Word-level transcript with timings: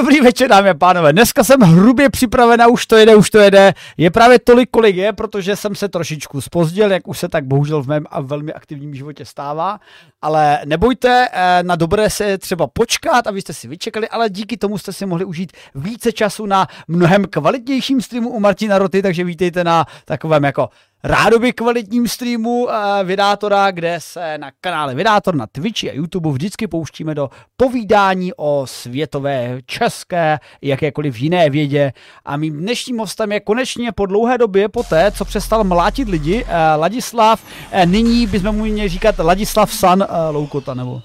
Dobrý 0.00 0.20
večer, 0.20 0.48
dámy 0.50 0.70
a 0.70 0.74
pánové. 0.74 1.12
Dneska 1.12 1.44
jsem 1.44 1.60
hrubě 1.60 2.10
připravena, 2.10 2.66
už 2.66 2.86
to 2.86 2.96
jede, 2.96 3.16
už 3.16 3.30
to 3.30 3.38
jede. 3.38 3.74
Je 3.96 4.10
právě 4.10 4.38
tolik, 4.38 4.70
kolik 4.70 4.96
je, 4.96 5.12
protože 5.12 5.56
jsem 5.56 5.74
se 5.74 5.88
trošičku 5.88 6.40
spozdil, 6.40 6.92
jak 6.92 7.08
už 7.08 7.18
se 7.18 7.28
tak 7.28 7.44
bohužel 7.44 7.82
v 7.82 7.86
mém 7.86 8.04
a 8.10 8.20
velmi 8.20 8.52
aktivním 8.52 8.94
životě 8.94 9.24
stává. 9.24 9.80
Ale 10.22 10.60
nebojte, 10.64 11.28
eh, 11.32 11.62
na 11.62 11.76
dobré 11.76 12.10
se 12.10 12.38
třeba 12.38 12.66
počkat, 12.66 13.26
abyste 13.26 13.52
si 13.52 13.68
vyčekali, 13.68 14.08
ale 14.08 14.30
díky 14.30 14.56
tomu 14.56 14.78
jste 14.78 14.92
si 14.92 15.06
mohli 15.06 15.24
užít 15.24 15.52
více 15.74 16.12
času 16.12 16.46
na 16.46 16.66
mnohem 16.88 17.24
kvalitnějším 17.24 18.00
streamu 18.00 18.30
u 18.30 18.40
Martina 18.40 18.78
Roty, 18.78 19.02
takže 19.02 19.24
vítejte 19.24 19.64
na 19.64 19.86
takovém 20.04 20.44
jako 20.44 20.68
rádoby 21.04 21.52
kvalitním 21.52 22.08
streamu 22.08 22.64
uh, 22.64 22.72
Vydátora, 23.04 23.70
kde 23.70 23.96
se 23.98 24.38
na 24.38 24.50
kanále 24.60 24.94
Vydátor 24.94 25.34
na 25.34 25.46
Twitchi 25.46 25.90
a 25.90 25.94
YouTube 25.94 26.30
vždycky 26.30 26.66
pouštíme 26.66 27.14
do 27.14 27.30
povídání 27.56 28.32
o 28.36 28.62
světové, 28.66 29.58
české, 29.66 30.38
jakékoliv 30.62 31.20
jiné 31.20 31.50
vědě. 31.50 31.92
A 32.24 32.36
mým 32.36 32.58
dnešním 32.58 32.98
hostem 32.98 33.32
je 33.32 33.40
konečně 33.40 33.92
po 33.92 34.06
dlouhé 34.06 34.38
době, 34.38 34.68
po 34.68 34.82
té, 34.82 35.12
co 35.12 35.24
přestal 35.24 35.64
mlátit 35.64 36.08
lidi, 36.08 36.44
uh, 36.44 36.50
Ladislav, 36.76 37.44
uh, 37.74 37.86
nyní 37.86 38.26
bychom 38.26 38.56
mu 38.56 38.64
měli 38.64 38.88
říkat 38.88 39.18
Ladislav 39.18 39.72
San 39.72 40.06
Loukota, 40.30 40.74
nebo... 40.74 41.02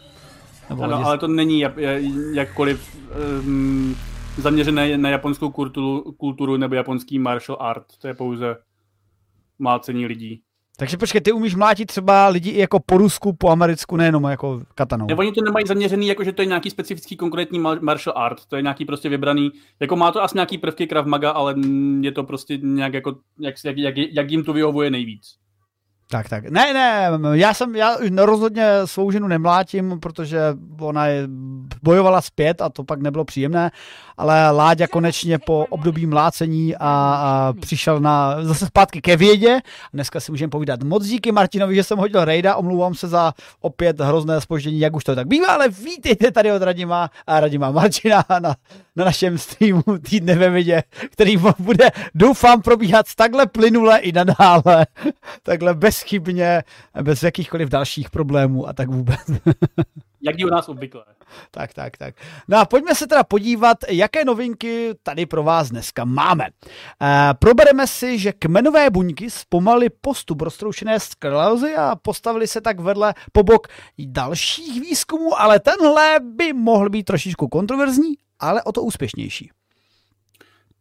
nebo 0.70 0.84
ano, 0.84 0.92
Ladislav. 0.92 1.08
ale 1.08 1.18
to 1.18 1.28
není 1.28 1.60
jak, 1.60 1.74
jakkoliv 2.34 2.98
um, 3.40 3.96
zaměřené 4.38 4.98
na 4.98 5.10
japonskou 5.10 5.50
kulturu, 5.50 6.12
kulturu 6.18 6.58
nebo 6.58 6.76
japonský 6.76 7.20
martial 7.20 7.58
art. 7.62 7.86
To 8.02 8.08
je 8.08 8.14
pouze 8.14 8.56
mlácení 9.60 10.06
lidí. 10.06 10.42
Takže 10.78 10.98
počkej, 10.98 11.22
ty 11.22 11.32
umíš 11.32 11.56
mlátit 11.56 11.88
třeba 11.88 12.28
lidi 12.28 12.50
i 12.50 12.60
jako 12.60 12.80
po 12.86 12.98
Rusku, 12.98 13.34
po 13.34 13.50
Americku, 13.50 13.98
nejenom 13.98 14.24
jako 14.24 14.62
katanou. 14.76 15.06
Nebo 15.06 15.20
oni 15.20 15.32
to 15.32 15.42
nemají 15.42 15.68
zaměřený, 15.68 16.08
jako 16.08 16.24
že 16.24 16.32
to 16.32 16.42
je 16.42 16.46
nějaký 16.46 16.70
specifický 16.70 17.16
konkrétní 17.18 17.60
martial 17.60 18.18
art, 18.18 18.46
to 18.46 18.56
je 18.56 18.62
nějaký 18.62 18.86
prostě 18.86 19.10
vybraný, 19.10 19.52
jako 19.80 19.96
má 19.96 20.12
to 20.12 20.24
asi 20.24 20.38
nějaký 20.38 20.58
prvky 20.58 20.88
Krav 20.88 21.06
Maga, 21.06 21.32
ale 21.32 21.56
je 22.02 22.12
to 22.12 22.24
prostě 22.24 22.58
nějak 22.58 22.94
jako, 22.94 23.16
jak, 23.40 23.56
jak, 23.66 23.78
jak, 23.78 23.98
jak 23.98 24.32
jim 24.32 24.44
to 24.44 24.54
vyhovuje 24.54 24.92
nejvíc. 24.92 25.36
Tak, 26.10 26.30
tak. 26.30 26.50
Ne, 26.50 26.74
ne, 26.74 27.10
já 27.32 27.54
jsem, 27.54 27.76
já 27.76 27.98
rozhodně 28.18 28.68
svou 28.86 29.12
ženu 29.12 29.28
nemlátím, 29.28 30.00
protože 30.00 30.40
ona 30.80 31.08
je, 31.08 31.28
bojovala 31.84 32.22
zpět 32.22 32.62
a 32.62 32.70
to 32.70 32.84
pak 32.84 33.02
nebylo 33.02 33.26
příjemné, 33.26 33.72
ale 34.18 34.52
Láďa 34.52 34.88
konečně 34.88 35.40
po 35.40 35.66
období 35.70 36.06
mlácení 36.06 36.76
a, 36.76 36.80
a 36.80 37.54
přišel 37.62 38.00
na, 38.00 38.44
zase 38.44 38.66
zpátky 38.66 39.02
ke 39.02 39.18
vědě. 39.18 39.60
Dneska 39.94 40.20
si 40.20 40.32
můžeme 40.32 40.50
povídat 40.50 40.84
moc 40.84 41.06
díky 41.06 41.32
Martinovi, 41.32 41.76
že 41.76 41.84
jsem 41.84 41.98
hodil 41.98 42.26
rejda, 42.26 42.56
omlouvám 42.56 42.96
se 42.96 43.08
za 43.08 43.34
opět 43.62 44.00
hrozné 44.00 44.42
spoždění, 44.42 44.80
jak 44.80 44.96
už 44.96 45.04
to 45.04 45.16
tak 45.16 45.28
bývá, 45.28 45.48
ale 45.48 45.70
vítejte 45.70 46.32
tady 46.32 46.52
od 46.52 46.62
Radima 46.62 47.10
a 47.28 47.40
Radima 47.40 47.72
Martina 47.72 48.26
na, 48.40 48.56
na 48.96 49.06
našem 49.06 49.38
streamu 49.38 49.84
týdne 50.02 50.36
ve 50.36 50.50
vědě, 50.50 50.84
který 51.12 51.38
bude, 51.60 51.90
doufám, 52.16 52.62
probíhat 52.62 53.06
takhle 53.16 53.48
plynule 53.48 54.00
i 54.00 54.12
nadále, 54.12 54.88
takhle 55.44 55.74
bezchybně, 55.74 56.64
bez 57.02 57.24
jakýchkoliv 57.24 57.70
dalších 57.70 58.10
problémů 58.10 58.68
a 58.68 58.74
tak 58.74 58.90
vůbec. 58.90 59.20
Jak 60.22 60.40
je 60.40 60.46
u 60.46 60.50
nás 60.50 60.70
obvykle. 60.70 61.04
Tak, 61.52 61.74
tak, 61.74 61.98
tak. 61.98 62.16
No 62.48 62.58
a 62.58 62.66
pojďme 62.66 62.96
se 62.96 63.08
teda 63.08 63.24
podívat, 63.24 63.78
jaké 63.90 64.26
novinky 64.26 64.94
tady 65.04 65.26
pro 65.26 65.44
vás 65.44 65.70
dneska 65.70 66.06
máme. 66.06 66.46
E, 66.46 66.50
probereme 67.34 67.88
si, 67.88 68.20
že 68.20 68.34
kmenové 68.34 68.90
buňky 68.90 69.30
zpomalily 69.30 69.90
postup 70.02 70.42
roztroušené 70.42 71.00
sklerózy 71.00 71.76
a 71.76 71.96
postavili 71.96 72.48
se 72.48 72.62
tak 72.62 72.80
vedle 72.80 73.14
po 73.32 73.44
bok 73.44 73.68
dalších 74.00 74.82
výzkumů, 74.82 75.42
ale 75.42 75.60
tenhle 75.60 76.20
by 76.20 76.54
mohl 76.54 76.90
být 76.90 77.04
trošičku 77.04 77.48
kontroverzní, 77.48 78.14
ale 78.40 78.64
o 78.64 78.72
to 78.72 78.82
úspěšnější. 78.82 79.52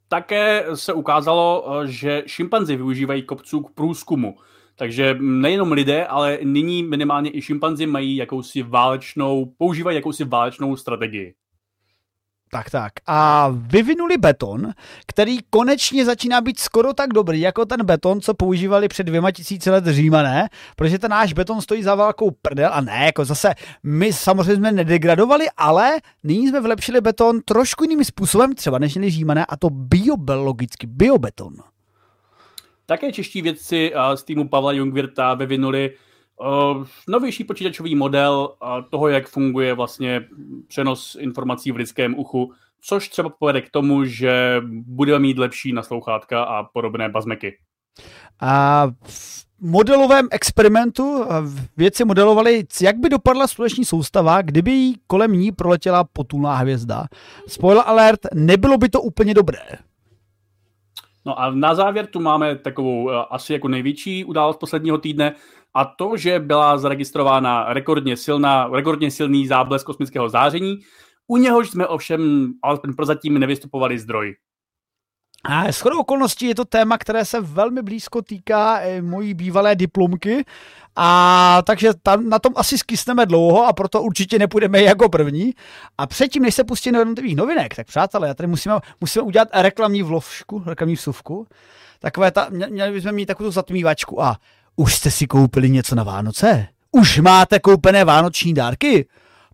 Také 0.09 0.66
se 0.75 0.92
ukázalo, 0.92 1.65
eh, 1.66 1.87
že 1.87 2.22
šimpanzi 2.26 2.76
využívají 2.76 3.22
kopců 3.22 3.60
k 3.60 3.70
průzkumu. 3.70 4.37
Takže 4.76 5.16
nejenom 5.20 5.72
lidé, 5.72 6.06
ale 6.06 6.38
nyní 6.43 6.82
minimálně 6.82 7.37
i 7.37 7.43
šimpanzi 7.43 7.87
mají 7.87 8.16
jakousi 8.16 8.62
válečnou, 8.62 9.54
používají 9.59 9.97
jakousi 9.97 10.25
válečnou 10.25 10.76
strategii. 10.76 11.34
Tak, 12.54 12.70
tak. 12.70 12.92
A 13.06 13.48
vyvinuli 13.53 14.16
beton, 14.16 14.72
který 15.06 15.38
konečně 15.50 16.04
začíná 16.04 16.41
být 16.41 16.60
skoro 16.60 16.94
tak 16.94 17.12
dobrý, 17.12 17.41
jako 17.41 17.65
ten 17.65 17.84
beton, 17.84 18.20
co 18.20 18.34
používali 18.34 18.88
před 18.88 19.04
dvěma 19.04 19.31
tisíci 19.31 19.70
let 19.70 19.87
římané, 19.87 20.48
protože 20.76 20.98
ten 20.98 21.10
náš 21.10 21.32
beton 21.32 21.60
stojí 21.60 21.82
za 21.82 21.94
velkou 21.94 22.31
prdel 22.31 22.70
a 22.72 22.81
ne, 22.81 23.03
jako 23.04 23.25
zase 23.25 23.54
my 23.82 24.12
samozřejmě 24.12 24.56
jsme 24.56 24.72
nedegradovali, 24.72 25.47
ale 25.56 25.93
nyní 26.25 26.48
jsme 26.48 26.60
vylepšili 26.60 27.00
beton 27.00 27.41
trošku 27.41 27.84
jiným 27.84 28.04
způsobem, 28.04 28.54
třeba 28.54 28.78
než 28.78 28.94
měli 28.94 29.10
římané, 29.10 29.47
a 29.47 29.56
to 29.56 29.70
biologicky, 30.16 30.87
biobeton. 30.87 31.54
Také 32.87 33.12
čeští 33.12 33.43
vědci 33.43 33.93
z 34.14 34.22
týmu 34.22 34.48
Pavla 34.48 34.72
Jungwirta 34.72 35.34
vyvinuli 35.34 35.94
novější 37.09 37.45
počítačový 37.45 37.95
model 37.95 38.55
toho, 38.91 39.09
jak 39.09 39.28
funguje 39.28 39.75
vlastně 39.75 40.25
přenos 40.69 41.17
informací 41.21 41.72
v 41.72 41.77
lidském 41.77 42.19
uchu, 42.19 42.53
což 42.81 43.09
třeba 43.09 43.28
povede 43.28 43.61
k 43.61 43.71
tomu, 43.71 44.05
že 44.05 44.61
budeme 44.71 45.19
mít 45.19 45.39
lepší 45.39 45.73
naslouchátka 45.73 46.43
a 46.43 46.62
podobné 46.62 47.09
bazmeky. 47.09 47.59
A 48.41 48.87
v 49.03 49.44
modelovém 49.61 50.28
experimentu 50.31 51.25
vědci 51.77 52.05
modelovali, 52.05 52.65
jak 52.81 52.97
by 52.97 53.09
dopadla 53.09 53.47
sluneční 53.47 53.84
soustava, 53.84 54.43
kdyby 54.43 54.71
jí 54.71 54.94
kolem 55.06 55.33
ní 55.33 55.53
proletěla 55.53 56.05
potulná 56.05 56.55
hvězda. 56.55 57.05
Spoiler 57.49 57.84
alert, 57.87 58.21
nebylo 58.34 58.78
by 58.78 58.89
to 58.89 59.03
úplně 59.03 59.34
dobré. 59.34 59.61
No 61.27 61.41
a 61.41 61.50
na 61.50 61.75
závěr 61.75 62.06
tu 62.06 62.21
máme 62.21 62.56
takovou 62.56 63.11
eh, 63.11 63.15
asi 63.31 63.53
jako 63.53 63.69
největší 63.69 64.25
událost 64.25 64.56
posledního 64.56 64.99
týdne 64.99 65.34
a 65.75 65.85
to, 65.85 66.17
že 66.17 66.39
byla 66.39 66.79
zaregistrována 66.79 67.73
rekordně 67.73 68.17
silná, 68.17 68.69
rekordně 68.73 69.11
silný 69.11 69.47
záblesk 69.47 69.87
kosmického 69.87 70.29
záření, 70.29 70.79
u 71.27 71.37
něhož 71.37 71.71
jsme 71.71 71.87
ovšem 71.87 72.53
alespoň 72.62 72.95
prozatím 72.95 73.39
nevystupovali 73.39 73.99
zdroj. 73.99 74.35
A 75.45 75.73
shodou 75.73 76.01
okolností 76.01 76.47
je 76.47 76.55
to 76.55 76.65
téma, 76.65 76.99
které 76.99 77.25
se 77.25 77.41
velmi 77.41 77.83
blízko 77.83 78.23
týká 78.23 78.81
mojí 79.01 79.35
bývalé 79.35 79.77
diplomky, 79.77 80.45
a 80.97 81.62
takže 81.67 81.91
tam, 82.03 82.29
na 82.29 82.39
tom 82.39 82.53
asi 82.56 82.79
skysneme 82.79 83.27
dlouho 83.27 83.67
a 83.67 83.73
proto 83.73 84.03
určitě 84.03 84.39
nepůjdeme 84.39 84.83
jako 84.83 85.09
první. 85.09 85.55
A 85.99 86.06
předtím, 86.06 86.43
než 86.43 86.55
se 86.55 86.65
pustíme 86.65 86.97
do 86.97 87.01
jednotlivých 87.01 87.37
novinek, 87.37 87.75
tak 87.75 87.87
přátelé, 87.87 88.29
já 88.29 88.35
tady 88.35 88.47
musíme, 88.47 88.75
musíme 89.01 89.23
udělat 89.23 89.49
reklamní 89.53 90.03
vložku, 90.03 90.62
reklamní 90.67 90.95
vsuvku. 90.95 91.47
Takové 91.99 92.31
ta, 92.31 92.47
měli 92.51 92.93
bychom 92.93 93.12
mít 93.12 93.27
takovou 93.27 93.51
zatmívačku 93.51 94.23
a 94.23 94.37
už 94.77 94.95
jste 94.95 95.11
si 95.11 95.27
koupili 95.27 95.71
něco 95.71 95.95
na 95.95 96.03
Vánoce? 96.03 96.67
Už 96.91 97.19
máte 97.19 97.59
koupené 97.59 98.05
vánoční 98.05 98.55
dárky? 98.55 99.07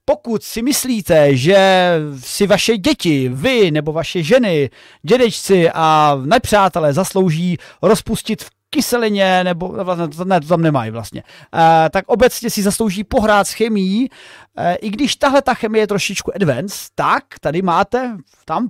Pokud 0.04 0.42
si 0.42 0.62
myslíte, 0.62 1.36
že 1.36 1.92
si 2.18 2.46
vaše 2.46 2.76
děti, 2.76 3.28
vy 3.28 3.70
nebo 3.70 3.92
vaše 3.92 4.22
ženy, 4.22 4.70
dědečci 5.02 5.70
a 5.74 6.16
nepřátelé 6.24 6.92
zaslouží 6.92 7.58
rozpustit 7.82 8.42
v 8.42 8.50
kyselině, 8.70 9.44
nebo 9.44 9.68
vlastně, 9.68 10.24
ne, 10.24 10.40
to 10.40 10.46
tam 10.46 10.62
nemají 10.62 10.90
vlastně, 10.90 11.22
e, 11.54 11.90
tak 11.90 12.04
obecně 12.08 12.50
si 12.50 12.62
zaslouží 12.62 13.04
pohrát 13.04 13.46
s 13.46 13.52
chemií, 13.52 14.08
e, 14.56 14.74
i 14.74 14.90
když 14.90 15.16
tahle 15.16 15.42
ta 15.42 15.54
chemie 15.54 15.82
je 15.82 15.86
trošičku 15.86 16.34
advanced, 16.34 16.88
tak 16.94 17.24
tady 17.40 17.62
máte 17.62 18.16
tam 18.44 18.68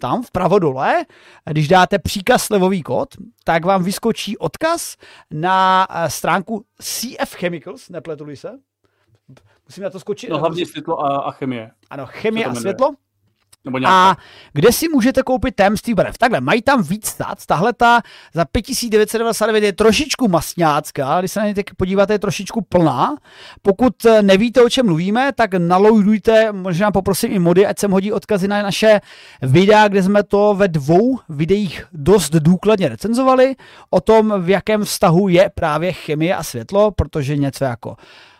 tam 0.00 0.22
vpravo 0.22 0.58
dole, 0.58 1.04
když 1.50 1.68
dáte 1.68 1.98
příkaz 1.98 2.44
slevový 2.44 2.82
kód, 2.82 3.08
tak 3.44 3.64
vám 3.64 3.82
vyskočí 3.82 4.38
odkaz 4.38 4.96
na 5.30 5.86
eh, 5.90 6.10
stránku 6.10 6.64
CF 6.80 7.34
Chemicals, 7.34 7.88
nepletu 7.88 8.36
se. 8.36 8.58
Musím 9.68 9.84
na 9.84 9.90
to 9.90 10.00
skočit. 10.00 10.30
No 10.30 10.38
hlavně 10.38 10.66
světlo 10.66 11.00
a, 11.00 11.18
a 11.18 11.30
chemie. 11.30 11.70
Ano, 11.90 12.06
chemie 12.06 12.46
a 12.46 12.54
světlo. 12.54 12.94
Nebo 13.68 13.88
a 13.88 14.16
kde 14.52 14.72
si 14.72 14.88
můžete 14.88 15.22
koupit 15.22 15.54
tajemství 15.54 15.94
barev? 15.94 16.18
Takhle, 16.18 16.40
mají 16.40 16.62
tam 16.62 16.82
víc 16.82 17.06
stát. 17.06 17.46
Tahle 17.46 17.72
ta 17.72 18.00
za 18.34 18.44
5999 18.44 19.66
je 19.66 19.72
trošičku 19.72 20.28
masňácká, 20.28 21.20
když 21.20 21.32
se 21.32 21.40
na 21.40 21.46
ně 21.46 21.54
podíváte, 21.76 22.14
je 22.14 22.18
trošičku 22.18 22.60
plná. 22.60 23.16
Pokud 23.62 24.04
eh, 24.04 24.22
nevíte, 24.22 24.62
o 24.62 24.68
čem 24.68 24.86
mluvíme, 24.86 25.32
tak 25.32 25.54
naloudujte, 25.54 26.52
možná 26.52 26.90
poprosím 26.90 27.32
i 27.32 27.38
mody, 27.38 27.66
ať 27.66 27.78
sem 27.78 27.90
hodí 27.90 28.12
odkazy 28.12 28.48
na 28.48 28.62
naše 28.62 29.00
videa, 29.42 29.88
kde 29.88 30.02
jsme 30.02 30.22
to 30.22 30.54
ve 30.54 30.68
dvou 30.68 31.18
videích 31.28 31.84
dost 31.92 32.32
důkladně 32.32 32.88
recenzovali, 32.88 33.56
o 33.90 34.00
tom, 34.00 34.34
v 34.38 34.48
jakém 34.48 34.84
vztahu 34.84 35.28
je 35.28 35.50
právě 35.54 35.92
chemie 35.92 36.34
a 36.34 36.42
světlo, 36.42 36.90
protože 36.90 37.36
něco 37.36 37.64
jako 37.64 37.96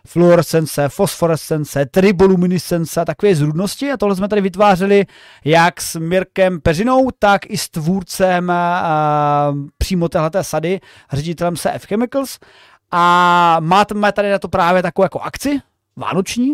fluorescence, 0.08 0.88
fosforescence, 0.88 1.86
triboluminescence 1.86 3.00
a 3.00 3.04
takové 3.04 3.34
zrůdnosti. 3.34 3.92
A 3.92 3.96
tohle 3.96 4.16
jsme 4.16 4.28
tady 4.28 4.40
vytvářeli 4.40 5.06
jak 5.44 5.80
s 5.80 5.98
Mirkem 5.98 6.60
Peřinou, 6.60 7.08
tak 7.18 7.40
i 7.50 7.58
s 7.58 7.68
tvůrcem 7.68 8.50
a, 8.50 9.54
přímo 9.78 10.08
téhleté 10.08 10.44
sady, 10.44 10.80
ředitelem 11.12 11.56
CF 11.56 11.86
Chemicals. 11.86 12.38
A 12.90 13.56
máme 13.60 14.12
tady 14.12 14.30
na 14.30 14.38
to 14.38 14.48
právě 14.48 14.82
takovou 14.82 15.04
jako 15.04 15.20
akci, 15.20 15.60
vánoční, 15.96 16.52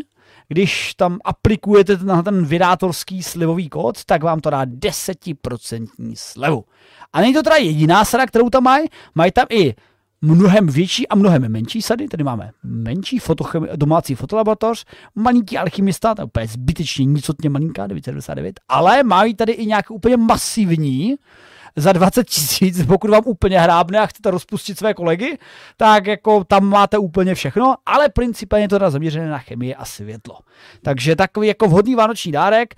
když 0.48 0.94
tam 0.94 1.18
aplikujete 1.24 1.96
na 1.96 2.22
ten 2.22 2.46
vydátorský 2.46 3.22
slivový 3.22 3.68
kód, 3.68 4.04
tak 4.04 4.22
vám 4.22 4.40
to 4.40 4.50
dá 4.50 4.64
10% 4.64 5.86
slevu. 6.14 6.64
A 7.12 7.20
není 7.20 7.34
to 7.34 7.42
teda 7.42 7.56
jediná 7.56 8.04
sada, 8.04 8.26
kterou 8.26 8.50
tam 8.50 8.62
mají, 8.62 8.88
mají 9.14 9.32
tam 9.32 9.46
i 9.50 9.74
mnohem 10.24 10.66
větší 10.66 11.08
a 11.08 11.14
mnohem 11.14 11.48
menší 11.48 11.82
sady. 11.82 12.08
Tady 12.08 12.24
máme 12.24 12.50
menší 12.62 13.18
fotochemi- 13.18 13.76
domácí 13.76 14.14
fotolaboratoř, 14.14 14.84
malinký 15.14 15.58
alchymista, 15.58 16.14
to 16.14 16.22
je 16.22 16.26
úplně 16.26 16.46
zbytečně 16.46 17.04
nicotně 17.04 17.50
malinká, 17.50 17.86
999, 17.86 18.60
ale 18.68 19.02
mají 19.02 19.34
tady 19.34 19.52
i 19.52 19.66
nějaké 19.66 19.94
úplně 19.94 20.16
masivní, 20.16 21.16
za 21.76 21.92
20 21.92 22.28
tisíc, 22.28 22.86
pokud 22.86 23.10
vám 23.10 23.22
úplně 23.26 23.60
hrábne 23.60 23.98
a 23.98 24.06
chcete 24.06 24.30
rozpustit 24.30 24.78
své 24.78 24.94
kolegy, 24.94 25.38
tak 25.76 26.06
jako 26.06 26.44
tam 26.44 26.64
máte 26.64 26.98
úplně 26.98 27.34
všechno, 27.34 27.74
ale 27.86 28.08
principálně 28.08 28.68
to 28.68 28.74
teda 28.74 28.90
zaměřené 28.90 29.30
na 29.30 29.38
chemii 29.38 29.74
a 29.74 29.84
světlo. 29.84 30.38
Takže 30.82 31.16
takový 31.16 31.48
jako 31.48 31.66
vhodný 31.68 31.94
vánoční 31.94 32.32
dárek, 32.32 32.74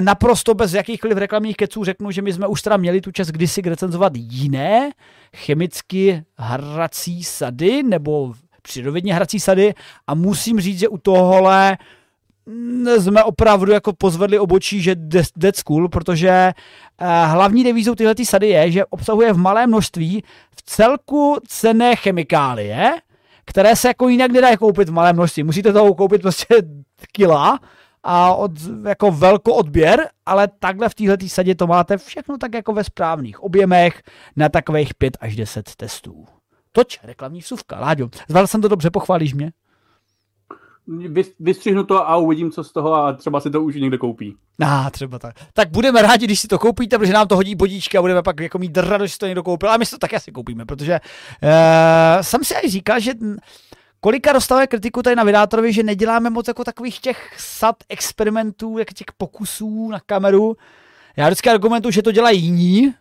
naprosto 0.00 0.54
bez 0.54 0.74
jakýchkoliv 0.74 1.18
reklamních 1.18 1.56
keců 1.56 1.84
řeknu, 1.84 2.10
že 2.10 2.22
my 2.22 2.32
jsme 2.32 2.46
už 2.46 2.62
teda 2.62 2.76
měli 2.76 3.00
tu 3.00 3.12
čas 3.12 3.28
kdysi 3.28 3.60
recenzovat 3.60 4.12
jiné 4.16 4.90
chemicky 5.36 6.22
hrací 6.38 7.24
sady, 7.24 7.82
nebo 7.82 8.34
přírodovědně 8.62 9.14
hrací 9.14 9.40
sady 9.40 9.74
a 10.06 10.14
musím 10.14 10.60
říct, 10.60 10.78
že 10.78 10.88
u 10.88 10.98
tohohle 10.98 11.78
jsme 12.98 13.24
opravdu 13.24 13.72
jako 13.72 13.92
pozvedli 13.92 14.38
obočí, 14.38 14.82
že 14.82 14.94
dead 15.36 15.56
school, 15.56 15.88
protože 15.88 16.28
eh, 16.28 16.54
hlavní 17.26 17.64
devízou 17.64 17.94
tyhle 17.94 18.14
sady 18.24 18.48
je, 18.48 18.70
že 18.70 18.84
obsahuje 18.84 19.32
v 19.32 19.38
malé 19.38 19.66
množství 19.66 20.22
v 20.56 20.62
celku 20.62 21.36
cené 21.48 21.96
chemikálie, 21.96 22.92
které 23.44 23.76
se 23.76 23.88
jako 23.88 24.08
jinak 24.08 24.30
nedá 24.30 24.56
koupit 24.56 24.88
v 24.88 24.92
malém 24.92 25.16
množství. 25.16 25.42
Musíte 25.42 25.72
toho 25.72 25.94
koupit 25.94 26.22
prostě 26.22 26.46
kila 27.12 27.60
a 28.02 28.34
od, 28.34 28.50
jako 28.88 29.10
velko 29.10 29.54
odběr, 29.54 30.08
ale 30.26 30.48
takhle 30.58 30.88
v 30.88 30.94
téhle 30.94 31.16
sadě 31.26 31.54
to 31.54 31.66
máte 31.66 31.96
všechno 31.96 32.38
tak 32.38 32.54
jako 32.54 32.72
ve 32.72 32.84
správných 32.84 33.42
objemech 33.42 34.02
na 34.36 34.48
takových 34.48 34.94
5 34.94 35.16
až 35.20 35.36
10 35.36 35.74
testů. 35.76 36.26
Toč, 36.72 37.00
reklamní 37.02 37.40
vsuvka. 37.40 37.80
Láďo, 37.80 38.08
zvládl 38.28 38.46
jsem 38.46 38.60
to 38.60 38.68
dobře, 38.68 38.90
pochválíš 38.90 39.34
mě? 39.34 39.52
Vystřihnu 41.40 41.84
to 41.84 42.08
a 42.08 42.16
uvidím, 42.16 42.50
co 42.50 42.64
z 42.64 42.72
toho 42.72 42.94
a 42.94 43.12
třeba 43.12 43.40
si 43.40 43.50
to 43.50 43.62
už 43.62 43.74
někde 43.76 43.98
koupí. 43.98 44.36
A 44.60 44.86
ah, 44.86 44.90
třeba 44.90 45.18
tak. 45.18 45.34
Tak 45.52 45.70
budeme 45.70 46.02
rádi, 46.02 46.26
když 46.26 46.40
si 46.40 46.48
to 46.48 46.58
koupíte, 46.58 46.98
protože 46.98 47.12
nám 47.12 47.28
to 47.28 47.36
hodí 47.36 47.54
bodíčky 47.54 47.98
a 47.98 48.00
budeme 48.00 48.22
pak 48.22 48.40
jako 48.40 48.58
mít 48.58 48.76
radost, 48.76 49.08
že 49.08 49.12
si 49.12 49.18
to 49.18 49.26
někdo 49.26 49.42
koupil. 49.42 49.70
A 49.70 49.76
my 49.76 49.86
si 49.86 49.90
to 49.90 49.98
taky 49.98 50.16
asi 50.16 50.32
koupíme, 50.32 50.66
protože 50.66 51.00
uh, 51.42 52.22
jsem 52.22 52.44
si 52.44 52.54
aj 52.54 52.70
říkal, 52.70 53.00
že 53.00 53.12
kolika 54.00 54.32
dostávají 54.32 54.68
kritiku 54.68 55.02
tady 55.02 55.16
na 55.16 55.24
vydátorovi, 55.24 55.72
že 55.72 55.82
neděláme 55.82 56.30
moc 56.30 56.48
jako 56.48 56.64
takových 56.64 57.00
těch 57.00 57.34
sad 57.38 57.76
experimentů, 57.88 58.78
jak 58.78 58.92
těch 58.92 59.06
pokusů 59.18 59.90
na 59.90 60.00
kameru. 60.06 60.56
Já 61.16 61.26
vždycky 61.26 61.50
argumentuju, 61.50 61.92
že 61.92 62.02
to 62.02 62.12
dělají 62.12 62.42
jiní 62.42 62.94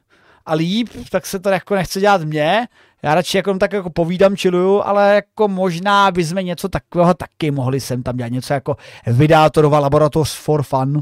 a 0.45 0.53
líp, 0.53 0.89
tak 1.11 1.25
se 1.25 1.39
to 1.39 1.49
jako 1.49 1.75
nechce 1.75 1.99
dělat 1.99 2.23
mě 2.23 2.67
já 3.03 3.15
radši 3.15 3.37
jako 3.37 3.57
tak 3.57 3.73
jako 3.73 3.89
povídám, 3.89 4.35
čiluju, 4.35 4.81
ale 4.81 5.15
jako 5.15 5.47
možná 5.47 6.11
by 6.11 6.23
jsme 6.25 6.43
něco 6.43 6.69
takového 6.69 7.13
taky 7.13 7.51
mohli 7.51 7.79
sem 7.79 8.03
tam 8.03 8.17
dělat, 8.17 8.31
něco 8.31 8.53
jako 8.53 8.75
vydátorová 9.07 9.79
laboratoř 9.79 10.35
for 10.35 10.63
fun. 10.63 11.01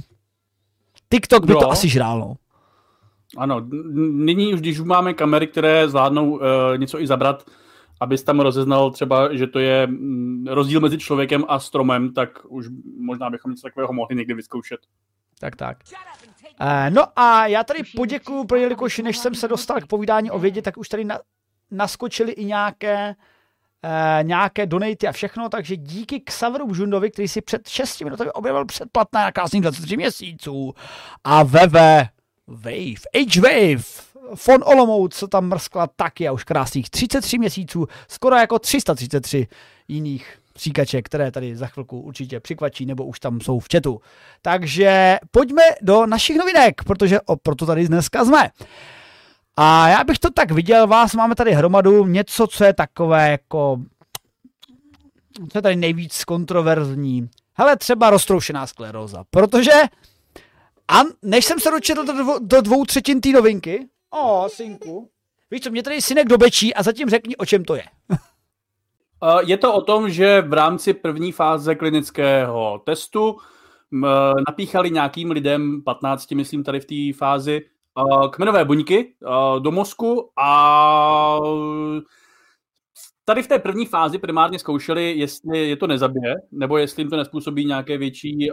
TikTok 1.09 1.45
by 1.45 1.53
no. 1.53 1.59
to 1.59 1.71
asi 1.71 1.89
žrál, 1.89 2.19
no. 2.19 2.35
Ano, 3.37 3.67
nyní 4.11 4.53
už, 4.53 4.59
když 4.59 4.79
už 4.79 4.87
máme 4.87 5.13
kamery, 5.13 5.47
které 5.47 5.89
zvládnou 5.89 6.31
uh, 6.31 6.41
něco 6.77 7.01
i 7.01 7.07
zabrat, 7.07 7.45
abys 7.99 8.23
tam 8.23 8.39
rozeznal 8.39 8.91
třeba, 8.91 9.35
že 9.35 9.47
to 9.47 9.59
je 9.59 9.87
mm, 9.87 10.47
rozdíl 10.47 10.79
mezi 10.79 10.97
člověkem 10.97 11.45
a 11.47 11.59
stromem, 11.59 12.13
tak 12.13 12.29
už 12.49 12.67
možná 12.99 13.29
bychom 13.29 13.51
něco 13.51 13.67
takového 13.67 13.93
mohli 13.93 14.15
někdy 14.15 14.33
vyzkoušet. 14.33 14.79
Tak, 15.39 15.55
tak. 15.55 15.77
Uh, 16.61 16.95
no 16.95 17.03
a 17.15 17.47
já 17.47 17.63
tady 17.63 17.79
poděkuju, 17.95 18.45
jelikož 18.55 18.97
než 18.97 19.17
jsem 19.17 19.35
se 19.35 19.47
dostal 19.47 19.81
k 19.81 19.87
povídání 19.87 20.31
o 20.31 20.39
vědě, 20.39 20.61
tak 20.61 20.77
už 20.77 20.89
tady 20.89 21.05
na, 21.05 21.19
naskočily 21.71 22.31
i 22.31 22.45
nějaké 22.45 23.15
eh, 23.83 24.23
nějaké 24.23 24.65
donaty 24.65 25.07
a 25.07 25.11
všechno, 25.11 25.49
takže 25.49 25.77
díky 25.77 26.19
Xaveru 26.19 26.73
Žundovi, 26.73 27.11
který 27.11 27.27
si 27.27 27.41
před 27.41 27.67
6 27.67 28.01
minutami 28.01 28.31
objevil 28.31 28.65
předplatné 28.65 29.19
na 29.19 29.31
krásných 29.31 29.61
23 29.61 29.97
měsíců 29.97 30.73
a 31.23 31.43
VV 31.43 31.75
Wave, 32.47 33.01
H-Wave, 33.13 33.83
Fon 34.35 34.63
Olomouc, 34.63 35.15
co 35.15 35.27
tam 35.27 35.47
mrskla 35.47 35.87
taky 35.87 36.27
a 36.27 36.31
už 36.31 36.43
krásných 36.43 36.89
33 36.89 37.37
měsíců, 37.37 37.87
skoro 38.07 38.35
jako 38.35 38.59
333 38.59 39.47
jiných 39.87 40.39
příkaček, 40.53 41.05
které 41.05 41.31
tady 41.31 41.55
za 41.55 41.67
chvilku 41.67 41.99
určitě 41.99 42.39
přikvačí, 42.39 42.85
nebo 42.85 43.05
už 43.05 43.19
tam 43.19 43.41
jsou 43.41 43.59
v 43.59 43.67
chatu. 43.71 44.01
Takže 44.41 45.17
pojďme 45.31 45.61
do 45.81 46.05
našich 46.05 46.37
novinek, 46.37 46.83
protože 46.83 47.21
o, 47.21 47.35
proto 47.35 47.65
tady 47.65 47.87
dneska 47.87 48.25
jsme. 48.25 48.49
A 49.57 49.87
já 49.87 50.03
bych 50.03 50.19
to 50.19 50.29
tak 50.31 50.51
viděl, 50.51 50.87
vás 50.87 51.13
máme 51.13 51.35
tady 51.35 51.51
hromadu, 51.51 52.05
něco, 52.05 52.47
co 52.47 52.63
je 52.63 52.73
takové 52.73 53.31
jako, 53.31 53.81
co 55.51 55.57
je 55.57 55.61
tady 55.61 55.75
nejvíc 55.75 56.23
kontroverzní. 56.23 57.29
Hele, 57.53 57.77
třeba 57.77 58.09
roztroušená 58.09 58.67
skleróza, 58.67 59.23
protože 59.29 59.71
a 60.87 61.01
než 61.21 61.45
jsem 61.45 61.59
se 61.59 61.71
dočetl 61.71 62.03
do, 62.03 62.13
dvou, 62.13 62.39
do 62.39 62.61
dvou 62.61 62.85
třetin 62.85 63.21
té 63.21 63.29
novinky, 63.29 63.87
o, 64.09 64.49
synku, 64.49 65.09
víš 65.51 65.61
co, 65.61 65.71
mě 65.71 65.83
tady 65.83 66.01
synek 66.01 66.27
dobečí 66.27 66.73
a 66.73 66.83
zatím 66.83 67.09
řekni, 67.09 67.35
o 67.35 67.45
čem 67.45 67.65
to 67.65 67.75
je. 67.75 67.83
Je 69.45 69.57
to 69.57 69.73
o 69.73 69.81
tom, 69.81 70.09
že 70.09 70.41
v 70.41 70.53
rámci 70.53 70.93
první 70.93 71.31
fáze 71.31 71.75
klinického 71.75 72.81
testu 72.85 73.37
napíchali 74.47 74.91
nějakým 74.91 75.31
lidem, 75.31 75.81
15 75.83 76.31
myslím 76.31 76.63
tady 76.63 76.79
v 76.79 76.85
té 76.85 77.17
fázi, 77.17 77.61
kmenové 78.31 78.65
buňky 78.65 79.15
do 79.59 79.71
mozku 79.71 80.29
a 80.39 81.39
tady 83.25 83.43
v 83.43 83.47
té 83.47 83.59
první 83.59 83.85
fázi 83.85 84.17
primárně 84.17 84.59
zkoušeli, 84.59 85.17
jestli 85.17 85.69
je 85.69 85.75
to 85.75 85.87
nezabije, 85.87 86.35
nebo 86.51 86.77
jestli 86.77 87.01
jim 87.01 87.09
to 87.09 87.17
nespůsobí 87.17 87.65
nějaké 87.65 87.97
větší 87.97 88.49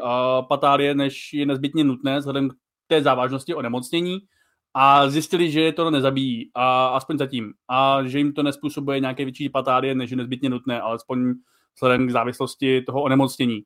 patálie, 0.48 0.94
než 0.94 1.32
je 1.32 1.46
nezbytně 1.46 1.84
nutné 1.84 2.18
vzhledem 2.18 2.50
k 2.50 2.54
té 2.86 3.02
závažnosti 3.02 3.54
onemocnění 3.54 4.18
a 4.74 5.08
zjistili, 5.08 5.50
že 5.50 5.60
je 5.60 5.72
to 5.72 5.90
nezabíjí, 5.90 6.50
a 6.54 6.86
aspoň 6.86 7.18
zatím, 7.18 7.52
a 7.68 8.04
že 8.04 8.18
jim 8.18 8.32
to 8.32 8.42
nespůsobuje 8.42 9.00
nějaké 9.00 9.24
větší 9.24 9.48
patálie, 9.48 9.94
než 9.94 10.10
je 10.10 10.16
nezbytně 10.16 10.50
nutné, 10.50 10.80
alespoň 10.80 11.34
vzhledem 11.74 12.08
k 12.08 12.10
závislosti 12.10 12.82
toho 12.82 13.02
onemocnění. 13.02 13.62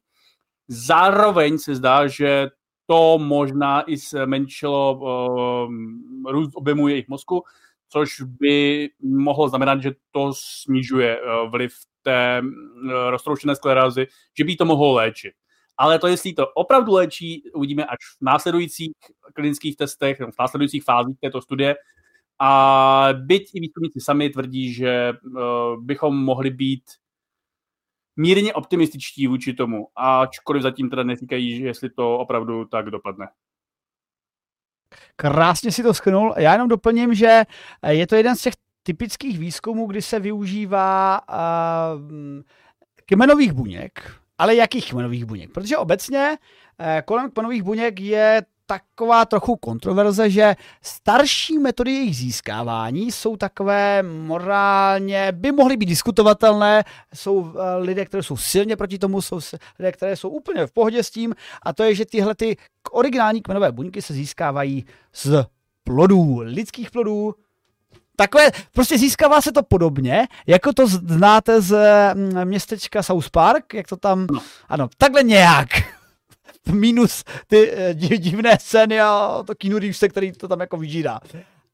Zároveň 0.69 1.59
se 1.59 1.75
zdá, 1.75 2.07
že 2.07 2.49
to 2.87 3.19
možná 3.19 3.91
i 3.91 3.97
zmenšilo 3.97 4.95
uh, 4.95 6.33
růst 6.33 6.51
objemu 6.55 6.89
jejich 6.89 7.09
mozku, 7.09 7.43
což 7.89 8.21
by 8.21 8.89
mohlo 9.03 9.49
znamenat, 9.49 9.83
že 9.83 9.93
to 10.11 10.33
snižuje 10.35 11.21
uh, 11.21 11.51
vliv 11.51 11.73
té 12.03 12.43
uh, 12.43 12.91
roztroušené 13.11 13.57
sklerázy, 13.57 14.07
že 14.39 14.45
by 14.45 14.57
to 14.57 14.65
mohlo 14.65 14.93
léčit. 14.95 15.35
Ale 15.79 15.99
to, 15.99 16.07
jestli 16.07 16.33
to 16.33 16.47
opravdu 16.49 16.93
léčí, 16.93 17.43
uvidíme 17.55 17.85
až 17.85 17.99
v 18.21 18.25
následujících 18.25 18.93
klinických 19.35 19.77
testech, 19.77 20.21
v 20.21 20.39
následujících 20.41 20.85
fázích 20.85 21.17
této 21.21 21.41
studie. 21.41 21.77
A 22.39 23.09
byť 23.13 23.51
i 23.55 23.61
výzkumníci 23.61 24.01
sami 24.01 24.31
tvrdí, 24.31 24.73
že 24.73 25.13
uh, 25.13 25.85
bychom 25.85 26.25
mohli 26.25 26.51
být 26.51 26.83
mírně 28.17 28.55
optimističtí 28.55 29.27
vůči 29.27 29.53
tomu, 29.55 29.89
ačkoliv 29.97 30.63
zatím 30.63 30.91
teda 30.91 31.03
neříkají, 31.03 31.61
jestli 31.61 31.91
to 31.91 32.19
opravdu 32.19 32.65
tak 32.65 32.91
dopadne. 32.91 33.29
Krásně 35.17 35.73
si 35.73 35.83
to 35.83 35.95
schnul. 35.95 36.35
Já 36.37 36.53
jenom 36.53 36.69
doplním, 36.69 37.15
že 37.15 37.43
je 37.89 38.07
to 38.07 38.15
jeden 38.17 38.37
z 38.37 38.43
těch 38.43 38.55
typických 38.83 39.39
výzkumů, 39.39 39.87
kdy 39.87 40.03
se 40.03 40.21
využívá 40.21 41.21
uh, 41.29 42.03
kmenových 43.07 43.53
buněk, 43.53 44.21
ale 44.39 44.55
jakých 44.55 44.91
kmenových 44.91 45.25
buněk? 45.25 45.53
Protože 45.53 45.77
obecně 45.77 46.39
uh, 46.81 46.87
kolem 47.05 47.31
kmenových 47.31 47.63
buněk 47.63 48.01
je 48.01 48.43
taková 48.67 49.25
trochu 49.25 49.57
kontroverze, 49.57 50.31
že 50.31 50.57
starší 50.83 51.59
metody 51.59 51.93
jejich 51.93 52.17
získávání 52.17 53.13
jsou 53.13 53.37
takové 53.37 54.03
morálně, 54.03 55.33
by 55.33 55.53
mohly 55.53 55.77
být 55.77 55.87
diskutovatelné, 55.87 56.85
jsou 57.15 57.53
eh, 57.55 57.77
lidé, 57.77 58.05
kteří 58.05 58.23
jsou 58.23 58.37
silně 58.37 58.77
proti 58.77 58.99
tomu, 58.99 59.23
jsou 59.23 59.41
lidé, 59.79 59.93
které 59.93 60.17
jsou 60.17 60.29
úplně 60.29 60.67
v 60.67 60.73
pohodě 60.73 61.03
s 61.03 61.11
tím. 61.11 61.35
A 61.63 61.73
to 61.73 61.83
je, 61.83 61.95
že 61.95 62.07
tyhle 62.07 62.35
ty 62.35 62.57
originální 62.91 63.43
kmenové 63.43 63.73
buňky 63.73 64.03
se 64.03 64.15
získávají 64.15 64.85
z 65.13 65.45
plodů, 65.85 66.39
lidských 66.39 66.91
plodů, 66.91 67.35
Takové, 68.19 68.51
prostě 68.73 68.99
získává 68.99 69.41
se 69.41 69.53
to 69.53 69.63
podobně, 69.63 70.29
jako 70.47 70.73
to 70.73 70.87
znáte 70.87 71.61
z 71.61 71.77
mm, 72.15 72.45
městečka 72.45 73.03
South 73.03 73.31
Park, 73.31 73.75
jak 73.75 73.87
to 73.89 73.97
tam, 73.97 74.27
no. 74.31 74.41
ano, 74.69 74.89
takhle 74.99 75.23
nějak 75.23 75.69
minus 76.73 77.25
ty 77.47 77.71
eh, 77.73 77.95
divné 77.95 78.59
scény 78.61 79.01
a 79.01 79.43
to 79.47 79.55
Keanu 79.55 79.79
Reeves, 79.79 80.05
který 80.09 80.33
to 80.33 80.49
tam 80.49 80.61
jako 80.61 80.77
vyžírá. 80.77 81.21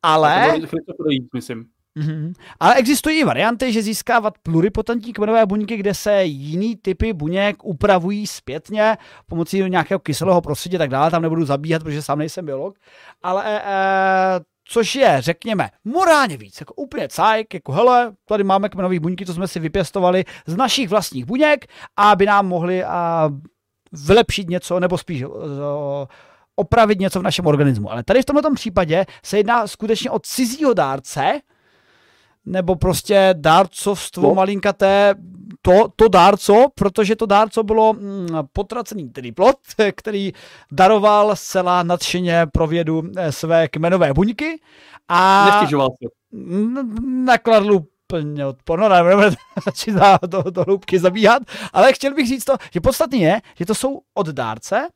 Ale... 0.02 0.46
myslím. 1.34 1.64
Mm-hmm. 1.99 2.32
Ale 2.61 2.75
existují 2.75 3.20
i 3.20 3.25
varianty, 3.25 3.72
že 3.72 3.82
získávat 3.82 4.34
pluripotentní 4.42 5.12
kmenové 5.12 5.46
buňky, 5.46 5.76
kde 5.76 5.94
se 5.94 6.25
jiný 6.25 6.76
typy 6.76 7.12
buněk 7.12 7.64
upravují 7.64 8.26
zpětně 8.26 8.96
pomocí 9.26 9.70
nějakého 9.70 9.99
kyselého 9.99 10.40
prostředí 10.40 10.78
tak 10.78 10.90
dále. 10.90 11.11
Tam 11.11 11.22
nebudu 11.22 11.44
zabíhat, 11.44 11.82
protože 11.82 12.02
sám 12.02 12.18
nejsem 12.18 12.46
biolog. 12.46 12.78
Ale 13.22 13.61
e, 13.64 14.40
což 14.64 14.94
je, 14.94 15.16
řekněme, 15.18 15.70
morálně 15.84 16.37
víc, 16.37 16.61
jako 16.61 16.75
úplně 16.75 17.08
cajk, 17.08 17.54
jako 17.54 17.72
hele, 17.72 18.12
tady 18.28 18.44
máme 18.44 18.68
kmenové 18.68 19.00
buňky, 19.00 19.25
to 19.25 19.34
jsme 19.34 19.49
si 19.49 19.61
vypěstovali 19.61 20.25
z 20.46 20.56
našich 20.56 20.88
vlastních 20.88 21.25
buněk, 21.25 21.66
aby 21.96 22.26
nám 22.26 22.46
mohli 22.46 22.84
a, 22.84 23.30
vylepšit 23.92 24.50
něco, 24.50 24.80
nebo 24.80 24.99
spíš 24.99 25.25
uh, 25.25 25.32
opravit 26.56 27.00
něco 27.00 27.20
v 27.20 27.22
našem 27.22 27.46
organismu. 27.46 27.92
Ale 27.92 28.04
tady 28.04 28.22
v 28.22 28.25
tomto 28.25 28.54
případě 28.54 29.06
se 29.25 29.37
jedná 29.37 29.66
skutečně 29.66 30.11
o 30.11 30.18
cizího 30.18 30.75
dárce, 30.75 31.40
nebo 32.46 32.76
prostě 32.76 33.34
dárcovstvo 33.38 34.28
no. 34.28 34.34
malinkaté, 34.34 35.14
to, 35.62 35.88
to 35.96 36.08
dárco, 36.08 36.66
protože 36.75 37.16
to 37.16 37.26
dárco 37.26 37.62
bylo 37.62 37.92
mm, 37.92 38.28
potracený 38.52 39.11
tedy 39.11 39.32
plot, 39.32 39.56
který 39.94 40.32
daroval 40.72 41.37
zcela 41.37 41.82
nadšeně 41.82 42.46
pro 42.52 42.66
vědu 42.66 43.02
eh, 43.16 43.32
své 43.32 43.68
kmenové 43.68 44.12
buňky 44.14 44.61
a 45.08 45.46
Nestěžoval 45.46 45.88
se. 45.90 46.08
nakladl 47.25 47.80
úplně 48.12 48.47
odporno, 48.47 48.88
nebudeme 48.88 49.31
začít 49.64 49.95
do, 50.26 50.42
do 50.50 50.64
hloubky 50.64 50.99
zabíhat, 50.99 51.42
ale 51.73 51.92
chtěl 51.92 52.14
bych 52.14 52.28
říct 52.28 52.45
to, 52.45 52.57
že 52.73 52.81
podstatně 52.81 53.26
je, 53.26 53.40
že 53.59 53.66
to 53.66 53.75
jsou 53.75 54.00
od 54.14 54.28
dárce, 54.28 54.88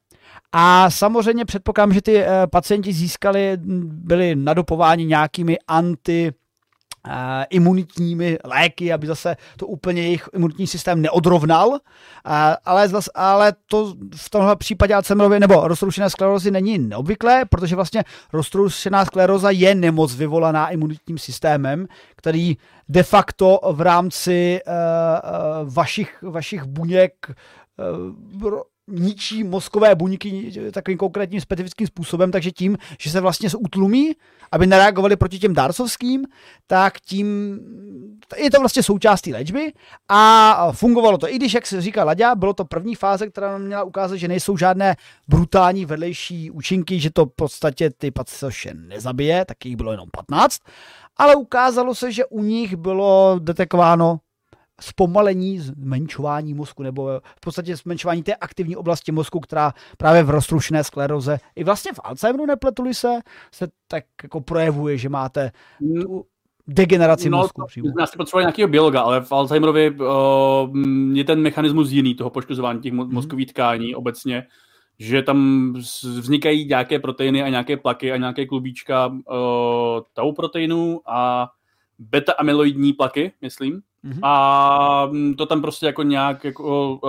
a 0.53 0.91
samozřejmě 0.91 1.45
předpokládám, 1.45 1.93
že 1.93 2.03
ty 2.03 2.23
eh, 2.23 2.47
pacienti 2.47 2.93
získali, 2.93 3.59
byli 3.83 4.37
nadopováni 4.37 5.05
nějakými 5.05 5.59
anti 5.69 6.33
Eh, 7.09 7.47
imunitními 7.51 8.39
léky, 8.45 8.93
aby 8.93 9.07
zase 9.07 9.37
to 9.57 9.67
úplně 9.67 10.03
jejich 10.03 10.29
imunitní 10.35 10.67
systém 10.67 11.03
neodrovnal, 11.03 11.75
eh, 11.75 12.31
ale, 12.65 12.89
zase, 12.89 13.11
ale 13.15 13.53
to 13.67 13.95
v 14.17 14.31
tomhle 14.31 14.57
případě 14.57 14.95
Alzheimerovy 14.95 15.41
nebo 15.41 15.69
roztroušené 15.69 16.11
sklerózy 16.11 16.51
není 16.51 16.79
neobvyklé, 16.79 17.45
protože 17.45 17.77
vlastně 17.77 18.05
roztroušená 18.33 19.05
skleróza 19.05 19.51
je 19.51 19.75
nemoc 19.75 20.15
vyvolaná 20.15 20.69
imunitním 20.69 21.19
systémem, 21.19 21.87
který 22.17 22.57
de 22.89 23.03
facto 23.03 23.61
v 23.73 23.81
rámci 23.81 24.61
uh, 24.67 25.75
vašich, 25.75 26.23
vašich 26.23 26.65
buněk 26.65 27.13
uh, 28.41 28.61
ničí 28.89 29.45
mozkové 29.45 29.95
buňky 29.95 30.53
takovým 30.73 30.99
konkrétním 30.99 31.41
specifickým 31.41 31.87
způsobem, 31.87 32.31
takže 32.31 32.51
tím, 32.51 32.79
že 33.01 33.11
se 33.11 33.21
vlastně 33.21 33.49
utlumí, 33.59 34.13
aby 34.53 34.67
nereagovali 34.67 35.17
proti 35.17 35.39
těm 35.39 35.55
dárcovským, 35.55 36.25
tak 36.67 37.01
tím 37.01 37.59
je 38.37 38.51
to 38.51 38.61
vlastně 38.61 38.83
součástí 38.83 39.33
léčby 39.33 39.73
a 40.09 40.73
fungovalo 40.73 41.19
to. 41.19 41.31
I 41.31 41.37
když, 41.37 41.55
jak 41.55 41.67
se 41.67 41.81
říká 41.81 42.05
Laďa, 42.05 42.35
bylo 42.35 42.55
to 42.55 42.65
první 42.65 42.95
fáze, 42.95 43.29
která 43.29 43.53
nám 43.53 43.63
měla 43.63 43.83
ukázat, 43.83 44.17
že 44.17 44.29
nejsou 44.29 44.57
žádné 44.57 44.97
brutální 45.29 45.85
vedlejší 45.85 46.51
účinky, 46.51 47.01
že 47.01 47.11
to 47.11 47.27
v 47.27 47.33
podstatě 47.37 47.91
ty 47.91 48.11
pacienty 48.11 48.47
nezabije, 48.75 49.45
tak 49.45 49.67
jich 49.67 49.77
bylo 49.77 49.91
jenom 49.91 50.09
15, 50.13 50.61
ale 51.17 51.37
ukázalo 51.37 51.95
se, 51.95 52.13
že 52.13 52.25
u 52.25 52.43
nich 52.43 52.77
bylo 52.77 53.37
detekováno 53.39 54.19
zpomalení, 54.81 55.61
zmenšování 55.61 56.55
mozku, 56.55 56.83
nebo 56.83 57.21
v 57.37 57.41
podstatě 57.41 57.77
zmenšování 57.77 58.23
té 58.23 58.35
aktivní 58.35 58.77
oblasti 58.77 59.13
mozku, 59.13 59.41
která 59.41 59.73
právě 59.99 60.23
v 60.23 60.31
roztrušené 60.31 60.85
skleroze, 60.85 61.39
i 61.57 61.65
vlastně 61.65 61.93
v 61.93 62.01
Alzheimeru 62.05 62.47
nepletuli 62.47 62.95
se, 62.95 63.21
se 63.53 63.69
tak 63.89 64.05
jako 64.23 64.41
projevuje, 64.41 64.99
že 64.99 65.09
máte 65.09 65.53
tu 66.03 66.27
degeneraci 66.69 67.31
no, 67.31 67.39
mozku. 67.39 67.63
No, 67.85 67.93
já 68.01 68.07
si 68.07 68.17
potřeboval 68.17 68.43
nějakého 68.43 68.69
biologa, 68.69 69.01
ale 69.01 69.21
v 69.21 69.33
Alzheimerovi 69.33 69.91
uh, 69.91 71.17
je 71.17 71.25
ten 71.25 71.41
mechanismus 71.41 71.91
jiný 71.91 72.15
toho 72.15 72.31
poškozování 72.31 72.81
těch 72.81 72.93
mhm. 72.93 73.15
mozkových 73.15 73.47
tkání 73.47 73.95
obecně, 73.95 74.47
že 74.99 75.23
tam 75.23 75.73
vznikají 76.03 76.67
nějaké 76.69 76.99
proteiny 76.99 77.43
a 77.43 77.49
nějaké 77.49 77.77
plaky 77.77 78.13
a 78.13 78.17
nějaké 78.17 78.47
klubíčka 78.47 79.07
uh, 79.07 79.15
tau 80.13 80.33
proteinů 80.33 81.01
a 81.07 81.49
beta-amyloidní 81.99 82.93
plaky, 82.93 83.33
myslím, 83.43 83.83
Mm-hmm. 84.05 84.21
A 84.23 85.07
mm, 85.07 85.35
to 85.35 85.47
tam 85.47 85.63
prostě 85.63 85.87
jako 85.87 86.03
nějak 86.03 86.45
jako, 86.45 87.01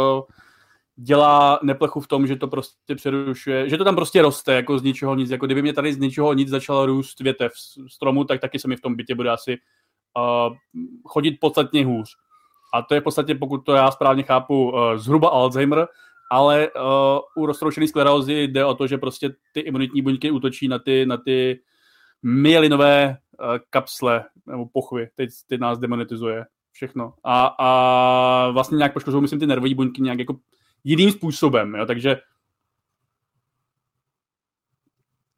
dělá 0.96 1.60
neplechu 1.64 2.00
v 2.00 2.08
tom, 2.08 2.28
že 2.28 2.36
to 2.36 2.48
prostě 2.48 2.96
přerušuje, 2.96 3.70
že 3.70 3.78
to 3.78 3.84
tam 3.84 3.96
prostě 3.96 4.22
roste 4.22 4.54
jako 4.54 4.80
z 4.80 4.84
ničeho 4.84 5.16
nic. 5.16 5.30
Jako 5.30 5.46
kdyby 5.46 5.62
mě 5.62 5.74
tady 5.74 5.94
z 5.94 5.98
ničeho 5.98 6.34
nic 6.34 6.50
začalo 6.50 6.86
růst 6.86 7.20
větev 7.20 7.52
stromu, 7.88 8.24
tak 8.24 8.42
taky 8.42 8.60
se 8.60 8.68
mi 8.68 8.76
v 8.76 8.82
tom 8.82 8.96
bytě 8.96 9.16
bude 9.16 9.30
asi 9.30 9.58
uh, 10.18 10.56
chodit 11.06 11.38
podstatně 11.42 11.86
hůř. 11.86 12.10
A 12.74 12.82
to 12.82 12.94
je 12.94 13.02
v 13.02 13.04
podstatě, 13.04 13.36
pokud 13.36 13.58
to 13.58 13.74
já 13.74 13.92
správně 13.92 14.24
chápu, 14.24 14.72
uh, 14.72 14.96
zhruba 14.96 15.30
Alzheimer, 15.30 15.88
ale 16.32 16.68
uh, 16.68 17.44
u 17.44 17.46
roztroušené 17.46 17.88
sklerózy 17.88 18.44
jde 18.44 18.66
o 18.66 18.74
to, 18.74 18.88
že 18.88 18.98
prostě 18.98 19.30
ty 19.52 19.60
imunitní 19.60 20.02
buňky 20.02 20.32
útočí 20.32 20.68
na 20.68 20.80
ty, 20.80 21.06
na 21.06 21.18
ty 21.18 21.60
myelinové 22.24 23.18
uh, 23.40 23.58
kapsle 23.70 24.26
nebo 24.46 24.66
pochvy. 24.74 25.10
Teď, 25.16 25.30
teď 25.48 25.60
nás 25.60 25.80
demonetizuje 25.80 26.46
všechno. 26.78 27.14
A, 27.24 27.46
a 27.60 28.52
vlastně 28.52 28.78
nějak 28.78 28.94
poškozují, 28.94 29.22
myslím, 29.22 29.40
ty 29.40 29.48
nervové 29.48 29.76
buňky 29.76 30.02
nějak 30.02 30.20
jako 30.20 30.36
jiným 30.84 31.12
způsobem, 31.12 31.76
jo, 31.76 31.86
takže 31.86 32.18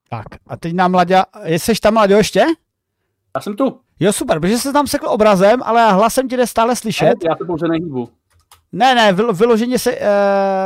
tak 0.09 0.25
a 0.47 0.57
teď 0.57 0.73
nám 0.73 0.91
Mladě, 0.91 1.21
jsi 1.45 1.73
tam 1.81 1.93
Mladě 1.93 2.13
ještě? 2.13 2.39
Já 3.35 3.41
jsem 3.41 3.55
tu. 3.55 3.79
Jo, 3.99 4.13
super, 4.13 4.39
protože 4.39 4.57
se 4.57 4.73
tam 4.73 4.87
sekl 4.87 5.07
obrazem, 5.09 5.63
ale 5.63 5.91
hlasem 5.91 6.29
tě 6.29 6.37
jde 6.37 6.47
stále 6.47 6.75
slyšet. 6.75 7.15
Já 7.29 7.35
to 7.35 7.45
pouze 7.45 7.67
nehýbu. 7.67 8.09
Ne, 8.71 8.95
ne, 8.95 9.13
vyloženě 9.13 9.79
se, 9.79 9.95
uh, 9.95 10.05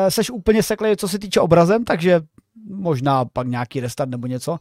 seš 0.09 0.29
úplně 0.29 0.63
seklej, 0.63 0.95
co 0.95 1.07
se 1.07 1.19
týče 1.19 1.39
obrazem, 1.39 1.83
takže 1.83 2.21
možná 2.69 3.25
pak 3.25 3.47
nějaký 3.47 3.79
restart 3.79 4.11
nebo 4.11 4.27
něco. 4.27 4.57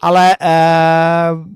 Ale 0.00 0.36
uh, 0.40 1.46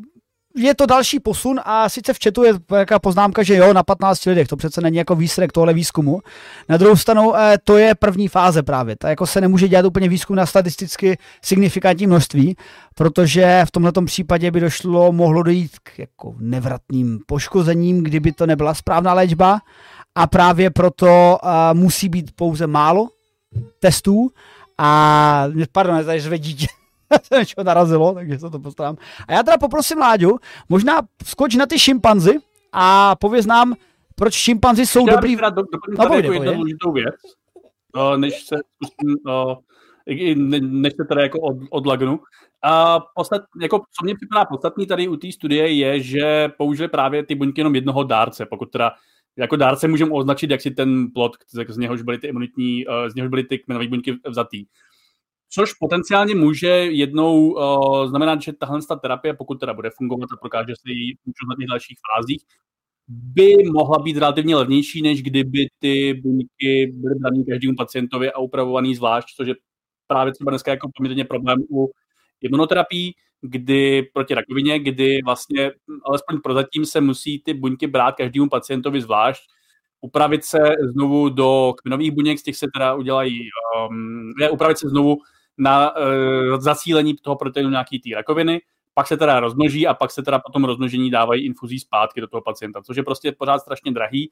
je 0.56 0.75
to 0.75 0.87
další 0.87 1.21
posun 1.21 1.61
a 1.64 1.88
sice 1.88 2.14
v 2.14 2.18
chatu 2.25 2.44
je 2.44 2.52
nějaká 2.71 2.99
poznámka, 2.99 3.42
že 3.42 3.56
jo, 3.56 3.73
na 3.73 3.82
15 3.82 4.25
lidech, 4.25 4.49
to 4.49 4.56
přece 4.56 4.80
není 4.80 4.97
jako 4.97 5.14
výsledek 5.14 5.52
tohle 5.52 5.75
výzkumu. 5.75 6.21
Na 6.68 6.76
druhou 6.76 6.97
stranu 6.97 7.37
eh, 7.37 7.59
to 7.64 7.78
je 7.78 7.94
první 7.94 8.28
fáze 8.28 8.62
právě, 8.62 8.97
to 8.97 9.06
jako 9.06 9.26
se 9.26 9.40
nemůže 9.40 9.68
dělat 9.68 9.87
úplně 9.87 10.09
výzkum 10.09 10.37
na 10.37 10.47
statisticky 10.47 11.18
signifikantní 11.44 12.06
množství, 12.06 12.56
protože 12.94 13.62
v 13.64 13.71
tomto 13.71 14.02
případě 14.02 14.50
by 14.50 14.61
došlo, 14.61 15.12
mohlo 15.12 15.42
dojít 15.42 15.78
k 15.82 15.99
jako 15.99 16.35
nevratným 16.38 17.18
poškozením, 17.26 18.02
kdyby 18.02 18.32
to 18.32 18.47
nebyla 18.47 18.75
správná 18.75 19.14
léčba. 19.14 19.61
A 20.14 20.26
právě 20.26 20.71
proto 20.71 21.38
uh, 21.42 21.50
musí 21.78 22.09
být 22.09 22.30
pouze 22.37 22.66
málo 22.66 23.09
testů. 23.80 24.30
A 24.78 25.44
pardon, 25.73 26.04
tady 26.04 26.21
řve 26.21 26.38
dítě 26.38 26.66
se 27.23 27.38
něčeho 27.38 27.64
narazilo, 27.64 28.14
takže 28.14 28.38
se 28.38 28.50
to 28.50 28.59
postarám. 28.59 28.97
A 29.28 29.33
já 29.33 29.42
teda 29.42 29.59
poprosím 29.59 29.99
Láďu, 29.99 30.38
možná 30.69 31.00
skoč 31.25 31.54
na 31.54 31.66
ty 31.66 31.78
šimpanzy 31.78 32.38
a 32.73 33.16
pověz 33.16 33.47
nám, 33.47 33.75
proč 34.14 34.35
šimpanzi 34.35 34.87
jsou 34.87 35.07
já 35.07 35.14
dobrý... 35.14 35.33
Já 35.42 35.50
do, 35.50 35.62
no, 35.99 36.07
pojde, 36.07 36.28
jako 36.28 36.33
jednu 36.33 36.54
důležitou 36.54 36.92
věc, 36.92 37.14
uh, 37.97 38.16
než 38.16 38.45
se 38.45 38.57
uh, 39.26 39.54
než 40.61 40.92
se 40.97 41.04
teda 41.09 41.23
jako 41.23 41.40
od, 41.40 41.57
odlagnu. 41.71 42.21
A 42.64 43.00
podstat, 43.14 43.42
jako, 43.61 43.78
co 43.78 44.04
mě 44.04 44.14
připadá 44.14 44.45
podstatný 44.45 44.87
tady 44.87 45.09
u 45.09 45.16
té 45.16 45.33
studie 45.33 45.73
je, 45.73 46.00
že 46.00 46.49
použili 46.59 46.88
právě 46.88 47.26
ty 47.26 47.35
buňky 47.35 47.61
jenom 47.61 47.75
jednoho 47.75 48.04
dárce, 48.04 48.47
pokud 48.47 48.71
teda 48.71 48.92
jako 49.37 49.57
dárce 49.57 49.88
můžeme 49.88 50.11
označit, 50.11 50.50
jak 50.50 50.61
si 50.61 50.71
ten 50.71 51.07
plot, 51.14 51.33
z 51.69 51.76
něhož 51.76 52.02
byly 52.02 52.19
ty 52.19 52.26
imunitní, 52.26 52.85
z 53.09 53.14
něhož 53.14 53.31
byly 53.31 53.45
ty 53.45 53.59
kmenové 53.59 53.88
buňky 53.88 54.19
vzatý. 54.28 54.64
Což 55.54 55.73
potenciálně 55.75 56.35
může 56.35 56.68
jednou 56.68 57.52
uh, 57.52 58.09
znamenat, 58.09 58.42
že 58.42 58.52
tahle 58.52 58.80
ta 58.88 58.97
terapie, 58.97 59.35
pokud 59.35 59.61
teda 59.61 59.75
bude 59.75 59.90
fungovat 59.90 60.28
a 60.32 60.37
prokáže 60.37 60.75
se 60.76 60.92
její 60.92 61.14
účinnost 61.25 61.59
na 61.59 61.66
dalších 61.71 61.99
fázích, 62.16 62.42
by 63.09 63.56
mohla 63.73 63.99
být 63.99 64.16
relativně 64.16 64.56
levnější, 64.56 65.02
než 65.02 65.23
kdyby 65.23 65.66
ty 65.78 66.14
buňky 66.14 66.92
byly 66.94 67.14
braný 67.21 67.44
každému 67.44 67.75
pacientovi 67.76 68.32
a 68.32 68.38
upravovaný 68.38 68.94
zvlášť, 68.94 69.28
což 69.37 69.49
je 69.49 69.54
právě 70.06 70.32
třeba 70.32 70.50
dneska 70.50 70.71
jako 70.71 70.88
poměrně 70.97 71.25
problém 71.25 71.59
u 71.71 71.90
imunoterapií, 72.40 73.14
kdy 73.40 74.02
proti 74.14 74.35
rakovině, 74.35 74.78
kdy 74.78 75.18
vlastně 75.25 75.73
alespoň 76.04 76.40
prozatím 76.40 76.87
se 76.87 77.00
musí 77.00 77.42
ty 77.42 77.54
buňky 77.54 77.87
brát 77.87 78.14
každému 78.16 78.49
pacientovi 78.49 79.00
zvlášť, 79.00 79.42
upravit 80.00 80.44
se 80.44 80.59
znovu 80.92 81.28
do 81.28 81.75
kmenových 81.82 82.11
buněk, 82.11 82.38
z 82.38 82.42
těch 82.42 82.56
se 82.56 82.66
teda 82.75 82.94
udělají, 82.94 83.40
um, 83.90 84.32
upravit 84.52 84.78
se 84.78 84.88
znovu 84.88 85.16
na 85.62 85.97
uh, 85.97 86.61
zacílení 86.61 87.14
toho 87.14 87.37
proteinu 87.37 87.71
nějaký 87.71 87.99
té 87.99 88.14
rakoviny, 88.14 88.61
pak 88.95 89.07
se 89.07 89.16
teda 89.16 89.40
rozmnoží 89.40 89.87
a 89.87 89.95
pak 89.95 90.11
se 90.11 90.23
teda 90.23 90.38
potom 90.38 90.64
rozmnožení 90.64 91.11
dávají 91.11 91.45
infuzí 91.45 91.78
zpátky 91.78 92.21
do 92.21 92.26
toho 92.26 92.40
pacienta, 92.40 92.83
což 92.83 92.97
je 92.97 93.02
prostě 93.02 93.33
pořád 93.33 93.59
strašně 93.59 93.92
drahý 93.92 94.31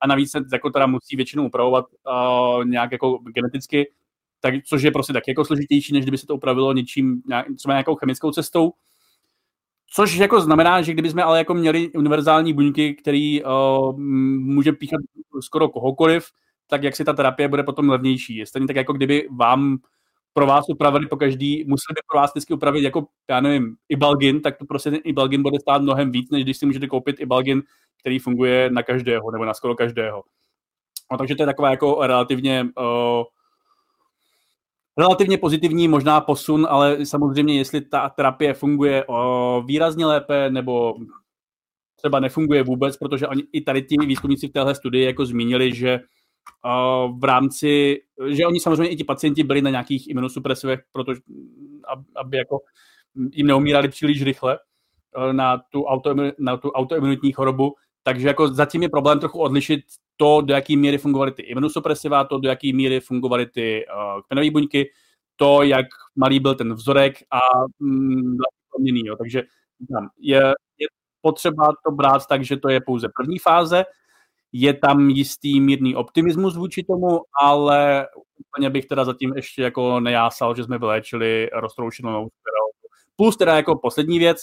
a 0.00 0.06
navíc 0.06 0.30
se 0.30 0.40
jako 0.52 0.70
teda 0.70 0.86
musí 0.86 1.16
většinou 1.16 1.46
upravovat 1.46 1.84
uh, 2.56 2.64
nějak 2.64 2.92
jako 2.92 3.18
geneticky, 3.18 3.92
tak, 4.40 4.54
což 4.64 4.82
je 4.82 4.90
prostě 4.90 5.12
tak 5.12 5.28
jako 5.28 5.44
složitější, 5.44 5.92
než 5.92 6.02
kdyby 6.04 6.18
se 6.18 6.26
to 6.26 6.34
upravilo 6.34 6.72
něčím, 6.72 7.22
nějak, 7.28 7.46
třeba 7.56 7.74
nějakou 7.74 7.94
chemickou 7.94 8.30
cestou, 8.30 8.72
Což 9.94 10.14
jako 10.14 10.40
znamená, 10.40 10.82
že 10.82 10.92
kdybychom 10.92 11.22
ale 11.22 11.38
jako 11.38 11.54
měli 11.54 11.92
univerzální 11.92 12.52
buňky, 12.52 12.94
který 12.94 13.44
uh, 13.44 13.98
může 13.98 14.72
píchat 14.72 15.00
skoro 15.40 15.68
kohokoliv, 15.68 16.26
tak 16.66 16.82
jak 16.82 16.96
si 16.96 17.04
ta 17.04 17.12
terapie 17.12 17.48
bude 17.48 17.62
potom 17.62 17.88
levnější. 17.88 18.46
Stejně 18.46 18.66
tak 18.66 18.76
jako 18.76 18.92
kdyby 18.92 19.28
vám 19.30 19.78
pro 20.32 20.46
vás 20.46 20.64
upravili 20.68 21.06
po 21.06 21.16
každý, 21.16 21.64
museli 21.64 21.94
by 21.94 22.00
pro 22.10 22.18
vás 22.18 22.30
vždycky 22.30 22.54
upravit 22.54 22.82
jako, 22.82 23.06
já 23.30 23.40
nevím, 23.40 23.76
Ibalgin, 23.88 24.40
tak 24.40 24.58
to 24.58 24.64
prostě 24.64 24.90
ten 24.90 25.00
Ibalgin 25.04 25.42
bude 25.42 25.60
stát 25.60 25.82
mnohem 25.82 26.12
víc, 26.12 26.30
než 26.30 26.44
když 26.44 26.56
si 26.56 26.66
můžete 26.66 26.86
koupit 26.86 27.20
Ibalgin, 27.20 27.62
který 28.00 28.18
funguje 28.18 28.70
na 28.70 28.82
každého, 28.82 29.30
nebo 29.30 29.44
na 29.44 29.54
skoro 29.54 29.74
každého. 29.74 30.22
No, 31.12 31.18
takže 31.18 31.34
to 31.34 31.42
je 31.42 31.46
taková 31.46 31.70
jako 31.70 32.06
relativně 32.06 32.66
uh, 32.78 33.24
relativně 34.98 35.38
pozitivní 35.38 35.88
možná 35.88 36.20
posun, 36.20 36.66
ale 36.70 37.06
samozřejmě, 37.06 37.58
jestli 37.58 37.80
ta 37.80 38.08
terapie 38.08 38.54
funguje 38.54 39.04
o 39.08 39.62
výrazně 39.66 40.06
lépe 40.06 40.50
nebo 40.50 40.94
třeba 41.96 42.20
nefunguje 42.20 42.62
vůbec, 42.62 42.96
protože 42.96 43.28
oni 43.28 43.42
i 43.52 43.60
tady 43.60 43.82
ti 43.82 43.96
výzkumníci 43.96 44.48
v 44.48 44.52
téhle 44.52 44.74
studii 44.74 45.04
jako 45.04 45.26
zmínili, 45.26 45.74
že 45.74 46.00
v 47.18 47.24
rámci, 47.24 48.02
že 48.28 48.46
oni 48.46 48.60
samozřejmě 48.60 48.88
i 48.88 48.96
ti 48.96 49.04
pacienti 49.04 49.44
byli 49.44 49.62
na 49.62 49.70
nějakých 49.70 50.10
imunosupresivech, 50.10 50.80
protože 50.92 51.20
aby 52.16 52.36
jako 52.36 52.60
jim 53.32 53.46
neumírali 53.46 53.88
příliš 53.88 54.22
rychle 54.22 54.58
na 55.32 55.58
tu, 55.58 55.84
auto, 55.84 56.14
na 56.38 56.56
tu 56.56 56.70
autoimunitní 56.70 57.32
chorobu, 57.32 57.74
takže 58.02 58.28
jako 58.28 58.48
zatím 58.48 58.82
je 58.82 58.88
problém 58.88 59.20
trochu 59.20 59.38
odlišit 59.38 59.80
to, 60.16 60.40
do 60.40 60.54
jaké 60.54 60.76
míry 60.76 60.98
fungovaly 60.98 61.32
ty 61.32 61.42
imunosupresiva, 61.42 62.24
to, 62.24 62.38
do 62.38 62.48
jaké 62.48 62.72
míry 62.72 63.00
fungovaly 63.00 63.46
ty 63.46 63.84
uh, 63.86 64.20
kmenové 64.28 64.50
buňky, 64.50 64.90
to, 65.36 65.62
jak 65.62 65.86
malý 66.16 66.40
byl 66.40 66.54
ten 66.54 66.74
vzorek 66.74 67.16
a 67.30 67.40
mm, 67.80 68.36
proměný. 68.70 69.06
Jo. 69.06 69.16
Takže 69.16 69.42
je, 70.18 70.42
je 70.78 70.86
potřeba 71.20 71.68
to 71.86 71.92
brát 71.92 72.26
tak, 72.26 72.44
že 72.44 72.56
to 72.56 72.68
je 72.68 72.80
pouze 72.80 73.08
první 73.16 73.38
fáze, 73.38 73.84
je 74.52 74.74
tam 74.74 75.10
jistý 75.10 75.60
mírný 75.60 75.96
optimismus 75.96 76.56
vůči 76.56 76.82
tomu, 76.82 77.20
ale 77.42 78.06
úplně 78.38 78.70
bych 78.70 78.86
teda 78.86 79.04
zatím 79.04 79.32
ještě 79.36 79.62
jako 79.62 80.00
nejásal, 80.00 80.56
že 80.56 80.64
jsme 80.64 80.78
vyléčili 80.78 81.50
roztroušenou 81.52 82.28
Plus 83.16 83.36
teda 83.36 83.56
jako 83.56 83.78
poslední 83.82 84.18
věc, 84.18 84.38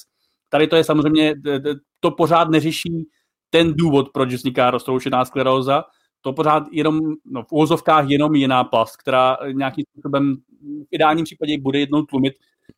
tady 0.49 0.67
to 0.67 0.75
je 0.75 0.83
samozřejmě, 0.83 1.35
to 1.99 2.11
pořád 2.11 2.49
neřeší 2.49 3.09
ten 3.49 3.73
důvod, 3.73 4.09
proč 4.13 4.33
vzniká 4.33 4.71
roztroušená 4.71 5.25
skleróza, 5.25 5.83
to 6.21 6.33
pořád 6.33 6.63
jenom, 6.71 6.99
no, 7.25 7.43
v 7.43 7.51
úvozovkách 7.51 8.09
jenom 8.09 8.35
jiná 8.35 8.63
plast, 8.63 8.97
která 8.97 9.37
nějakým 9.51 9.85
způsobem 9.91 10.35
v 10.61 10.95
ideálním 10.95 11.25
případě 11.25 11.57
bude 11.61 11.79
jednou 11.79 12.01
tlumit 12.03 12.33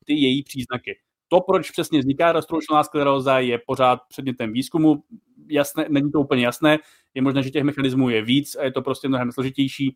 ty 0.06 0.14
její 0.14 0.44
příznaky. 0.44 1.00
To, 1.32 1.42
proč 1.42 1.72
přesně 1.72 2.00
vzniká 2.00 2.32
roztroušená 2.32 2.84
skleróza, 2.84 3.40
je 3.40 3.60
pořád 3.68 4.00
předmětem 4.10 4.54
výzkumu. 4.54 5.04
Jasné, 5.48 5.86
není 5.90 6.12
to 6.12 6.20
úplně 6.20 6.46
jasné, 6.46 6.80
je 7.14 7.22
možné, 7.22 7.44
že 7.44 7.50
těch 7.50 7.64
mechanismů 7.64 8.10
je 8.10 8.22
víc 8.22 8.56
a 8.56 8.64
je 8.64 8.72
to 8.72 8.82
prostě 8.82 9.08
mnohem 9.08 9.32
složitější. 9.32 9.96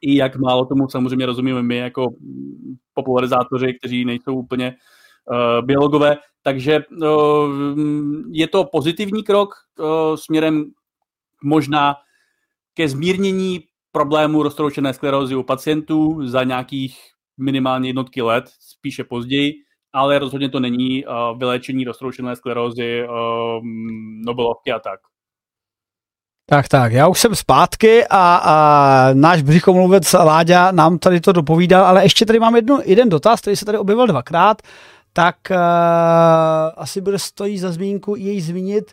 I 0.00 0.16
jak 0.16 0.36
málo 0.36 0.64
tomu 0.64 0.88
samozřejmě 0.88 1.26
rozumíme 1.26 1.62
my 1.62 1.76
jako 1.76 2.06
popularizátoři, 2.94 3.74
kteří 3.74 4.04
nejsou 4.04 4.34
úplně 4.34 4.76
uh, 5.30 5.66
biologové, 5.66 6.16
takže 6.42 6.84
je 8.30 8.48
to 8.48 8.64
pozitivní 8.64 9.22
krok 9.22 9.54
směrem 10.14 10.64
možná 11.44 11.96
ke 12.74 12.88
zmírnění 12.88 13.60
problému 13.92 14.42
roztroušené 14.42 14.94
sklerózy 14.94 15.34
u 15.34 15.42
pacientů 15.42 16.26
za 16.26 16.44
nějakých 16.44 16.98
minimálně 17.38 17.88
jednotky 17.88 18.22
let, 18.22 18.44
spíše 18.60 19.04
později, 19.04 19.63
ale 19.94 20.18
rozhodně 20.18 20.48
to 20.48 20.60
není 20.60 21.04
vyléčení 21.36 21.84
roztroušené 21.84 22.36
sklerózy, 22.36 23.06
Nobelovky 24.26 24.72
a 24.72 24.78
tak. 24.78 25.00
Tak, 26.50 26.68
tak, 26.68 26.92
já 26.92 27.08
už 27.08 27.20
jsem 27.20 27.34
zpátky 27.34 28.04
a, 28.10 28.36
a 28.36 29.08
náš 29.12 29.42
břichomluvec 29.42 30.12
Láďa 30.12 30.70
nám 30.70 30.98
tady 30.98 31.20
to 31.20 31.32
dopovídal, 31.32 31.84
ale 31.84 32.04
ještě 32.04 32.26
tady 32.26 32.40
mám 32.40 32.56
jednu, 32.56 32.78
jeden 32.84 33.08
dotaz, 33.08 33.40
který 33.40 33.56
se 33.56 33.64
tady 33.64 33.78
objevil 33.78 34.06
dvakrát 34.06 34.62
tak 35.16 35.36
uh, 35.50 35.56
asi 36.76 37.00
bude 37.00 37.18
stojí 37.18 37.58
za 37.58 37.72
zmínku 37.72 38.16
jej 38.16 38.40
zmínit. 38.40 38.92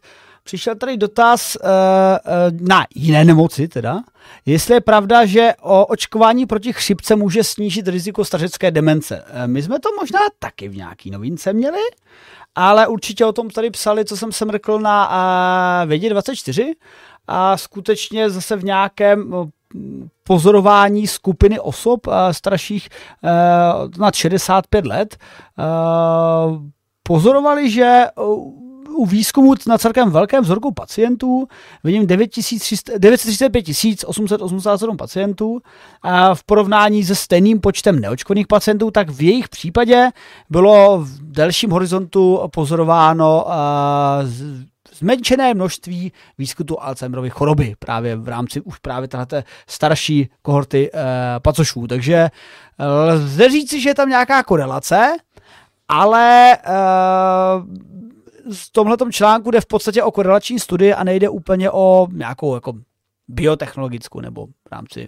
Přišel 0.52 0.76
tady 0.76 0.98
dotaz 0.98 1.58
uh, 1.64 1.70
uh, 1.70 2.68
na 2.68 2.86
jiné 2.96 3.26
nemoci 3.26 3.68
teda. 3.68 4.00
Jestli 4.46 4.74
je 4.74 4.82
pravda, 4.82 5.26
že 5.26 5.54
o 5.62 5.86
očkování 5.86 6.46
proti 6.46 6.74
chřipce 6.74 7.16
může 7.16 7.44
snížit 7.44 7.88
riziko 7.88 8.26
stařecké 8.26 8.72
demence. 8.72 9.24
Uh, 9.24 9.48
my 9.48 9.64
jsme 9.64 9.80
to 9.80 9.90
možná 10.00 10.20
taky 10.40 10.68
v 10.68 10.76
nějaký 10.76 11.12
novince 11.12 11.54
měli, 11.54 11.80
ale 12.56 12.88
určitě 12.88 13.26
o 13.26 13.34
tom 13.34 13.50
tady 13.50 13.70
psali, 13.70 14.06
co 14.06 14.18
jsem 14.18 14.32
sem 14.32 14.52
řekl 14.52 14.80
na 14.80 15.10
uh, 15.84 15.90
Vědě 15.90 16.10
24 16.10 16.76
a 17.28 17.58
skutečně 17.58 18.30
zase 18.30 18.56
v 18.56 18.64
nějakém 18.64 19.34
pozorování 20.24 21.08
skupiny 21.08 21.60
osob 21.60 22.08
starších 22.32 22.90
nad 23.98 24.16
65 24.16 24.86
let 24.86 25.18
pozorovali, 27.04 27.72
že 27.72 28.06
u 28.96 29.06
výzkumu 29.06 29.54
na 29.68 29.78
celkem 29.78 30.12
velkém 30.12 30.44
vzorku 30.44 30.72
pacientů, 30.72 31.48
vidím 31.84 32.08
935 32.08 33.66
887 34.06 34.98
pacientů 34.98 35.62
a 36.02 36.36
v 36.36 36.44
porovnání 36.44 37.04
se 37.04 37.16
stejným 37.16 37.60
počtem 37.60 38.00
neočkovaných 38.00 38.48
pacientů, 38.48 38.92
tak 38.92 39.10
v 39.10 39.22
jejich 39.22 39.50
případě 39.50 40.10
bylo 40.50 41.00
v 41.02 41.20
delším 41.22 41.72
horizontu 41.72 42.40
pozorováno 42.54 43.46
zmenšené 45.02 45.54
množství 45.54 46.12
výskytu 46.38 46.82
Alzheimerovy 46.82 47.30
choroby 47.30 47.76
právě 47.80 48.16
v 48.16 48.28
rámci 48.28 48.62
už 48.62 48.78
právě 48.78 49.08
této 49.08 49.44
starší 49.68 50.30
kohorty 50.42 50.92
e, 50.94 51.00
pacošů. 51.40 51.88
Takže 51.88 52.16
eh, 52.16 52.86
lze 52.86 53.50
říci, 53.50 53.82
že 53.82 53.90
je 53.90 53.96
tam 53.96 54.10
nějaká 54.10 54.44
korelace, 54.44 55.16
ale 55.88 56.54
e, 56.54 56.58
v 58.54 58.72
tomhle 58.72 58.98
článku 59.12 59.52
jde 59.52 59.62
v 59.62 59.66
podstatě 59.66 60.04
o 60.04 60.12
korelační 60.12 60.60
studii 60.60 60.94
a 60.94 61.04
nejde 61.04 61.30
úplně 61.30 61.72
o 61.72 62.08
nějakou 62.12 62.56
jako 62.56 62.74
biotechnologickou 63.28 64.20
nebo 64.20 64.46
v 64.46 64.72
rámci 64.72 65.08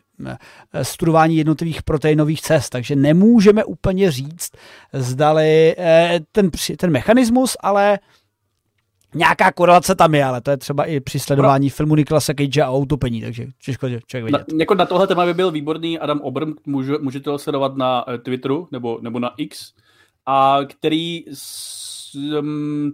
studování 0.81 1.37
jednotlivých 1.37 1.83
proteinových 1.83 2.41
cest, 2.41 2.69
takže 2.69 2.95
nemůžeme 2.95 3.63
úplně 3.63 4.11
říct, 4.11 4.51
zdali 4.93 5.75
ten, 6.31 6.49
ten 6.77 6.91
mechanismus, 6.91 7.57
ale 7.59 7.99
nějaká 9.15 9.51
korelace 9.51 9.95
tam 9.95 10.15
je, 10.15 10.25
ale 10.25 10.41
to 10.41 10.51
je 10.51 10.57
třeba 10.57 10.85
i 10.85 10.99
při 10.99 11.19
sledování 11.19 11.69
Pro... 11.69 11.75
filmu 11.75 11.95
Niklasa 11.95 12.33
Cage 12.33 12.61
a 12.61 12.69
autopení, 12.69 13.21
takže 13.21 13.45
těžko 13.65 13.87
člověk 14.07 14.25
vidět. 14.25 14.51
Na, 14.51 14.59
jako 14.59 14.75
na 14.75 14.85
tohle 14.85 15.07
téma 15.07 15.25
by 15.25 15.33
byl 15.33 15.51
výborný 15.51 15.99
Adam 15.99 16.21
Obrm, 16.21 16.53
může, 16.65 16.93
můžete 17.01 17.29
ho 17.29 17.37
sledovat 17.37 17.75
na 17.75 18.05
Twitteru 18.23 18.67
nebo, 18.71 18.99
nebo 19.01 19.19
na 19.19 19.31
X, 19.37 19.73
a 20.25 20.59
který 20.67 21.25
s, 21.33 22.15
um, 22.15 22.93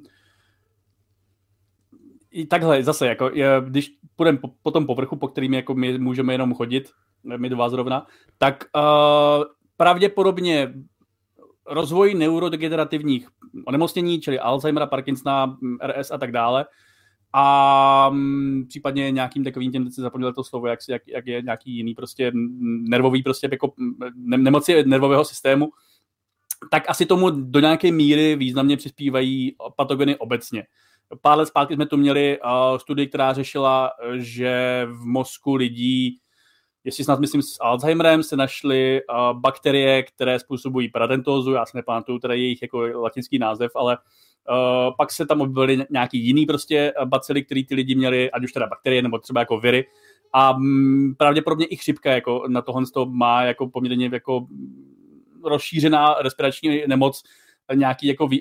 i 2.32 2.46
takhle, 2.46 2.84
zase, 2.84 3.08
jako, 3.08 3.32
když 3.65 3.92
půjdeme 4.15 4.38
po, 4.38 4.50
po 4.63 4.72
tom 4.72 4.86
povrchu, 4.86 5.15
po 5.15 5.28
kterým 5.28 5.54
jako 5.54 5.76
my 5.76 5.98
můžeme 5.98 6.34
jenom 6.34 6.54
chodit, 6.54 6.89
my 7.38 7.50
dva 7.50 7.70
zrovna, 7.70 8.08
tak 8.38 8.65
uh, 8.76 9.44
pravděpodobně 9.78 10.74
rozvoj 11.65 12.13
neurodegenerativních 12.13 13.28
onemocnění, 13.65 14.22
čili 14.22 14.39
Alzheimera, 14.39 14.86
Parkinsona, 14.86 15.58
RS 15.88 16.12
a 16.12 16.18
tak 16.18 16.32
dále, 16.32 16.65
a 17.34 18.10
m, 18.12 18.65
případně 18.68 19.12
nějakým 19.12 19.44
takovým 19.44 19.72
těm, 19.72 19.92
si 19.92 20.02
zapomněl 20.02 20.34
to 20.34 20.44
slovo, 20.44 20.68
jak, 20.68 20.80
jak, 20.89 21.02
jak, 21.08 21.28
je 21.28 21.42
nějaký 21.42 21.72
jiný 21.72 21.96
prostě 21.96 22.32
nervový 22.63 23.24
prostě 23.24 23.50
jako 23.52 23.74
ne, 24.15 24.38
nemoci 24.38 24.84
nervového 24.84 25.26
systému, 25.26 25.70
tak 26.72 26.89
asi 26.89 27.06
tomu 27.06 27.30
do 27.30 27.60
nějaké 27.60 27.92
míry 27.92 28.36
významně 28.36 28.78
přispívají 28.78 29.56
patogeny 29.76 30.18
obecně. 30.18 30.63
Pár 31.22 31.38
let 31.38 31.45
zpátky 31.45 31.76
jsme 31.76 31.86
tu 31.86 31.98
měli 31.98 32.39
uh, 32.41 32.78
studii, 32.78 33.08
která 33.08 33.34
řešila, 33.34 33.91
že 34.17 34.88
v 34.91 35.06
mozku 35.06 35.56
lidí 35.56 36.19
jestli 36.84 37.04
snad 37.04 37.19
myslím 37.19 37.41
s 37.41 37.58
Alzheimerem, 37.62 38.24
se 38.24 38.36
našly 38.36 39.02
uh, 39.02 39.39
bakterie, 39.39 40.04
které 40.04 40.39
způsobují 40.39 40.89
paradentózu, 40.89 41.54
já 41.54 41.65
si 41.65 41.78
nepamatuju 41.78 42.19
teda 42.19 42.34
jejich 42.34 42.62
jako 42.62 42.78
latinský 42.80 43.39
název, 43.39 43.72
ale 43.76 43.98
uh, 43.98 44.95
pak 44.98 45.12
se 45.12 45.26
tam 45.26 45.41
objevily 45.41 45.86
nějaký 45.89 46.26
jiný 46.26 46.45
prostě 46.45 46.93
bacily, 47.06 47.43
který 47.43 47.65
ty 47.65 47.76
lidi 47.76 47.95
měli, 47.95 48.32
ať 48.32 48.43
už 48.43 48.52
teda 48.52 48.67
bakterie 48.67 49.02
nebo 49.02 49.19
třeba 49.19 49.39
jako 49.39 49.60
viry. 49.60 49.86
A 50.34 50.54
m, 50.54 51.15
pravděpodobně 51.17 51.65
i 51.65 51.76
chřipka 51.76 52.12
jako 52.12 52.43
na 52.48 52.62
tohle 52.62 52.84
to 52.93 53.06
má 53.06 53.43
jako 53.43 53.69
poměrně 53.69 54.10
jako 54.13 54.48
rozšířená 55.43 56.15
respirační 56.22 56.84
nemoc 56.88 57.24
nějaký 57.74 58.08
jako, 58.08 58.26
uh, 58.26 58.32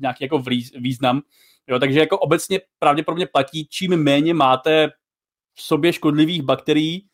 nějaký 0.00 0.24
jako 0.24 0.42
význam. 0.78 1.22
Jo, 1.68 1.78
takže 1.78 2.00
jako 2.00 2.18
obecně 2.18 2.60
pravděpodobně 2.78 3.26
platí, 3.26 3.66
čím 3.70 3.96
méně 3.96 4.34
máte 4.34 4.88
v 5.54 5.62
sobě 5.62 5.92
škodlivých 5.92 6.42
bakterií, 6.42 7.06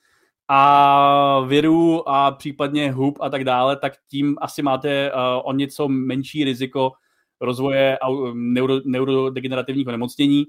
a 0.48 1.40
virů 1.40 2.08
a 2.08 2.30
případně 2.30 2.92
hub 2.92 3.18
a 3.20 3.30
tak 3.30 3.44
dále, 3.44 3.76
tak 3.76 3.92
tím 4.10 4.36
asi 4.40 4.62
máte 4.62 5.12
uh, 5.12 5.18
o 5.44 5.52
něco 5.52 5.88
menší 5.88 6.44
riziko 6.44 6.92
rozvoje 7.40 7.98
neuro, 8.34 8.80
neurodegenerativních 8.84 9.86
onemocnění. 9.86 10.44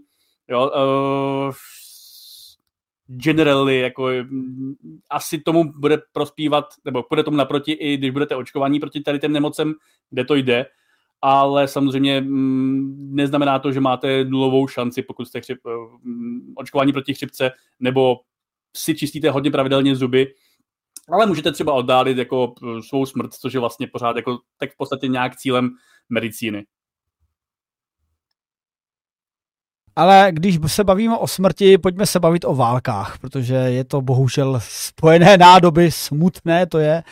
Jo, 0.49 0.71
uh, 0.75 1.53
generally, 3.07 3.79
jako 3.79 4.09
asi 5.09 5.39
tomu 5.39 5.73
bude 5.73 6.01
prospívat, 6.11 6.65
nebo 6.85 7.03
bude 7.09 7.23
tomu 7.23 7.37
naproti, 7.37 7.71
i 7.71 7.97
když 7.97 8.11
budete 8.11 8.35
očkovaní 8.35 8.79
proti 8.79 9.01
tady 9.01 9.19
těm 9.19 9.31
nemocem, 9.31 9.73
kde 10.09 10.25
to 10.25 10.35
jde, 10.35 10.65
ale 11.25 11.67
samozřejmě 11.67 12.21
mm, 12.21 13.15
neznamená 13.15 13.59
to, 13.59 13.71
že 13.71 13.79
máte 13.79 14.25
nulovou 14.25 14.67
šanci, 14.67 15.01
pokud 15.01 15.25
jste 15.27 15.41
chřip, 15.41 15.59
mm, 16.03 16.53
očkování 16.55 16.93
proti 16.93 17.13
chřipce, 17.13 17.51
nebo 17.79 18.15
si 18.77 18.95
čistíte 18.95 19.29
hodně 19.29 19.51
pravidelně 19.51 19.95
zuby, 19.95 20.33
ale 21.09 21.25
můžete 21.25 21.51
třeba 21.51 21.73
oddálit 21.73 22.17
jako 22.17 22.53
svou 22.87 23.05
smrt, 23.05 23.33
což 23.33 23.53
je 23.53 23.59
vlastně 23.59 23.87
pořád 23.87 24.15
jako 24.15 24.39
tak 24.57 24.71
v 24.71 24.77
podstatě 24.77 25.07
nějak 25.07 25.35
cílem 25.35 25.69
medicíny. 26.09 26.65
Ale 29.95 30.27
když 30.31 30.59
se 30.67 30.83
bavíme 30.83 31.17
o 31.17 31.27
smrti, 31.27 31.77
pojďme 31.77 32.05
se 32.05 32.19
bavit 32.19 32.45
o 32.45 32.55
válkách, 32.55 33.17
protože 33.17 33.53
je 33.53 33.83
to 33.83 34.01
bohužel 34.01 34.59
spojené 34.63 35.37
nádoby, 35.37 35.91
smutné 35.91 36.65
to 36.65 36.79
je. 36.79 37.03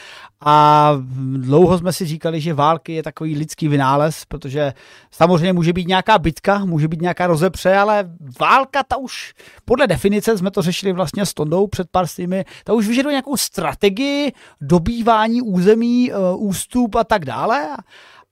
A 0.45 0.91
dlouho 1.37 1.77
jsme 1.77 1.93
si 1.93 2.05
říkali, 2.05 2.41
že 2.41 2.53
války 2.53 2.93
je 2.93 3.03
takový 3.03 3.35
lidský 3.35 3.67
vynález, 3.67 4.25
protože 4.25 4.73
samozřejmě 5.11 5.53
může 5.53 5.73
být 5.73 5.87
nějaká 5.87 6.17
bitka, 6.17 6.65
může 6.65 6.87
být 6.87 7.01
nějaká 7.01 7.27
rozepře, 7.27 7.77
ale 7.77 8.09
válka, 8.39 8.83
ta 8.83 8.97
už 8.97 9.33
podle 9.65 9.87
definice, 9.87 10.37
jsme 10.37 10.51
to 10.51 10.61
řešili 10.61 10.93
vlastně 10.93 11.25
s 11.25 11.33
Tondou 11.33 11.67
před 11.67 11.87
pár 11.91 12.07
stými, 12.07 12.45
ta 12.63 12.73
už 12.73 12.87
vyžaduje 12.87 13.13
nějakou 13.13 13.37
strategii 13.37 14.33
dobývání 14.61 15.41
území, 15.41 16.11
eh, 16.11 16.15
ústup 16.35 16.95
a 16.95 17.03
tak 17.03 17.25
dále. 17.25 17.67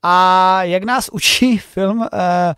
A 0.04 0.64
jak 0.64 0.84
nás 0.84 1.10
učí 1.10 1.58
film 1.58 2.08
eh, 2.14 2.54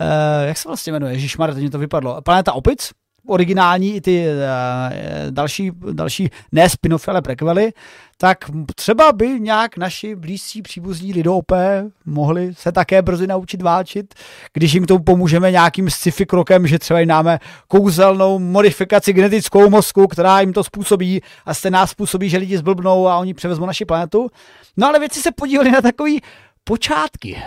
uh, 0.00 0.48
jak 0.48 0.58
se 0.58 0.68
vlastně 0.68 0.92
jmenuje, 0.92 1.12
Ježíš 1.12 1.36
teď 1.54 1.62
mi 1.62 1.70
to 1.70 1.78
vypadlo, 1.78 2.22
Planeta 2.22 2.52
opic, 2.52 2.90
originální 3.26 3.96
i 3.96 4.00
ty 4.00 4.26
uh, 4.26 5.30
další, 5.30 5.70
další 5.92 6.30
ne 6.52 6.68
spin 6.68 6.96
ale 7.06 7.22
prequely, 7.22 7.72
tak 8.16 8.38
třeba 8.74 9.12
by 9.12 9.40
nějak 9.40 9.76
naši 9.76 10.16
blízcí 10.16 10.62
příbuzní 10.62 11.12
lidopé 11.12 11.84
mohli 12.06 12.54
se 12.54 12.72
také 12.72 13.02
brzy 13.02 13.26
naučit 13.26 13.62
válčit, 13.62 14.14
když 14.52 14.72
jim 14.72 14.86
tomu 14.86 15.04
pomůžeme 15.04 15.50
nějakým 15.50 15.90
sci-fi 15.90 16.26
krokem, 16.26 16.66
že 16.66 16.78
třeba 16.78 17.00
jim 17.00 17.08
dáme 17.08 17.38
kouzelnou 17.68 18.38
modifikaci 18.38 19.12
genetickou 19.12 19.70
mozku, 19.70 20.06
která 20.06 20.40
jim 20.40 20.52
to 20.52 20.64
způsobí 20.64 21.22
a 21.46 21.54
z 21.54 21.70
nás 21.70 21.90
způsobí, 21.90 22.28
že 22.28 22.38
lidi 22.38 22.58
zblbnou 22.58 23.08
a 23.08 23.18
oni 23.18 23.34
převezmou 23.34 23.66
naši 23.66 23.84
planetu. 23.84 24.30
No 24.76 24.88
ale 24.88 24.98
věci 24.98 25.20
se 25.20 25.32
podívali 25.32 25.70
na 25.70 25.80
takový 25.80 26.22
počátky 26.64 27.42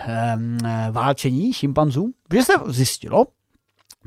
válčení 0.91 1.54
šimpanzů, 1.54 2.12
protože 2.28 2.43
se 2.43 2.54
zjistilo, 2.67 3.25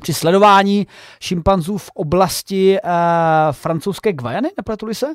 při 0.01 0.13
sledování 0.13 0.87
šimpanzů 1.21 1.77
v 1.77 1.89
oblasti 1.93 2.77
eh, 2.77 2.89
francouzské 3.51 4.13
Gvajany, 4.13 4.49
nepletuli 4.57 4.95
se? 4.95 5.07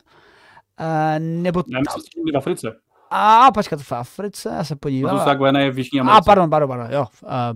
Eh, 0.81 1.19
nebo 1.19 1.65
ne, 1.67 1.81
myslím, 1.97 2.25
v 2.35 2.37
Africe. 2.37 2.69
A 3.11 3.53
počkat, 3.55 3.81
v 3.83 3.93
Africe, 3.93 4.53
já 4.57 4.65
se 4.65 4.77
podívám. 4.77 5.09
Francouzská 5.11 5.35
Gvajana 5.35 5.61
je 5.61 5.71
v 5.71 5.79
Jižní 5.79 6.01
Americe. 6.01 6.19
A 6.19 6.21
pardon, 6.21 6.51
pardon, 6.51 6.69
pardon, 6.69 6.87
jo. 6.91 7.07
Eh, 7.25 7.55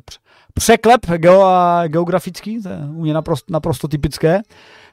překlep 0.55 1.07
geo, 1.07 1.47
geografický, 1.87 2.63
to 2.63 2.69
je 2.69 2.77
u 2.77 3.03
mě 3.03 3.15
naprosto, 3.15 3.53
naprosto 3.53 3.89
typické 3.89 4.43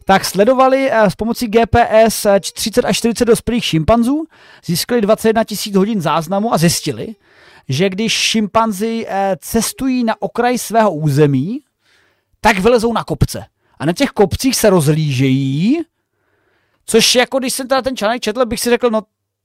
tak 0.06 0.26
sledovali 0.26 0.90
eh, 0.92 1.10
s 1.10 1.16
pomocí 1.16 1.48
GPS 1.48 2.28
30 2.54 2.86
až 2.86 2.98
40 2.98 3.26
dospělých 3.26 3.66
šimpanzů, 3.66 4.24
získali 4.66 5.02
21 5.02 5.44
tisíc 5.44 5.76
hodin 5.76 6.02
záznamu 6.02 6.54
a 6.54 6.58
zjistili, 6.58 7.16
že 7.70 7.90
když 7.90 8.14
šimpanzi 8.14 9.06
eh, 9.08 9.38
cestují 9.40 10.04
na 10.04 10.22
okraj 10.22 10.58
svého 10.58 10.96
území, 10.96 11.60
tak 12.42 12.60
vylezou 12.60 12.94
na 12.94 13.04
kopce. 13.04 13.46
A 13.80 13.86
na 13.86 13.94
těch 13.94 14.10
kopcích 14.10 14.56
se 14.56 14.70
rozlížejí, 14.70 15.82
což 16.86 17.16
jako 17.16 17.40
když 17.40 17.54
jsem 17.54 17.68
teda 17.68 17.82
ten 17.82 17.98
článek 17.98 18.22
četl, 18.22 18.46
bych 18.46 18.60
si 18.60 18.70
řekl, 18.70 18.90
no 18.90 19.02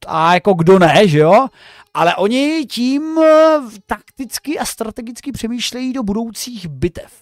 a 0.07 0.35
jako 0.35 0.55
kdo 0.55 0.79
ne, 0.79 1.09
že 1.09 1.19
jo? 1.19 1.47
Ale 1.95 2.17
oni 2.17 2.67
tím 2.71 3.19
eh, 3.19 3.59
takticky 3.87 4.59
a 4.59 4.65
strategicky 4.65 5.33
přemýšlejí 5.33 5.93
do 5.93 6.03
budoucích 6.03 6.69
bitev. 6.69 7.13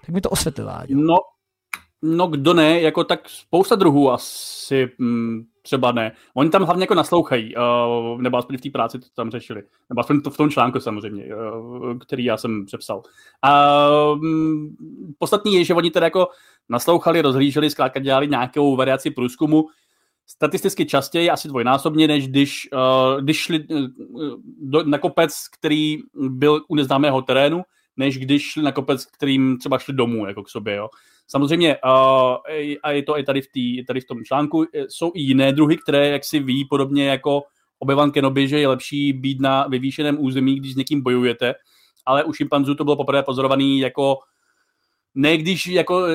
Tak 0.00 0.08
mi 0.08 0.20
to 0.20 0.30
osvětlila. 0.30 0.82
No, 0.88 1.14
no 2.02 2.26
kdo 2.26 2.54
ne, 2.54 2.80
jako 2.80 3.04
tak 3.04 3.28
spousta 3.28 3.74
druhů 3.74 4.10
asi 4.10 4.88
mm, 4.98 5.44
třeba 5.68 5.92
ne. 5.92 6.12
Oni 6.34 6.50
tam 6.50 6.62
hlavně 6.62 6.82
jako 6.82 6.94
naslouchají, 6.94 7.54
uh, 7.56 8.20
nebo 8.20 8.36
aspoň 8.36 8.56
v 8.56 8.60
té 8.60 8.70
práci 8.70 8.98
to 8.98 9.06
tam 9.14 9.30
řešili. 9.30 9.62
Nebo 9.88 10.00
aspoň 10.00 10.20
to 10.20 10.30
v 10.30 10.36
tom 10.36 10.50
článku 10.50 10.80
samozřejmě, 10.80 11.24
uh, 11.24 11.98
který 11.98 12.24
já 12.24 12.36
jsem 12.36 12.66
přepsal. 12.66 13.02
A 13.42 13.78
um, 14.12 14.76
podstatný 15.18 15.54
je, 15.54 15.64
že 15.64 15.74
oni 15.74 15.90
teda 15.90 16.06
jako 16.06 16.28
naslouchali, 16.68 17.22
rozhlíželi, 17.22 17.70
zkrátka 17.70 18.00
dělali 18.00 18.28
nějakou 18.28 18.76
variaci 18.76 19.10
průzkumu, 19.10 19.64
statisticky 20.26 20.86
častěji, 20.86 21.30
asi 21.30 21.48
dvojnásobně, 21.48 22.08
než 22.08 22.28
když, 22.28 22.68
uh, 22.72 23.20
když 23.20 23.36
šli 23.36 23.64
uh, 23.68 23.86
do, 24.60 24.82
na 24.84 24.98
kopec, 24.98 25.32
který 25.58 25.98
byl 26.28 26.60
u 26.68 26.74
neznámého 26.74 27.22
terénu, 27.22 27.62
než 27.98 28.18
když 28.18 28.50
šli 28.50 28.62
na 28.62 28.72
kopec, 28.72 29.06
kterým 29.06 29.58
třeba 29.58 29.78
šli 29.78 29.94
domů 29.94 30.26
jako 30.26 30.42
k 30.42 30.48
sobě. 30.48 30.74
Jo. 30.74 30.88
Samozřejmě, 31.26 31.76
a 32.82 32.90
je 32.90 33.02
to 33.02 33.18
i 33.18 33.22
tady 33.22 33.40
v, 33.40 33.46
tý, 33.52 33.84
tady 33.84 34.00
v 34.00 34.04
tom 34.04 34.24
článku, 34.24 34.62
e, 34.62 34.66
jsou 34.88 35.12
i 35.14 35.20
jiné 35.20 35.52
druhy, 35.52 35.76
které 35.76 36.08
jak 36.08 36.24
si 36.24 36.40
ví, 36.40 36.64
podobně 36.64 37.06
jako 37.06 37.42
obyvan 37.78 38.10
Kenobi, 38.10 38.48
že 38.48 38.58
je 38.58 38.68
lepší 38.68 39.12
být 39.12 39.40
na 39.40 39.66
vyvýšeném 39.66 40.16
území, 40.20 40.56
když 40.56 40.72
s 40.72 40.76
někým 40.76 41.02
bojujete, 41.02 41.54
ale 42.06 42.24
u 42.24 42.32
šimpanzů 42.32 42.74
to 42.74 42.84
bylo 42.84 42.96
poprvé 42.96 43.22
pozorovaný 43.22 43.78
jako 43.78 44.18
ne 45.14 45.36
když 45.36 45.66
jako 45.66 45.98
uh, 45.98 46.08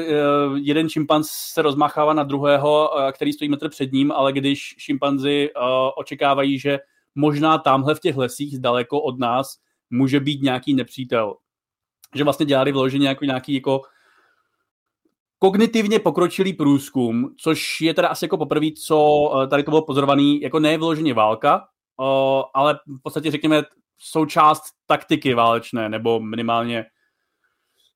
jeden 0.56 0.90
šimpanz 0.90 1.28
se 1.30 1.62
rozmachává 1.62 2.14
na 2.14 2.24
druhého, 2.24 2.90
uh, 2.96 3.12
který 3.12 3.34
stojí 3.34 3.50
metr 3.50 3.70
před 3.70 3.92
ním, 3.92 4.12
ale 4.12 4.34
když 4.34 4.76
šimpanzi 4.78 5.50
očekávají, 5.98 6.60
že 6.60 6.80
možná 7.16 7.58
tamhle 7.58 7.96
v 7.96 8.00
těch 8.00 8.18
lesích 8.18 8.60
daleko 8.60 9.02
od 9.02 9.20
nás 9.20 9.58
může 9.90 10.20
být 10.20 10.42
nějaký 10.42 10.74
nepřítel. 10.74 11.36
Že 12.16 12.24
vlastně 12.24 12.46
dělali 12.46 12.72
vloženě 12.72 13.08
jako 13.08 13.26
nějaký 13.26 13.54
jako 13.54 13.82
kognitivně 15.40 16.00
pokročilý 16.00 16.54
průzkum, 16.54 17.30
což 17.38 17.82
je 17.82 17.94
teda 17.94 18.08
asi 18.08 18.26
jako 18.26 18.38
poprvé, 18.38 18.68
co 18.86 19.30
eh, 19.44 19.48
tady 19.48 19.64
to 19.64 19.72
bylo 19.72 19.86
pozorovaný, 19.86 20.42
jako 20.42 20.60
ne 20.60 20.78
vyloženě 20.78 21.14
válka, 21.14 21.68
eh, 22.02 22.44
ale 22.54 22.80
v 22.88 23.02
podstatě 23.04 23.32
řekněme 23.32 23.64
součást 23.98 24.64
taktiky 24.88 25.34
válečné, 25.34 25.90
nebo 25.90 26.20
minimálně 26.20 26.86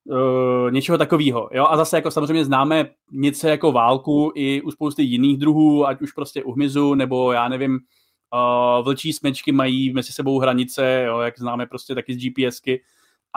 uh, 0.08 0.70
něčeho 0.70 0.98
takového. 0.98 1.48
Jo? 1.52 1.66
A 1.70 1.76
zase 1.76 1.96
jako 1.96 2.10
samozřejmě 2.10 2.44
známe 2.44 2.90
něco 3.12 3.48
jako 3.48 3.72
válku 3.72 4.32
i 4.34 4.62
u 4.62 4.70
spousty 4.70 5.02
jiných 5.02 5.38
druhů, 5.38 5.86
ať 5.86 6.02
už 6.02 6.12
prostě 6.12 6.42
u 6.42 6.52
hmyzu, 6.52 6.94
nebo 6.94 7.32
já 7.32 7.48
nevím, 7.48 7.72
uh, 7.72 8.84
vlčí 8.84 9.12
smečky 9.12 9.52
mají 9.52 9.92
mezi 9.92 10.12
sebou 10.12 10.38
hranice, 10.38 11.04
jo? 11.06 11.20
jak 11.20 11.38
známe 11.38 11.66
prostě 11.66 11.94
taky 11.94 12.14
z 12.14 12.18
GPSky. 12.18 12.82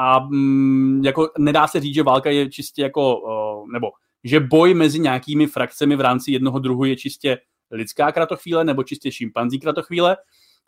A 0.02 0.20
mm, 0.20 1.02
jako 1.06 1.30
nedá 1.38 1.68
se 1.68 1.80
říct, 1.80 1.96
že 1.96 2.04
válka 2.04 2.30
je 2.30 2.50
čistě 2.50 2.82
jako, 2.82 3.22
nebo 3.74 3.92
že 4.24 4.40
boj 4.40 4.74
mezi 4.74 5.00
nějakými 5.00 5.48
frakcemi 5.48 5.96
v 5.96 6.02
rámci 6.02 6.32
jednoho 6.32 6.60
druhu 6.60 6.86
je 6.86 6.96
čistě 6.96 7.38
lidská 7.72 8.12
kratochvíle 8.12 8.64
nebo 8.64 8.84
čistě 8.84 9.12
šimpanzí 9.12 9.60
kratochvíle, 9.60 10.18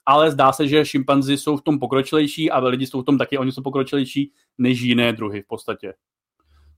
ale 0.06 0.32
zdá 0.32 0.52
se, 0.52 0.67
že 0.67 0.86
šimpanzi 0.86 1.38
jsou 1.38 1.58
v 1.58 1.62
tom 1.62 1.80
pokročilejší 1.80 2.52
a 2.52 2.60
lidi 2.60 2.88
jsou 2.88 3.02
v 3.02 3.06
tom 3.06 3.17
taky, 3.17 3.38
oni 3.38 3.52
jsou 3.52 3.62
pokročilejší 3.62 4.32
než 4.58 4.82
jiné 4.82 5.13
druhy 5.13 5.41
v 5.41 5.48
podstatě. 5.48 5.93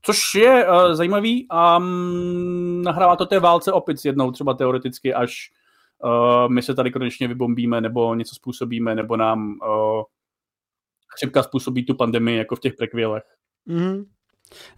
Což 0.02 0.34
je 0.34 0.68
uh, 0.68 0.94
zajímavý 0.94 1.46
a 1.50 1.76
um, 1.76 2.82
nahrává 2.82 3.16
to 3.16 3.26
té 3.26 3.40
válce 3.40 3.72
opic 3.72 4.04
jednou 4.04 4.30
třeba 4.30 4.54
teoreticky, 4.54 5.14
až 5.14 5.50
uh, 6.04 6.52
my 6.52 6.62
se 6.62 6.74
tady 6.74 6.90
konečně 6.90 7.28
vybombíme 7.28 7.80
nebo 7.80 8.14
něco 8.14 8.34
způsobíme, 8.34 8.94
nebo 8.94 9.16
nám 9.16 9.48
uh, 9.48 10.02
chřipka 11.16 11.42
způsobí 11.42 11.84
tu 11.84 11.94
pandemii 11.94 12.38
jako 12.38 12.56
v 12.56 12.60
těch 12.60 12.74
prekvělech. 12.74 13.22
Mm-hmm. 13.68 14.04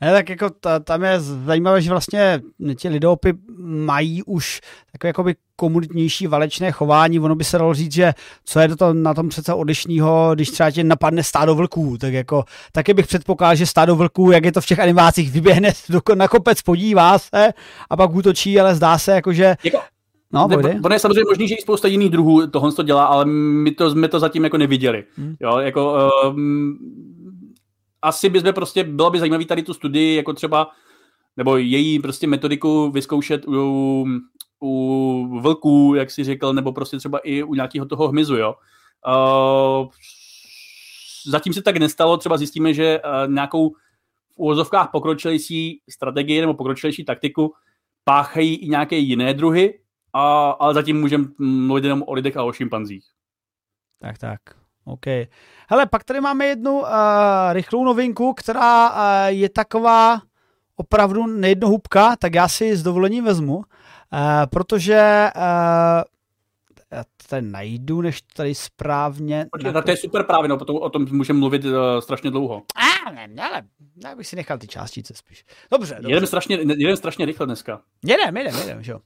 Ne, 0.01 0.13
tak 0.13 0.29
jako 0.29 0.51
ta, 0.51 0.79
tam 0.79 1.03
je 1.03 1.21
zajímavé, 1.21 1.83
že 1.83 1.91
vlastně 1.91 2.41
ti 2.77 2.89
lidopy 2.89 3.33
mají 3.59 4.23
už 4.23 4.61
takové 4.93 5.09
jakoby 5.09 5.35
komunitnější 5.57 6.27
valečné 6.27 6.73
chování. 6.73 7.21
Ono 7.21 7.35
by 7.35 7.45
se 7.45 7.59
dalo 7.59 7.75
říct, 7.75 7.93
že 7.93 8.15
co 8.45 8.61
je 8.61 8.77
to 8.77 8.95
na 8.95 9.15
tom 9.15 9.29
přece 9.29 9.55
odlišného, 9.55 10.31
když 10.35 10.51
třeba 10.51 10.71
tě 10.71 10.85
napadne 10.85 11.23
stádo 11.23 11.55
vlků, 11.55 11.99
tak 11.99 12.13
jako 12.13 12.45
taky 12.73 12.95
bych 12.95 13.07
předpokládal, 13.07 13.57
že 13.57 13.67
stádo 13.67 13.97
vlků, 13.97 14.31
jak 14.31 14.45
je 14.45 14.53
to 14.53 14.61
v 14.61 14.67
těch 14.67 14.79
animácích, 14.79 15.31
vyběhne 15.31 15.73
na 16.15 16.29
kopec, 16.29 16.63
podívá 16.63 17.19
se 17.19 17.53
a 17.91 17.97
pak 17.97 18.15
útočí, 18.15 18.61
ale 18.61 18.75
zdá 18.75 18.99
se 18.99 19.13
jako, 19.13 19.33
že 19.33 19.57
jako, 19.65 19.79
No, 20.33 20.49
ne, 20.49 20.81
ono 20.85 20.95
je 20.95 20.99
samozřejmě 20.99 21.25
možný, 21.29 21.49
že 21.49 21.55
i 21.55 21.63
spousta 21.63 21.89
jiných 21.89 22.11
druhů 22.11 22.47
tohle 22.47 22.73
to 22.73 22.83
dělá, 22.83 23.05
ale 23.05 23.25
my 23.25 23.71
to, 23.71 23.95
my 23.95 24.09
to 24.09 24.21
zatím 24.21 24.45
jako 24.45 24.59
neviděli. 24.59 25.05
Hmm. 25.17 25.37
Jo, 25.41 25.59
jako, 25.59 26.11
um, 26.29 26.79
asi 28.03 28.29
by 28.29 28.53
prostě, 28.53 28.85
bylo 28.85 29.11
by 29.11 29.19
zajímavé 29.19 29.45
tady 29.45 29.63
tu 29.63 29.75
studii, 29.75 30.17
jako 30.17 30.33
třeba, 30.33 30.71
nebo 31.37 31.57
její 31.57 31.99
prostě 31.99 32.27
metodiku 32.27 32.91
vyzkoušet 32.91 33.49
u, 33.49 34.07
u 34.63 35.41
vlků, 35.41 35.95
jak 35.97 36.11
si 36.11 36.25
řekl, 36.25 36.53
nebo 36.53 36.73
prostě 36.73 36.99
třeba 36.99 37.19
i 37.19 37.43
u 37.43 37.55
nějakého 37.55 37.87
toho 37.87 38.09
hmyzu, 38.09 38.37
jo. 38.37 38.55
Uh, 39.09 39.89
zatím 41.27 41.53
se 41.53 41.63
tak 41.63 41.77
nestalo, 41.77 42.17
třeba 42.17 42.37
zjistíme, 42.37 42.75
že 42.75 43.01
uh, 43.01 43.33
nějakou 43.33 43.71
v 43.71 44.37
úvozovkách 44.37 44.89
pokročilejší 44.93 45.81
strategii 45.91 46.41
nebo 46.41 46.55
pokročilejší 46.55 47.05
taktiku 47.05 47.55
páchají 48.05 48.55
i 48.57 48.69
nějaké 48.69 48.97
jiné 48.97 49.35
druhy, 49.35 49.79
a, 50.13 50.51
ale 50.51 50.75
zatím 50.75 51.01
můžeme 51.01 51.25
mluvit 51.39 51.85
jenom 51.85 52.03
o 52.07 52.13
lidech 52.13 52.37
a 52.37 52.43
o 52.43 52.53
šimpanzích. 52.53 53.05
Tak, 54.01 54.19
tak. 54.19 54.41
OK. 54.85 55.07
Hele, 55.71 55.87
pak 55.87 56.05
tady 56.05 56.21
máme 56.21 56.47
jednu 56.47 56.81
uh, 56.81 56.89
rychlou 57.53 57.85
novinku, 57.85 58.35
která 58.35 58.91
uh, 58.91 58.97
je 59.27 59.49
taková 59.49 60.21
opravdu 60.77 61.27
nejednohubka, 61.27 62.17
tak 62.17 62.35
já 62.35 62.49
si 62.49 62.77
s 62.77 62.83
dovolením 62.83 63.25
vezmu, 63.25 63.57
uh, 63.57 63.63
protože 64.51 65.31
uh, 65.37 65.43
já 66.93 67.05
to 67.05 67.29
tady 67.29 67.43
najdu, 67.43 68.01
než 68.01 68.23
tady 68.23 68.55
správně... 68.55 69.47
Počkej, 69.53 69.73
to 69.73 69.91
je 69.91 69.97
super 69.97 70.25
právě, 70.25 70.49
no, 70.49 70.59
potom 70.59 70.77
o 70.77 70.91
tom 70.91 71.07
můžeme 71.11 71.39
mluvit 71.39 71.65
uh, 71.65 71.73
strašně 72.01 72.31
dlouho. 72.31 72.63
A, 72.75 73.11
ne, 73.11 73.43
ale 73.43 73.63
já 74.05 74.15
bych 74.15 74.27
si 74.27 74.37
nechal 74.37 74.59
ty 74.59 74.67
částice 74.67 75.15
spíš. 75.17 75.45
Dobře, 75.71 75.95
dobře. 75.95 76.11
Jedeme 76.11 76.27
strašně, 76.27 76.57
jedeme 76.57 76.97
strašně 76.97 77.27
rychle 77.27 77.47
dneska. 77.47 77.81
Jedeme, 78.05 78.41
jedeme, 78.41 78.61
jedeme, 78.61 78.83
jo. 78.85 78.99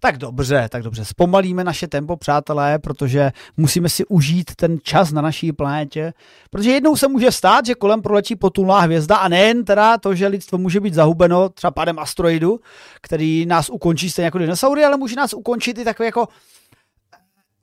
Tak 0.00 0.18
dobře, 0.18 0.68
tak 0.70 0.82
dobře. 0.82 1.04
Zpomalíme 1.04 1.64
naše 1.64 1.88
tempo, 1.88 2.16
přátelé, 2.16 2.78
protože 2.78 3.30
musíme 3.56 3.88
si 3.88 4.06
užít 4.06 4.54
ten 4.54 4.78
čas 4.82 5.12
na 5.12 5.22
naší 5.22 5.52
planetě. 5.52 6.12
Protože 6.50 6.70
jednou 6.70 6.96
se 6.96 7.08
může 7.08 7.32
stát, 7.32 7.66
že 7.66 7.74
kolem 7.74 8.02
proletí 8.02 8.36
potulná 8.36 8.80
hvězda 8.80 9.16
a 9.16 9.28
nejen 9.28 9.64
teda 9.64 9.98
to, 9.98 10.14
že 10.14 10.26
lidstvo 10.26 10.58
může 10.58 10.80
být 10.80 10.94
zahubeno 10.94 11.48
třeba 11.48 11.70
pádem 11.70 11.98
asteroidu, 11.98 12.60
který 13.02 13.46
nás 13.46 13.70
ukončí 13.70 14.10
stejně 14.10 14.24
jako 14.24 14.38
dinosaury, 14.38 14.84
ale 14.84 14.96
může 14.96 15.16
nás 15.16 15.34
ukončit 15.34 15.78
i 15.78 15.84
takový 15.84 16.06
jako 16.06 16.28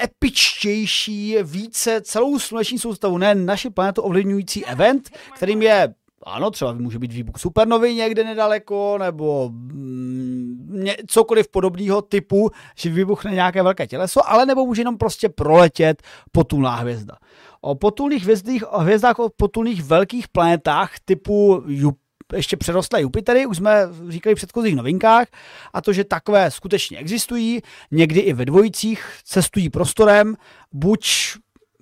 epičtější, 0.03 1.37
více 1.43 2.01
celou 2.01 2.39
sluneční 2.39 2.79
soustavu, 2.79 3.17
ne 3.17 3.35
naši 3.35 3.69
planetu 3.69 4.01
ovlivňující 4.01 4.65
event, 4.65 5.09
kterým 5.35 5.61
je 5.61 5.93
ano, 6.25 6.51
třeba 6.51 6.73
může 6.73 6.99
být 6.99 7.13
výbuch 7.13 7.37
supernovy 7.37 7.95
někde 7.95 8.23
nedaleko, 8.23 8.97
nebo 8.97 9.49
mm, 9.49 10.85
cokoliv 11.07 11.47
podobného 11.51 12.01
typu, 12.01 12.49
že 12.75 12.89
vybuchne 12.89 13.31
nějaké 13.31 13.63
velké 13.63 13.87
těleso, 13.87 14.29
ale 14.29 14.45
nebo 14.45 14.65
může 14.65 14.81
jenom 14.81 14.97
prostě 14.97 15.29
proletět 15.29 16.03
potulná 16.31 16.75
hvězda. 16.75 17.15
O 17.61 17.75
potulných 17.75 18.23
hvězdách, 18.23 18.73
o 18.73 18.79
hvězdách, 18.79 19.19
o 19.19 19.29
potulných 19.37 19.83
velkých 19.83 20.27
planetách 20.27 20.91
typu 21.05 21.63
Jup, 21.67 21.97
ještě 22.35 22.57
přerostlé 22.57 23.01
Jupitery, 23.01 23.45
už 23.45 23.57
jsme 23.57 23.87
říkali 24.09 24.35
v 24.35 24.37
předchozích 24.37 24.75
novinkách, 24.75 25.27
a 25.73 25.81
to, 25.81 25.93
že 25.93 26.03
takové 26.03 26.51
skutečně 26.51 26.97
existují, 26.97 27.61
někdy 27.91 28.19
i 28.19 28.33
ve 28.33 28.45
dvojicích, 28.45 29.05
cestují 29.23 29.69
prostorem, 29.69 30.35
buď 30.71 31.05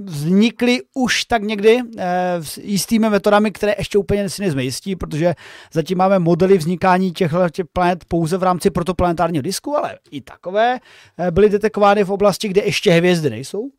vznikly 0.06 0.82
už 0.94 1.26
tak 1.26 1.44
někdy 1.44 1.80
eh, 1.98 2.38
s 2.42 2.58
jistými 2.58 3.10
metodami, 3.10 3.52
které 3.52 3.76
ještě 3.78 3.98
úplně 3.98 4.30
si 4.30 4.42
nejsme 4.42 4.64
jistí, 4.64 4.96
protože 4.96 5.36
zatím 5.74 5.98
máme 5.98 6.20
modely 6.20 6.58
vznikání 6.58 7.12
těch, 7.12 7.32
těch 7.52 7.66
planet 7.74 8.06
pouze 8.06 8.38
v 8.38 8.44
rámci 8.44 8.70
protoplanetárního 8.70 9.42
disku, 9.42 9.78
ale 9.78 9.98
i 10.12 10.22
takové 10.22 10.80
eh, 11.18 11.32
byly 11.32 11.50
detekovány 11.50 12.04
v 12.04 12.12
oblasti, 12.12 12.48
kde 12.48 12.62
ještě 12.62 12.92
hvězdy 12.92 13.30
nejsou, 13.30 13.70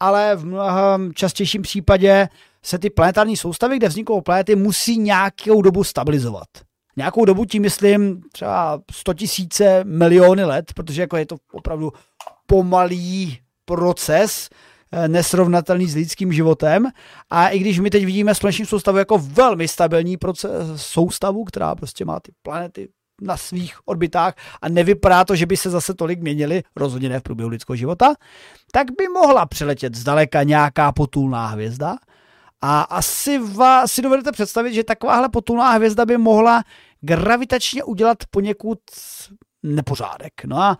ale 0.00 0.36
v 0.36 0.46
mnohem 0.46 1.12
častějším 1.14 1.62
případě 1.62 2.28
se 2.62 2.78
ty 2.78 2.90
planetární 2.90 3.36
soustavy, 3.36 3.76
kde 3.76 3.88
vzniknou 3.88 4.20
planety, 4.20 4.56
musí 4.56 4.98
nějakou 4.98 5.62
dobu 5.62 5.84
stabilizovat. 5.84 6.48
Nějakou 6.96 7.24
dobu 7.24 7.44
tím 7.44 7.62
myslím 7.62 8.22
třeba 8.32 8.80
100 8.92 9.14
tisíce 9.14 9.84
miliony 9.84 10.44
let, 10.44 10.72
protože 10.74 11.00
jako 11.00 11.16
je 11.16 11.26
to 11.26 11.36
opravdu 11.52 11.92
pomalý 12.46 13.38
proces, 13.64 14.48
eh, 14.92 15.08
nesrovnatelný 15.08 15.86
s 15.86 15.94
lidským 15.94 16.32
životem. 16.32 16.86
A 17.30 17.48
i 17.48 17.58
když 17.58 17.78
my 17.78 17.90
teď 17.90 18.04
vidíme 18.04 18.34
sluneční 18.34 18.66
soustavu 18.66 18.98
jako 18.98 19.18
velmi 19.18 19.68
stabilní 19.68 20.16
proces, 20.16 20.50
soustavu, 20.76 21.44
která 21.44 21.74
prostě 21.74 22.04
má 22.04 22.20
ty 22.20 22.32
planety 22.42 22.88
na 23.22 23.36
svých 23.36 23.88
orbitách 23.88 24.34
a 24.62 24.68
nevypadá 24.68 25.24
to, 25.24 25.36
že 25.36 25.46
by 25.46 25.56
se 25.56 25.70
zase 25.70 25.94
tolik 25.94 26.20
měnili, 26.20 26.62
rozhodně 26.76 27.08
ne 27.08 27.20
v 27.20 27.22
průběhu 27.22 27.50
lidského 27.50 27.76
života, 27.76 28.14
tak 28.72 28.86
by 28.98 29.08
mohla 29.08 29.46
přiletět 29.46 29.94
zdaleka 29.94 30.42
nějaká 30.42 30.92
potulná 30.92 31.46
hvězda 31.46 31.96
a 32.62 32.80
asi 32.80 33.38
vás, 33.38 33.92
si 33.92 34.02
dovedete 34.02 34.32
představit, 34.32 34.74
že 34.74 34.84
takováhle 34.84 35.28
potulná 35.28 35.70
hvězda 35.70 36.06
by 36.06 36.18
mohla 36.18 36.64
gravitačně 37.00 37.84
udělat 37.84 38.18
poněkud 38.30 38.78
nepořádek. 39.62 40.44
No 40.44 40.62
a 40.62 40.78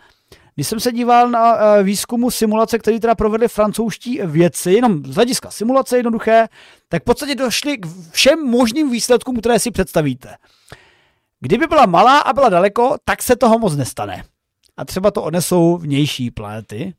když 0.55 0.69
jsem 0.69 0.81
se 0.81 0.93
díval 0.93 1.31
na 1.31 1.55
uh, 1.55 1.83
výzkumu 1.83 2.31
simulace, 2.31 2.79
který 2.79 3.01
teda 3.01 3.15
provedli 3.15 3.49
francouzští 3.49 4.21
věci, 4.25 4.73
jenom 4.73 5.05
z 5.05 5.15
hlediska 5.15 5.51
simulace 5.51 5.97
jednoduché, 5.97 6.49
tak 6.89 7.03
v 7.03 7.05
podstatě 7.05 7.35
došli 7.35 7.79
k 7.79 7.87
všem 8.11 8.47
možným 8.47 8.91
výsledkům, 8.91 9.37
které 9.37 9.59
si 9.59 9.71
představíte. 9.71 10.37
Kdyby 11.41 11.67
byla 11.67 11.87
malá 11.87 12.19
a 12.19 12.33
byla 12.33 12.49
daleko, 12.49 12.97
tak 13.05 13.23
se 13.23 13.37
toho 13.37 13.59
moc 13.59 13.77
nestane. 13.77 14.25
A 14.77 14.85
třeba 14.85 15.11
to 15.11 15.23
odnesou 15.23 15.77
vnější 15.77 16.31
planety. 16.31 16.95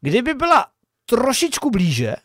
Kdyby 0.00 0.34
byla 0.34 0.66
trošičku 1.06 1.70
blíže, 1.70 2.16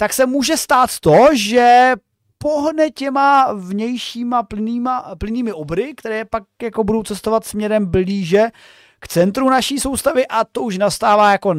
tak 0.00 0.12
se 0.12 0.26
může 0.26 0.56
stát 0.56 0.90
to, 1.00 1.28
že 1.32 1.92
pohne 2.38 2.90
těma 2.90 3.52
vnějšíma 3.52 4.42
plnýma, 4.42 5.14
plnými 5.18 5.52
obry, 5.52 5.94
které 5.96 6.24
pak 6.24 6.42
jako 6.62 6.84
budou 6.84 7.02
cestovat 7.02 7.44
směrem 7.44 7.86
blíže 7.86 8.46
k 9.00 9.08
centru 9.08 9.50
naší 9.50 9.78
soustavy 9.78 10.26
a 10.26 10.44
to 10.44 10.62
už 10.62 10.78
nastává 10.78 11.32
jako 11.32 11.54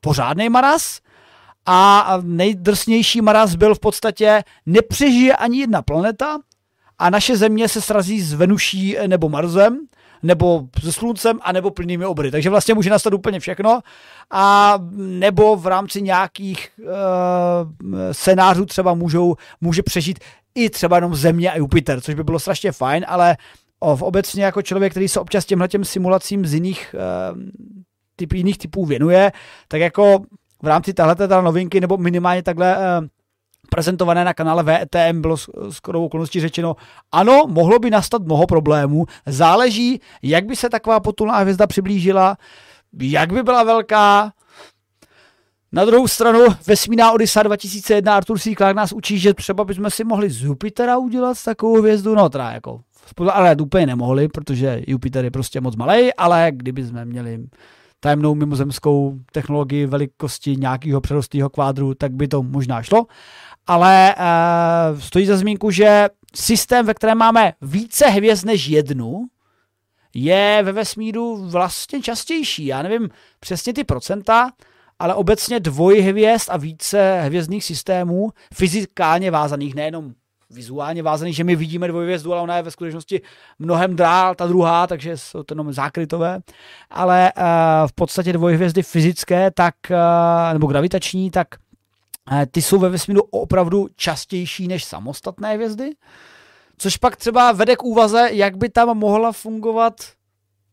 pořádný 0.00 0.48
maraz. 0.48 1.00
A 1.66 2.18
nejdrsnější 2.22 3.20
maraz 3.20 3.54
byl 3.54 3.74
v 3.74 3.80
podstatě 3.80 4.42
nepřežije 4.66 5.36
ani 5.36 5.58
jedna 5.58 5.82
planeta 5.82 6.38
a 6.98 7.10
naše 7.10 7.36
země 7.36 7.68
se 7.68 7.80
srazí 7.80 8.20
s 8.20 8.32
Venuší 8.32 8.96
nebo 9.06 9.28
Marsem 9.28 9.86
nebo 10.26 10.62
se 10.80 10.92
sluncem, 10.92 11.38
a 11.42 11.52
nebo 11.52 11.70
plnými 11.70 12.06
obry. 12.06 12.30
Takže 12.30 12.50
vlastně 12.50 12.74
může 12.74 12.90
nastat 12.90 13.14
úplně 13.14 13.40
všechno. 13.40 13.80
A 14.30 14.78
nebo 14.96 15.56
v 15.56 15.66
rámci 15.66 16.02
nějakých 16.02 16.70
uh, 16.78 16.88
scénářů 18.12 18.66
třeba 18.66 18.94
můžou, 18.94 19.34
může 19.60 19.82
přežít 19.82 20.18
i 20.54 20.70
třeba 20.70 20.96
jenom 20.96 21.14
Země 21.14 21.52
a 21.52 21.56
Jupiter, 21.56 22.00
což 22.00 22.14
by 22.14 22.24
bylo 22.24 22.38
strašně 22.38 22.72
fajn, 22.72 23.04
ale 23.08 23.36
v 23.94 24.02
obecně 24.02 24.44
jako 24.44 24.62
člověk, 24.62 24.92
který 24.92 25.08
se 25.08 25.20
občas 25.20 25.44
těmhle 25.44 25.68
těm 25.68 25.84
simulacím 25.84 26.46
z 26.46 26.54
jiných, 26.54 26.94
uh, 27.32 27.40
typ, 28.16 28.32
jiných 28.32 28.58
typů 28.58 28.86
věnuje, 28.86 29.32
tak 29.68 29.80
jako 29.80 30.18
v 30.62 30.66
rámci 30.66 30.94
téhle 30.94 31.42
novinky, 31.42 31.80
nebo 31.80 31.96
minimálně 31.96 32.42
takhle 32.42 32.76
uh, 32.76 33.06
prezentované 33.70 34.24
na 34.24 34.34
kanále 34.34 34.64
VTM 34.64 35.20
bylo 35.20 35.36
skoro 35.70 36.04
okolností 36.04 36.40
řečeno, 36.40 36.76
ano, 37.12 37.42
mohlo 37.48 37.78
by 37.78 37.90
nastat 37.90 38.22
mnoho 38.22 38.46
problémů, 38.46 39.06
záleží, 39.26 40.00
jak 40.22 40.46
by 40.46 40.56
se 40.56 40.70
taková 40.70 41.00
potulná 41.00 41.38
hvězda 41.38 41.66
přiblížila, 41.66 42.36
jak 43.00 43.32
by 43.32 43.42
byla 43.42 43.62
velká, 43.62 44.32
na 45.72 45.84
druhou 45.84 46.08
stranu 46.08 46.40
vesmírná 46.66 47.12
Odysa 47.12 47.42
2001 47.42 48.16
Arthur 48.16 48.38
C. 48.38 48.54
Clarke 48.54 48.76
nás 48.76 48.92
učí, 48.92 49.18
že 49.18 49.34
třeba 49.34 49.64
bychom 49.64 49.90
si 49.90 50.04
mohli 50.04 50.30
z 50.30 50.42
Jupitera 50.42 50.98
udělat 50.98 51.36
takovou 51.44 51.80
hvězdu, 51.80 52.14
no 52.14 52.28
teda 52.28 52.50
jako, 52.50 52.80
ale 53.32 53.56
úplně 53.62 53.86
nemohli, 53.86 54.28
protože 54.28 54.82
Jupiter 54.86 55.24
je 55.24 55.30
prostě 55.30 55.60
moc 55.60 55.76
malý, 55.76 56.14
ale 56.14 56.48
kdyby 56.52 56.84
jsme 56.84 57.04
měli 57.04 57.46
tajemnou 58.00 58.34
mimozemskou 58.34 59.18
technologii 59.32 59.86
velikosti 59.86 60.56
nějakého 60.56 61.00
přerostlého 61.00 61.50
kvádru, 61.50 61.94
tak 61.94 62.12
by 62.12 62.28
to 62.28 62.42
možná 62.42 62.82
šlo 62.82 63.06
ale 63.66 64.14
uh, 64.18 65.00
stojí 65.00 65.26
za 65.26 65.36
zmínku, 65.36 65.70
že 65.70 66.08
systém, 66.34 66.86
ve 66.86 66.94
kterém 66.94 67.18
máme 67.18 67.52
více 67.62 68.06
hvězd 68.06 68.46
než 68.46 68.66
jednu, 68.66 69.24
je 70.14 70.60
ve 70.62 70.72
vesmíru 70.72 71.48
vlastně 71.48 72.02
častější. 72.02 72.66
Já 72.66 72.82
nevím 72.82 73.08
přesně 73.40 73.72
ty 73.72 73.84
procenta, 73.84 74.50
ale 74.98 75.14
obecně 75.14 75.60
dvojhvězd 75.60 76.50
a 76.50 76.56
více 76.56 77.20
hvězdných 77.20 77.64
systémů, 77.64 78.30
fyzikálně 78.54 79.30
vázaných, 79.30 79.74
nejenom 79.74 80.12
vizuálně 80.50 81.02
vázaných, 81.02 81.36
že 81.36 81.44
my 81.44 81.56
vidíme 81.56 81.88
dvojhvězdu, 81.88 82.32
ale 82.32 82.42
ona 82.42 82.56
je 82.56 82.62
ve 82.62 82.70
skutečnosti 82.70 83.20
mnohem 83.58 83.96
dál, 83.96 84.34
ta 84.34 84.46
druhá, 84.46 84.86
takže 84.86 85.16
jsou 85.16 85.42
to 85.42 85.52
jenom 85.52 85.72
zákrytové, 85.72 86.40
ale 86.90 87.32
uh, 87.36 87.42
v 87.88 87.92
podstatě 87.92 88.32
dvojhvězdy 88.32 88.82
fyzické, 88.82 89.50
tak, 89.50 89.74
uh, 89.90 90.52
nebo 90.52 90.66
gravitační, 90.66 91.30
tak 91.30 91.48
ty 92.50 92.62
jsou 92.62 92.78
ve 92.78 92.88
vesmíru 92.88 93.22
opravdu 93.22 93.88
častější 93.96 94.68
než 94.68 94.84
samostatné 94.84 95.54
hvězdy, 95.54 95.90
což 96.78 96.96
pak 96.96 97.16
třeba 97.16 97.52
vede 97.52 97.76
k 97.76 97.82
úvaze, 97.82 98.28
jak 98.32 98.56
by 98.56 98.68
tam 98.68 98.98
mohla 98.98 99.32
fungovat 99.32 99.94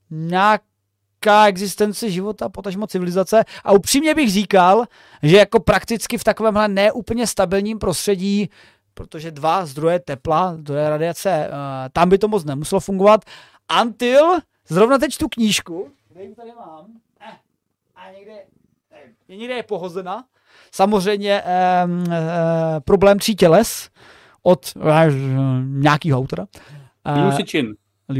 nějaká 0.10 1.48
existence 1.48 2.10
života, 2.12 2.50
potažmo 2.50 2.88
civilizace. 2.88 3.44
A 3.64 3.72
upřímně 3.72 4.16
bych 4.16 4.32
říkal, 4.32 4.86
že 5.24 5.38
jako 5.38 5.60
prakticky 5.60 6.18
v 6.18 6.24
takovémhle 6.24 6.68
neúplně 6.68 7.28
stabilním 7.28 7.80
prostředí, 7.80 8.50
protože 8.94 9.32
dva 9.32 9.66
zdroje 9.66 10.00
tepla, 10.00 10.56
zdroje 10.56 10.90
radiace, 10.90 11.30
eh, 11.32 11.50
tam 11.94 12.10
by 12.10 12.18
to 12.18 12.28
moc 12.28 12.44
nemuselo 12.44 12.80
fungovat. 12.80 13.26
Until, 13.82 14.40
zrovna 14.68 14.98
teď 14.98 15.18
tu 15.18 15.30
knížku, 15.30 15.92
kde 16.10 16.36
tady 16.36 16.52
mám, 16.52 16.86
eh, 17.22 17.38
a 17.96 18.12
někde 18.12 18.34
je 19.30 19.38
někde 19.38 19.56
je 19.56 19.64
pohozena. 19.64 20.26
Samozřejmě 20.76 21.42
eh, 21.46 21.88
eh, 22.12 22.80
problém 22.80 23.20
tří 23.20 23.36
těles 23.36 23.90
od 24.44 24.74
eh, 24.78 25.12
nějakého 25.64 26.20
autora. 26.20 26.46
Eh. 27.08 27.14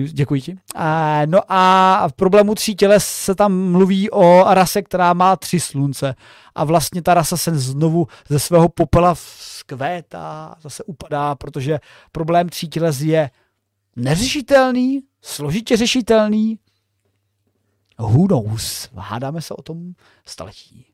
Děkuji 0.08 0.42
ti. 0.42 0.58
A, 0.76 1.22
no 1.26 1.40
a 1.48 2.08
v 2.08 2.14
problému 2.14 2.56
tří 2.56 2.76
těles 2.76 3.08
se 3.08 3.36
tam 3.36 3.72
mluví 3.72 4.10
o 4.12 4.54
rase, 4.54 4.82
která 4.82 5.14
má 5.14 5.36
tři 5.36 5.60
slunce. 5.60 6.16
A 6.56 6.64
vlastně 6.64 7.02
ta 7.02 7.14
rasa 7.14 7.38
se 7.38 7.58
znovu 7.58 8.08
ze 8.30 8.40
svého 8.40 8.70
popela 8.70 9.14
vzkvétá, 9.14 10.56
zase 10.62 10.84
upadá, 10.84 11.36
protože 11.36 11.80
problém 12.12 12.50
tří 12.50 12.68
těles 12.70 13.02
je 13.02 13.30
neřešitelný, 13.96 15.02
složitě 15.22 15.78
řešitelný. 15.78 16.60
Who 18.00 18.28
knows? 18.28 18.90
Hádáme 18.96 19.42
se 19.42 19.54
o 19.54 19.62
tom 19.62 19.94
staletí. 20.26 20.93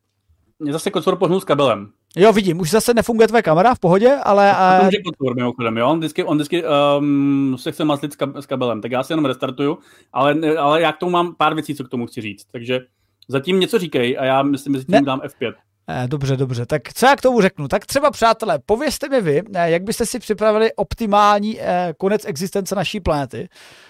Mě 0.59 0.73
zase 0.73 0.91
kocor 0.91 1.15
pohnul 1.15 1.41
s 1.41 1.43
kabelem. 1.43 1.89
Jo, 2.15 2.33
vidím, 2.33 2.59
už 2.59 2.71
zase 2.71 2.93
nefunguje 2.93 3.27
tvoje 3.27 3.43
kamera 3.43 3.75
v 3.75 3.79
pohodě, 3.79 4.17
ale... 4.23 4.55
To 4.79 4.85
může 4.85 4.97
kocor 4.97 5.35
mimochodem, 5.35 5.77
jo, 5.77 5.89
on 5.89 5.99
vždycky, 5.99 6.23
on 6.23 6.37
vždycky 6.37 6.63
um, 6.99 7.55
se 7.59 7.71
chce 7.71 7.85
maslit 7.85 8.15
s 8.39 8.45
kabelem, 8.45 8.81
tak 8.81 8.91
já 8.91 9.03
se 9.03 9.13
jenom 9.13 9.25
restartuju, 9.25 9.77
ale, 10.13 10.35
ale 10.57 10.81
já 10.81 10.91
k 10.91 10.97
tomu 10.97 11.11
mám 11.11 11.35
pár 11.35 11.53
věcí, 11.53 11.75
co 11.75 11.83
k 11.83 11.89
tomu 11.89 12.07
chci 12.07 12.21
říct, 12.21 12.45
takže 12.51 12.79
zatím 13.27 13.59
něco 13.59 13.79
říkej 13.79 14.17
a 14.19 14.25
já 14.25 14.43
myslím, 14.43 14.77
že 14.77 14.83
tím 14.83 15.05
dám 15.05 15.19
F5. 15.19 15.53
Eh, 15.91 16.07
dobře, 16.07 16.37
dobře. 16.37 16.65
Tak 16.65 16.93
co 16.93 17.05
já 17.05 17.15
k 17.15 17.21
tomu 17.21 17.41
řeknu? 17.41 17.67
Tak 17.67 17.85
třeba, 17.85 18.11
přátelé, 18.11 18.59
povězte 18.65 19.09
mi 19.09 19.21
vy, 19.21 19.41
eh, 19.53 19.69
jak 19.69 19.83
byste 19.83 20.05
si 20.05 20.19
připravili 20.19 20.73
optimální 20.73 21.61
eh, 21.61 21.93
konec 21.97 22.25
existence 22.25 22.75
naší 22.75 22.99
planety, 22.99 23.49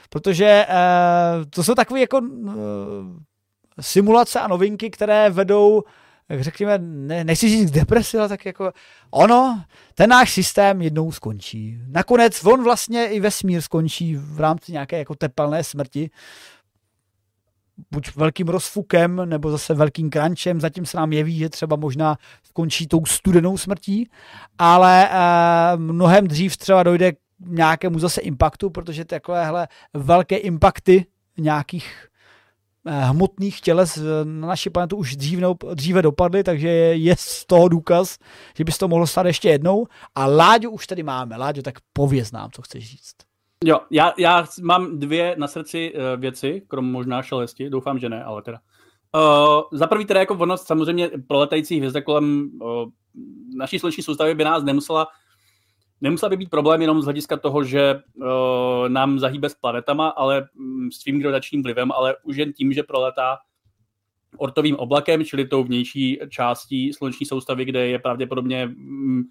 protože 0.10 0.66
to 1.50 1.64
jsou 1.64 1.76
takové 1.76 2.00
jako 2.00 2.22
simulace 3.80 4.40
a 4.40 4.48
novinky, 4.48 4.90
které 4.90 5.30
vedou 5.30 5.84
jak 6.30 6.42
řekněme, 6.42 6.78
ne, 6.78 7.24
nechci 7.24 7.50
říct 7.50 7.72
depresi, 7.72 8.18
ale 8.18 8.30
tak 8.30 8.46
jako 8.46 8.72
ono, 9.12 9.64
ten 9.96 10.10
náš 10.10 10.34
systém 10.34 10.82
jednou 10.82 11.12
skončí. 11.12 11.80
Nakonec 11.88 12.46
on 12.46 12.64
vlastně 12.64 13.08
i 13.08 13.20
vesmír 13.20 13.62
skončí 13.62 14.16
v 14.16 14.40
rámci 14.40 14.72
nějaké 14.72 14.98
jako 14.98 15.16
tepelné 15.16 15.64
smrti, 15.64 16.10
buď 17.92 18.16
velkým 18.16 18.48
rozfukem, 18.48 19.22
nebo 19.26 19.52
zase 19.52 19.74
velkým 19.74 20.10
krančem. 20.10 20.62
Zatím 20.62 20.86
se 20.86 20.98
nám 20.98 21.14
jeví, 21.14 21.38
že 21.38 21.50
třeba 21.50 21.76
možná 21.76 22.18
skončí 22.44 22.88
tou 22.88 23.06
studenou 23.06 23.58
smrtí, 23.58 24.10
ale 24.58 25.10
eh, 25.10 25.78
mnohem 25.78 26.28
dřív 26.28 26.58
třeba 26.58 26.84
dojde 26.84 27.12
k 27.12 27.18
nějakému 27.40 28.00
zase 28.00 28.22
impaktu, 28.22 28.70
protože 28.70 29.06
takovéhle 29.06 29.68
velké 29.94 30.38
impakty 30.38 31.06
nějakých 31.38 32.09
hmotných 32.86 33.62
těles 33.62 34.00
na 34.24 34.48
naši 34.48 34.70
planetu 34.70 34.96
už 34.96 35.16
dříve, 35.16 35.48
dříve 35.74 36.02
dopadly, 36.02 36.44
takže 36.44 36.68
je 36.70 37.16
z 37.18 37.46
toho 37.46 37.68
důkaz, 37.68 38.18
že 38.58 38.64
by 38.64 38.72
se 38.72 38.80
to 38.80 38.88
mohlo 38.88 39.08
stát 39.08 39.26
ještě 39.26 39.50
jednou. 39.50 39.88
A 40.16 40.26
Láďu 40.26 40.70
už 40.70 40.88
tady 40.88 41.04
máme. 41.04 41.38
Láďo, 41.38 41.62
tak 41.62 41.76
pověz 41.94 42.32
nám, 42.32 42.50
co 42.52 42.62
chceš 42.62 42.90
říct. 42.90 43.16
Jo, 43.66 43.80
já, 43.92 44.14
já 44.18 44.46
mám 44.62 45.00
dvě 45.00 45.36
na 45.38 45.48
srdci 45.48 45.94
uh, 45.94 46.22
věci, 46.22 46.62
krom 46.68 46.92
možná 46.92 47.22
šelesti, 47.22 47.70
doufám, 47.70 48.00
že 48.00 48.10
ne, 48.10 48.24
ale 48.24 48.42
teda. 48.42 48.60
Uh, 49.16 49.62
za 49.72 49.88
prvý 49.88 50.06
teda 50.06 50.20
jako 50.20 50.34
ono 50.34 50.58
samozřejmě 50.58 51.10
proletající 51.28 51.78
hvězda 51.78 52.02
kolem 52.02 52.50
uh, 52.62 52.90
naší 53.58 53.80
sluneční 53.80 54.04
soustavy 54.04 54.36
by 54.36 54.44
nás 54.44 54.64
nemusela 54.64 55.08
nemusela 56.02 56.30
by 56.30 56.38
být 56.38 56.50
problém 56.50 56.82
jenom 56.82 57.02
z 57.02 57.06
hlediska 57.06 57.38
toho, 57.38 57.64
že 57.64 57.96
uh, 57.96 58.26
nám 58.88 59.20
zahýbe 59.20 59.50
s 59.50 59.56
planetama, 59.56 60.08
ale 60.08 60.48
um, 60.60 60.92
svým 60.92 61.20
gravitačním 61.20 61.64
vlivem, 61.64 61.92
ale 61.92 62.16
už 62.24 62.38
jen 62.38 62.54
tím, 62.54 62.74
že 62.74 62.84
proletá 62.84 63.38
ortovým 64.38 64.76
oblakem, 64.76 65.26
čili 65.26 65.48
tou 65.48 65.64
vnější 65.64 66.20
částí 66.30 66.94
sluneční 66.94 67.26
soustavy, 67.26 67.66
kde 67.66 67.88
je 67.88 68.00
pravděpodobně 68.00 68.66
um, 68.66 69.24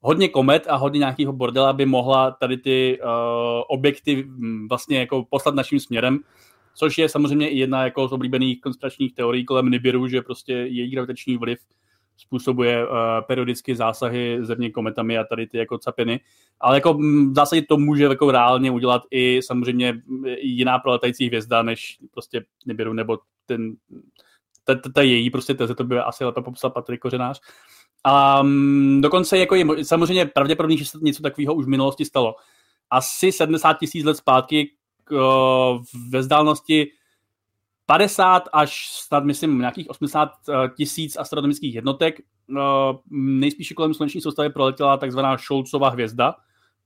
hodně 0.00 0.28
komet 0.28 0.66
a 0.68 0.76
hodně 0.76 0.98
nějakého 0.98 1.32
bordela 1.32 1.72
by 1.72 1.86
mohla 1.86 2.30
tady 2.30 2.56
ty 2.56 2.98
uh, 3.02 3.08
objekty 3.68 4.22
hm, 4.22 4.66
vlastně 4.68 4.98
jako 4.98 5.24
poslat 5.30 5.54
naším 5.54 5.80
směrem, 5.80 6.18
což 6.74 6.98
je 6.98 7.08
samozřejmě 7.08 7.50
i 7.50 7.58
jedna 7.58 7.84
jako 7.84 8.08
z 8.08 8.12
oblíbených 8.12 8.60
konspiračních 8.60 9.14
teorií 9.14 9.44
kolem 9.44 9.70
Nibiru, 9.70 10.08
že 10.08 10.22
prostě 10.22 10.52
její 10.52 10.90
gravitační 10.90 11.36
vliv 11.36 11.58
způsobuje 12.16 12.88
uh, 12.88 12.96
periodicky 13.26 13.76
zásahy 13.76 14.38
země 14.40 14.70
kometami 14.70 15.18
a 15.18 15.24
tady 15.24 15.46
ty 15.46 15.58
jako 15.58 15.78
capiny. 15.78 16.20
Ale 16.60 16.76
jako 16.76 16.94
hm, 16.94 17.30
v 17.30 17.34
zásadě 17.34 17.62
to 17.62 17.76
může 17.76 18.04
jako 18.04 18.30
reálně 18.30 18.70
udělat 18.70 19.02
i 19.10 19.40
samozřejmě 19.42 19.92
hm, 19.92 20.24
jiná 20.38 20.78
proletající 20.78 21.26
hvězda, 21.26 21.62
než 21.62 21.98
prostě 22.12 22.44
Nibiru 22.66 22.92
nebo 22.92 23.18
ten 23.46 23.72
ta, 24.64 24.74
ta, 24.74 24.88
ta 24.94 25.02
její 25.02 25.30
prostě 25.30 25.54
teze, 25.54 25.74
to 25.74 25.84
by 25.84 25.98
asi 25.98 26.24
lépe 26.24 26.42
popsal 26.42 26.70
Patrik 26.70 27.00
Kořenář. 27.00 27.40
A 28.04 28.40
um, 28.40 29.00
dokonce 29.00 29.38
jako 29.38 29.54
je 29.54 29.84
samozřejmě 29.84 30.26
pravděpodobně, 30.26 30.76
že 30.76 30.84
se 30.84 30.98
něco 31.02 31.22
takového 31.22 31.54
už 31.54 31.64
v 31.64 31.68
minulosti 31.68 32.04
stalo. 32.04 32.34
Asi 32.90 33.32
70 33.32 33.72
tisíc 33.72 34.04
let 34.04 34.16
zpátky 34.16 34.70
k, 35.04 35.12
uh, 35.12 35.82
ve 36.10 36.18
vzdálenosti 36.18 36.86
50 37.86 38.48
až 38.52 38.90
snad, 38.92 39.24
myslím, 39.24 39.58
nějakých 39.58 39.90
80 39.90 40.28
uh, 40.48 40.54
tisíc 40.76 41.16
astronomických 41.16 41.74
jednotek. 41.74 42.20
Uh, 42.48 42.58
nejspíše 43.10 43.74
kolem 43.74 43.94
sluneční 43.94 44.20
soustavy 44.20 44.50
proletěla 44.50 44.96
takzvaná 44.96 45.38
Scholzova 45.38 45.88
hvězda, 45.88 46.34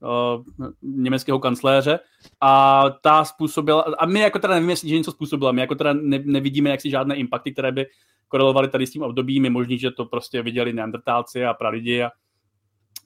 uh, 0.00 0.66
německého 0.82 1.38
kancléře 1.38 1.98
a 2.40 2.84
ta 3.02 3.24
způsobila, 3.24 3.84
a 3.98 4.06
my 4.06 4.20
jako 4.20 4.38
teda 4.38 4.54
nevíme, 4.54 4.72
jestli 4.72 4.90
něco 4.90 5.12
způsobila, 5.12 5.52
my 5.52 5.60
jako 5.60 5.74
teda 5.74 5.92
ne, 5.92 6.18
nevidíme 6.24 6.70
jaksi 6.70 6.90
žádné 6.90 7.16
impakty, 7.16 7.52
které 7.52 7.72
by 7.72 7.86
korelovali 8.28 8.68
tady 8.68 8.86
s 8.86 8.90
tím 8.90 9.02
obdobím, 9.02 9.44
je 9.44 9.50
možný, 9.50 9.78
že 9.78 9.90
to 9.90 10.04
prostě 10.04 10.42
viděli 10.42 10.72
neandertálci 10.72 11.44
a 11.44 11.54
pralidi 11.54 12.02
a 12.02 12.10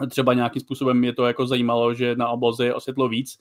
třeba 0.09 0.35
nějakým 0.35 0.61
způsobem 0.61 1.05
je 1.05 1.13
to 1.13 1.27
jako 1.27 1.47
zajímalo, 1.47 1.95
že 1.95 2.17
na 2.17 2.29
obloze 2.29 2.75
osvětlo 2.75 3.09
víc, 3.09 3.39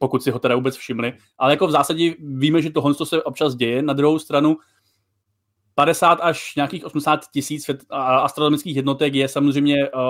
pokud 0.00 0.22
si 0.22 0.30
ho 0.30 0.38
teda 0.38 0.54
vůbec 0.54 0.76
všimli. 0.76 1.12
Ale 1.38 1.52
jako 1.52 1.66
v 1.66 1.70
zásadě 1.70 2.14
víme, 2.18 2.62
že 2.62 2.70
tohle 2.70 2.94
se 3.04 3.22
občas 3.22 3.54
děje. 3.54 3.82
Na 3.82 3.92
druhou 3.92 4.18
stranu 4.18 4.56
50 5.74 6.14
až 6.14 6.56
nějakých 6.56 6.84
80 6.84 7.20
tisíc 7.32 7.70
astronomických 8.22 8.76
jednotek 8.76 9.14
je 9.14 9.28
samozřejmě 9.28 9.90
uh, 9.90 10.00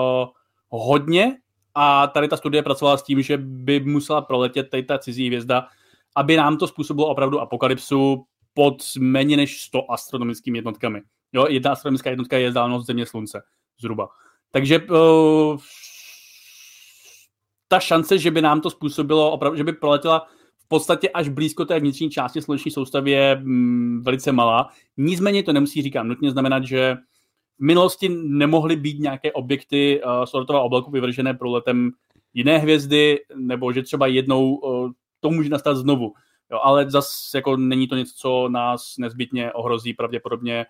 hodně 0.68 1.36
a 1.74 2.06
tady 2.06 2.28
ta 2.28 2.36
studie 2.36 2.62
pracovala 2.62 2.96
s 2.96 3.02
tím, 3.02 3.22
že 3.22 3.36
by 3.38 3.80
musela 3.80 4.20
proletět 4.20 4.70
tady 4.70 4.82
ta 4.82 4.98
cizí 4.98 5.26
hvězda, 5.26 5.66
aby 6.16 6.36
nám 6.36 6.56
to 6.56 6.66
způsobilo 6.66 7.08
opravdu 7.08 7.40
apokalypsu 7.40 8.24
pod 8.54 8.82
méně 8.98 9.36
než 9.36 9.62
100 9.62 9.92
astronomickými 9.92 10.58
jednotkami. 10.58 11.02
Jo, 11.32 11.46
jedna 11.48 11.72
astronomická 11.72 12.10
jednotka 12.10 12.38
je 12.38 12.48
vzdálenost 12.48 12.86
Země 12.86 13.06
Slunce, 13.06 13.42
zhruba. 13.80 14.08
Takže 14.50 14.78
uh, 14.78 15.58
ta 17.72 17.80
šance, 17.80 18.18
že 18.18 18.30
by 18.30 18.42
nám 18.42 18.60
to 18.60 18.70
způsobilo, 18.70 19.30
opravdu, 19.30 19.56
že 19.56 19.64
by 19.64 19.72
proletěla 19.72 20.26
v 20.58 20.68
podstatě 20.68 21.08
až 21.08 21.28
blízko 21.28 21.64
té 21.64 21.80
vnitřní 21.80 22.10
části 22.10 22.42
sluneční 22.42 22.70
soustavy 22.70 23.10
je 23.10 23.36
mm, 23.36 24.02
velice 24.02 24.32
malá. 24.32 24.68
Nicméně 24.96 25.42
to 25.42 25.52
nemusí 25.52 25.82
říkat 25.82 26.02
nutně 26.02 26.30
znamenat, 26.30 26.64
že 26.64 26.96
v 27.58 27.64
minulosti 27.64 28.08
nemohly 28.08 28.76
být 28.76 28.98
nějaké 28.98 29.32
objekty 29.32 30.02
uh, 30.02 30.24
sortová 30.24 30.60
oblaku 30.60 30.90
vyvržené 30.90 31.34
průletem 31.34 31.90
jiné 32.34 32.58
hvězdy, 32.58 33.18
nebo 33.34 33.72
že 33.72 33.82
třeba 33.82 34.06
jednou 34.06 34.54
uh, 34.54 34.90
to 35.20 35.30
může 35.30 35.48
nastat 35.48 35.76
znovu. 35.76 36.12
Jo, 36.52 36.60
ale 36.62 36.90
zase 36.90 37.38
jako 37.38 37.56
není 37.56 37.88
to 37.88 37.96
něco, 37.96 38.12
co 38.16 38.48
nás 38.48 38.94
nezbytně 38.98 39.52
ohrozí 39.52 39.94
pravděpodobně 39.94 40.66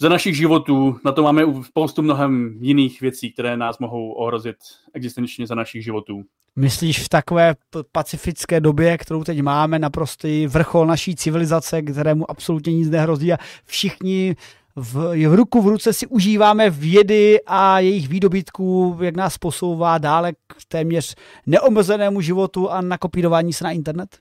za 0.00 0.08
našich 0.08 0.36
životů. 0.36 1.00
Na 1.04 1.12
to 1.12 1.22
máme 1.22 1.42
spoustu 1.62 2.02
mnohem 2.02 2.58
jiných 2.60 3.00
věcí, 3.00 3.32
které 3.32 3.56
nás 3.56 3.78
mohou 3.78 4.12
ohrozit 4.12 4.56
existenčně 4.94 5.46
za 5.46 5.54
našich 5.54 5.84
životů. 5.84 6.24
Myslíš 6.56 6.98
v 6.98 7.08
takové 7.08 7.54
pacifické 7.92 8.60
době, 8.60 8.98
kterou 8.98 9.24
teď 9.24 9.42
máme, 9.42 9.78
naprostý 9.78 10.46
vrchol 10.46 10.86
naší 10.86 11.16
civilizace, 11.16 11.82
kterému 11.82 12.30
absolutně 12.30 12.72
nic 12.72 12.90
nehrozí 12.90 13.32
a 13.32 13.38
všichni 13.64 14.36
v, 14.76 14.94
v 15.28 15.34
ruku 15.34 15.62
v 15.62 15.66
ruce 15.66 15.92
si 15.92 16.06
užíváme 16.06 16.70
vědy 16.70 17.38
a 17.46 17.78
jejich 17.78 18.08
výdobytků, 18.08 18.98
jak 19.02 19.16
nás 19.16 19.38
posouvá 19.38 19.98
dále 19.98 20.32
k 20.32 20.56
téměř 20.68 21.14
neomezenému 21.46 22.20
životu 22.20 22.70
a 22.70 22.80
nakopírování 22.80 23.52
se 23.52 23.64
na 23.64 23.70
internet? 23.70 24.18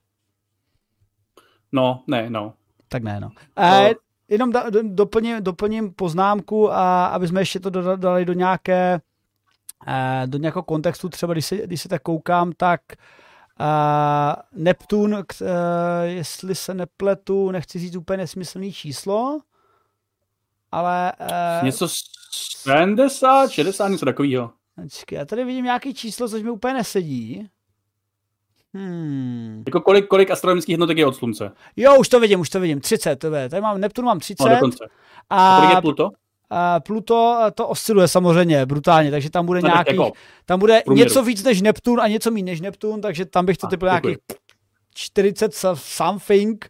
No, 1.71 2.03
ne, 2.07 2.29
no. 2.29 2.53
Tak 2.89 3.03
ne, 3.03 3.19
no. 3.19 3.29
no. 3.57 4.06
Jenom 4.29 4.51
da, 4.51 4.63
doplním, 4.83 5.43
doplním 5.43 5.93
poznámku, 5.93 6.71
a 6.71 7.05
aby 7.05 7.27
jsme 7.27 7.41
ještě 7.41 7.59
to 7.59 7.69
dodali 7.69 8.25
do 8.25 8.33
nějaké 8.33 9.01
eh, 9.87 10.23
do 10.25 10.37
nějakého 10.37 10.63
kontextu, 10.63 11.09
třeba 11.09 11.33
když 11.33 11.45
se, 11.45 11.55
když 11.55 11.81
se 11.81 11.89
tak 11.89 12.01
koukám, 12.01 12.51
tak 12.57 12.81
uh, 13.59 14.61
Neptun, 14.63 15.13
uh, 15.13 15.21
jestli 16.03 16.55
se 16.55 16.73
nepletu, 16.73 17.51
nechci 17.51 17.79
říct 17.79 17.95
úplně 17.95 18.17
nesmyslný 18.17 18.73
číslo, 18.73 19.39
ale... 20.71 21.13
Uh, 21.59 21.65
něco 21.65 21.87
70, 22.57 23.51
60, 23.51 23.87
něco 23.87 24.05
takového. 24.05 24.51
já 25.11 25.25
tady 25.25 25.45
vidím 25.45 25.65
nějaký 25.65 25.93
číslo, 25.93 26.29
což 26.29 26.43
mi 26.43 26.49
úplně 26.49 26.73
nesedí. 26.73 27.49
Hmm. 28.73 29.63
Jako 29.67 29.81
kolik, 29.81 30.07
kolik 30.07 30.31
astronomických 30.31 30.73
jednotek 30.73 30.97
je 30.97 31.05
od 31.05 31.15
Slunce? 31.15 31.51
Jo, 31.75 31.95
už 31.99 32.09
to 32.09 32.19
vidím, 32.19 32.39
už 32.39 32.49
to 32.49 32.59
vidím. 32.59 32.81
30, 32.81 33.15
to 33.15 33.33
je. 33.33 33.49
Tady 33.49 33.61
mám 33.61 33.81
Neptun 33.81 34.05
mám 34.05 34.19
30. 34.19 34.43
No, 34.43 34.49
dokonce. 34.49 34.85
A, 35.29 35.57
a 35.57 35.59
kolik 35.59 35.75
je 35.75 35.81
Pluto? 35.81 36.09
A 36.49 36.79
Pluto 36.79 37.37
to 37.53 37.67
osciluje 37.67 38.07
samozřejmě 38.07 38.65
brutálně, 38.65 39.11
takže 39.11 39.29
tam 39.29 39.45
bude 39.45 39.61
nějaký, 39.61 39.95
jako 39.95 40.11
tam 40.45 40.59
bude 40.59 40.81
průměru. 40.85 41.09
něco 41.09 41.23
víc 41.23 41.43
než 41.43 41.61
Neptun 41.61 42.01
a 42.01 42.07
něco 42.07 42.31
méně 42.31 42.51
než 42.51 42.61
Neptun, 42.61 43.01
takže 43.01 43.25
tam 43.25 43.45
bych 43.45 43.57
to 43.57 43.67
typl 43.67 43.85
nějakých 43.85 44.17
40 44.93 45.55
something 45.73 46.69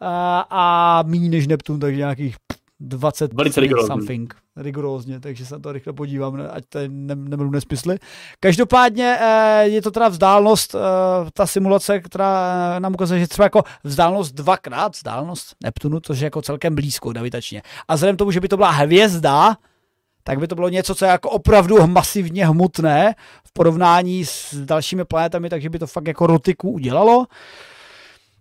a, 0.00 0.46
a 0.50 1.02
méně 1.06 1.28
než 1.28 1.46
Neptun, 1.46 1.80
takže 1.80 1.98
nějakých 1.98 2.36
20 2.80 3.32
Velice 3.32 3.60
something 3.86 4.34
rigorózně, 4.58 5.20
takže 5.20 5.46
se 5.46 5.58
to 5.58 5.72
rychle 5.72 5.92
podívám, 5.92 6.42
ať 6.50 6.64
tady 6.68 6.88
ne, 6.88 7.14
nebudu 7.14 7.50
nesmysly. 7.50 7.98
Každopádně 8.40 9.18
eh, 9.20 9.62
je 9.62 9.82
to 9.82 9.90
teda 9.90 10.08
vzdálenost, 10.08 10.74
eh, 10.74 10.78
ta 11.32 11.46
simulace, 11.46 12.00
která 12.00 12.74
eh, 12.76 12.80
nám 12.80 12.94
ukazuje, 12.94 13.20
že 13.20 13.28
třeba 13.28 13.46
jako 13.46 13.62
vzdálenost 13.84 14.34
dvakrát, 14.34 14.96
vzdálenost 14.96 15.56
Neptunu, 15.62 16.00
což 16.00 16.20
je 16.20 16.24
jako 16.24 16.42
celkem 16.42 16.74
blízko 16.74 17.12
gravitačně. 17.12 17.62
A 17.88 17.94
vzhledem 17.94 18.16
tomu, 18.16 18.30
že 18.30 18.40
by 18.40 18.48
to 18.48 18.56
byla 18.56 18.70
hvězda, 18.70 19.56
tak 20.24 20.38
by 20.38 20.48
to 20.48 20.54
bylo 20.54 20.68
něco, 20.68 20.94
co 20.94 21.04
je 21.04 21.10
jako 21.10 21.30
opravdu 21.30 21.86
masivně 21.86 22.46
hmotné 22.46 23.14
v 23.44 23.52
porovnání 23.52 24.24
s 24.24 24.54
dalšími 24.54 25.04
planetami, 25.04 25.48
takže 25.48 25.70
by 25.70 25.78
to 25.78 25.86
fakt 25.86 26.06
jako 26.06 26.26
rotiku 26.26 26.70
udělalo. 26.70 27.26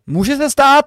Může 0.07 0.37
se 0.37 0.49
stát, 0.49 0.85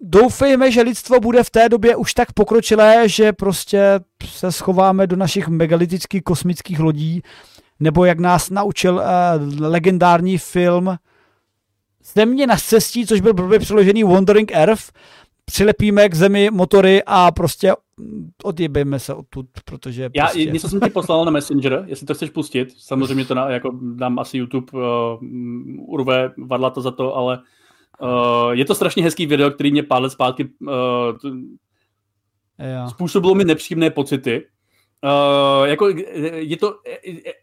doufejme, 0.00 0.70
že 0.70 0.82
lidstvo 0.82 1.20
bude 1.20 1.44
v 1.44 1.50
té 1.50 1.68
době 1.68 1.96
už 1.96 2.14
tak 2.14 2.32
pokročilé, 2.32 3.08
že 3.08 3.32
prostě 3.32 4.00
se 4.24 4.52
schováme 4.52 5.06
do 5.06 5.16
našich 5.16 5.48
megalitických 5.48 6.22
kosmických 6.22 6.80
lodí, 6.80 7.22
nebo 7.80 8.04
jak 8.04 8.18
nás 8.18 8.50
naučil 8.50 8.94
uh, 8.94 9.02
legendární 9.60 10.38
film 10.38 10.96
Země 12.14 12.46
na 12.46 12.56
cestí, 12.56 13.06
což 13.06 13.20
byl 13.20 13.34
blbě 13.34 13.58
přeložený 13.58 14.04
Wandering 14.04 14.52
Earth, 14.52 14.92
přilepíme 15.44 16.08
k 16.08 16.14
zemi 16.14 16.48
motory 16.52 17.02
a 17.06 17.30
prostě 17.30 17.72
odjebejme 18.42 18.98
se 18.98 19.14
odtud, 19.14 19.46
protože 19.64 20.10
Já 20.14 20.24
prostě... 20.24 20.50
něco 20.50 20.68
jsem 20.68 20.80
ti 20.80 20.90
poslal 20.90 21.24
na 21.24 21.30
Messenger, 21.30 21.84
jestli 21.86 22.06
to 22.06 22.14
chceš 22.14 22.30
pustit, 22.30 22.74
samozřejmě 22.78 23.24
to 23.24 23.34
na, 23.34 23.50
jako 23.50 23.78
dám 23.82 24.18
asi 24.18 24.38
YouTube 24.38 24.72
uh, 24.72 24.80
urve 25.94 26.32
vadlata 26.38 26.80
za 26.80 26.90
to, 26.90 27.16
ale 27.16 27.38
Uh, 28.02 28.50
je 28.50 28.64
to 28.64 28.74
strašně 28.74 29.02
hezký 29.02 29.26
video, 29.26 29.50
který 29.50 29.72
mě 29.72 29.82
pár 29.82 30.02
let 30.02 30.10
zpátky 30.10 30.48
uh, 30.60 30.70
jo. 32.58 32.88
způsobilo 32.88 33.34
mi 33.34 33.44
nepříjemné 33.44 33.90
pocity. 33.90 34.46
Uh, 35.04 35.66
jako, 35.66 35.88
je 36.32 36.56
to 36.56 36.74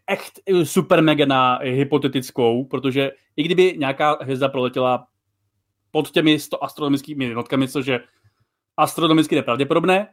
echt 0.06 0.40
super 0.64 1.02
mega 1.02 1.26
na 1.26 1.58
hypotetickou, 1.62 2.64
protože 2.64 3.12
i 3.36 3.42
kdyby 3.42 3.74
nějaká 3.78 4.18
hvězda 4.20 4.48
proletěla 4.48 5.06
pod 5.90 6.10
těmi 6.10 6.38
100 6.38 6.64
astronomickými 6.64 7.24
jednotkami, 7.24 7.68
což 7.68 7.86
je 7.86 8.00
astronomicky 8.76 9.34
nepravděpodobné, 9.34 10.08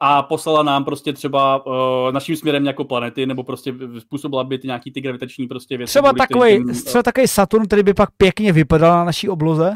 a 0.00 0.22
poslala 0.22 0.62
nám 0.62 0.84
prostě 0.84 1.12
třeba 1.12 1.66
uh, 1.66 1.72
naším 2.12 2.36
směrem 2.36 2.66
jako 2.66 2.84
planety, 2.84 3.26
nebo 3.26 3.42
prostě 3.42 3.74
způsobila 3.98 4.44
by 4.44 4.58
ty 4.58 4.66
nějaký 4.66 4.90
ty 4.90 5.00
gravitační 5.00 5.48
prostě 5.48 5.76
věci. 5.76 5.90
Třeba 5.90 6.12
takový, 6.12 6.56
tím, 6.56 6.74
třeba 6.74 7.02
takový 7.02 7.26
Saturn, 7.26 7.66
který 7.66 7.82
by 7.82 7.94
pak 7.94 8.10
pěkně 8.16 8.52
vypadal 8.52 8.90
na 8.90 9.04
naší 9.04 9.28
obloze? 9.28 9.72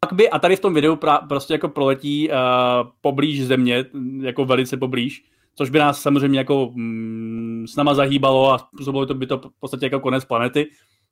Pak 0.00 0.12
by, 0.12 0.30
a 0.30 0.38
tady 0.38 0.56
v 0.56 0.60
tom 0.60 0.74
videu 0.74 0.96
pra, 0.96 1.18
prostě 1.18 1.54
jako 1.54 1.68
proletí 1.68 2.28
uh, 2.28 2.34
poblíž 3.00 3.46
země, 3.46 3.84
jako 4.20 4.44
velice 4.44 4.76
poblíž, 4.76 5.24
což 5.54 5.70
by 5.70 5.78
nás 5.78 6.02
samozřejmě 6.02 6.38
jako 6.38 6.70
mm, 6.74 7.64
s 7.68 7.76
náma 7.76 7.94
zahýbalo 7.94 8.52
a 8.52 8.58
způsobilo 8.58 9.06
to 9.06 9.14
by 9.14 9.26
to 9.26 9.38
v 9.38 9.60
podstatě 9.60 9.86
jako 9.86 10.00
konec 10.00 10.24
planety. 10.24 10.66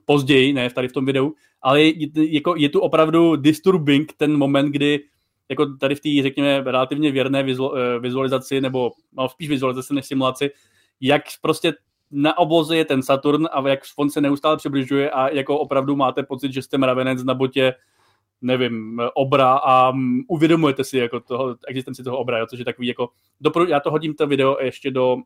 Později, 0.07 0.53
ne 0.53 0.71
tady 0.71 0.89
v 0.89 0.93
tom 0.93 1.07
videu, 1.07 1.35
ale 1.63 1.83
je, 1.83 2.09
jako, 2.17 2.55
je 2.57 2.69
tu 2.69 2.81
opravdu 2.81 3.37
disturbing 3.37 4.13
ten 4.17 4.37
moment, 4.37 4.71
kdy 4.71 5.01
jako 5.49 5.67
tady 5.67 5.95
v 5.95 6.01
té, 6.01 6.23
řekněme, 6.23 6.63
relativně 6.65 7.11
věrné 7.11 7.41
eh, 7.41 7.99
vizualizaci, 7.99 8.61
nebo 8.61 8.93
no, 9.13 9.29
spíš 9.29 9.49
vizualizaci 9.49 9.95
než 9.95 10.07
simulaci, 10.07 10.51
jak 11.01 11.23
prostě 11.43 11.75
na 12.11 12.39
obloze 12.39 12.77
je 12.77 12.85
ten 12.85 13.03
Saturn 13.03 13.49
a 13.53 13.69
jak 13.69 13.81
on 13.97 14.11
se 14.11 14.21
neustále 14.21 14.57
přibližuje 14.57 15.11
a 15.11 15.29
jako 15.29 15.59
opravdu 15.59 15.97
máte 15.97 16.23
pocit, 16.23 16.53
že 16.53 16.63
jste 16.63 16.79
mravenec 16.79 17.25
na 17.25 17.35
botě, 17.35 17.75
nevím, 18.43 19.01
obra 19.15 19.53
a 19.55 19.93
uvědomujete 20.29 20.85
si 20.85 20.99
jako 20.99 21.21
toho, 21.21 21.57
existenci 21.69 22.03
toho 22.03 22.19
obra, 22.19 22.39
jo, 22.39 22.47
což 22.47 22.59
je 22.59 22.65
takový 22.65 22.89
jako, 22.89 23.09
dopro, 23.41 23.67
já 23.67 23.81
to 23.81 23.91
hodím 23.91 24.15
to 24.15 24.27
video 24.27 24.57
ještě 24.61 24.91
do, 24.91 25.17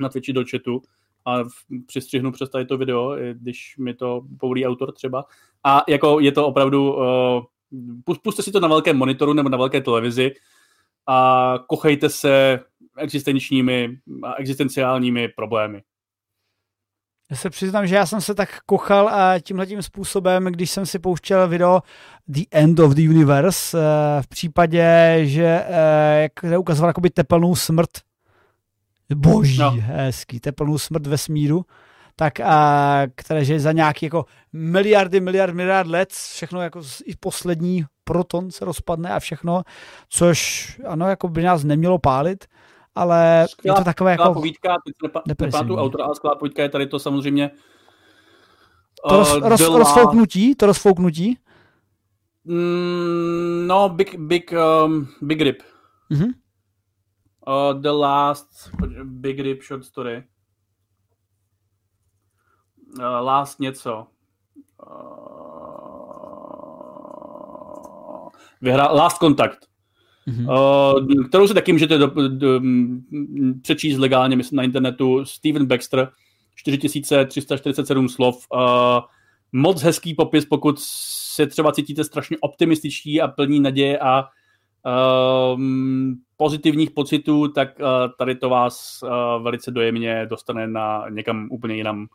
na 0.00 0.08
Twitchi 0.08 0.32
do 0.32 0.44
chatu 0.50 0.82
a 1.24 1.44
přistřihnu 1.86 2.32
přes 2.32 2.50
tady 2.50 2.64
to 2.64 2.78
video, 2.78 3.16
když 3.32 3.74
mi 3.78 3.94
to 3.94 4.22
povolí 4.40 4.66
autor 4.66 4.92
třeba. 4.92 5.24
A 5.64 5.84
jako 5.88 6.20
je 6.20 6.32
to 6.32 6.46
opravdu 6.46 6.94
uh, 6.94 7.02
puste 8.22 8.42
si 8.42 8.52
to 8.52 8.60
na 8.60 8.68
velkém 8.68 8.96
monitoru 8.96 9.32
nebo 9.32 9.48
na 9.48 9.58
velké 9.58 9.80
televizi 9.80 10.32
a 11.06 11.54
kochejte 11.68 12.08
se 12.08 12.60
existenčními 12.98 13.98
a 14.24 14.34
existenciálními 14.34 15.28
problémy. 15.28 15.82
Já 17.30 17.36
se 17.36 17.50
přiznám, 17.50 17.86
že 17.86 17.94
já 17.94 18.06
jsem 18.06 18.20
se 18.20 18.34
tak 18.34 18.60
kochal 18.66 19.10
tímhle 19.40 19.66
způsobem, 19.80 20.44
když 20.44 20.70
jsem 20.70 20.86
si 20.86 20.98
pouštěl 20.98 21.48
video 21.48 21.82
The 22.28 22.40
End 22.50 22.78
of 22.78 22.92
the 22.92 23.02
Universe 23.02 23.78
eh, 23.78 24.22
v 24.22 24.28
případě, 24.28 25.18
že 25.22 25.64
eh, 25.68 26.22
jak 26.22 26.58
ukazoval 26.58 26.88
jakoby 26.88 27.10
tepelnou 27.10 27.54
smrt. 27.54 27.90
Boží, 29.14 29.58
no. 29.58 29.76
hezký, 29.78 30.40
tepelnou 30.40 30.78
smrt 30.78 31.06
vesmíru 31.06 31.64
tak 32.16 32.40
a, 32.40 33.02
které, 33.14 33.44
že 33.44 33.60
za 33.60 33.72
nějaký 33.72 34.06
jako 34.06 34.24
miliardy, 34.52 35.20
miliard, 35.20 35.54
miliard 35.54 35.88
let 35.88 36.12
všechno 36.12 36.62
jako 36.62 36.80
i 37.04 37.16
poslední 37.20 37.84
proton 38.04 38.50
se 38.50 38.64
rozpadne 38.64 39.10
a 39.10 39.20
všechno, 39.20 39.62
což 40.08 40.80
ano, 40.86 41.08
jako 41.08 41.28
by 41.28 41.42
nás 41.42 41.64
nemělo 41.64 41.98
pálit, 41.98 42.44
ale 42.94 43.46
skvělá, 43.50 43.78
je 43.78 43.80
to 43.80 43.84
takové 43.84 44.10
jako... 44.10 44.34
povídka, 44.34 44.76
nepamatuju 45.28 45.78
autora, 45.78 46.04
ale 46.04 46.14
skvělá 46.14 46.36
povídka 46.36 46.62
je 46.62 46.68
tady 46.68 46.86
to 46.86 46.98
samozřejmě 46.98 47.50
to 49.08 49.16
roz, 49.16 49.36
uh, 49.36 49.48
roz, 49.48 49.60
rozfouknutí, 49.60 50.54
to 50.54 50.66
rozfouknutí? 50.66 51.38
Mm, 52.44 53.66
no, 53.66 53.88
big, 53.88 54.18
big, 54.18 54.54
um, 54.84 55.08
big 55.22 55.40
rip. 55.40 55.62
Mm-hmm. 56.10 56.32
Uh, 57.46 57.80
the 57.80 57.90
last 57.90 58.70
big 59.04 59.40
rip 59.40 59.62
short 59.62 59.84
story 59.84 60.24
uh, 62.98 63.04
last 63.26 63.60
něco. 63.60 64.06
Uh, 64.86 65.26
vyhrál 68.60 68.96
Last 68.96 69.16
Contact. 69.16 69.58
Mm-hmm. 70.28 70.46
Uh, 70.48 71.24
kterou 71.28 71.48
si 71.48 71.54
taky 71.54 71.72
můžete 71.72 71.98
do, 71.98 72.06
do, 72.06 72.28
do, 72.28 72.60
přečíst 73.62 73.98
legálně, 73.98 74.36
myslím, 74.36 74.56
na 74.56 74.62
internetu. 74.62 75.24
Steven 75.24 75.66
Baxter, 75.66 76.08
4347 76.54 78.08
slov. 78.08 78.46
Uh, 78.54 78.60
moc 79.52 79.82
hezký 79.82 80.14
popis, 80.14 80.44
pokud 80.44 80.76
se 80.80 81.46
třeba 81.46 81.72
cítíte 81.72 82.04
strašně 82.04 82.36
optimističtí 82.40 83.20
a 83.20 83.28
plní 83.28 83.60
naděje 83.60 83.98
a 83.98 84.24
uh, 84.86 85.60
pozitivních 86.36 86.90
pocitů, 86.90 87.48
tak 87.48 87.68
uh, 87.80 87.86
tady 88.18 88.34
to 88.34 88.48
vás 88.48 89.00
uh, 89.02 89.42
velice 89.42 89.70
dojemně 89.70 90.26
dostane 90.30 90.66
na 90.68 91.08
někam 91.08 91.48
úplně 91.50 91.74
jinam 91.74 92.06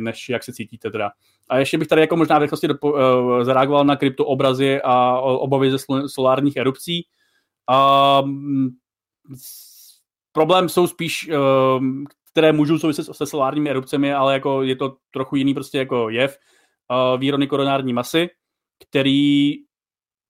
než 0.00 0.28
jak 0.28 0.44
se 0.44 0.52
cítíte 0.52 0.90
teda. 0.90 1.10
A 1.48 1.58
ještě 1.58 1.78
bych 1.78 1.88
tady 1.88 2.00
jako 2.00 2.16
možná 2.16 2.38
v 2.38 2.42
rychlosti 2.42 2.68
dopo, 2.68 2.92
uh, 2.92 3.42
zareagoval 3.42 3.84
na 3.84 3.96
kryptoobrazy 3.96 4.80
a 4.84 5.20
obavy 5.20 5.70
ze 5.70 5.78
solárních 6.06 6.56
erupcí. 6.56 7.06
Uh, 7.70 8.28
problém 10.32 10.68
jsou 10.68 10.86
spíš, 10.86 11.28
uh, 11.28 11.84
které 12.32 12.52
můžou 12.52 12.78
souviset 12.78 13.06
se 13.12 13.26
solárními 13.26 13.70
erupcemi, 13.70 14.14
ale 14.14 14.32
jako 14.32 14.62
je 14.62 14.76
to 14.76 14.96
trochu 15.12 15.36
jiný 15.36 15.54
prostě 15.54 15.78
jako 15.78 16.08
jev. 16.08 16.38
Uh, 16.90 17.20
výrony 17.20 17.46
koronární 17.46 17.92
masy, 17.92 18.28
který 18.88 19.52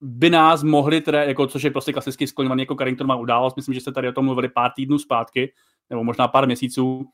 by 0.01 0.31
nás 0.31 0.63
mohli 0.63 1.01
teda, 1.01 1.25
jako, 1.25 1.47
což 1.47 1.63
je 1.63 1.71
prostě 1.71 1.93
klasicky 1.93 2.27
skloňovaný 2.27 2.63
jako 2.63 2.75
Carrington 2.75 3.07
má 3.07 3.17
událost, 3.17 3.57
myslím, 3.57 3.75
že 3.75 3.81
jste 3.81 3.93
tady 3.93 4.09
o 4.09 4.13
tom 4.13 4.25
mluvili 4.25 4.49
pár 4.49 4.71
týdnů 4.77 4.99
zpátky, 4.99 5.53
nebo 5.91 6.05
možná 6.05 6.29
pár 6.29 6.47
měsíců. 6.47 7.05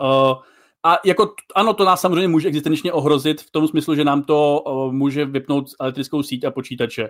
Uh, 0.00 0.42
a 0.88 0.98
jako 1.04 1.34
ano, 1.54 1.74
to 1.74 1.84
nás 1.84 2.00
samozřejmě 2.00 2.28
může 2.28 2.48
existenčně 2.48 2.92
ohrozit 2.92 3.40
v 3.40 3.50
tom 3.50 3.68
smyslu, 3.68 3.94
že 3.94 4.04
nám 4.04 4.22
to 4.22 4.64
může 4.90 5.24
vypnout 5.24 5.66
elektrickou 5.80 6.22
síť 6.22 6.44
a 6.44 6.50
počítače. 6.50 7.08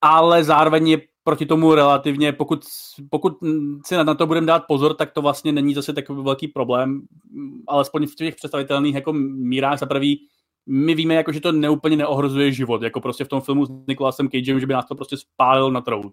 Ale 0.00 0.44
zároveň 0.44 0.88
je 0.88 0.98
proti 1.24 1.46
tomu 1.46 1.74
relativně, 1.74 2.32
pokud, 2.32 2.64
pokud 3.10 3.32
si 3.86 3.96
na 3.96 4.14
to 4.14 4.26
budeme 4.26 4.46
dát 4.46 4.64
pozor, 4.68 4.94
tak 4.94 5.12
to 5.12 5.22
vlastně 5.22 5.52
není 5.52 5.74
zase 5.74 5.92
takový 5.92 6.22
velký 6.22 6.48
problém, 6.48 7.02
alespoň 7.68 8.06
v 8.06 8.14
těch 8.14 8.34
představitelných 8.36 8.94
jako 8.94 9.12
mírách 9.12 9.78
za 9.78 9.86
prvý, 9.86 10.26
my 10.66 10.94
víme, 10.94 11.14
jako, 11.14 11.32
že 11.32 11.40
to 11.40 11.52
neúplně 11.52 11.96
neohrozuje 11.96 12.52
život, 12.52 12.82
jako 12.82 13.00
prostě 13.00 13.24
v 13.24 13.28
tom 13.28 13.40
filmu 13.40 13.66
s 13.66 13.70
Nicolasem 13.88 14.28
Cagem, 14.28 14.60
že 14.60 14.66
by 14.66 14.72
nás 14.72 14.86
to 14.86 14.94
prostě 14.94 15.16
spálil 15.16 15.70
na 15.70 15.80
trout. 15.80 16.12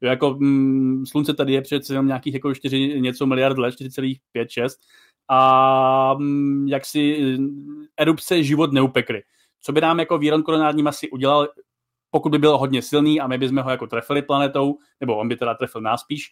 Jako 0.00 0.36
mm, 0.38 1.06
slunce 1.06 1.34
tady 1.34 1.52
je 1.52 1.62
přece 1.62 1.92
jenom 1.92 2.06
nějakých 2.06 2.34
jako 2.34 2.54
4 2.54 3.00
něco 3.00 3.26
miliard 3.26 3.58
let, 3.58 3.74
4,5, 3.74 4.46
6 4.48 4.80
a 5.28 6.14
mm, 6.18 6.68
jak 6.68 6.86
si 6.86 7.36
erupce 7.96 8.42
život 8.42 8.72
neupekly. 8.72 9.22
Co 9.60 9.72
by 9.72 9.80
nám 9.80 9.98
jako 9.98 10.18
výron 10.18 10.42
koronární 10.42 10.82
masy 10.82 11.10
udělal, 11.10 11.48
pokud 12.10 12.28
by 12.28 12.38
byl 12.38 12.58
hodně 12.58 12.82
silný 12.82 13.20
a 13.20 13.26
my 13.26 13.38
bychom 13.38 13.58
ho 13.58 13.70
jako 13.70 13.86
trefili 13.86 14.22
planetou, 14.22 14.78
nebo 15.00 15.16
on 15.16 15.28
by 15.28 15.36
teda 15.36 15.54
trefil 15.54 15.80
nás 15.80 16.00
spíš, 16.00 16.28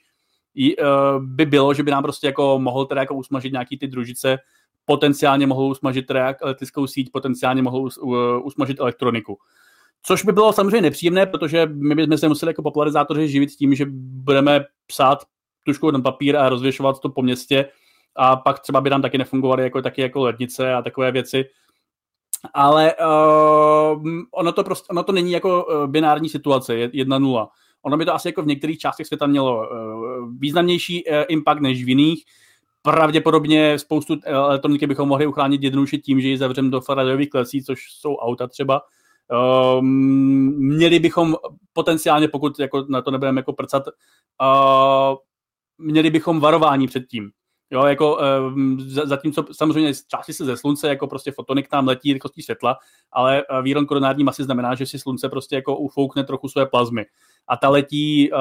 by 1.18 1.46
bylo, 1.46 1.74
že 1.74 1.82
by 1.82 1.90
nám 1.90 2.02
prostě 2.02 2.26
jako 2.26 2.58
mohl 2.58 2.86
teda 2.86 3.00
jako 3.00 3.14
usmažit 3.14 3.52
nějaký 3.52 3.78
ty 3.78 3.86
družice, 3.86 4.38
potenciálně 4.84 5.46
mohl 5.46 5.62
usmažit 5.62 6.06
teda 6.06 6.34
elektrickou 6.40 6.86
síť, 6.86 7.10
potenciálně 7.12 7.62
mohl 7.62 7.88
usmažit 8.42 8.80
elektroniku. 8.80 9.38
Což 10.02 10.24
by 10.24 10.32
bylo 10.32 10.52
samozřejmě 10.52 10.80
nepříjemné, 10.80 11.26
protože 11.26 11.66
my 11.66 11.94
bychom 11.94 12.18
se 12.18 12.28
museli 12.28 12.50
jako 12.50 12.62
popularizátoři 12.62 13.28
živit 13.28 13.50
tím, 13.50 13.74
že 13.74 13.86
budeme 13.90 14.64
psát 14.86 15.24
tuškou 15.64 15.90
na 15.90 16.00
papír 16.00 16.36
a 16.36 16.48
rozvěšovat 16.48 17.00
to 17.00 17.08
po 17.08 17.22
městě 17.22 17.68
a 18.16 18.36
pak 18.36 18.60
třeba 18.60 18.80
by 18.80 18.90
nám 18.90 19.02
taky 19.02 19.18
nefungovaly 19.18 19.62
jako, 19.62 19.82
taky 19.82 20.00
jako 20.00 20.20
lednice 20.20 20.74
a 20.74 20.82
takové 20.82 21.12
věci. 21.12 21.44
Ale 22.54 22.94
uh, 22.94 24.02
ono, 24.30 24.52
to 24.52 24.64
prostě, 24.64 24.86
ono 24.90 25.02
to 25.02 25.12
není 25.12 25.32
jako 25.32 25.64
uh, 25.64 25.86
binární 25.86 26.28
situace, 26.28 26.74
1-0. 26.74 27.48
Ono 27.82 27.96
by 27.96 28.04
to 28.04 28.14
asi 28.14 28.28
jako 28.28 28.42
v 28.42 28.46
některých 28.46 28.78
částech 28.78 29.06
světa 29.06 29.26
mělo 29.26 29.56
uh, 29.56 30.32
významnější 30.38 31.04
uh, 31.04 31.16
impact 31.28 31.60
než 31.60 31.84
v 31.84 31.88
jiných. 31.88 32.24
Pravděpodobně 32.82 33.78
spoustu 33.78 34.16
elektroniky 34.24 34.86
bychom 34.86 35.08
mohli 35.08 35.26
uchránit 35.26 35.62
jednoduše 35.62 35.98
tím, 35.98 36.20
že 36.20 36.28
ji 36.28 36.38
zavřeme 36.38 36.70
do 36.70 36.80
Faradayových 36.80 37.30
klecí, 37.30 37.64
což 37.64 37.80
jsou 37.92 38.16
auta 38.16 38.46
třeba. 38.46 38.82
Um, 39.78 39.86
měli 40.58 40.98
bychom 40.98 41.36
potenciálně, 41.72 42.28
pokud 42.28 42.58
jako 42.58 42.86
na 42.88 43.02
to 43.02 43.10
nebudeme 43.10 43.38
jako 43.38 43.52
prcat, 43.52 43.82
uh, 43.86 45.16
měli 45.78 46.10
bychom 46.10 46.40
varování 46.40 46.86
před 46.86 47.06
tím. 47.06 47.30
Jo, 47.72 47.84
jako 47.84 48.18
um, 48.54 48.80
zatímco 48.80 49.44
samozřejmě 49.52 49.92
části 50.08 50.32
se 50.32 50.44
ze 50.44 50.56
slunce, 50.56 50.88
jako 50.88 51.06
prostě 51.06 51.32
fotonik 51.32 51.68
tam 51.68 51.86
letí 51.86 52.12
rychlostí 52.12 52.42
světla, 52.42 52.76
ale 53.12 53.42
uh, 53.44 53.62
výron 53.62 53.86
koronární 53.86 54.24
masy 54.24 54.44
znamená, 54.44 54.74
že 54.74 54.86
si 54.86 54.98
slunce 54.98 55.28
prostě 55.28 55.54
jako 55.54 55.76
ufoukne 55.76 56.24
trochu 56.24 56.48
své 56.48 56.66
plazmy. 56.66 57.04
A 57.48 57.56
ta 57.56 57.68
letí 57.68 58.30
uh, 58.32 58.38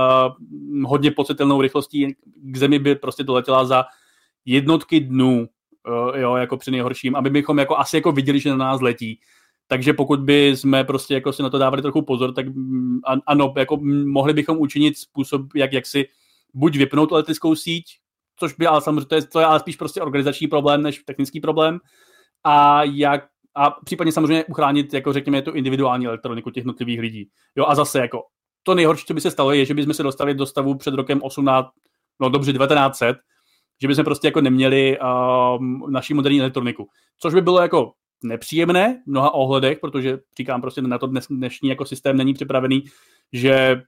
hodně 0.86 1.12
pocitelnou 1.12 1.62
rychlostí 1.62 2.16
k 2.36 2.58
zemi 2.58 2.80
by 2.80 2.96
prostě 2.96 3.24
doletěla 3.24 3.66
za 3.66 3.86
jednotky 4.46 5.00
dnů, 5.00 5.50
uh, 5.88 6.18
jo, 6.18 6.36
jako 6.36 6.58
při 6.58 6.72
nejhorším, 6.72 7.16
aby 7.16 7.30
bychom 7.30 7.60
jako 7.60 7.78
asi 7.78 7.96
jako 7.96 8.12
viděli, 8.12 8.40
že 8.40 8.50
na 8.50 8.56
nás 8.56 8.82
letí. 8.82 9.20
Takže 9.68 9.94
pokud 9.94 10.20
by 10.20 10.48
jsme 10.48 10.84
prostě 10.84 11.14
jako 11.14 11.34
si 11.34 11.44
na 11.44 11.50
to 11.50 11.58
dávali 11.58 11.82
trochu 11.82 12.02
pozor, 12.02 12.34
tak 12.34 12.48
mm, 12.48 13.00
ano, 13.28 13.54
jako 13.58 13.78
mohli 14.06 14.34
bychom 14.34 14.58
učinit 14.58 14.98
způsob, 14.98 15.42
jak, 15.56 15.74
jak 15.74 15.86
si 15.86 16.08
buď 16.54 16.78
vypnout 16.78 17.12
elektrickou 17.12 17.56
síť, 17.56 18.01
což 18.42 18.54
by 18.54 18.68
ale 18.68 18.82
samozřejmě, 18.82 19.06
to 19.06 19.16
je, 19.16 19.22
to 19.22 19.40
je 19.40 19.46
ale 19.46 19.60
spíš 19.60 19.76
prostě 19.76 20.02
organizační 20.02 20.48
problém 20.48 20.82
než 20.82 21.04
technický 21.04 21.40
problém, 21.40 21.80
a 22.44 22.84
jak 22.84 23.24
a 23.56 23.72
případně 23.72 24.12
samozřejmě 24.12 24.46
uchránit, 24.46 24.94
jako 24.94 25.14
řekněme, 25.14 25.42
tu 25.42 25.52
individuální 25.52 26.08
elektroniku 26.08 26.50
těch 26.50 26.62
jednotlivých 26.62 27.00
lidí. 27.00 27.30
Jo, 27.56 27.66
a 27.68 27.76
zase 27.76 28.00
jako 28.00 28.24
to 28.64 28.76
nejhorší, 28.76 29.06
co 29.06 29.14
by 29.14 29.22
se 29.22 29.32
stalo, 29.32 29.52
je, 29.52 29.66
že 29.66 29.74
bychom 29.74 29.94
se 29.94 30.04
dostali 30.04 30.34
do 30.34 30.46
stavu 30.46 30.76
před 30.76 30.94
rokem 30.94 31.22
18, 31.24 31.68
no 32.20 32.30
dobře, 32.30 32.54
1900, 32.54 33.18
že 33.82 33.88
bychom 33.88 34.06
prostě 34.06 34.28
jako 34.28 34.42
neměli 34.42 34.98
uh, 35.00 35.90
naší 35.90 36.14
moderní 36.14 36.40
elektroniku. 36.40 36.88
Což 37.20 37.34
by 37.34 37.42
bylo 37.42 37.62
jako 37.62 37.94
nepříjemné 38.24 39.02
v 39.04 39.10
mnoha 39.10 39.34
ohledech, 39.34 39.80
protože 39.80 40.20
říkám 40.38 40.62
prostě 40.62 40.82
na 40.82 40.98
to 40.98 41.08
dnes, 41.08 41.28
dnešní 41.30 41.70
jako 41.70 41.86
systém 41.86 42.18
není 42.18 42.34
připravený, 42.34 42.84
že 43.34 43.82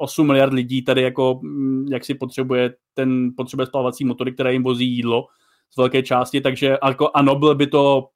8 0.00 0.26
miliard 0.26 0.52
lidí 0.52 0.82
tady 0.82 1.02
jako, 1.02 1.40
mm, 1.42 1.86
jak 1.90 2.04
si 2.04 2.14
potřebuje 2.14 2.74
ten, 2.94 3.30
potřebuje 3.36 3.66
spalovací 3.66 4.04
motory, 4.04 4.32
které 4.32 4.52
jim 4.52 4.62
vozí 4.62 4.96
jídlo 4.96 5.26
z 5.70 5.76
velké 5.76 6.02
části, 6.02 6.40
takže 6.40 6.76
jako 6.86 7.10
ano, 7.14 7.36
byl 7.36 7.54
by 7.54 7.66
to 7.66 8.08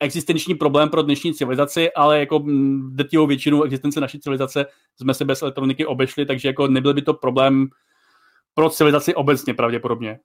existenční 0.00 0.54
problém 0.54 0.88
pro 0.88 1.02
dnešní 1.02 1.34
civilizaci, 1.34 1.92
ale 1.92 2.20
jako 2.20 2.38
mm, 2.38 2.96
drtivou 2.96 3.26
většinu 3.26 3.62
existence 3.62 4.00
naší 4.00 4.20
civilizace 4.20 4.66
jsme 5.00 5.14
se 5.14 5.24
bez 5.24 5.42
elektroniky 5.42 5.86
obešli, 5.86 6.26
takže 6.26 6.48
jako 6.48 6.68
nebyl 6.68 6.94
by 6.94 7.02
to 7.02 7.14
problém 7.14 7.68
pro 8.54 8.70
civilizaci 8.70 9.14
obecně 9.14 9.54
pravděpodobně. 9.54 10.18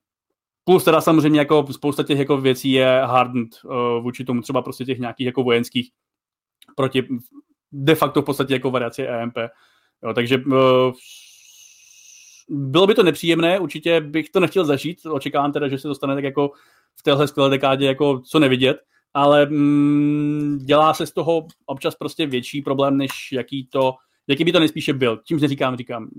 Plus 0.63 0.84
teda 0.84 1.01
samozřejmě 1.01 1.39
jako 1.39 1.67
spousta 1.71 2.03
těch 2.03 2.19
jako 2.19 2.38
věcí 2.38 2.71
je 2.71 3.01
hardened 3.05 3.49
uh, 3.63 4.03
vůči 4.03 4.25
tomu 4.25 4.41
třeba 4.41 4.61
prostě 4.61 4.86
těch 4.86 4.99
nějakých 4.99 5.25
jako 5.25 5.43
vojenských 5.43 5.91
proti 6.75 7.07
de 7.71 7.95
facto 7.95 8.21
v 8.21 8.25
podstatě 8.25 8.53
jako 8.53 8.71
variaci 8.71 9.07
EMP. 9.07 9.38
Jo, 10.03 10.13
takže 10.13 10.37
uh, 10.37 10.91
bylo 12.49 12.87
by 12.87 12.95
to 12.95 13.03
nepříjemné, 13.03 13.59
určitě 13.59 14.01
bych 14.01 14.29
to 14.29 14.39
nechtěl 14.39 14.65
zažít, 14.65 15.05
očekávám 15.05 15.51
teda, 15.51 15.67
že 15.67 15.77
se 15.77 15.87
dostane 15.87 16.15
tak 16.15 16.23
jako 16.23 16.51
v 16.95 17.03
téhle 17.03 17.27
skvělé 17.27 17.49
dekádě 17.49 17.85
jako 17.85 18.19
co 18.19 18.39
nevidět, 18.39 18.77
ale 19.13 19.45
mm, 19.45 20.59
dělá 20.65 20.93
se 20.93 21.05
z 21.07 21.11
toho 21.11 21.47
občas 21.65 21.95
prostě 21.95 22.25
větší 22.25 22.61
problém, 22.61 22.97
než 22.97 23.11
jaký 23.31 23.67
to, 23.67 23.93
jaký 24.27 24.43
by 24.43 24.51
to 24.51 24.59
nejspíše 24.59 24.93
byl. 24.93 25.19
Tím 25.27 25.39
neříkám, 25.39 25.77
říkám, 25.77 26.09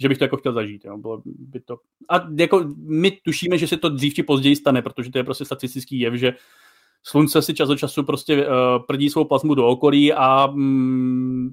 že 0.00 0.08
bych 0.08 0.18
to 0.18 0.24
jako 0.24 0.36
chtěl 0.36 0.52
zažít. 0.52 0.84
Jo. 0.84 0.98
Bylo 0.98 1.22
by 1.24 1.60
to... 1.60 1.76
A 2.08 2.26
jako 2.38 2.64
my 2.76 3.10
tušíme, 3.10 3.58
že 3.58 3.66
se 3.66 3.76
to 3.76 3.88
dřív 3.88 4.14
či 4.14 4.22
později 4.22 4.56
stane, 4.56 4.82
protože 4.82 5.10
to 5.10 5.18
je 5.18 5.24
prostě 5.24 5.44
statistický 5.44 6.00
jev, 6.00 6.14
že 6.14 6.32
slunce 7.02 7.42
si 7.42 7.54
čas 7.54 7.68
od 7.68 7.76
času 7.76 8.02
prostě 8.02 8.46
uh, 8.46 8.52
prdí 8.86 9.10
svou 9.10 9.24
plazmu 9.24 9.54
do 9.54 9.66
okolí 9.66 10.12
a 10.12 10.46
mm, 10.46 11.50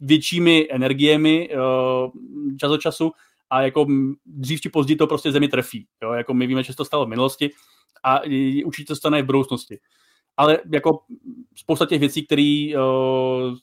většími 0.00 0.68
energiemi 0.70 1.48
uh, 1.48 2.10
čas 2.56 2.70
od 2.70 2.80
času 2.80 3.12
a 3.50 3.62
jako 3.62 3.86
dřív 4.26 4.60
či 4.60 4.68
později 4.68 4.96
to 4.96 5.06
prostě 5.06 5.32
zemi 5.32 5.48
trefí. 5.48 5.86
Jo? 6.02 6.12
Jako 6.12 6.34
my 6.34 6.46
víme, 6.46 6.62
že 6.62 6.76
to 6.76 6.84
stalo 6.84 7.06
v 7.06 7.08
minulosti 7.08 7.50
a 8.04 8.20
určitě 8.64 8.86
to 8.86 8.96
stane 8.96 9.22
v 9.22 9.26
budoucnosti. 9.26 9.78
Ale 10.36 10.58
jako 10.72 11.00
spousta 11.56 11.86
těch 11.86 12.00
věcí, 12.00 12.26
které 12.26 12.68
uh, 12.76 13.56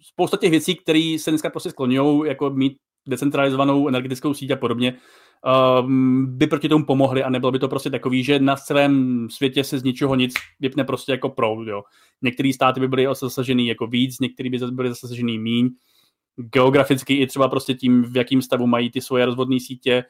spousta 0.00 0.36
těch 0.36 0.50
věcí, 0.50 0.76
které 0.76 1.16
se 1.20 1.30
dneska 1.30 1.50
prostě 1.50 1.70
skloňují, 1.70 2.28
jako 2.28 2.50
mít 2.50 2.78
decentralizovanou 3.06 3.88
energetickou 3.88 4.34
síť 4.34 4.50
a 4.50 4.56
podobně, 4.56 4.94
um, 5.82 6.26
by 6.38 6.46
proti 6.46 6.68
tomu 6.68 6.84
pomohly 6.84 7.22
a 7.22 7.30
nebylo 7.30 7.52
by 7.52 7.58
to 7.58 7.68
prostě 7.68 7.90
takový, 7.90 8.24
že 8.24 8.38
na 8.38 8.56
celém 8.56 9.26
světě 9.30 9.64
se 9.64 9.78
z 9.78 9.82
ničeho 9.82 10.14
nic 10.14 10.34
vypne 10.60 10.84
prostě 10.84 11.12
jako 11.12 11.28
proud. 11.28 11.68
Jo. 11.68 11.82
Některé 12.22 12.52
státy 12.52 12.80
by 12.80 12.88
byly 12.88 13.06
zasažený 13.20 13.66
jako 13.66 13.86
víc, 13.86 14.20
některé 14.20 14.50
by 14.50 14.58
byly 14.58 14.88
zasažený 14.88 15.38
míň. 15.38 15.70
Geograficky 16.36 17.14
i 17.14 17.26
třeba 17.26 17.48
prostě 17.48 17.74
tím, 17.74 18.02
v 18.02 18.16
jakém 18.16 18.42
stavu 18.42 18.66
mají 18.66 18.90
ty 18.90 19.00
svoje 19.00 19.26
rozvodné 19.26 19.60
sítě. 19.60 20.04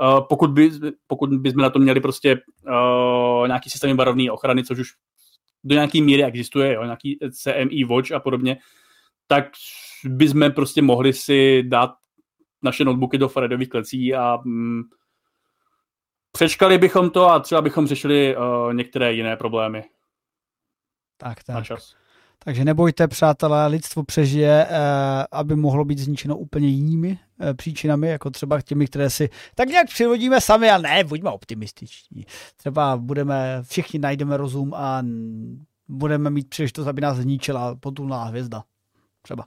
Uh, 0.00 0.20
pokud, 0.28 0.50
by, 0.50 0.70
pokud 1.06 1.30
bychom 1.30 1.62
na 1.62 1.70
to 1.70 1.78
měli 1.78 2.00
prostě 2.00 2.40
uh, 2.68 3.46
nějaký 3.46 3.70
systém 3.70 3.96
barovné 3.96 4.30
ochrany, 4.30 4.64
což 4.64 4.78
už 4.78 4.88
do 5.64 5.74
nějaké 5.74 6.00
míry 6.00 6.24
existuje, 6.24 6.74
jo, 6.74 6.84
nějaký 6.84 7.18
CMI 7.42 7.84
Watch 7.84 8.12
a 8.12 8.20
podobně, 8.20 8.56
tak 9.26 9.44
bychom 10.04 10.52
prostě 10.52 10.82
mohli 10.82 11.12
si 11.12 11.62
dát 11.62 11.90
naše 12.66 12.84
notebooky 12.84 13.18
do 13.18 13.28
Faradových 13.28 13.68
klecí 13.68 14.14
a 14.14 14.38
mm, 14.44 14.82
přečkali 16.32 16.78
bychom 16.78 17.10
to 17.10 17.30
a 17.30 17.40
třeba 17.40 17.60
bychom 17.60 17.86
řešili 17.86 18.36
uh, 18.36 18.74
některé 18.74 19.12
jiné 19.12 19.36
problémy. 19.36 19.84
Tak, 21.16 21.44
tak. 21.44 21.54
Na 21.54 21.62
čas. 21.62 21.94
Takže 22.46 22.64
nebojte, 22.64 23.08
přátelé, 23.08 23.66
lidstvo 23.66 24.02
přežije, 24.04 24.66
eh, 24.70 24.76
aby 25.32 25.56
mohlo 25.56 25.84
být 25.84 25.98
zničeno 25.98 26.36
úplně 26.36 26.68
jinými 26.68 27.18
eh, 27.40 27.54
příčinami, 27.54 28.08
jako 28.08 28.30
třeba 28.30 28.60
těmi, 28.60 28.86
které 28.86 29.10
si 29.10 29.28
tak 29.54 29.68
nějak 29.68 29.86
přivodíme 29.86 30.40
sami, 30.40 30.70
a 30.70 30.78
ne, 30.78 31.04
buďme 31.04 31.30
optimističní. 31.30 32.26
Třeba 32.56 32.96
budeme, 32.96 33.62
všichni 33.62 33.98
najdeme 33.98 34.36
rozum 34.36 34.74
a 34.74 35.02
budeme 35.88 36.30
mít 36.30 36.48
příležitost, 36.48 36.86
aby 36.86 37.00
nás 37.00 37.16
zničila 37.16 37.74
potulná 37.74 38.24
hvězda. 38.24 38.64
Třeba. 39.22 39.44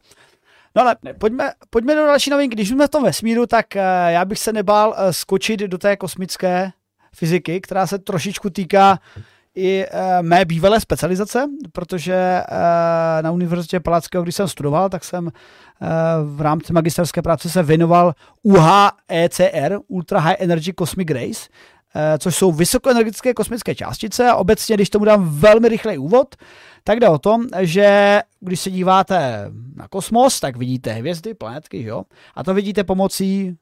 No 0.75 0.81
ale 0.81 0.95
pojďme, 1.17 1.51
pojďme 1.69 1.95
do 1.95 2.05
další 2.05 2.29
novinky. 2.29 2.55
Když 2.55 2.69
jsme 2.69 2.87
v 2.87 2.89
tom 2.89 3.03
vesmíru, 3.03 3.45
tak 3.45 3.65
uh, 3.75 3.81
já 4.07 4.25
bych 4.25 4.39
se 4.39 4.53
nebál 4.53 4.89
uh, 4.89 4.95
skočit 5.11 5.59
do 5.59 5.77
té 5.77 5.97
kosmické 5.97 6.71
fyziky, 7.15 7.61
která 7.61 7.87
se 7.87 7.99
trošičku 7.99 8.49
týká 8.49 8.99
i 9.55 9.85
uh, 9.85 9.99
mé 10.21 10.45
bývalé 10.45 10.79
specializace, 10.79 11.45
protože 11.71 12.43
na 13.21 13.31
Univerzitě 13.31 13.79
Palackého, 13.79 14.23
když 14.23 14.35
jsem 14.35 14.47
studoval, 14.47 14.89
tak 14.89 15.03
jsem 15.03 15.29
v 16.23 16.41
rámci 16.41 16.73
magisterské 16.73 17.21
práce 17.21 17.49
se 17.49 17.63
věnoval 17.63 18.13
UHECR, 18.43 19.79
Ultra 19.87 20.19
High 20.19 20.35
Energy 20.39 20.73
Cosmic 20.79 21.09
Rays, 21.11 21.49
což 22.19 22.35
jsou 22.35 22.51
vysokoenergetické 22.51 23.33
kosmické 23.33 23.75
částice 23.75 24.29
a 24.29 24.35
obecně, 24.35 24.75
když 24.75 24.89
tomu 24.89 25.05
dám 25.05 25.39
velmi 25.39 25.69
rychlej 25.69 25.99
úvod, 25.99 26.35
tak 26.83 26.99
jde 26.99 27.09
o 27.09 27.19
tom, 27.19 27.45
že 27.59 28.19
když 28.39 28.59
se 28.59 28.71
díváte 28.71 29.51
na 29.75 29.87
kosmos, 29.87 30.39
tak 30.39 30.57
vidíte 30.57 30.91
hvězdy, 30.91 31.33
planetky, 31.33 31.83
jo? 31.83 32.03
A 32.35 32.43
to 32.43 32.53
vidíte 32.53 32.83
pomocí 32.83 33.57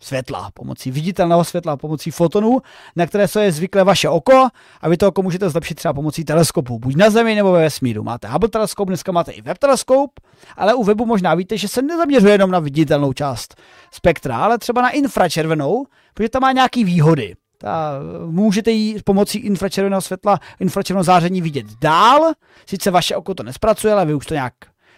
světla, 0.00 0.50
pomocí 0.54 0.90
viditelného 0.90 1.44
světla, 1.44 1.76
pomocí 1.76 2.10
fotonů, 2.10 2.58
na 2.96 3.06
které 3.06 3.28
se 3.28 3.44
je 3.44 3.52
zvyklé 3.52 3.84
vaše 3.84 4.08
oko 4.08 4.48
a 4.80 4.88
vy 4.88 4.96
to 4.96 5.08
oko 5.08 5.22
můžete 5.22 5.50
zlepšit 5.50 5.74
třeba 5.74 5.94
pomocí 5.94 6.24
teleskopu, 6.24 6.78
buď 6.78 6.96
na 6.96 7.10
Zemi 7.10 7.34
nebo 7.34 7.52
ve 7.52 7.60
vesmíru. 7.60 8.02
Máte 8.02 8.28
Hubble 8.28 8.48
teleskop, 8.48 8.88
dneska 8.88 9.12
máte 9.12 9.32
i 9.32 9.42
web 9.42 9.58
teleskop, 9.58 10.10
ale 10.56 10.74
u 10.74 10.84
webu 10.84 11.06
možná 11.06 11.34
víte, 11.34 11.58
že 11.58 11.68
se 11.68 11.82
nezaměřuje 11.82 12.34
jenom 12.34 12.50
na 12.50 12.58
viditelnou 12.58 13.12
část 13.12 13.54
spektra, 13.90 14.36
ale 14.36 14.58
třeba 14.58 14.82
na 14.82 14.90
infračervenou, 14.90 15.86
protože 16.14 16.28
tam 16.28 16.42
má 16.42 16.52
nějaké 16.52 16.84
výhody. 16.84 17.34
Ta, 17.62 18.00
můžete 18.26 18.70
jí 18.70 18.96
pomocí 19.04 19.38
infračerveného 19.38 20.00
světla, 20.00 20.40
infračerveného 20.60 21.04
záření 21.04 21.42
vidět 21.42 21.66
dál, 21.80 22.32
sice 22.66 22.90
vaše 22.90 23.16
oko 23.16 23.34
to 23.34 23.42
nespracuje, 23.42 23.92
ale 23.92 24.06
vy 24.06 24.14
už 24.14 24.26
to 24.26 24.34
nějak 24.34 24.54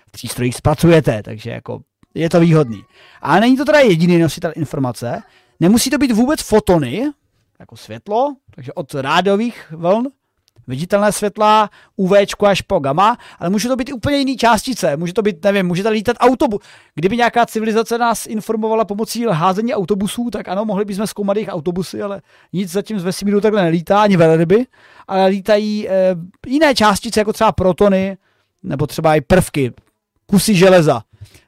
v 0.08 0.12
přístrojích 0.12 0.54
zpracujete, 0.54 1.22
takže 1.22 1.50
jako 1.50 1.80
je 2.14 2.30
to 2.30 2.40
výhodný. 2.40 2.82
A 3.22 3.40
není 3.40 3.56
to 3.56 3.64
teda 3.64 3.78
jediný 3.78 4.18
nositel 4.18 4.52
informace, 4.56 5.22
nemusí 5.60 5.90
to 5.90 5.98
být 5.98 6.12
vůbec 6.12 6.42
fotony, 6.42 7.10
jako 7.60 7.76
světlo, 7.76 8.36
takže 8.54 8.72
od 8.72 8.94
rádiových 8.94 9.72
vln, 9.76 10.06
viditelné 10.66 11.12
světla, 11.12 11.70
UV 11.96 12.12
až 12.46 12.60
po 12.60 12.78
gamma, 12.78 13.16
ale 13.38 13.50
může 13.50 13.68
to 13.68 13.76
být 13.76 13.92
úplně 13.92 14.16
jiný 14.16 14.36
částice, 14.36 14.96
může 14.96 15.12
to 15.12 15.22
být, 15.22 15.44
nevím, 15.44 15.66
může 15.66 15.82
to 15.82 15.90
lítat 15.90 16.16
autobus. 16.20 16.60
Kdyby 16.94 17.16
nějaká 17.16 17.46
civilizace 17.46 17.98
nás 17.98 18.26
informovala 18.26 18.84
pomocí 18.84 19.24
házení 19.30 19.74
autobusů, 19.74 20.30
tak 20.30 20.48
ano, 20.48 20.64
mohli 20.64 20.84
bychom 20.84 21.06
zkoumat 21.06 21.36
jejich 21.36 21.48
autobusy, 21.48 22.02
ale 22.02 22.22
nic 22.52 22.70
zatím 22.70 22.98
z 22.98 23.04
vesmíru 23.04 23.40
takhle 23.40 23.62
nelítá, 23.62 24.02
ani 24.02 24.16
velryby, 24.16 24.66
ale 25.08 25.26
lítají 25.26 25.88
e, 25.88 26.16
jiné 26.46 26.74
částice, 26.74 27.20
jako 27.20 27.32
třeba 27.32 27.52
protony, 27.52 28.16
nebo 28.62 28.86
třeba 28.86 29.14
i 29.14 29.20
prvky, 29.20 29.72
kusy 30.26 30.54
železa. 30.54 31.02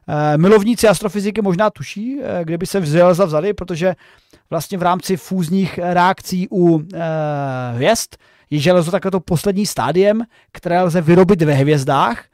E, 0.08 0.38
milovníci 0.38 0.88
astrofyziky 0.88 1.42
možná 1.42 1.70
tuší, 1.70 2.20
e, 2.22 2.44
kde 2.44 2.58
by 2.58 2.66
se 2.66 2.86
železa 2.86 3.24
vzali, 3.24 3.52
protože 3.52 3.94
vlastně 4.50 4.78
v 4.78 4.82
rámci 4.82 5.16
fúzních 5.16 5.78
reakcí 5.78 6.48
u 6.50 6.78
e, 6.78 6.84
hvězd 7.74 8.16
je 8.50 8.58
železo 8.58 8.90
takové 8.90 9.10
to 9.10 9.20
poslední 9.20 9.66
stádiem, 9.66 10.22
které 10.52 10.82
lze 10.82 11.00
vyrobit 11.00 11.42
ve 11.42 11.52
hvězdách, 11.54 12.24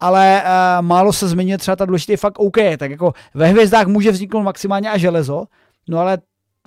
ale 0.00 0.42
uh, 0.42 0.86
málo 0.86 1.12
se 1.12 1.28
zmiňuje 1.28 1.58
třeba 1.58 1.76
ta 1.76 1.84
důležitý 1.84 2.16
fakt 2.16 2.38
OK, 2.38 2.56
tak 2.78 2.90
jako 2.90 3.12
ve 3.34 3.46
hvězdách 3.46 3.86
může 3.86 4.10
vzniknout 4.10 4.42
maximálně 4.42 4.90
a 4.90 4.98
železo, 4.98 5.44
no 5.88 5.98
ale 5.98 6.18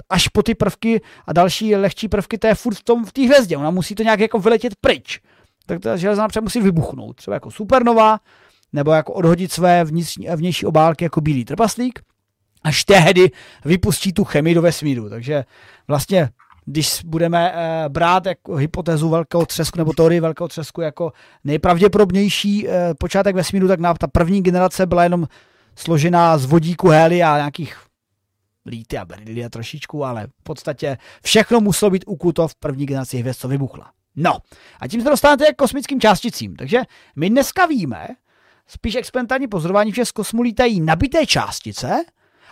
až 0.10 0.28
po 0.28 0.44
ty 0.44 0.56
prvky 0.56 1.02
a 1.28 1.34
další 1.34 1.76
lehčí 1.76 2.08
prvky, 2.08 2.38
to 2.38 2.48
je 2.48 2.56
furt 2.56 2.76
v 2.76 2.84
tom 2.84 3.06
v 3.06 3.14
té 3.14 3.22
hvězdě, 3.22 3.58
ona 3.58 3.72
musí 3.72 3.96
to 3.96 4.04
nějak 4.04 4.20
jako 4.20 4.40
vyletět 4.40 4.76
pryč. 4.82 5.20
Tak 5.66 5.80
ta 5.80 5.98
železa 5.98 6.22
například 6.22 6.44
musí 6.44 6.62
vybuchnout, 6.62 7.16
třeba 7.16 7.34
jako 7.34 7.52
supernova, 7.52 8.20
nebo 8.74 8.92
jako 8.92 9.14
odhodit 9.14 9.52
své 9.52 9.84
vnitřní, 9.84 10.28
vnější 10.36 10.66
obálky 10.66 11.06
jako 11.06 11.22
bílý 11.22 11.46
trpaslík, 11.46 12.00
až 12.64 12.84
tehdy 12.84 13.32
vypustí 13.66 14.14
tu 14.14 14.24
chemii 14.24 14.56
do 14.56 14.62
vesmíru. 14.62 15.10
Takže 15.10 15.46
vlastně 15.88 16.30
když 16.66 16.99
budeme 17.05 17.51
uh, 17.51 17.57
brát 17.93 18.26
jako 18.26 18.55
hypotézu 18.55 19.09
velkého 19.09 19.45
třesku 19.45 19.78
nebo 19.78 19.93
teorii 19.93 20.20
velkého 20.20 20.47
třesku 20.47 20.82
jako 20.82 21.11
nejpravděpodobnější 21.43 22.68
uh, 22.68 22.74
počátek 22.99 23.36
vesmíru, 23.36 23.68
tak 23.68 23.80
ta 23.97 24.07
první 24.07 24.41
generace 24.41 24.86
byla 24.86 25.03
jenom 25.03 25.28
složená 25.76 26.38
z 26.38 26.45
vodíku, 26.45 26.88
helia 26.88 27.34
a 27.34 27.38
nějakých 27.38 27.78
líty 28.66 28.97
a 28.97 29.05
berilia 29.05 29.49
trošičku, 29.49 30.05
ale 30.05 30.28
v 30.28 30.43
podstatě 30.43 30.97
všechno 31.24 31.61
muselo 31.61 31.91
být 31.91 32.03
ukuto 32.07 32.47
v 32.47 32.55
první 32.55 32.86
generaci 32.86 33.18
hvězd, 33.18 33.39
co 33.39 33.47
vybuchla. 33.47 33.91
No, 34.16 34.38
a 34.80 34.88
tím 34.88 35.01
se 35.01 35.09
dostáváte 35.09 35.53
k 35.53 35.55
kosmickým 35.55 36.01
částicím. 36.01 36.55
Takže 36.55 36.82
my 37.16 37.30
dneska 37.30 37.66
víme, 37.66 38.07
spíš 38.68 38.95
experimentální 38.95 39.47
pozorování, 39.47 39.91
že 39.91 40.05
z 40.05 40.11
kosmu 40.11 40.41
lítají 40.41 40.82
nabité 40.82 41.26
částice 41.26 42.03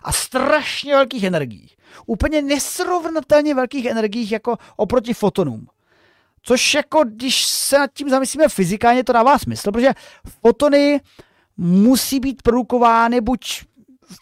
a 0.03 0.11
strašně 0.11 0.93
velkých 0.95 1.23
energií 1.23 1.69
úplně 2.05 2.41
nesrovnatelně 2.41 3.55
velkých 3.55 3.85
energiích 3.85 4.31
jako 4.31 4.57
oproti 4.75 5.13
fotonům. 5.13 5.67
Což 6.41 6.73
jako, 6.73 7.03
když 7.03 7.45
se 7.45 7.79
nad 7.79 7.89
tím 7.93 8.09
zamyslíme 8.09 8.49
fyzikálně, 8.49 9.03
to 9.03 9.13
dává 9.13 9.37
smysl, 9.39 9.71
protože 9.71 9.91
fotony 10.41 11.01
musí 11.57 12.19
být 12.19 12.41
produkovány 12.41 13.21
buď 13.21 13.63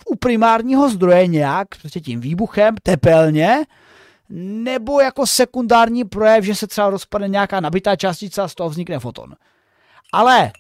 u 0.05 0.15
primárního 0.15 0.89
zdroje 0.89 1.27
nějak, 1.27 1.67
prostě 1.81 1.99
tím 1.99 2.19
výbuchem, 2.19 2.75
tepelně, 2.83 3.65
nebo 4.29 5.01
jako 5.01 5.27
sekundární 5.27 6.03
projev, 6.03 6.45
že 6.45 6.55
se 6.55 6.67
třeba 6.67 6.89
rozpadne 6.89 7.27
nějaká 7.27 7.59
nabitá 7.59 7.95
částice 7.95 8.41
a 8.41 8.47
z 8.47 8.55
toho 8.55 8.69
vznikne 8.69 8.99
foton. 8.99 9.35
Ale 10.13 10.51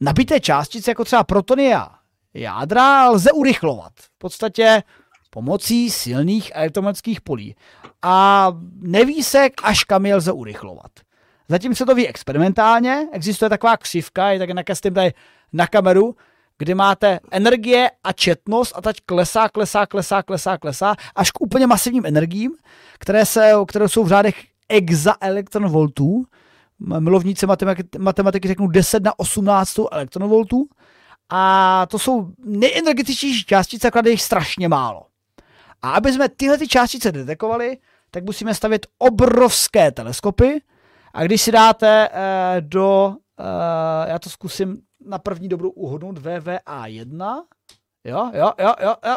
nabité 0.00 0.40
částice, 0.40 0.90
jako 0.90 1.04
třeba 1.04 1.24
protony 1.24 1.74
a 1.74 1.88
jádra, 2.34 3.08
lze 3.08 3.32
urychlovat. 3.32 3.92
V 3.96 4.18
podstatě 4.18 4.82
pomocí 5.30 5.90
silných 5.90 6.50
elektromagnetických 6.54 7.20
polí. 7.20 7.56
A 8.02 8.48
neví 8.80 9.22
se, 9.22 9.48
až 9.62 9.84
kam 9.84 10.06
je 10.06 10.16
lze 10.16 10.32
urychlovat. 10.32 10.90
Zatím 11.48 11.74
se 11.74 11.86
to 11.86 11.94
ví 11.94 12.08
experimentálně, 12.08 13.08
existuje 13.12 13.48
taková 13.48 13.76
křivka, 13.76 14.30
je 14.30 14.38
tak 14.38 14.50
nakastím 14.50 14.94
tady 14.94 15.12
na 15.52 15.66
kameru, 15.66 16.16
kdy 16.58 16.74
máte 16.74 17.20
energie 17.30 17.90
a 18.04 18.12
četnost 18.12 18.72
a 18.76 18.80
teď 18.80 18.96
klesá, 19.06 19.48
klesá, 19.48 19.86
klesá, 19.86 20.22
klesá, 20.22 20.58
klesá, 20.58 20.94
až 21.14 21.30
k 21.30 21.40
úplně 21.40 21.66
masivním 21.66 22.06
energiím, 22.06 22.52
které, 22.98 23.26
se, 23.26 23.52
které 23.68 23.88
jsou 23.88 24.04
v 24.04 24.08
řádech 24.08 24.34
exaelektronvoltů. 24.68 26.24
Milovníci 26.98 27.46
matematiky, 27.46 27.98
matematiky 27.98 28.48
řeknou 28.48 28.66
10 28.66 29.02
na 29.02 29.18
18 29.18 29.78
elektronvoltů. 29.92 30.68
A 31.34 31.86
to 31.86 31.98
jsou 31.98 32.28
nejenergetičtější 32.44 33.44
částice, 33.44 33.88
akorát 33.88 34.06
je 34.06 34.12
jich 34.12 34.22
strašně 34.22 34.68
málo. 34.68 35.06
A 35.82 35.90
aby 35.90 36.12
jsme 36.12 36.28
tyhle 36.28 36.58
ty 36.58 36.68
částice 36.68 37.12
detekovali, 37.12 37.78
tak 38.10 38.24
musíme 38.24 38.54
stavět 38.54 38.86
obrovské 38.98 39.92
teleskopy 39.92 40.60
a 41.14 41.24
když 41.24 41.42
si 41.42 41.52
dáte 41.52 42.08
uh, 42.08 42.16
do, 42.60 43.08
uh, 43.08 43.46
já 44.08 44.18
to 44.18 44.30
zkusím 44.30 44.78
na 45.06 45.18
první 45.18 45.48
dobrou 45.48 45.70
uhodnout, 45.70 46.18
VVA1, 46.18 47.42
jo, 48.04 48.30
jo, 48.34 48.52
jo, 48.58 48.74
jo, 48.82 48.94
jo, 49.04 49.16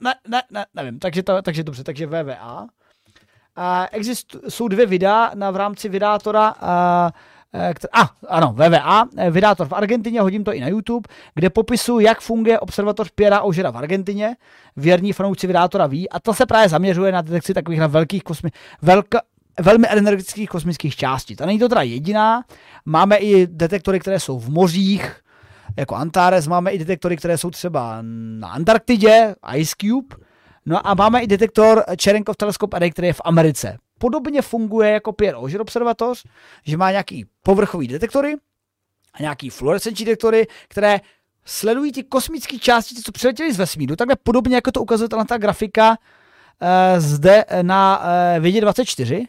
ne, 0.00 0.14
ne, 0.28 0.42
ne, 0.50 0.66
nevím, 0.74 0.98
takže, 0.98 1.22
to, 1.22 1.42
takže 1.42 1.64
dobře, 1.64 1.84
takže 1.84 2.06
VVA. 2.06 2.62
Uh, 2.62 3.86
exist, 3.92 4.36
jsou 4.48 4.68
dvě 4.68 4.86
videa 4.86 5.30
na, 5.34 5.50
v 5.50 5.56
rámci 5.56 5.88
vydátora 5.88 6.54
Eh, 6.62 7.10
a, 7.92 8.02
ah, 8.02 8.08
ano, 8.28 8.52
VVA, 8.52 9.08
eh, 9.16 9.30
vydátor 9.30 9.68
v 9.68 9.72
Argentině, 9.72 10.20
hodím 10.20 10.44
to 10.44 10.54
i 10.54 10.60
na 10.60 10.68
YouTube, 10.68 11.08
kde 11.34 11.50
popisuju, 11.50 12.00
jak 12.00 12.20
funguje 12.20 12.60
observatoř 12.60 13.10
Piera 13.10 13.40
Ožera 13.40 13.70
v 13.70 13.76
Argentině. 13.76 14.36
Věrní 14.76 15.12
fanoušci 15.12 15.46
vydátora 15.46 15.86
ví 15.86 16.10
a 16.10 16.20
to 16.20 16.34
se 16.34 16.46
právě 16.46 16.68
zaměřuje 16.68 17.12
na 17.12 17.22
detekci 17.22 17.54
takových 17.54 17.80
na 17.80 17.86
velkých 17.86 18.22
kosmi, 18.22 18.50
velka, 18.82 19.20
velmi 19.60 19.86
energetických 19.90 20.48
kosmických 20.48 20.96
částic. 20.96 21.40
A 21.40 21.46
není 21.46 21.58
to 21.58 21.68
teda 21.68 21.82
jediná, 21.82 22.42
máme 22.84 23.16
i 23.16 23.46
detektory, 23.46 24.00
které 24.00 24.20
jsou 24.20 24.38
v 24.38 24.48
mořích, 24.48 25.20
jako 25.76 25.94
Antares, 25.94 26.46
máme 26.46 26.70
i 26.70 26.78
detektory, 26.78 27.16
které 27.16 27.38
jsou 27.38 27.50
třeba 27.50 27.98
na 28.38 28.48
Antarktidě, 28.48 29.34
Ice 29.54 29.74
Cube, 29.80 30.16
no 30.66 30.86
a 30.86 30.94
máme 30.94 31.22
i 31.22 31.26
detektor 31.26 31.84
Cherenkov 32.02 32.36
teleskop 32.36 32.74
Array, 32.74 32.90
který 32.90 33.08
je 33.08 33.12
v 33.12 33.20
Americe 33.24 33.78
podobně 33.98 34.42
funguje 34.42 34.90
jako 34.90 35.12
Pierre 35.12 35.38
Auger 35.38 35.60
observatoř, 35.60 36.24
že 36.64 36.76
má 36.76 36.90
nějaký 36.90 37.26
povrchový 37.42 37.88
detektory 37.88 38.36
a 39.14 39.22
nějaký 39.22 39.50
fluorescenční 39.50 40.04
detektory, 40.04 40.46
které 40.68 41.00
sledují 41.44 41.92
ty 41.92 42.02
kosmické 42.02 42.58
částice, 42.58 43.02
co 43.04 43.12
přiletěly 43.12 43.52
z 43.52 43.58
vesmíru, 43.58 43.96
takhle 43.96 44.16
podobně 44.22 44.54
jako 44.54 44.72
to 44.72 44.82
ukazuje 44.82 45.08
ta 45.08 45.38
grafika 45.38 45.90
uh, 45.90 46.66
zde 47.00 47.44
na 47.62 47.98
uh, 47.98 48.42
vědě 48.42 48.60
24, 48.60 49.26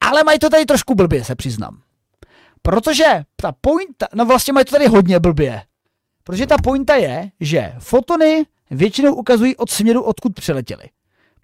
ale 0.00 0.24
mají 0.24 0.38
to 0.38 0.50
tady 0.50 0.64
trošku 0.64 0.94
blbě, 0.94 1.24
se 1.24 1.34
přiznám. 1.34 1.82
Protože 2.62 3.22
ta 3.36 3.52
pointa, 3.60 4.06
no 4.14 4.24
vlastně 4.24 4.52
mají 4.52 4.64
to 4.64 4.70
tady 4.70 4.86
hodně 4.86 5.20
blbě, 5.20 5.62
protože 6.24 6.46
ta 6.46 6.56
pointa 6.58 6.94
je, 6.94 7.30
že 7.40 7.74
fotony 7.78 8.46
většinou 8.70 9.14
ukazují 9.14 9.56
od 9.56 9.70
směru, 9.70 10.02
odkud 10.02 10.34
přiletěly. 10.34 10.84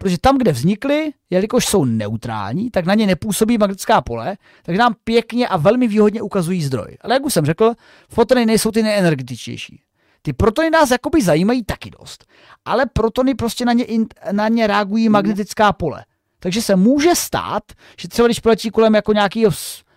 Protože 0.01 0.17
tam, 0.21 0.37
kde 0.37 0.51
vznikly, 0.51 1.11
jelikož 1.29 1.65
jsou 1.65 1.85
neutrální, 1.85 2.71
tak 2.71 2.85
na 2.85 2.93
ně 2.93 3.07
nepůsobí 3.07 3.57
magnetická 3.57 4.01
pole, 4.01 4.37
takže 4.63 4.79
nám 4.79 4.95
pěkně 5.03 5.47
a 5.47 5.57
velmi 5.57 5.87
výhodně 5.87 6.21
ukazují 6.21 6.63
zdroj. 6.63 6.97
Ale 7.01 7.13
jak 7.13 7.25
už 7.25 7.33
jsem 7.33 7.45
řekl, 7.45 7.73
fotony 8.09 8.45
nejsou 8.45 8.71
ty 8.71 8.83
nejenergetičtější. 8.83 9.81
Ty 10.21 10.33
protony 10.33 10.69
nás 10.69 10.91
jakoby 10.91 11.21
zajímají 11.21 11.63
taky 11.63 11.89
dost, 11.99 12.25
ale 12.65 12.85
protony 12.85 13.35
prostě 13.35 13.65
na 13.65 13.73
ně, 13.73 13.85
na 14.31 14.47
ně 14.47 14.67
reagují 14.67 15.09
magnetická 15.09 15.73
pole. 15.73 16.05
Takže 16.39 16.61
se 16.61 16.75
může 16.75 17.15
stát, 17.15 17.63
že 17.99 18.07
třeba 18.07 18.27
když 18.27 18.39
proletí 18.39 18.69
kolem 18.69 18.95
jako 18.95 19.13
nějaký 19.13 19.45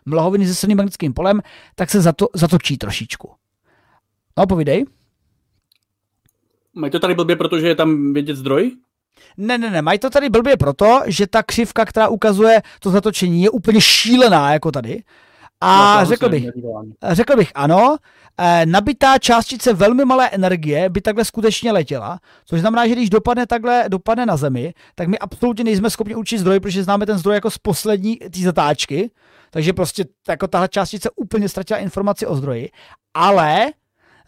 mlhoviny 0.04 0.46
se 0.46 0.54
silným 0.54 0.76
magnetickým 0.76 1.14
polem, 1.14 1.42
tak 1.74 1.90
se 1.90 2.00
zato, 2.00 2.26
zatočí 2.34 2.78
trošičku. 2.78 3.30
No, 4.38 4.46
povídej. 4.46 4.84
Mají 6.74 6.90
to 6.90 6.98
tady 6.98 7.14
blbě, 7.14 7.36
protože 7.36 7.68
je 7.68 7.74
tam 7.74 8.12
vědět 8.12 8.36
zdroj? 8.36 8.76
Ne, 9.36 9.58
ne, 9.58 9.70
ne, 9.70 9.82
mají 9.82 9.98
to 9.98 10.10
tady 10.10 10.28
blbě 10.30 10.56
proto, 10.56 11.00
že 11.06 11.26
ta 11.26 11.42
křivka, 11.42 11.84
která 11.84 12.08
ukazuje 12.08 12.62
to 12.80 12.90
zatočení, 12.90 13.42
je 13.42 13.50
úplně 13.50 13.80
šílená 13.80 14.52
jako 14.52 14.72
tady. 14.72 15.02
A 15.60 16.00
no, 16.00 16.06
řekl 16.06 16.28
bych, 16.28 16.44
řekl 17.02 17.36
bych 17.36 17.50
ano, 17.54 17.96
eh, 18.38 18.66
nabitá 18.66 19.18
částice 19.18 19.72
velmi 19.72 20.04
malé 20.04 20.28
energie 20.28 20.88
by 20.88 21.00
takhle 21.00 21.24
skutečně 21.24 21.72
letěla, 21.72 22.18
což 22.44 22.60
znamená, 22.60 22.86
že 22.86 22.92
když 22.92 23.10
dopadne 23.10 23.46
takhle, 23.46 23.84
dopadne 23.88 24.26
na 24.26 24.36
Zemi, 24.36 24.74
tak 24.94 25.08
my 25.08 25.18
absolutně 25.18 25.64
nejsme 25.64 25.90
schopni 25.90 26.14
určit 26.14 26.38
zdroj, 26.38 26.60
protože 26.60 26.84
známe 26.84 27.06
ten 27.06 27.18
zdroj 27.18 27.34
jako 27.34 27.50
z 27.50 27.58
poslední 27.58 28.16
té 28.16 28.40
zatáčky, 28.40 29.10
takže 29.50 29.72
prostě 29.72 30.04
jako 30.28 30.48
tahle 30.48 30.68
částice 30.68 31.10
úplně 31.16 31.48
ztratila 31.48 31.78
informaci 31.78 32.26
o 32.26 32.36
zdroji, 32.36 32.70
ale 33.14 33.66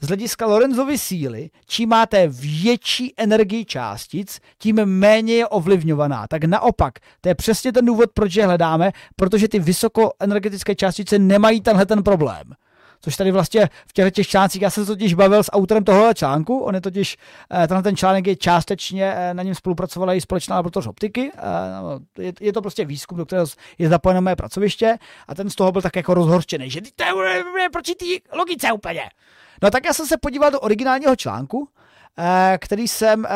z 0.05 0.09
hlediska 0.09 0.47
Lorenzovy 0.47 0.99
síly, 0.99 1.51
čím 1.67 1.89
máte 1.89 2.29
větší 2.29 3.15
energii 3.17 3.65
částic, 3.65 4.41
tím 4.59 4.77
méně 4.85 5.35
je 5.35 5.47
ovlivňovaná. 5.47 6.27
Tak 6.27 6.45
naopak, 6.45 6.95
to 7.21 7.29
je 7.29 7.35
přesně 7.35 7.73
ten 7.73 7.87
důvod, 7.87 8.11
proč 8.15 8.35
je 8.35 8.47
hledáme, 8.47 8.93
protože 9.17 9.49
ty 9.49 9.59
vysokoenergetické 9.59 10.75
částice 10.75 11.19
nemají 11.19 11.61
tenhle 11.61 11.87
ten 11.87 12.03
problém. 12.03 12.45
Což 13.05 13.17
tady 13.17 13.31
vlastně 13.31 13.69
v 13.87 13.93
těch, 13.93 14.13
těch 14.13 14.29
článcích, 14.29 14.63
já 14.63 14.71
jsem 14.71 14.85
se 14.85 14.93
totiž 14.93 15.15
bavil 15.15 15.43
s 15.43 15.53
autorem 15.53 15.85
tohohle 15.85 16.15
článku, 16.15 16.59
on 16.59 16.75
je 16.75 16.81
totiž, 16.81 17.17
eh, 17.51 17.69
tenhle 17.69 17.83
ten 17.83 17.97
článek 17.97 18.27
je 18.27 18.37
částečně, 18.37 19.15
eh, 19.17 19.35
na 19.35 19.43
něm 19.43 19.55
spolupracovala 19.55 20.15
i 20.15 20.21
společná 20.21 20.57
laboratoř 20.57 20.87
optiky, 20.87 21.33
eh, 21.37 22.23
je, 22.23 22.33
je 22.41 22.53
to 22.53 22.63
prostě 22.63 22.85
výzkum, 22.85 23.19
do 23.19 23.27
kterého 23.27 23.47
je 23.79 23.89
zapojeno 23.89 24.21
mé 24.21 24.37
pracoviště. 24.37 24.99
A 25.29 25.35
ten 25.35 25.51
z 25.51 25.55
toho 25.55 25.73
byl 25.73 25.83
tak 25.83 25.97
jako 25.97 26.15
rozhorčený, 26.15 26.71
že 26.71 26.81
to 26.81 27.23
je 27.59 27.71
proti 27.73 27.95
té 27.95 28.37
logice 28.37 28.73
úplně. 28.73 29.03
No 29.63 29.71
tak 29.71 29.85
já 29.85 29.93
jsem 29.93 30.07
se 30.07 30.17
podíval 30.17 30.51
do 30.51 30.61
originálního 30.61 31.17
článku, 31.17 31.69
který 32.59 32.89
jsem, 32.89 33.27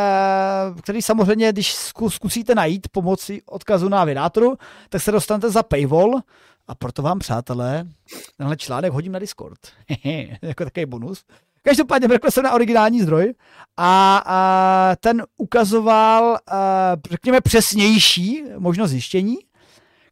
který 0.83 1.03
samozřejmě, 1.03 1.53
když 1.53 1.75
zkusíte 2.09 2.55
najít 2.55 2.89
pomocí 2.89 3.43
odkazu 3.47 3.89
na 3.89 4.05
vydátoru, 4.05 4.57
tak 4.89 5.03
se 5.03 5.13
dostanete 5.13 5.51
za 5.51 5.63
paywall 5.63 6.21
a 6.69 6.75
proto 6.75 7.03
vám, 7.03 7.19
přátelé, 7.19 7.89
tenhle 8.37 8.57
článek 8.57 8.93
hodím 8.93 9.13
na 9.13 9.19
Discord. 9.19 9.59
jako 10.43 10.65
takový 10.65 10.87
bonus. 10.87 11.25
Každopádně 11.63 12.09
mrkl 12.09 12.31
jsem 12.31 12.45
na 12.45 12.53
originální 12.53 13.03
zdroj 13.03 13.35
a, 13.77 14.23
a 14.27 14.97
ten 15.01 15.23
ukazoval, 15.37 16.39
a, 16.47 16.97
řekněme, 17.11 17.41
přesnější 17.41 18.45
možnost 18.59 18.91
zjištění, 18.91 19.37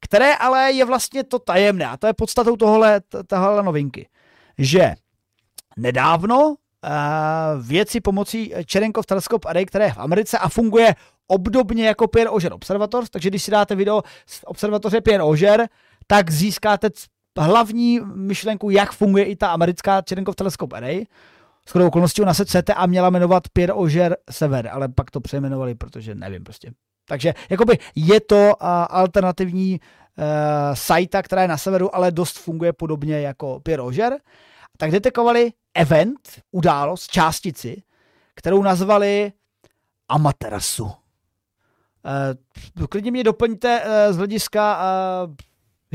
které 0.01 0.35
ale 0.35 0.73
je 0.73 0.85
vlastně 0.85 1.25
to 1.25 1.39
tajemné 1.39 1.87
a 1.87 1.97
to 1.97 2.07
je 2.07 2.15
podstatou 2.15 2.57
tohle, 2.57 3.01
tohle 3.27 3.63
novinky, 3.63 4.09
že 4.59 4.95
nedávno 5.77 6.55
věci 7.61 8.01
pomocí 8.01 8.55
Cherenkov 8.73 9.07
Telescope 9.07 9.49
Array, 9.49 9.67
které 9.67 9.85
je 9.85 9.93
v 9.93 9.99
Americe 9.99 10.39
a 10.39 10.49
funguje 10.49 10.95
obdobně 11.27 11.87
jako 11.87 12.09
Pierre 12.09 12.31
Auger 12.31 12.53
Observatory, 12.53 13.07
takže 13.11 13.29
když 13.29 13.43
si 13.43 13.51
dáte 13.51 13.75
video 13.75 14.03
z 14.27 14.41
observatoře 14.45 15.01
Pierre 15.01 15.25
Auger, 15.25 15.69
tak 16.07 16.31
získáte 16.31 16.91
hlavní 17.39 18.01
myšlenku, 18.15 18.71
jak 18.71 18.93
funguje 18.93 19.25
i 19.25 19.37
ta 19.37 19.49
americká 19.49 20.03
Cherenkov 20.09 20.37
Telescope 20.37 20.77
Array. 20.77 21.05
S 21.69 21.71
chodou 21.71 21.87
okolností 21.87 22.23
ona 22.23 22.35
se 22.35 22.47
CTA 22.47 22.87
měla 22.87 23.11
jmenovat 23.11 23.43
Pierre 23.53 23.73
Auger 23.73 24.17
Sever, 24.31 24.69
ale 24.73 24.89
pak 24.89 25.11
to 25.11 25.21
přejmenovali, 25.21 25.75
protože 25.75 26.15
nevím 26.15 26.45
prostě. 26.45 26.73
Takže 27.09 27.35
jakoby 27.51 27.79
je 27.95 28.21
to 28.21 28.53
alternativní 28.91 29.81
uh, 29.81 30.25
sajta, 30.75 31.23
která 31.23 31.43
je 31.43 31.49
na 31.49 31.57
severu, 31.57 31.97
ale 31.97 32.11
dost 32.11 32.39
funguje 32.39 32.73
podobně 32.73 33.21
jako 33.21 33.61
Pierre 33.61 33.83
Auger. 33.83 34.19
Tak 34.77 34.91
detekovali 34.91 35.53
event, 35.75 36.21
událost, 36.51 37.11
částici, 37.11 37.83
kterou 38.35 38.63
nazvali 38.63 39.33
Amaterasu. 40.09 40.85
Uh, 40.85 40.93
klidně 42.87 43.11
mě 43.11 43.25
doplňte 43.25 43.81
uh, 43.81 44.15
z 44.15 44.17
hlediska 44.17 44.81
uh, 45.27 45.35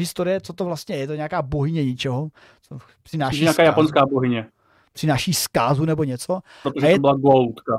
historie, 0.01 0.41
co 0.41 0.53
to 0.53 0.65
vlastně 0.65 0.95
je. 0.95 1.07
To 1.07 1.15
nějaká 1.15 1.41
bohyně 1.41 1.85
ničeho? 1.85 2.29
Co 2.61 2.77
přináší 3.03 3.39
nějaká 3.39 3.53
zkázu, 3.53 3.65
japonská 3.65 4.05
bohyně. 4.05 4.47
Přináší 4.93 5.33
zkázu 5.33 5.85
nebo 5.85 6.03
něco. 6.03 6.39
Protože 6.63 6.87
je... 6.87 6.93
to 6.95 7.01
byla 7.01 7.13
goutka. 7.13 7.77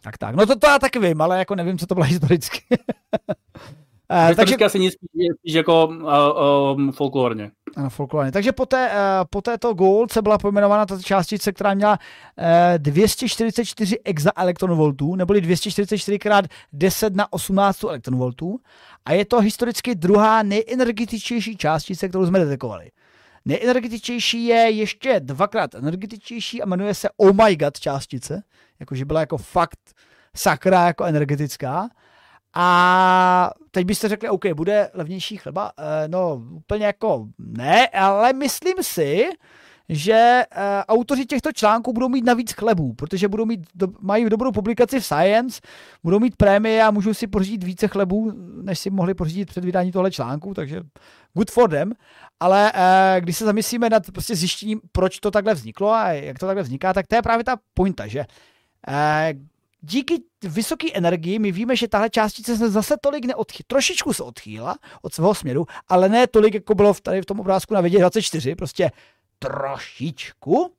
Tak 0.00 0.18
tak, 0.18 0.34
no 0.34 0.46
to, 0.46 0.58
to 0.58 0.66
já 0.66 0.78
taky 0.78 0.98
vím, 0.98 1.22
ale 1.22 1.38
jako 1.38 1.54
nevím, 1.54 1.78
co 1.78 1.86
to 1.86 1.94
bylo 1.94 2.06
historicky. 2.06 2.60
Uh, 4.10 4.34
takže 4.34 4.56
asi 4.56 4.78
nic 4.78 4.94
spíš 4.94 5.54
jako 5.54 5.86
uh, 5.86 6.76
um, 6.78 6.92
folklorně. 6.92 7.50
Ano, 7.76 7.90
folklorně. 7.90 8.32
Takže 8.32 8.52
po, 8.52 8.66
té, 8.66 8.90
uh, 8.90 9.26
po 9.30 9.42
této 9.42 9.74
se 10.12 10.22
byla 10.22 10.38
pojmenována 10.38 10.86
tato 10.86 11.02
částice, 11.02 11.52
která 11.52 11.74
měla 11.74 11.98
uh, 12.38 12.44
244 12.78 13.98
exaelektronvoltů, 14.04 15.16
neboli 15.16 15.40
244 15.40 16.18
krát 16.18 16.44
10 16.72 17.16
na 17.16 17.32
18 17.32 17.84
elektronvoltů. 17.84 18.58
A 19.04 19.12
je 19.12 19.24
to 19.24 19.40
historicky 19.40 19.94
druhá 19.94 20.42
nejenergetičtější 20.42 21.56
částice, 21.56 22.08
kterou 22.08 22.26
jsme 22.26 22.38
detekovali. 22.38 22.90
Nejenergetičtější 23.44 24.46
je 24.46 24.70
ještě 24.70 25.20
dvakrát 25.20 25.74
energetičtější 25.74 26.62
a 26.62 26.66
jmenuje 26.66 26.94
se 26.94 27.08
Oh 27.16 27.32
my 27.32 27.56
God 27.56 27.80
částice, 27.80 28.42
jakože 28.80 29.04
byla 29.04 29.20
jako 29.20 29.36
fakt 29.38 29.78
sakra 30.36 30.86
jako 30.86 31.04
energetická. 31.04 31.88
A 32.54 33.50
teď 33.70 33.86
byste 33.86 34.08
řekli, 34.08 34.28
OK, 34.28 34.46
bude 34.54 34.90
levnější 34.94 35.36
chleba? 35.36 35.72
E, 35.78 36.08
no, 36.08 36.42
úplně 36.50 36.86
jako 36.86 37.26
ne, 37.38 37.88
ale 37.88 38.32
myslím 38.32 38.74
si, 38.80 39.28
že 39.88 40.12
e, 40.12 40.44
autoři 40.88 41.26
těchto 41.26 41.52
článků 41.52 41.92
budou 41.92 42.08
mít 42.08 42.24
navíc 42.24 42.52
chlebů, 42.52 42.94
protože 42.94 43.28
budou 43.28 43.46
mít, 43.46 43.66
do, 43.74 43.88
mají 44.00 44.30
dobrou 44.30 44.52
publikaci 44.52 45.00
v 45.00 45.04
Science, 45.04 45.60
budou 46.02 46.18
mít 46.18 46.36
prémie 46.36 46.82
a 46.82 46.90
můžou 46.90 47.14
si 47.14 47.26
pořídit 47.26 47.64
více 47.64 47.88
chlebů, 47.88 48.32
než 48.62 48.78
si 48.78 48.90
mohli 48.90 49.14
pořídit 49.14 49.48
před 49.48 49.64
vydáním 49.64 49.92
tohle 49.92 50.10
článku, 50.10 50.54
takže 50.54 50.80
good 51.34 51.50
for 51.50 51.70
them. 51.70 51.92
Ale 52.40 52.72
e, 52.74 53.20
když 53.20 53.36
se 53.36 53.44
zamyslíme 53.44 53.90
nad 53.90 54.10
prostě 54.10 54.36
zjištěním, 54.36 54.80
proč 54.92 55.18
to 55.18 55.30
takhle 55.30 55.54
vzniklo 55.54 55.92
a 55.92 56.08
jak 56.08 56.38
to 56.38 56.46
takhle 56.46 56.62
vzniká, 56.62 56.92
tak 56.92 57.06
to 57.06 57.14
je 57.14 57.22
právě 57.22 57.44
ta 57.44 57.56
pointa, 57.74 58.06
že 58.06 58.24
díky 59.80 60.22
vysoké 60.42 60.86
energii 60.92 61.38
my 61.38 61.52
víme, 61.52 61.76
že 61.76 61.88
tahle 61.88 62.10
částice 62.10 62.56
se 62.56 62.70
zase 62.70 62.96
tolik 63.00 63.24
neodchýla. 63.24 63.64
Trošičku 63.66 64.12
se 64.12 64.22
odchýla 64.22 64.76
od 65.02 65.14
svého 65.14 65.34
směru, 65.34 65.66
ale 65.88 66.08
ne 66.08 66.26
tolik, 66.26 66.54
jako 66.54 66.74
bylo 66.74 66.94
tady 66.94 67.22
v 67.22 67.26
tom 67.26 67.40
obrázku 67.40 67.74
na 67.74 67.80
vědě 67.80 67.98
24, 67.98 68.54
prostě 68.54 68.90
trošičku. 69.38 70.72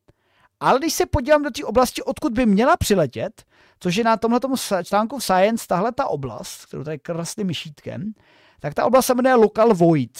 Ale 0.60 0.80
když 0.80 0.94
se 0.94 1.06
podívám 1.06 1.44
do 1.44 1.52
té 1.52 1.66
oblasti, 1.66 2.04
odkud 2.04 2.34
by 2.34 2.46
měla 2.46 2.78
přiletět, 2.78 3.44
což 3.80 3.96
je 3.96 4.04
na 4.04 4.18
tomhle 4.18 4.40
článku 4.84 5.20
v 5.20 5.24
Science 5.24 5.68
tahle 5.68 5.92
ta 5.92 6.08
oblast, 6.08 6.66
kterou 6.66 6.84
tady 6.84 7.00
krásným 7.00 7.48
myšítkem, 7.48 8.14
tak 8.60 8.74
ta 8.74 8.86
oblast 8.86 9.06
se 9.06 9.16
jmenuje 9.16 9.36
Local 9.36 9.74
Void. 9.74 10.20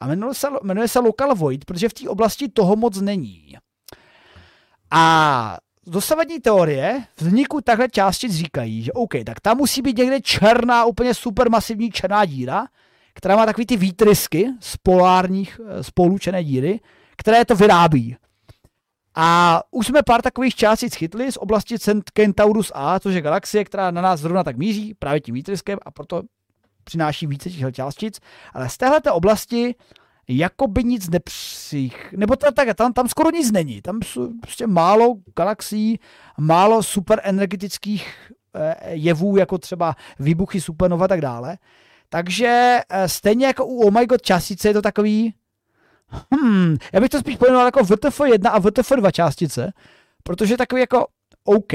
A 0.00 0.06
jmenuje 0.06 0.34
se, 0.34 0.48
jmenuje 0.62 0.88
se 0.88 0.98
Local 0.98 1.34
Void, 1.34 1.64
protože 1.64 1.88
v 1.88 1.94
té 1.94 2.08
oblasti 2.08 2.48
toho 2.48 2.76
moc 2.76 3.00
není. 3.00 3.56
A 4.90 5.58
dosavadní 5.88 6.40
teorie 6.40 7.04
vzniku 7.16 7.60
takhle 7.60 7.88
částic 7.88 8.32
říkají, 8.32 8.82
že 8.82 8.92
OK, 8.92 9.14
tak 9.26 9.40
tam 9.40 9.56
musí 9.56 9.82
být 9.82 9.98
někde 9.98 10.20
černá, 10.20 10.84
úplně 10.84 11.14
supermasivní 11.14 11.90
černá 11.90 12.24
díra, 12.24 12.66
která 13.14 13.36
má 13.36 13.46
takový 13.46 13.66
ty 13.66 13.76
výtrysky 13.76 14.46
z 14.60 14.76
polárních 14.76 15.60
eh, 15.64 15.82
spolučené 15.82 16.44
díry, 16.44 16.80
které 17.16 17.44
to 17.44 17.56
vyrábí. 17.56 18.16
A 19.14 19.62
už 19.70 19.86
jsme 19.86 20.02
pár 20.02 20.22
takových 20.22 20.54
částic 20.54 20.94
chytli 20.94 21.32
z 21.32 21.36
oblasti 21.36 21.76
Centaurus 22.14 22.72
A, 22.74 23.00
což 23.00 23.14
je 23.14 23.20
galaxie, 23.20 23.64
která 23.64 23.90
na 23.90 24.02
nás 24.02 24.20
zrovna 24.20 24.44
tak 24.44 24.56
míří, 24.56 24.94
právě 24.94 25.20
tím 25.20 25.34
výtryskem 25.34 25.78
a 25.82 25.90
proto 25.90 26.22
přináší 26.84 27.26
více 27.26 27.50
těch 27.50 27.74
částic. 27.74 28.20
Ale 28.54 28.68
z 28.68 28.76
této 28.76 29.14
oblasti 29.14 29.74
jako 30.28 30.66
by 30.66 30.84
nic 30.84 31.10
nepřích, 31.10 32.12
nebo 32.16 32.36
to, 32.36 32.52
tak, 32.52 32.76
tam, 32.76 32.92
tam 32.92 33.08
skoro 33.08 33.30
nic 33.30 33.52
není. 33.52 33.82
Tam 33.82 34.00
jsou 34.04 34.32
prostě 34.40 34.66
málo 34.66 35.14
galaxií, 35.36 36.00
málo 36.38 36.82
superenergetických 36.82 38.32
eh, 38.54 38.76
jevů, 38.90 39.36
jako 39.36 39.58
třeba 39.58 39.96
výbuchy 40.18 40.60
supernova 40.60 41.04
a 41.04 41.08
tak 41.08 41.20
dále. 41.20 41.58
Takže 42.08 42.80
eh, 42.88 43.08
stejně 43.08 43.46
jako 43.46 43.66
u 43.66 43.82
Oh 43.82 43.90
my 43.90 44.06
God 44.06 44.22
částice 44.22 44.68
je 44.68 44.74
to 44.74 44.82
takový, 44.82 45.34
hmm, 46.30 46.76
já 46.92 47.00
bych 47.00 47.10
to 47.10 47.18
spíš 47.18 47.36
pojmenoval 47.36 47.66
jako 47.66 47.80
VTF1 47.80 48.50
a 48.50 48.60
VTF2 48.60 49.10
částice, 49.10 49.72
protože 50.22 50.56
takový 50.56 50.80
jako 50.80 51.06
OK, 51.44 51.72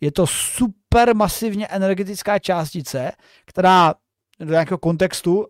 je 0.00 0.12
to 0.12 0.26
super 0.26 1.16
masivně 1.16 1.66
energetická 1.66 2.38
částice, 2.38 3.12
která 3.44 3.94
do 4.40 4.50
nějakého 4.50 4.78
kontextu 4.78 5.36
uh, 5.38 5.46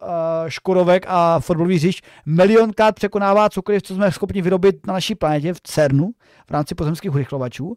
Škodovek 0.49 1.07
a 1.09 1.41
fotbalový 1.41 1.77
hřišť 1.77 2.05
milionkrát 2.27 2.95
překonává 2.95 3.51
cokoliv, 3.51 3.83
co 3.83 3.95
jsme 3.95 4.13
schopni 4.13 4.43
vyrobit 4.43 4.87
na 4.87 4.95
naší 4.95 5.15
planetě 5.15 5.55
v 5.55 5.61
CERNu 5.61 6.11
v 6.47 6.51
rámci 6.51 6.75
pozemských 6.75 7.15
urychlovačů. 7.15 7.77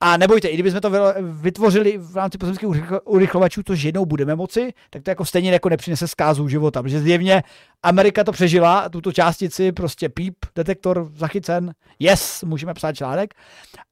A 0.00 0.16
nebojte, 0.16 0.48
i 0.48 0.54
kdybychom 0.54 0.80
to 0.80 0.90
vytvořili 1.22 1.98
v 1.98 2.16
rámci 2.16 2.38
pozemských 2.38 2.68
urychlovačů, 3.04 3.62
což 3.66 3.82
jednou 3.82 4.06
budeme 4.06 4.34
moci, 4.34 4.72
tak 4.90 5.02
to 5.02 5.10
jako 5.10 5.24
stejně 5.24 5.52
jako 5.52 5.68
nepřinese 5.68 6.08
zkázu 6.08 6.48
života, 6.48 6.82
protože 6.82 7.00
zjevně 7.00 7.42
Amerika 7.82 8.24
to 8.24 8.32
přežila, 8.32 8.88
tuto 8.88 9.12
částici, 9.12 9.72
prostě 9.72 10.08
píp, 10.08 10.36
detektor 10.54 11.10
zachycen, 11.14 11.72
yes, 11.98 12.42
můžeme 12.42 12.74
psát 12.74 12.92
článek, 12.92 13.34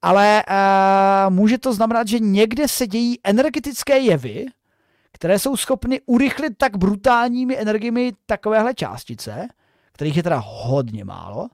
ale 0.02 0.42
uh, 0.48 1.34
může 1.34 1.58
to 1.58 1.72
znamenat, 1.72 2.08
že 2.08 2.18
někde 2.18 2.68
se 2.68 2.86
dějí 2.86 3.18
energetické 3.24 3.98
jevy, 3.98 4.46
které 5.14 5.38
jsou 5.38 5.56
schopny 5.56 6.00
urychlit 6.06 6.52
tak 6.58 6.76
brutálními 6.76 7.60
energiemi 7.60 8.12
takovéhle 8.26 8.74
částice, 8.74 9.48
kterých 9.92 10.16
je 10.16 10.22
teda 10.22 10.42
hodně 10.44 11.04
málo, 11.04 11.48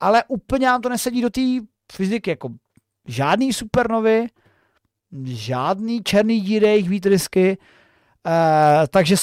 ale 0.00 0.24
úplně 0.28 0.66
nám 0.66 0.80
to 0.80 0.88
nesedí 0.88 1.22
do 1.22 1.30
té 1.30 1.40
fyziky, 1.92 2.30
jako 2.30 2.48
žádný 3.08 3.52
supernovy, 3.52 4.26
žádný 5.24 6.02
černý 6.02 6.40
díry, 6.40 6.66
jejich 6.66 6.88
výtrysky, 6.88 7.58
uh, 8.26 8.32
takže 8.90 9.16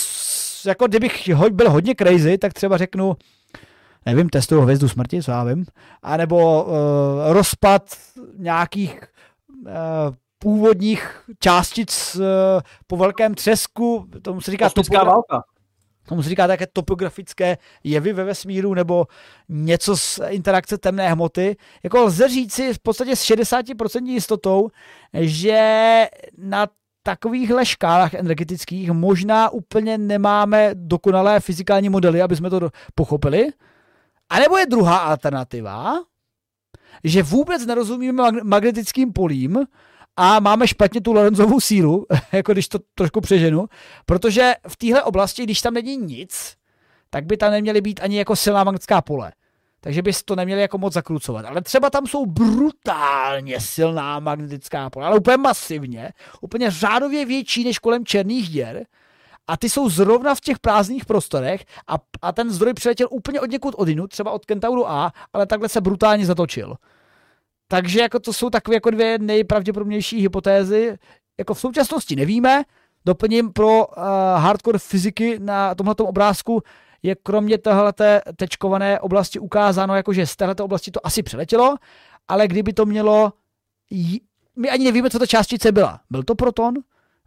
jako 0.66 0.88
kdybych 0.88 1.30
byl 1.51 1.72
hodně 1.72 1.95
crazy, 1.95 2.38
tak 2.38 2.53
třeba 2.53 2.78
řeknu, 2.78 3.16
nevím, 4.05 4.30
testuju 4.30 4.62
hvězdu 4.62 4.89
smrti, 4.89 5.24
co 5.24 5.32
já 5.32 5.43
vím, 5.43 5.66
anebo 6.01 6.64
uh, 6.64 6.72
rozpad 7.34 7.95
nějakých 8.38 9.01
uh, 9.66 9.72
původních 10.40 11.22
částic 11.40 12.16
uh, 12.16 12.24
po 12.88 12.98
velkém 12.98 13.36
třesku, 13.36 14.08
tomu 14.22 14.42
se 14.42 14.52
říká 14.52 14.68
topogra- 14.68 15.06
válka. 15.06 15.44
Tomu 16.08 16.24
se 16.24 16.30
říká 16.30 16.48
také 16.48 16.68
topografické 16.74 17.58
jevy 17.84 18.14
ve 18.14 18.24
vesmíru 18.24 18.74
nebo 18.74 19.08
něco 19.50 19.98
z 19.98 20.20
interakce 20.28 20.78
temné 20.78 21.10
hmoty. 21.10 21.58
Jako 21.84 22.00
lze 22.00 22.28
říci 22.30 22.74
v 22.74 22.80
podstatě 22.80 23.16
s 23.16 23.24
60% 23.24 24.06
jistotou, 24.06 24.70
že 25.14 26.08
na 26.38 26.68
takovýchhle 27.04 27.66
škálách 27.66 28.14
energetických 28.14 28.92
možná 28.92 29.50
úplně 29.50 29.98
nemáme 29.98 30.72
dokonalé 30.74 31.40
fyzikální 31.40 31.90
modely, 31.90 32.22
aby 32.22 32.36
jsme 32.36 32.50
to 32.50 32.70
pochopili. 32.96 33.48
A 34.30 34.40
nebo 34.40 34.58
je 34.58 34.66
druhá 34.66 34.98
alternativa, 34.98 35.94
že 37.04 37.24
vůbec 37.24 37.66
nerozumíme 37.66 38.24
magnetickým 38.44 39.14
polím 39.14 39.66
a 40.22 40.39
máme 40.39 40.67
špatně 40.67 41.01
tu 41.01 41.13
Lorenzovou 41.13 41.59
sílu, 41.59 42.05
jako 42.32 42.53
když 42.53 42.67
to 42.67 42.80
trošku 42.95 43.22
přeženu, 43.22 43.65
protože 44.05 44.53
v 44.67 44.78
téhle 44.78 45.03
oblasti, 45.03 45.43
když 45.43 45.61
tam 45.61 45.74
není 45.74 45.97
nic, 45.97 46.55
tak 47.09 47.26
by 47.26 47.38
tam 47.38 47.51
neměly 47.51 47.82
být 47.82 47.99
ani 48.03 48.17
jako 48.17 48.36
silná 48.36 48.63
magnetická 48.63 49.01
pole. 49.01 49.32
Takže 49.82 50.01
bys 50.01 50.24
to 50.24 50.36
neměli 50.36 50.61
jako 50.61 50.78
moc 50.78 50.93
zakrucovat. 50.93 51.45
Ale 51.45 51.61
třeba 51.61 51.89
tam 51.89 52.07
jsou 52.07 52.26
brutálně 52.26 53.59
silná 53.59 54.20
magnetická 54.20 54.89
pole, 54.89 55.05
ale 55.05 55.17
úplně 55.17 55.38
masivně, 55.38 56.13
úplně 56.41 56.72
řádově 56.72 57.26
větší 57.26 57.63
než 57.63 57.80
kolem 57.80 58.05
černých 58.05 58.49
děr. 58.49 58.86
A 59.47 59.57
ty 59.57 59.70
jsou 59.70 59.89
zrovna 59.89 60.36
v 60.36 60.41
těch 60.41 60.59
prázdných 60.59 61.05
prostorech 61.05 61.65
a, 61.88 61.95
a 62.22 62.32
ten 62.32 62.51
zdroj 62.51 62.74
přiletěl 62.74 63.07
úplně 63.11 63.41
od 63.41 63.51
někud 63.51 63.76
odinu, 63.78 64.07
třeba 64.07 64.32
od 64.32 64.45
Kentauru 64.45 64.89
A, 64.89 65.13
ale 65.34 65.45
takhle 65.45 65.70
se 65.70 65.82
brutálně 65.82 66.26
zatočil. 66.26 66.76
Takže 67.72 67.99
jako 68.01 68.20
to 68.20 68.34
jsou 68.34 68.49
takové 68.49 68.76
jako 68.76 68.89
dvě 68.89 69.17
nejpravděpodobnější 69.17 70.22
hypotézy. 70.22 70.97
Jako 71.38 71.53
v 71.53 71.59
současnosti 71.59 72.15
nevíme, 72.15 72.63
doplním 73.05 73.53
pro 73.53 73.88
uh, 73.88 74.03
hardcore 74.38 74.80
fyziky 74.80 75.39
na 75.39 75.76
tomto 75.76 76.05
obrázku, 76.05 76.61
je 77.03 77.15
kromě 77.15 77.57
téhleté 77.57 78.22
tečkované 78.36 78.99
oblasti 78.99 79.39
ukázáno, 79.39 79.95
jako 79.95 80.13
že 80.13 80.28
z 80.28 80.36
téhleté 80.36 80.63
oblasti 80.63 80.91
to 80.91 81.07
asi 81.07 81.24
přeletělo, 81.24 81.76
ale 82.28 82.47
kdyby 82.47 82.74
to 82.74 82.86
mělo, 82.86 83.34
my 84.55 84.70
ani 84.70 84.86
nevíme, 84.86 85.09
co 85.09 85.20
ta 85.20 85.26
částice 85.26 85.72
byla. 85.72 86.01
Byl 86.09 86.24
to 86.24 86.36
proton? 86.36 86.74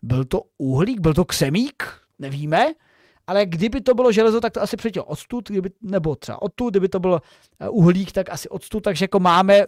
Byl 0.03 0.25
to 0.25 0.43
uhlík? 0.59 1.01
Byl 1.01 1.15
to 1.15 1.25
ksemík? 1.25 1.85
Nevíme. 2.19 2.67
Ale 3.27 3.47
kdyby 3.47 3.81
to 3.81 3.95
bylo 3.95 4.13
železo, 4.13 4.41
tak 4.41 4.53
to 4.53 4.63
asi 4.63 4.77
přiletělo 4.77 5.05
odstud, 5.05 5.51
kdyby, 5.51 5.71
nebo 5.83 6.17
třeba 6.17 6.43
odtud, 6.43 6.71
kdyby 6.71 6.89
to 6.89 7.01
byl 7.01 7.21
eh, 7.61 7.69
uhlík, 7.69 8.13
tak 8.13 8.31
asi 8.31 8.49
odstud, 8.49 8.81
takže 8.81 9.05
jako 9.05 9.21
máme 9.21 9.67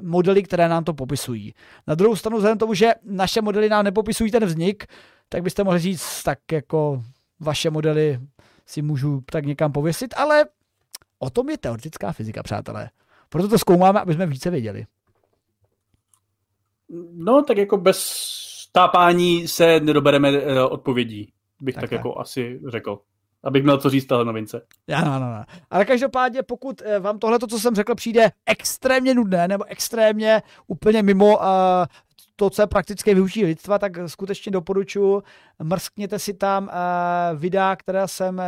modely, 0.00 0.42
které 0.42 0.68
nám 0.68 0.84
to 0.84 0.94
popisují. 0.94 1.54
Na 1.86 1.94
druhou 1.94 2.16
stranu, 2.16 2.36
vzhledem 2.36 2.58
tomu, 2.58 2.74
že 2.74 2.92
naše 3.04 3.42
modely 3.42 3.68
nám 3.68 3.84
nepopisují 3.84 4.30
ten 4.30 4.44
vznik, 4.44 4.84
tak 5.28 5.42
byste 5.42 5.64
mohli 5.64 5.78
říct, 5.80 6.22
tak 6.22 6.38
jako 6.52 7.02
vaše 7.40 7.70
modely 7.70 8.18
si 8.66 8.82
můžu 8.82 9.22
tak 9.32 9.46
někam 9.46 9.72
pověsit, 9.72 10.14
ale 10.16 10.44
o 11.18 11.30
tom 11.30 11.50
je 11.50 11.58
teoretická 11.58 12.12
fyzika, 12.12 12.42
přátelé. 12.42 12.90
Proto 13.28 13.48
to 13.48 13.58
zkoumáme, 13.58 14.00
aby 14.00 14.14
jsme 14.14 14.26
více 14.26 14.50
věděli. 14.50 14.86
No, 17.14 17.42
tak 17.42 17.56
jako 17.56 17.76
bez 17.76 18.24
tápání 18.72 19.48
se 19.48 19.80
nedobereme 19.80 20.28
eh, 20.28 20.62
odpovědí, 20.62 21.32
bych 21.64 21.74
tak, 21.74 21.82
tak 21.82 21.92
jako 21.92 22.18
asi 22.18 22.60
řekl. 22.68 22.98
Abych 23.44 23.62
měl 23.62 23.78
co 23.78 23.90
říct 23.90 24.06
tahle 24.06 24.24
novince. 24.24 24.66
Ano, 24.94 25.12
ano, 25.14 25.26
ano. 25.26 25.44
Ale 25.70 25.84
každopádně, 25.84 26.42
pokud 26.42 26.82
eh, 26.82 26.98
vám 26.98 27.18
tohle, 27.18 27.38
co 27.50 27.58
jsem 27.58 27.74
řekl, 27.74 27.94
přijde 27.94 28.30
extrémně 28.46 29.14
nudné 29.14 29.48
nebo 29.48 29.64
extrémně 29.64 30.42
úplně 30.66 31.02
mimo 31.02 31.38
uh, 31.38 31.44
to, 32.36 32.50
co 32.50 32.62
je 32.62 32.66
praktické 32.66 33.14
využití 33.14 33.44
lidstva, 33.44 33.78
tak 33.78 33.92
skutečně 34.06 34.52
doporučuji, 34.52 35.22
mrskněte 35.62 36.18
si 36.18 36.34
tam 36.34 36.64
uh, 36.64 37.38
videa, 37.38 37.76
která 37.76 38.06
jsem, 38.06 38.34
uh, 38.34 38.42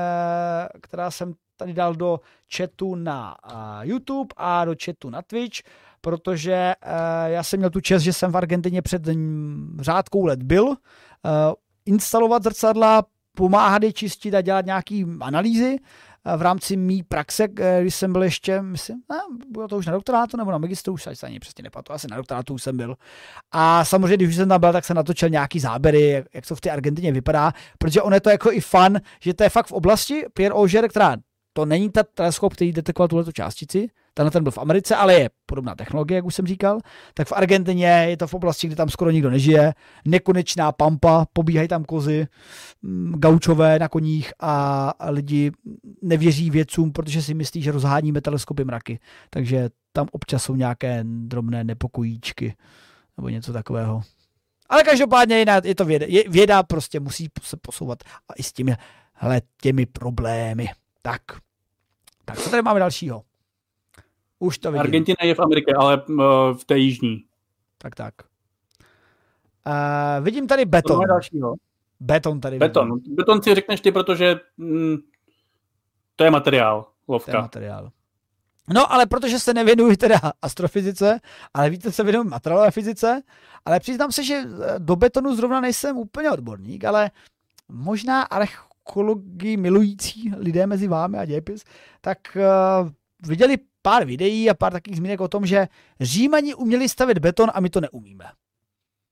která 0.82 1.10
jsem 1.10 1.32
tady 1.56 1.72
dal 1.72 1.94
do 1.94 2.20
chatu 2.56 2.94
na 2.94 3.36
uh, 3.52 3.58
YouTube 3.82 4.34
a 4.36 4.64
do 4.64 4.74
chatu 4.84 5.10
na 5.10 5.22
Twitch, 5.22 5.58
protože 6.00 6.74
uh, 6.86 6.92
já 7.26 7.42
jsem 7.42 7.58
měl 7.58 7.70
tu 7.70 7.80
čest, 7.80 8.02
že 8.02 8.12
jsem 8.12 8.32
v 8.32 8.36
Argentině 8.36 8.82
před 8.82 9.02
řádkou 9.80 10.24
let 10.24 10.42
byl, 10.42 10.64
uh, 10.64 10.74
instalovat 11.86 12.42
zrcadla, 12.42 13.04
pomáhat 13.36 13.82
je 13.82 13.92
čistit 13.92 14.34
a 14.34 14.40
dělat 14.40 14.66
nějaký 14.66 15.06
analýzy 15.20 15.78
v 16.36 16.42
rámci 16.42 16.76
mý 16.76 17.02
praxe, 17.02 17.48
eh, 17.58 17.78
když 17.82 17.94
jsem 17.94 18.12
byl 18.12 18.22
ještě, 18.22 18.62
myslím, 18.62 19.02
ne, 19.10 19.16
bylo 19.50 19.68
to 19.68 19.76
už 19.76 19.86
na 19.86 19.92
doktorátu 19.92 20.36
nebo 20.36 20.50
na 20.50 20.58
magistru, 20.58 20.92
už 20.92 21.02
se 21.02 21.26
ani 21.26 21.40
přesně 21.40 21.62
nepamatuju, 21.62 21.94
asi 21.94 22.06
na 22.10 22.16
doktorátu 22.16 22.54
už 22.54 22.62
jsem 22.62 22.76
byl. 22.76 22.94
A 23.52 23.84
samozřejmě, 23.84 24.24
když 24.24 24.36
jsem 24.36 24.48
tam 24.48 24.60
byl, 24.60 24.72
tak 24.72 24.84
jsem 24.84 24.96
natočil 24.96 25.28
nějaký 25.28 25.60
záběry, 25.60 26.24
jak, 26.34 26.46
to 26.46 26.56
v 26.56 26.60
té 26.60 26.70
Argentině 26.70 27.12
vypadá, 27.12 27.52
protože 27.78 28.02
on 28.02 28.14
je 28.14 28.20
to 28.20 28.30
jako 28.30 28.52
i 28.52 28.60
fun, 28.60 29.00
že 29.20 29.34
to 29.34 29.42
je 29.42 29.48
fakt 29.48 29.66
v 29.66 29.72
oblasti 29.72 30.24
Pierre 30.34 30.54
Auger, 30.54 30.88
která 30.88 31.16
to 31.52 31.66
není 31.66 31.90
ta 31.90 32.02
teleskop, 32.02 32.54
který 32.54 32.72
detekoval 32.72 33.08
tuhle 33.08 33.32
částici, 33.32 33.88
tenhle 34.16 34.30
ten 34.30 34.42
byl 34.42 34.52
v 34.52 34.58
Americe, 34.58 34.96
ale 34.96 35.14
je 35.14 35.30
podobná 35.46 35.74
technologie, 35.74 36.16
jak 36.16 36.24
už 36.24 36.34
jsem 36.34 36.46
říkal, 36.46 36.80
tak 37.14 37.28
v 37.28 37.32
Argentině 37.32 37.86
je 37.86 38.16
to 38.16 38.26
v 38.26 38.34
oblasti, 38.34 38.66
kde 38.66 38.76
tam 38.76 38.88
skoro 38.88 39.10
nikdo 39.10 39.30
nežije, 39.30 39.74
nekonečná 40.04 40.72
pampa, 40.72 41.26
pobíhají 41.32 41.68
tam 41.68 41.84
kozy, 41.84 42.26
mm, 42.82 43.12
gaučové 43.16 43.78
na 43.78 43.88
koních 43.88 44.32
a 44.40 44.92
lidi 45.08 45.52
nevěří 46.02 46.50
vědcům, 46.50 46.92
protože 46.92 47.22
si 47.22 47.34
myslí, 47.34 47.62
že 47.62 47.72
rozháníme 47.72 48.20
teleskopy 48.20 48.64
mraky. 48.64 48.98
Takže 49.30 49.68
tam 49.92 50.06
občas 50.12 50.42
jsou 50.42 50.54
nějaké 50.54 51.00
drobné 51.04 51.64
nepokojíčky 51.64 52.56
nebo 53.16 53.28
něco 53.28 53.52
takového. 53.52 54.02
Ale 54.68 54.82
každopádně 54.82 55.44
je 55.64 55.74
to 55.74 55.84
věda. 55.84 56.06
Věda 56.28 56.62
prostě 56.62 57.00
musí 57.00 57.28
se 57.42 57.56
posouvat 57.56 57.98
a 58.28 58.32
i 58.36 58.42
s 58.42 58.52
těmi, 58.52 58.76
hele, 59.12 59.40
těmi 59.62 59.86
problémy. 59.86 60.68
Tak. 61.02 61.22
Tak 62.24 62.38
co 62.38 62.50
tady 62.50 62.62
máme 62.62 62.80
dalšího? 62.80 63.22
Už 64.38 64.58
to 64.58 64.72
vidím. 64.72 64.80
Argentina 64.80 65.16
je 65.22 65.34
v 65.34 65.40
Americe, 65.40 65.72
ale 65.78 66.02
uh, 66.02 66.16
v 66.56 66.64
té 66.64 66.78
jižní. 66.78 67.24
Tak, 67.78 67.94
tak. 67.94 68.14
Uh, 69.66 70.24
vidím 70.24 70.46
tady 70.46 70.64
beton. 70.64 71.00
To 71.00 71.06
dalšího. 71.06 71.54
Beton 72.00 72.40
tady. 72.40 72.58
Beton. 72.58 72.94
Vidím. 72.94 73.16
Beton 73.16 73.42
si 73.42 73.54
řekneš 73.54 73.80
ty, 73.80 73.92
protože 73.92 74.40
mm, 74.56 74.96
to 76.16 76.24
je 76.24 76.30
materiál. 76.30 76.86
Lovka. 77.08 77.32
To 77.32 77.36
je 77.36 77.42
materiál. 77.42 77.90
No, 78.74 78.92
ale 78.92 79.06
protože 79.06 79.38
se 79.38 79.54
nevěnuji 79.54 79.96
teda 79.96 80.20
astrofyzice, 80.42 81.20
ale 81.54 81.70
víte, 81.70 81.92
se 81.92 82.04
věnuji 82.04 82.24
materiálové 82.24 82.70
fyzice, 82.70 83.22
ale 83.64 83.80
přiznám 83.80 84.12
se, 84.12 84.24
že 84.24 84.34
eh, 84.34 84.74
do 84.78 84.96
betonu 84.96 85.36
zrovna 85.36 85.60
nejsem 85.60 85.96
úplně 85.96 86.30
odborník, 86.30 86.84
ale 86.84 87.10
možná 87.68 88.22
archeologii 88.22 89.56
milující 89.56 90.32
lidé 90.36 90.66
mezi 90.66 90.88
vámi 90.88 91.18
a 91.18 91.24
dějepis, 91.24 91.64
tak 92.00 92.18
uh, 92.36 92.90
viděli 93.28 93.56
pár 93.86 94.04
videí 94.04 94.50
a 94.50 94.54
pár 94.54 94.72
takových 94.72 94.96
zmínek 94.96 95.20
o 95.20 95.28
tom, 95.28 95.46
že 95.46 95.68
Římani 96.00 96.54
uměli 96.54 96.88
stavět 96.88 97.18
beton 97.18 97.50
a 97.54 97.60
my 97.60 97.70
to 97.70 97.80
neumíme. 97.80 98.24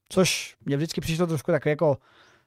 Což 0.08 0.54
mě 0.64 0.76
vždycky 0.76 1.00
přišlo 1.00 1.26
trošku 1.26 1.50
takové 1.50 1.70
jako 1.70 1.98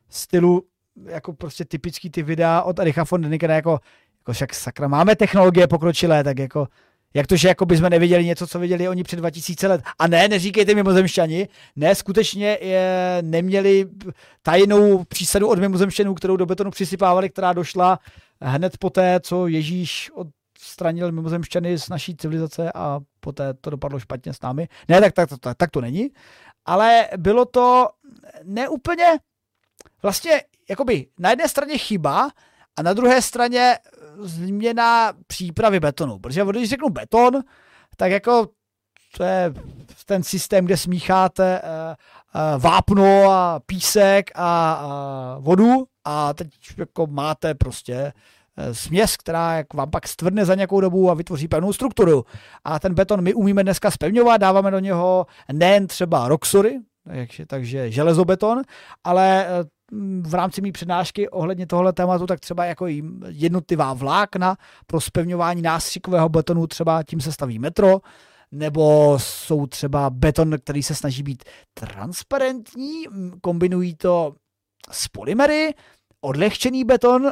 stylu, 0.10 0.64
jako 1.06 1.34
prostě 1.34 1.66
typický 1.66 2.10
ty 2.10 2.24
videa 2.24 2.62
od 2.62 2.80
Ericha 2.80 3.04
von 3.12 3.22
Dänikera, 3.22 3.56
jako, 3.56 3.80
jako 4.20 4.34
však 4.34 4.54
sakra, 4.54 4.88
máme 4.88 5.16
technologie 5.16 5.68
pokročilé, 5.68 6.24
tak 6.24 6.40
jako 6.40 6.68
jak 7.14 7.28
to, 7.28 7.36
že 7.36 7.48
jako 7.48 7.66
bychom 7.66 7.90
neviděli 7.90 8.26
něco, 8.26 8.48
co 8.48 8.60
viděli 8.60 8.90
oni 8.90 9.04
před 9.04 9.16
2000 9.16 9.68
let. 9.68 9.82
A 10.00 10.08
ne, 10.08 10.28
neříkejte 10.28 10.76
mimozemšťani, 10.76 11.48
ne, 11.76 11.96
skutečně 11.96 12.58
je, 12.62 13.18
neměli 13.22 13.86
tajnou 14.42 15.04
přísadu 15.04 15.48
od 15.48 15.60
mimozemšťanů, 15.60 16.14
kterou 16.14 16.38
do 16.38 16.46
betonu 16.46 16.72
přisypávali, 16.72 17.30
která 17.30 17.54
došla 17.54 18.00
hned 18.42 18.78
poté, 18.78 19.20
co 19.20 19.48
Ježíš 19.48 20.12
od 20.14 20.28
stranil 20.60 21.12
mimozemšťany 21.12 21.78
z 21.78 21.90
naší 21.90 22.16
civilizace 22.16 22.72
a 22.76 23.00
poté 23.20 23.54
to 23.54 23.70
dopadlo 23.70 24.00
špatně 24.00 24.34
s 24.34 24.42
námi. 24.42 24.68
Ne, 24.88 25.02
tak, 25.02 25.14
tak, 25.14 25.30
tak, 25.40 25.58
tak 25.58 25.72
to 25.72 25.82
není. 25.82 26.10
Ale 26.66 27.08
bylo 27.18 27.46
to 27.46 27.88
neúplně 28.44 29.06
vlastně 30.02 30.42
jakoby 30.70 31.08
na 31.20 31.30
jedné 31.30 31.48
straně 31.50 31.78
chyba 31.78 32.30
a 32.76 32.82
na 32.82 32.94
druhé 32.94 33.22
straně 33.22 33.78
změna 34.20 35.14
přípravy 35.28 35.80
betonu. 35.80 36.20
Protože 36.20 36.46
když 36.50 36.70
řeknu 36.70 36.90
beton, 36.90 37.34
tak 37.98 38.12
jako 38.12 38.48
to 39.18 39.24
je 39.24 39.54
ten 40.06 40.24
systém, 40.24 40.66
kde 40.66 40.78
smícháte 40.78 41.62
uh, 41.62 41.70
uh, 42.42 42.62
vápno 42.62 43.32
a 43.32 43.60
písek 43.66 44.32
a 44.36 45.38
vodu 45.40 45.88
a 46.06 46.34
teď 46.34 46.48
jako 46.78 47.08
máte 47.08 47.56
prostě 47.56 47.94
eh, 47.94 48.14
směs, 48.72 49.18
která 49.18 49.54
jak 49.54 49.74
vám 49.74 49.90
pak 49.90 50.08
stvrdne 50.08 50.46
za 50.46 50.56
nějakou 50.56 50.82
dobu 50.82 51.12
a 51.12 51.14
vytvoří 51.14 51.48
pevnou 51.48 51.74
strukturu. 51.74 52.26
A 52.64 52.80
ten 52.80 52.94
beton 52.94 53.22
my 53.22 53.34
umíme 53.34 53.64
dneska 53.64 53.92
spevňovat, 53.92 54.42
dáváme 54.42 54.72
do 54.72 54.80
něho 54.80 55.26
nejen 55.52 55.88
třeba 55.88 56.28
roxory, 56.28 56.80
takže, 57.08 57.46
takže 57.46 57.92
železobeton, 57.92 58.62
ale 59.04 59.46
eh, 59.48 59.50
v 60.22 60.34
rámci 60.34 60.62
mý 60.62 60.72
přednášky 60.72 61.30
ohledně 61.30 61.68
tohle 61.68 61.94
tématu, 61.94 62.26
tak 62.26 62.40
třeba 62.40 62.66
jako 62.66 62.86
jednotlivá 63.28 63.94
vlákna 63.94 64.56
pro 64.88 65.02
spevňování 65.02 65.62
nástřikového 65.62 66.30
betonu, 66.30 66.68
třeba 66.68 67.04
tím 67.04 67.22
se 67.22 67.32
staví 67.32 67.60
metro, 67.60 68.00
nebo 68.52 69.18
jsou 69.20 69.68
třeba 69.68 70.10
beton, 70.10 70.56
který 70.60 70.84
se 70.84 70.96
snaží 70.96 71.24
být 71.24 71.44
transparentní, 71.74 73.04
kombinují 73.42 73.96
to 73.96 74.34
s 74.92 75.08
polymery, 75.08 75.74
odlehčený 76.28 76.84
beton, 76.84 77.32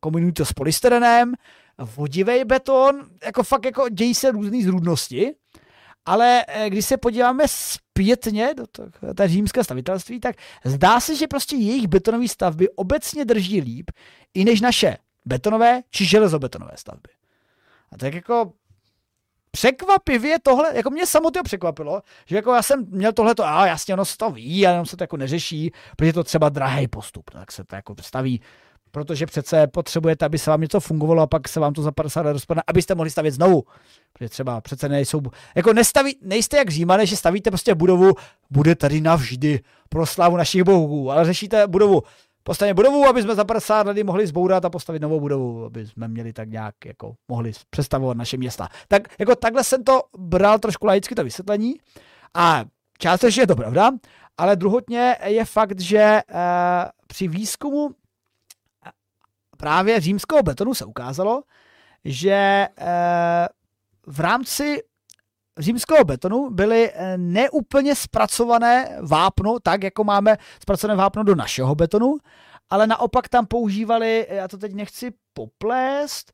kombinují 0.00 0.32
to 0.32 0.44
s 0.44 0.52
polystyrenem, 0.52 1.34
vodivý 1.78 2.44
beton, 2.44 3.00
jako 3.24 3.42
fakt 3.42 3.64
jako 3.64 3.88
dějí 3.88 4.14
se 4.14 4.30
různé 4.30 4.62
zrůdnosti, 4.62 5.34
ale 6.06 6.44
eh, 6.48 6.70
když 6.70 6.86
se 6.86 6.96
podíváme 6.96 7.44
zpětně 7.46 8.54
do 8.54 8.66
té 9.14 9.28
římské 9.28 9.64
stavitelství, 9.64 10.20
tak 10.20 10.36
zdá 10.64 11.00
se, 11.00 11.16
že 11.16 11.26
prostě 11.26 11.56
jejich 11.56 11.88
betonové 11.88 12.28
stavby 12.28 12.68
obecně 12.68 13.24
drží 13.24 13.60
líp 13.60 13.90
i 14.34 14.44
než 14.44 14.60
naše 14.60 14.96
betonové 15.24 15.80
či 15.90 16.04
železobetonové 16.04 16.72
stavby. 16.76 17.10
A 17.92 17.98
tak 17.98 18.14
jako 18.14 18.52
překvapivě 19.50 20.38
tohle, 20.42 20.76
jako 20.76 20.90
mě 20.90 21.06
samotného 21.06 21.44
překvapilo, 21.44 22.02
že 22.26 22.36
jako 22.36 22.54
já 22.54 22.62
jsem 22.62 22.86
měl 22.88 23.12
tohleto, 23.12 23.44
a 23.44 23.66
jasně 23.66 23.94
ono 23.94 24.04
se 24.04 24.16
to 24.16 24.30
ví, 24.30 24.66
a 24.66 24.70
jenom 24.70 24.86
se 24.86 24.96
to 24.96 25.04
jako 25.04 25.16
neřeší, 25.16 25.72
protože 25.96 26.08
je 26.08 26.12
to 26.12 26.24
třeba 26.24 26.48
drahý 26.48 26.88
postup, 26.88 27.30
tak 27.30 27.52
se 27.52 27.64
to 27.64 27.76
jako 27.76 27.94
staví 28.00 28.40
protože 28.90 29.26
přece 29.26 29.66
potřebujete, 29.66 30.24
aby 30.24 30.38
se 30.38 30.50
vám 30.50 30.60
něco 30.60 30.80
fungovalo 30.80 31.22
a 31.22 31.26
pak 31.26 31.48
se 31.48 31.60
vám 31.60 31.72
to 31.72 31.82
za 31.82 31.92
50 31.92 32.26
let 32.26 32.32
rozpadne, 32.32 32.62
abyste 32.66 32.94
mohli 32.94 33.10
stavět 33.10 33.30
znovu. 33.30 33.62
Protože 34.12 34.28
třeba 34.28 34.60
přece 34.60 34.88
nejsou, 34.88 35.20
jako 35.54 35.72
nestaví, 35.72 36.16
nejste 36.22 36.56
jak 36.56 36.70
římané, 36.70 37.06
že 37.06 37.16
stavíte 37.16 37.50
prostě 37.50 37.74
budovu, 37.74 38.12
bude 38.50 38.74
tady 38.74 39.00
navždy 39.00 39.60
pro 39.88 40.06
slávu 40.06 40.36
našich 40.36 40.62
bohů, 40.62 41.10
ale 41.10 41.24
řešíte 41.24 41.66
budovu, 41.66 42.02
postavíme 42.42 42.74
budovu, 42.74 43.06
aby 43.06 43.22
jsme 43.22 43.34
za 43.34 43.44
50 43.44 43.86
let 43.86 44.02
mohli 44.04 44.26
zbourat 44.26 44.64
a 44.64 44.70
postavit 44.70 45.02
novou 45.02 45.20
budovu, 45.20 45.64
aby 45.64 45.86
jsme 45.86 46.08
měli 46.08 46.32
tak 46.32 46.48
nějak 46.48 46.74
jako 46.86 47.14
mohli 47.28 47.52
představovat 47.70 48.16
naše 48.16 48.36
města. 48.36 48.68
Tak 48.88 49.02
jako 49.18 49.36
takhle 49.36 49.64
jsem 49.64 49.84
to 49.84 50.02
bral 50.18 50.58
trošku 50.58 50.86
laicky 50.86 51.14
to 51.14 51.24
vysvětlení 51.24 51.74
a 52.34 52.64
částečně 52.98 53.42
je 53.42 53.46
to 53.46 53.56
pravda, 53.56 53.90
ale 54.38 54.56
druhotně 54.56 55.16
je 55.24 55.44
fakt, 55.44 55.80
že 55.80 55.98
e, 55.98 56.22
při 57.06 57.28
výzkumu 57.28 57.90
právě 59.56 60.00
římského 60.00 60.42
betonu 60.42 60.74
se 60.74 60.84
ukázalo, 60.84 61.42
že 62.04 62.30
e, 62.30 62.68
v 64.06 64.20
rámci 64.20 64.82
římského 65.60 66.04
betonu 66.04 66.50
byly 66.50 66.90
eh, 66.94 67.18
neúplně 67.18 67.94
zpracované 67.94 68.98
vápno, 69.02 69.56
tak 69.62 69.82
jako 69.82 70.04
máme 70.04 70.36
zpracované 70.62 70.96
vápno 70.96 71.24
do 71.24 71.34
našeho 71.34 71.74
betonu, 71.74 72.16
ale 72.70 72.86
naopak 72.86 73.28
tam 73.28 73.46
používali, 73.46 74.26
já 74.30 74.48
to 74.48 74.58
teď 74.58 74.74
nechci 74.74 75.12
poplést, 75.34 76.32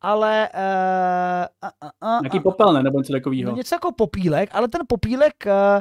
ale... 0.00 0.48
Uh, 0.54 1.70
uh, 1.84 2.14
uh, 2.16 2.20
Nějaký 2.22 2.40
popel, 2.40 2.72
ne? 2.72 2.82
Nebo 2.82 2.98
něco 2.98 3.12
takového. 3.12 3.50
No 3.50 3.56
něco 3.56 3.74
jako 3.74 3.92
popílek, 3.92 4.50
ale 4.52 4.68
ten 4.68 4.80
popílek... 4.88 5.34
Uh, 5.46 5.80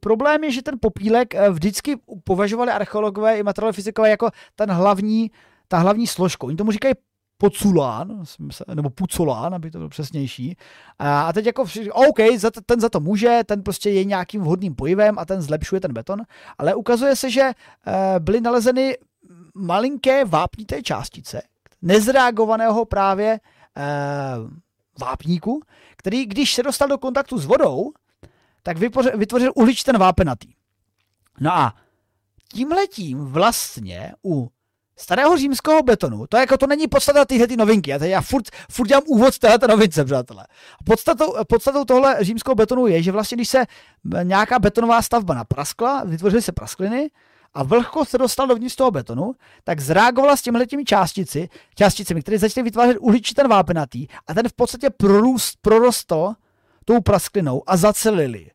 problém 0.00 0.44
je, 0.44 0.50
že 0.50 0.62
ten 0.62 0.74
popílek 0.80 1.34
vždycky 1.50 1.96
považovali 2.24 2.72
archeologové 2.72 3.38
i 3.38 3.42
materiálové 3.42 3.72
fyzikové 3.72 4.10
jako 4.10 4.30
ten 4.56 4.70
hlavní, 4.70 5.30
ta 5.68 5.78
hlavní 5.78 6.06
složka. 6.06 6.46
Oni 6.46 6.56
tomu 6.56 6.70
říkají 6.70 6.94
poculán, 7.38 8.24
nebo 8.74 8.90
pucolán, 8.90 9.54
aby 9.54 9.70
to 9.70 9.78
bylo 9.78 9.88
přesnější. 9.88 10.56
A 10.98 11.32
teď 11.32 11.46
jako, 11.46 11.64
OK, 11.92 12.18
ten 12.66 12.80
za 12.80 12.88
to 12.88 13.00
může, 13.00 13.40
ten 13.46 13.62
prostě 13.62 13.90
je 13.90 14.04
nějakým 14.04 14.40
vhodným 14.40 14.74
pojivem 14.74 15.18
a 15.18 15.24
ten 15.24 15.42
zlepšuje 15.42 15.80
ten 15.80 15.92
beton, 15.92 16.22
ale 16.58 16.74
ukazuje 16.74 17.16
se, 17.16 17.30
že 17.30 17.42
eh, 17.42 18.20
byly 18.20 18.40
nalezeny 18.40 18.96
malinké 19.54 20.24
vápnité 20.24 20.82
částice, 20.82 21.42
nezreagovaného 21.82 22.84
právě 22.84 23.40
eh, 23.76 23.82
vápníku, 25.00 25.62
který, 25.96 26.26
když 26.26 26.54
se 26.54 26.62
dostal 26.62 26.88
do 26.88 26.98
kontaktu 26.98 27.38
s 27.38 27.46
vodou, 27.46 27.92
tak 28.62 28.78
vytvořil 29.16 29.52
uhličitý 29.54 29.92
vápenatý. 29.98 30.52
No 31.40 31.52
a 31.52 31.74
tímhletím 32.52 33.18
vlastně 33.18 34.12
u 34.24 34.48
starého 34.98 35.36
římského 35.36 35.82
betonu, 35.82 36.26
to, 36.26 36.36
jako, 36.36 36.56
to 36.56 36.66
není 36.66 36.86
podstata 36.86 37.24
tyhle 37.24 37.46
ty 37.46 37.56
novinky, 37.56 37.90
já, 37.90 38.04
já 38.04 38.20
furt, 38.20 38.44
furt 38.70 38.86
dělám 38.86 39.02
úvod 39.06 39.34
z 39.34 39.38
téhle 39.38 39.58
novince, 39.68 40.04
přátelé. 40.04 40.46
Podstatou, 40.84 41.34
podstatou 41.48 41.84
tohle 41.84 42.16
římského 42.20 42.54
betonu 42.54 42.86
je, 42.86 43.02
že 43.02 43.12
vlastně, 43.12 43.36
když 43.36 43.48
se 43.48 43.64
nějaká 44.22 44.58
betonová 44.58 45.02
stavba 45.02 45.34
napraskla, 45.34 46.04
vytvořily 46.04 46.42
se 46.42 46.52
praskliny, 46.52 47.10
a 47.54 47.62
vlhko 47.62 48.04
se 48.04 48.18
dostal 48.18 48.46
dovnitř 48.46 48.76
toho 48.76 48.90
betonu, 48.90 49.32
tak 49.64 49.80
zreagovala 49.80 50.36
s 50.36 50.42
těmihle 50.42 50.66
těmi 50.66 50.84
částici, 50.84 51.48
částicemi, 51.74 52.22
které 52.22 52.38
začaly 52.38 52.64
vytvářet 52.64 52.96
uhličitý 53.00 53.42
vápenatý 53.48 54.06
a 54.26 54.34
ten 54.34 54.48
v 54.48 54.52
podstatě 54.52 54.90
prorůst, 54.90 55.58
prorostl 55.60 56.32
tou 56.84 57.00
prasklinou 57.00 57.62
a 57.66 57.76
zacelili. 57.76 58.50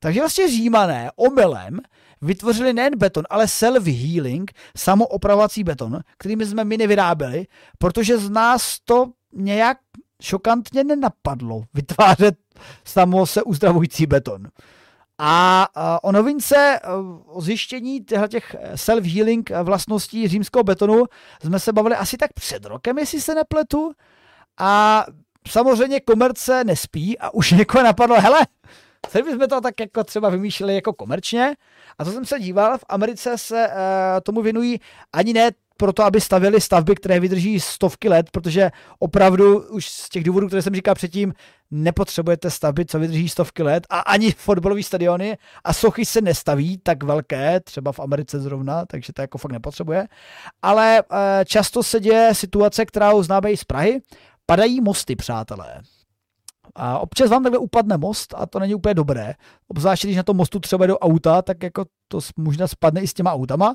Takže 0.00 0.20
vlastně 0.20 0.48
římané 0.48 1.10
omylem 1.16 1.80
vytvořili 2.22 2.72
nejen 2.72 2.98
beton, 2.98 3.24
ale 3.30 3.44
self-healing, 3.44 4.44
samoopravovací 4.76 5.64
beton, 5.64 6.00
který 6.18 6.36
my 6.36 6.46
jsme 6.46 6.64
my 6.64 6.76
nevyráběli, 6.76 7.46
protože 7.78 8.18
z 8.18 8.30
nás 8.30 8.78
to 8.84 9.06
nějak 9.32 9.78
šokantně 10.22 10.84
nenapadlo 10.84 11.62
vytvářet 11.74 12.34
samo 12.84 13.26
se 13.26 13.42
uzdravující 13.42 14.06
beton. 14.06 14.48
A 15.20 15.68
o 16.02 16.12
novince, 16.12 16.80
o 17.26 17.40
zjištění 17.40 18.04
těch 18.28 18.56
self-healing 18.74 19.64
vlastností 19.64 20.28
římského 20.28 20.62
betonu 20.62 21.04
jsme 21.44 21.60
se 21.60 21.72
bavili 21.72 21.96
asi 21.96 22.16
tak 22.16 22.32
před 22.32 22.64
rokem, 22.64 22.98
jestli 22.98 23.20
se 23.20 23.34
nepletu. 23.34 23.92
A 24.58 25.04
samozřejmě 25.48 26.00
komerce 26.00 26.64
nespí 26.64 27.18
a 27.18 27.34
už 27.34 27.50
někoho 27.50 27.84
napadlo, 27.84 28.20
hele, 28.20 28.40
co 29.08 29.22
bychom 29.22 29.48
to 29.48 29.60
tak 29.60 29.80
jako 29.80 30.04
třeba 30.04 30.28
vymýšleli 30.28 30.74
jako 30.74 30.92
komerčně? 30.92 31.56
A 31.98 32.04
to 32.04 32.12
jsem 32.12 32.24
se 32.24 32.38
díval, 32.40 32.78
v 32.78 32.84
Americe 32.88 33.38
se 33.38 33.68
uh, 33.68 33.74
tomu 34.22 34.42
věnují 34.42 34.80
ani 35.12 35.32
ne 35.32 35.50
proto, 35.78 36.04
aby 36.04 36.20
stavili 36.20 36.60
stavby, 36.60 36.94
které 36.94 37.20
vydrží 37.20 37.60
stovky 37.60 38.08
let, 38.08 38.30
protože 38.30 38.70
opravdu 38.98 39.68
už 39.68 39.88
z 39.88 40.08
těch 40.08 40.24
důvodů, 40.24 40.46
které 40.46 40.62
jsem 40.62 40.74
říkal 40.74 40.94
předtím, 40.94 41.34
nepotřebujete 41.70 42.50
stavby, 42.50 42.86
co 42.86 42.98
vydrží 42.98 43.28
stovky 43.28 43.62
let 43.62 43.86
a 43.90 43.98
ani 43.98 44.32
fotbalové 44.32 44.82
stadiony 44.82 45.38
a 45.64 45.72
sochy 45.72 46.04
se 46.04 46.20
nestaví 46.20 46.78
tak 46.78 47.02
velké, 47.02 47.60
třeba 47.60 47.92
v 47.92 48.00
Americe 48.00 48.40
zrovna, 48.40 48.86
takže 48.86 49.12
to 49.12 49.20
jako 49.20 49.38
fakt 49.38 49.52
nepotřebuje. 49.52 50.08
Ale 50.62 51.02
uh, 51.02 51.18
často 51.44 51.82
se 51.82 52.00
děje 52.00 52.34
situace, 52.34 52.86
kterou 52.86 53.22
známe 53.22 53.52
i 53.52 53.56
z 53.56 53.64
Prahy, 53.64 54.00
padají 54.46 54.80
mosty, 54.80 55.16
přátelé. 55.16 55.82
A 56.74 56.98
občas 56.98 57.30
vám 57.30 57.42
takhle 57.42 57.58
upadne 57.58 57.96
most 57.96 58.34
a 58.36 58.46
to 58.46 58.58
není 58.58 58.74
úplně 58.74 58.94
dobré. 58.94 59.34
Obzvláště, 59.68 60.06
když 60.06 60.16
na 60.16 60.22
tom 60.22 60.36
mostu 60.36 60.60
třeba 60.60 60.86
do 60.86 60.98
auta, 60.98 61.42
tak 61.42 61.62
jako 61.62 61.84
to 62.08 62.20
možná 62.36 62.68
spadne 62.68 63.00
i 63.00 63.08
s 63.08 63.14
těma 63.14 63.32
autama. 63.32 63.74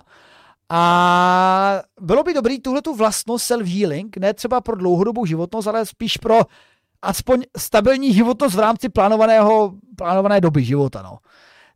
A 0.70 1.82
bylo 2.02 2.24
by 2.24 2.34
dobrý 2.34 2.60
tuhle 2.60 2.82
tu 2.82 2.96
vlastnost 2.96 3.52
self-healing, 3.52 4.10
ne 4.20 4.34
třeba 4.34 4.62
pro 4.62 4.76
dlouhodobou 4.76 5.26
životnost, 5.26 5.68
ale 5.68 5.86
spíš 5.86 6.18
pro 6.18 6.40
aspoň 7.02 7.44
stabilní 7.58 8.14
životnost 8.14 8.56
v 8.56 8.60
rámci 8.60 8.90
plánovaného, 8.90 9.74
plánované 9.98 10.42
doby 10.42 10.64
života. 10.64 11.02
No. 11.02 11.18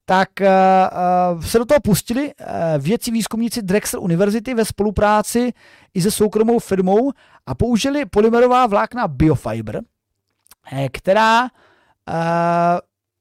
Tak 0.05 0.29
uh, 0.41 1.41
se 1.41 1.59
do 1.59 1.65
toho 1.65 1.79
pustili 1.79 2.33
uh, 2.33 2.45
vědci 2.77 3.11
výzkumníci 3.11 3.61
Drexel 3.61 4.01
University 4.01 4.53
ve 4.53 4.65
spolupráci 4.65 5.53
i 5.93 6.01
se 6.01 6.11
soukromou 6.11 6.59
firmou 6.59 7.11
a 7.45 7.55
použili 7.55 8.05
polymerová 8.05 8.67
vlákna 8.67 9.07
Biofiber, 9.07 9.81
která 10.91 11.43
uh, 11.43 11.49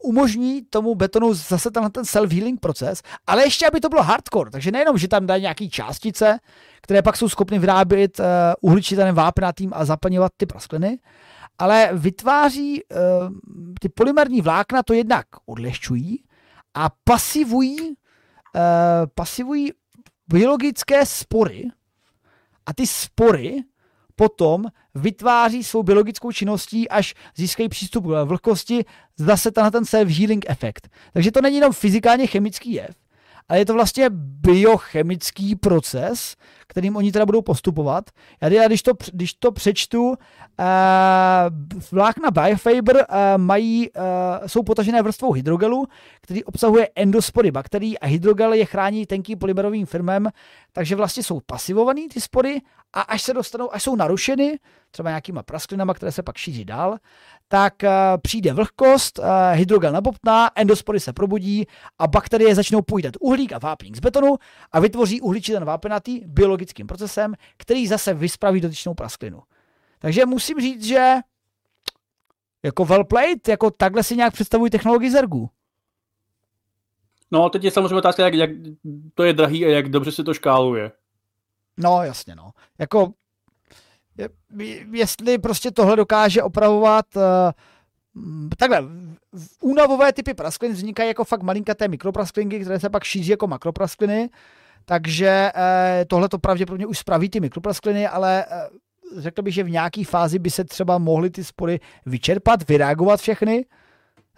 umožní 0.03 0.63
tomu 0.63 0.95
betonu 0.95 1.35
zase 1.35 1.71
tenhle 1.71 1.91
ten 1.91 2.05
self-healing 2.05 2.59
proces, 2.61 3.03
ale 3.27 3.45
ještě, 3.45 3.67
aby 3.67 3.81
to 3.81 3.89
bylo 3.89 4.03
hardcore, 4.03 4.51
takže 4.51 4.71
nejenom, 4.71 4.99
že 4.99 5.09
tam 5.09 5.27
dají 5.27 5.43
nějaké 5.43 5.69
částice, 5.69 6.39
které 6.83 7.03
pak 7.03 7.17
jsou 7.17 7.29
schopny 7.29 7.59
vyrábět 7.59 8.21
uh, 8.21 8.27
uhličitým 8.61 9.15
vápnatým 9.15 9.71
a 9.75 9.85
zaplňovat 9.85 10.33
ty 10.37 10.47
praskliny, 10.47 10.99
ale 11.59 11.91
vytváří 11.93 12.83
uh, 12.85 12.99
ty 13.81 13.89
polymerní 13.89 14.41
vlákna 14.41 14.83
to 14.83 14.93
jednak 14.93 15.27
odlehčují 15.47 16.25
a 16.75 16.91
pasivují, 17.05 17.81
uh, 17.81 17.95
pasivují 19.15 19.73
biologické 20.29 21.07
spory 21.07 21.65
a 22.67 22.75
ty 22.75 22.87
spory 22.87 23.63
potom 24.17 24.65
vytváří 24.95 25.65
svou 25.65 25.83
biologickou 25.83 26.33
činností, 26.33 26.89
až 26.89 27.15
získají 27.37 27.69
přístup 27.69 28.05
k 28.05 28.25
vlhkosti, 28.25 28.85
zase 29.17 29.51
tenhle 29.51 29.71
ten 29.71 29.85
self-healing 29.85 30.43
efekt. 30.47 30.89
Takže 31.13 31.33
to 31.33 31.41
není 31.41 31.57
jenom 31.57 31.73
fyzikálně 31.73 32.27
chemický 32.27 32.73
jev, 32.73 32.97
ale 33.49 33.59
je 33.59 33.67
to 33.67 33.75
vlastně 33.75 34.07
biochemický 34.11 35.57
proces, 35.57 36.37
kterým 36.77 36.97
oni 36.97 37.13
teda 37.13 37.27
budou 37.27 37.43
postupovat. 37.43 38.11
Já 38.41 38.69
když 38.69 38.83
to, 38.83 38.93
když 39.13 39.35
to 39.35 39.53
přečtu, 39.53 40.09
uh, 40.09 40.15
vlákna 41.93 42.31
biofiber 42.31 42.97
uh, 42.97 43.03
mají, 43.37 43.91
uh, 43.91 44.03
jsou 44.47 44.63
potažené 44.63 45.03
vrstvou 45.03 45.33
hydrogelu, 45.33 45.87
který 46.21 46.45
obsahuje 46.45 46.89
endospory 46.97 47.51
bakterií 47.51 47.99
a 47.99 48.07
hydrogel 48.07 48.53
je 48.53 48.65
chrání 48.65 49.07
tenkým 49.07 49.39
polymerovým 49.39 49.87
firmem, 49.87 50.29
takže 50.73 50.97
vlastně 50.97 51.23
jsou 51.23 51.41
pasivovaný 51.47 52.09
ty 52.09 52.21
spory 52.21 52.61
a 52.93 53.01
až 53.01 53.23
se 53.23 53.35
dostanou, 53.35 53.75
až 53.75 53.83
jsou 53.83 53.97
narušeny, 53.97 54.59
třeba 54.91 55.11
nějakýma 55.11 55.43
prasklinama, 55.43 55.95
které 55.95 56.13
se 56.13 56.23
pak 56.23 56.37
šíří 56.37 56.65
dál, 56.65 56.97
tak 57.49 57.75
uh, 57.83 57.91
přijde 58.23 58.53
vlhkost, 58.53 59.19
uh, 59.19 59.25
hydrogel 59.53 59.93
nabobtná, 59.93 60.51
endospory 60.55 61.01
se 61.01 61.13
probudí 61.13 61.67
a 61.99 62.07
bakterie 62.07 62.55
začnou 62.55 62.83
půjdat 62.83 63.15
uhlík 63.21 63.53
a 63.53 63.59
vápník 63.59 63.97
z 63.97 64.01
betonu 64.01 64.37
a 64.73 64.81
vytvoří 64.81 65.21
uhličitan 65.21 65.65
vápenatý 65.65 66.21
biologickým 66.67 66.87
procesem, 66.87 67.35
který 67.57 67.87
zase 67.87 68.15
vyspraví 68.15 68.61
dotyčnou 68.61 68.95
prasklinu. 68.95 69.43
Takže 69.99 70.27
musím 70.27 70.61
říct, 70.61 70.85
že 70.85 71.15
jako 72.63 72.85
well 72.85 73.05
played, 73.05 73.49
jako 73.49 73.71
takhle 73.71 74.03
si 74.03 74.17
nějak 74.17 74.33
představují 74.33 74.71
technologii 74.71 75.11
Zergu. 75.11 75.51
No, 77.31 77.51
teď 77.51 77.65
je 77.65 77.71
samozřejmě 77.71 77.97
otázka, 77.97 78.25
jak, 78.25 78.35
jak 78.35 78.51
to 79.15 79.23
je 79.25 79.33
drahý 79.33 79.67
a 79.67 79.69
jak 79.69 79.89
dobře 79.89 80.13
se 80.13 80.25
to 80.25 80.35
škáluje. 80.35 80.93
No, 81.77 82.03
jasně, 82.03 82.35
no. 82.35 82.51
Jako, 82.79 83.13
je, 84.19 84.29
jestli 84.93 85.39
prostě 85.39 85.71
tohle 85.71 85.97
dokáže 85.97 86.43
opravovat 86.43 87.07
uh, 87.17 87.23
takhle, 88.59 88.83
únavové 89.61 90.13
typy 90.13 90.35
prasklin 90.35 90.73
vznikají 90.73 91.09
jako 91.09 91.25
fakt 91.25 91.43
malinkaté 91.43 91.89
mikroprasklinky, 91.89 92.61
které 92.61 92.81
se 92.81 92.91
pak 92.91 93.05
šíří 93.05 93.31
jako 93.31 93.47
makropraskliny, 93.47 94.31
takže 94.87 95.53
eh, 95.55 96.05
tohle 96.09 96.29
to 96.29 96.39
pravděpodobně 96.39 96.87
už 96.87 96.99
spraví 96.99 97.31
ty 97.31 97.41
mikropraskliny, 97.41 98.09
ale 98.09 98.45
eh, 98.45 98.69
řekl 99.21 99.43
bych, 99.43 99.55
že 99.55 99.63
v 99.63 99.71
nějaké 99.71 100.05
fázi 100.05 100.39
by 100.39 100.51
se 100.51 100.65
třeba 100.65 100.99
mohly 100.99 101.31
ty 101.31 101.45
spory 101.45 101.81
vyčerpat, 102.07 102.69
vyreagovat 102.69 103.21
všechny, 103.21 103.65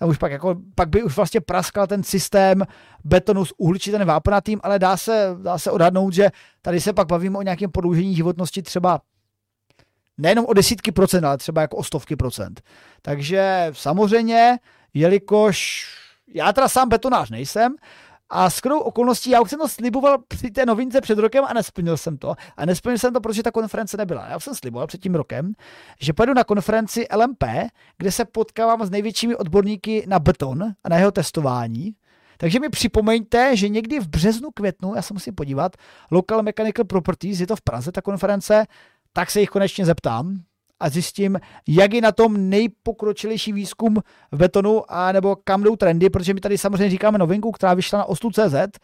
a 0.01 0.07
už 0.07 0.19
pak, 0.19 0.33
jako, 0.33 0.57
pak 0.75 0.89
by 0.89 1.03
už 1.03 1.17
vlastně 1.17 1.41
praskal 1.41 1.87
ten 1.87 2.03
systém 2.03 2.63
betonu 3.05 3.45
s 3.45 3.55
uhličitým 3.57 4.05
vápnatým, 4.05 4.61
ale 4.63 4.79
dá 4.79 4.97
se, 4.97 5.37
dá 5.43 5.59
se 5.59 5.71
odhadnout, 5.71 6.13
že 6.13 6.31
tady 6.63 6.81
se 6.81 6.93
pak 6.93 7.09
bavíme 7.09 7.39
o 7.39 7.43
nějakém 7.43 7.71
prodloužení 7.71 8.15
životnosti 8.15 8.63
třeba 8.63 9.01
nejenom 10.19 10.47
o 10.47 10.53
desítky 10.53 10.93
procent, 10.93 11.25
ale 11.25 11.39
třeba 11.39 11.61
jako 11.61 11.77
o 11.77 11.85
stovky 11.85 12.17
procent. 12.17 12.63
Takže 13.03 13.71
samozřejmě, 13.73 14.59
jelikož 14.95 15.87
já 16.35 16.53
teda 16.53 16.69
sám 16.69 16.89
betonář 16.89 17.31
nejsem, 17.31 17.77
a 18.31 18.51
s 18.51 18.61
okolností, 18.67 19.31
já 19.31 19.41
už 19.41 19.51
jsem 19.51 19.59
to 19.59 19.69
sliboval 19.69 20.19
při 20.29 20.51
té 20.51 20.67
novince 20.67 21.01
před 21.01 21.19
rokem 21.19 21.45
a 21.49 21.55
nesplnil 21.55 21.97
jsem 21.97 22.17
to. 22.17 22.35
A 22.57 22.67
nesplnil 22.67 22.99
jsem 22.99 23.13
to, 23.13 23.21
protože 23.21 23.43
ta 23.43 23.51
konference 23.51 23.97
nebyla. 23.97 24.27
Já 24.29 24.37
už 24.37 24.45
jsem 24.45 24.55
sliboval 24.55 24.87
před 24.87 25.01
tím 25.01 25.15
rokem, 25.15 25.53
že 26.01 26.13
pojedu 26.13 26.35
na 26.35 26.45
konferenci 26.45 27.07
LMP, 27.17 27.45
kde 27.99 28.13
se 28.13 28.25
potkávám 28.25 28.87
s 28.87 28.91
největšími 28.91 29.37
odborníky 29.37 30.05
na 30.09 30.19
beton 30.19 30.63
a 30.85 30.89
na 30.89 30.97
jeho 30.97 31.11
testování. 31.11 31.95
Takže 32.39 32.61
mi 32.61 32.69
připomeňte, 32.69 33.57
že 33.57 33.69
někdy 33.69 34.01
v 34.01 34.09
březnu, 34.09 34.51
květnu, 34.51 34.95
já 34.95 35.03
se 35.03 35.15
musím 35.15 35.35
podívat, 35.35 35.77
Local 36.11 36.43
Mechanical 36.43 36.85
Properties, 36.85 37.41
je 37.41 37.47
to 37.47 37.57
v 37.57 37.61
Praze 37.61 37.93
ta 37.93 38.03
konference, 38.03 38.67
tak 39.13 39.31
se 39.31 39.41
jich 39.41 39.51
konečně 39.51 39.85
zeptám 39.85 40.41
a 40.81 40.89
zjistím, 40.89 41.41
jak 41.69 41.93
je 41.93 42.01
na 42.01 42.13
tom 42.13 42.49
nejpokročilejší 42.49 43.53
výzkum 43.53 43.97
v 44.33 44.37
betonu, 44.37 44.93
a 44.93 45.13
nebo 45.13 45.37
kam 45.37 45.63
jdou 45.63 45.77
trendy, 45.77 46.11
protože 46.11 46.35
my 46.35 46.41
tady 46.41 46.59
samozřejmě 46.59 46.91
říkáme 46.91 47.19
novinku, 47.19 47.53
která 47.53 47.75
vyšla 47.75 47.99
na 47.99 48.05
Oslu.cz, 48.05 48.79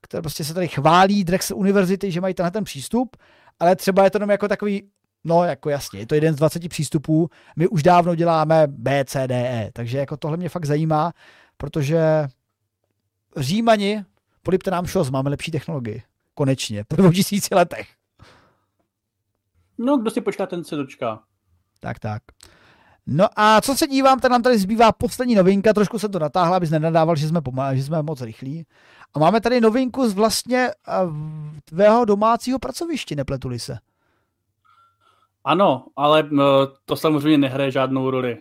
která 0.00 0.22
prostě 0.22 0.44
se 0.44 0.54
tady 0.54 0.68
chválí 0.68 1.24
Drexel 1.24 1.56
Univerzity, 1.56 2.10
že 2.12 2.20
mají 2.20 2.34
tenhle 2.34 2.50
ten 2.50 2.64
přístup, 2.64 3.16
ale 3.60 3.76
třeba 3.76 4.04
je 4.04 4.10
to 4.10 4.16
jenom 4.16 4.30
jako 4.30 4.48
takový, 4.48 4.82
no 5.24 5.44
jako 5.44 5.70
jasně, 5.70 6.00
je 6.00 6.06
to 6.06 6.14
jeden 6.14 6.34
z 6.34 6.36
20 6.36 6.68
přístupů, 6.68 7.30
my 7.56 7.68
už 7.68 7.82
dávno 7.82 8.14
děláme 8.14 8.66
B, 8.66 9.04
C, 9.04 9.28
D, 9.28 9.34
E, 9.34 9.70
takže 9.72 9.98
jako 9.98 10.16
tohle 10.16 10.36
mě 10.36 10.48
fakt 10.48 10.66
zajímá, 10.66 11.12
protože 11.56 12.28
Římani, 13.36 14.04
polipte 14.42 14.70
nám 14.70 14.86
šos, 14.86 15.10
máme 15.10 15.30
lepší 15.30 15.50
technologii. 15.50 16.02
Konečně, 16.34 16.84
po 16.84 16.96
dvou 16.96 17.12
tisíci 17.12 17.54
letech. 17.54 17.88
No, 19.78 19.96
kdo 19.96 20.10
si 20.10 20.20
počká, 20.20 20.46
ten 20.46 20.64
se 20.64 20.76
dočká. 20.76 21.22
Tak, 21.80 21.98
tak. 21.98 22.22
No 23.06 23.26
a 23.36 23.60
co 23.60 23.74
se 23.74 23.86
dívám, 23.86 24.20
tak 24.20 24.30
nám 24.30 24.42
tady 24.42 24.58
zbývá 24.58 24.92
poslední 24.92 25.34
novinka, 25.34 25.72
trošku 25.72 25.98
se 25.98 26.08
to 26.08 26.18
natáhla, 26.18 26.56
abys 26.56 26.70
nenadával, 26.70 27.16
že 27.16 27.28
jsme, 27.28 27.40
pomal, 27.40 27.76
že 27.76 27.82
jsme 27.82 28.02
moc 28.02 28.20
rychlí. 28.20 28.66
A 29.14 29.18
máme 29.18 29.40
tady 29.40 29.60
novinku 29.60 30.08
z 30.08 30.14
vlastně 30.14 30.70
tvého 31.64 32.04
domácího 32.04 32.58
pracoviště, 32.58 33.16
nepletuli 33.16 33.58
se. 33.58 33.78
Ano, 35.44 35.86
ale 35.96 36.28
to 36.84 36.96
samozřejmě 36.96 37.38
nehraje 37.38 37.70
žádnou 37.70 38.10
roli 38.10 38.38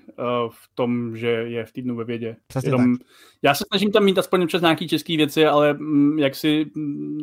v 0.50 0.70
tom, 0.76 1.18
že 1.18 1.28
je 1.28 1.66
v 1.66 1.72
týdnu 1.72 1.96
ve 1.96 2.04
vědě. 2.04 2.36
jenom, 2.64 2.96
já 3.42 3.54
se 3.54 3.64
snažím 3.68 3.92
tam 3.92 4.04
mít 4.04 4.18
aspoň 4.18 4.48
přes 4.48 4.62
nějaké 4.62 4.88
české 4.88 5.18
věci, 5.18 5.46
ale 5.46 5.78
jak 6.18 6.36
si 6.36 6.72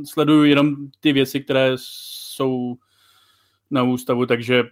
sleduju 0.04 0.44
jenom 0.44 0.76
ty 1.00 1.12
věci, 1.12 1.40
které 1.40 1.72
jsou 1.76 2.76
na 3.74 3.82
ústavu, 3.82 4.26
takže 4.26 4.64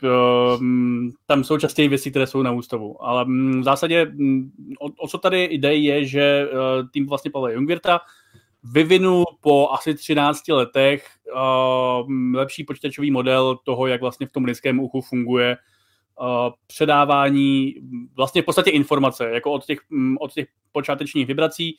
um, 0.58 1.10
tam 1.26 1.44
jsou 1.44 1.58
častěji 1.58 1.88
věci, 1.88 2.10
které 2.10 2.26
jsou 2.26 2.42
na 2.42 2.52
ústavu. 2.52 3.04
Ale 3.04 3.24
um, 3.24 3.60
v 3.60 3.64
zásadě 3.64 4.06
um, 4.06 4.52
o, 4.80 5.04
o 5.04 5.08
co 5.08 5.18
tady 5.18 5.48
jde 5.50 5.74
je, 5.74 6.04
že 6.04 6.48
uh, 6.52 6.88
tým 6.88 7.06
vlastně 7.06 7.30
Pavla 7.30 7.50
Jungvirta 7.50 8.00
vyvinul 8.64 9.24
po 9.40 9.70
asi 9.70 9.94
13 9.94 10.48
letech 10.48 11.06
uh, 11.34 12.10
lepší 12.34 12.64
počítačový 12.64 13.10
model 13.10 13.58
toho, 13.64 13.86
jak 13.86 14.00
vlastně 14.00 14.26
v 14.26 14.32
tom 14.32 14.44
lidském 14.44 14.80
uchu 14.80 15.00
funguje 15.00 15.56
uh, 16.20 16.26
předávání 16.66 17.74
vlastně 18.16 18.42
v 18.42 18.44
podstatě 18.44 18.70
informace, 18.70 19.30
jako 19.30 19.52
od 19.52 19.64
těch, 19.64 19.78
um, 19.90 20.16
od 20.20 20.32
těch 20.32 20.46
počátečních 20.72 21.26
vibrací 21.26 21.76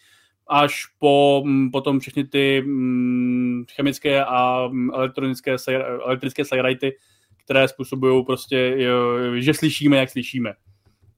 až 0.47 0.85
po 0.99 1.41
um, 1.45 1.71
potom 1.71 1.99
všechny 1.99 2.23
ty 2.23 2.63
um, 2.65 3.65
chemické 3.75 4.25
a 4.25 4.69
elektronické 4.93 5.55
elektrické 6.05 6.45
sajrajty, 6.45 6.95
které 7.45 7.67
způsobují 7.67 8.25
prostě, 8.25 8.77
že 9.35 9.53
slyšíme, 9.53 9.97
jak 9.97 10.09
slyšíme. 10.09 10.53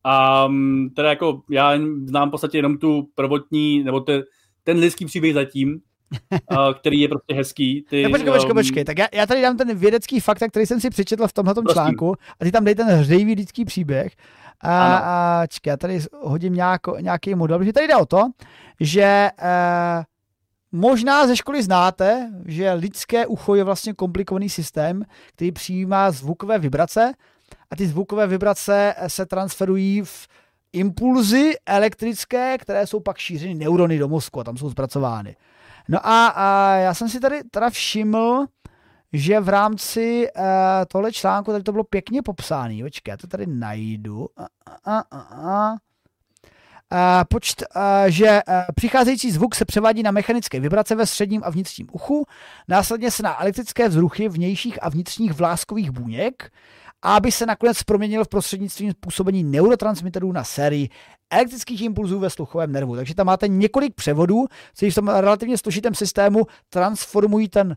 A 0.03 0.47
mm, 0.47 0.89
teda 0.89 1.09
jako 1.09 1.41
já 1.49 1.78
znám 2.05 2.28
v 2.28 2.32
podstatě 2.32 2.57
jenom 2.57 2.78
tu 2.78 3.09
prvotní, 3.15 3.84
nebo 3.84 3.99
te, 3.99 4.23
ten 4.63 4.78
lidský 4.78 5.05
příběh 5.05 5.34
zatím, 5.34 5.80
který 6.80 6.99
je 6.99 7.07
prostě 7.07 7.34
hezký. 7.34 7.86
Ty, 7.89 8.03
no, 8.03 8.09
počkej, 8.09 8.32
počkej, 8.32 8.51
um, 8.51 8.57
počkej. 8.57 8.86
Tak 8.86 8.97
já, 8.97 9.07
já 9.13 9.26
tady 9.26 9.41
dám 9.41 9.57
ten 9.57 9.78
vědecký 9.78 10.19
fakt, 10.19 10.43
který 10.49 10.65
jsem 10.65 10.80
si 10.82 10.89
přečetl 10.89 11.28
v 11.28 11.34
tomhle 11.34 11.55
článku 11.73 12.15
a 12.39 12.45
ty 12.45 12.51
tam 12.51 12.65
dej 12.65 12.76
ten 12.76 12.88
hřejivý 12.88 13.36
lidský 13.36 13.65
příběh. 13.65 14.15
A, 14.62 14.97
a 14.97 15.47
čekaj, 15.47 15.72
já 15.72 15.78
tady 15.78 16.01
hodím 16.22 16.53
nějako, 16.53 16.97
nějaký 16.99 17.36
model, 17.36 17.58
protože 17.58 17.74
tady 17.74 17.88
jde 17.88 17.95
o 17.95 18.06
to, 18.06 18.24
že 18.80 19.30
uh, 19.41 20.03
Možná 20.78 21.28
ze 21.28 21.36
školy 21.36 21.64
znáte, 21.64 22.32
že 22.45 22.74
lidské 22.74 23.26
ucho 23.26 23.56
je 23.56 23.64
vlastně 23.64 23.93
komplikovaný 23.93 24.49
systém, 24.49 25.03
který 25.34 25.51
přijímá 25.51 26.12
zvukové 26.12 26.60
vibrace 26.60 27.14
a 27.72 27.76
ty 27.76 27.88
zvukové 27.88 28.28
vibrace 28.28 28.95
se 29.08 29.26
transferují 29.26 30.01
v 30.01 30.28
impulzy 30.74 31.53
elektrické, 31.66 32.58
které 32.58 32.88
jsou 32.88 32.99
pak 32.99 33.18
šířeny 33.18 33.56
neurony 33.56 33.99
do 33.99 34.08
mozku 34.08 34.39
a 34.39 34.43
tam 34.43 34.58
jsou 34.58 34.70
zpracovány. 34.70 35.36
No 35.88 36.07
a, 36.07 36.27
a 36.27 36.76
já 36.76 36.94
jsem 36.94 37.10
si 37.10 37.19
tady 37.19 37.44
teda 37.44 37.69
všiml, 37.69 38.45
že 39.18 39.40
v 39.40 39.50
rámci 39.50 40.28
uh, 40.38 40.44
tohle 40.88 41.12
článku 41.12 41.52
tady 41.52 41.64
to 41.64 41.72
bylo 41.72 41.84
pěkně 41.84 42.22
popsáno. 42.22 42.84
Počkej, 42.84 43.12
já 43.12 43.18
to 43.18 43.28
tady 43.28 43.46
najdu. 43.48 44.28
A, 44.38 44.46
a, 44.86 45.00
a, 45.12 45.76
a 46.92 47.26
počt, 47.26 47.64
že 48.08 48.42
přicházející 48.76 49.32
zvuk 49.32 49.56
se 49.56 49.66
převádí 49.66 50.04
na 50.04 50.12
mechanické 50.12 50.60
vibrace 50.60 50.96
ve 50.96 51.06
středním 51.06 51.42
a 51.46 51.50
vnitřním 51.50 51.88
uchu, 51.92 52.26
následně 52.68 53.12
se 53.12 53.24
na 53.24 53.42
elektrické 53.42 53.90
vzruchy 53.90 54.30
vnějších 54.30 54.84
a 54.84 54.90
vnitřních 54.90 55.34
vláskových 55.34 55.92
buněk, 55.92 56.52
aby 57.02 57.32
se 57.32 57.46
nakonec 57.46 57.84
proměnil 57.84 58.24
v 58.24 58.28
prostřednictvím 58.28 58.94
působení 59.00 59.44
neurotransmiterů 59.44 60.32
na 60.32 60.44
sérii 60.44 60.90
elektrických 61.30 61.82
impulzů 61.82 62.20
ve 62.20 62.30
sluchovém 62.30 62.72
nervu. 62.72 62.96
Takže 62.96 63.16
tam 63.16 63.28
máte 63.28 63.48
několik 63.48 63.96
převodů, 63.96 64.46
kteří 64.78 64.92
v 64.92 64.96
tom 64.96 65.08
relativně 65.08 65.58
složitém 65.58 65.96
systému 65.96 66.46
transformují 66.70 67.50
ten 67.50 67.76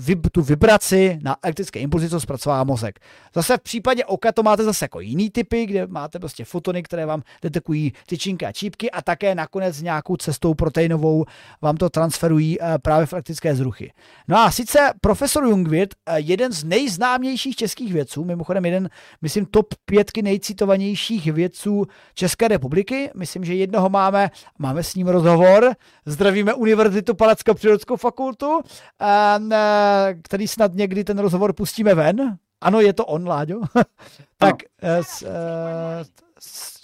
vib, 0.00 0.26
tu 0.32 0.42
vibraci 0.42 1.18
na 1.22 1.36
elektrické 1.42 1.80
impulzy, 1.80 2.08
co 2.08 2.20
zpracová 2.20 2.64
mozek. 2.64 3.00
Zase 3.34 3.56
v 3.56 3.60
případě 3.60 4.04
oka 4.04 4.32
to 4.32 4.42
máte 4.42 4.64
zase 4.64 4.84
jako 4.84 5.00
jiný 5.00 5.30
typy, 5.30 5.66
kde 5.66 5.86
máte 5.86 6.18
prostě 6.18 6.44
fotony, 6.44 6.82
které 6.82 7.06
vám 7.06 7.22
detekují 7.42 7.92
tyčinky 8.06 8.46
a 8.46 8.52
čípky 8.52 8.90
a 8.90 9.02
také 9.02 9.34
nakonec 9.34 9.82
nějakou 9.82 10.16
cestou 10.16 10.54
proteinovou 10.54 11.24
vám 11.62 11.76
to 11.76 11.90
transferují 11.90 12.62
eh, 12.62 12.78
právě 12.78 13.06
v 13.06 13.12
elektrické 13.12 13.54
zruchy. 13.54 13.92
No 14.28 14.38
a 14.38 14.50
sice 14.50 14.78
profesor 15.00 15.44
Jungwirth, 15.44 15.94
eh, 16.06 16.20
jeden 16.20 16.52
z 16.52 16.64
nejznámějších 16.64 17.56
českých 17.56 17.92
vědců, 17.92 18.24
mimochodem 18.24 18.64
jeden, 18.64 18.90
myslím, 19.22 19.46
top 19.46 19.74
pětky 19.84 20.22
nejcitovanějších 20.22 21.32
vědců 21.32 21.86
České 22.14 22.48
republiky, 22.48 23.10
myslím, 23.16 23.44
že 23.44 23.54
jednoho 23.54 23.88
máme, 23.88 24.30
máme 24.58 24.82
s 24.82 24.94
ním 24.94 25.08
rozhovor, 25.08 25.74
zdravíme 26.06 26.54
Univerzitu 26.54 27.14
Palacko 27.14 27.54
přírodskou 27.54 27.96
fakultu, 27.96 28.60
který 30.22 30.48
snad 30.48 30.74
někdy 30.74 31.04
ten 31.04 31.18
rozhovor 31.18 31.52
pustíme 31.52 31.94
ven. 31.94 32.38
Ano, 32.60 32.80
je 32.80 32.92
to 32.92 33.06
on, 33.06 33.28
Láďo. 33.28 33.60
tak 34.38 34.56
s, 35.02 35.24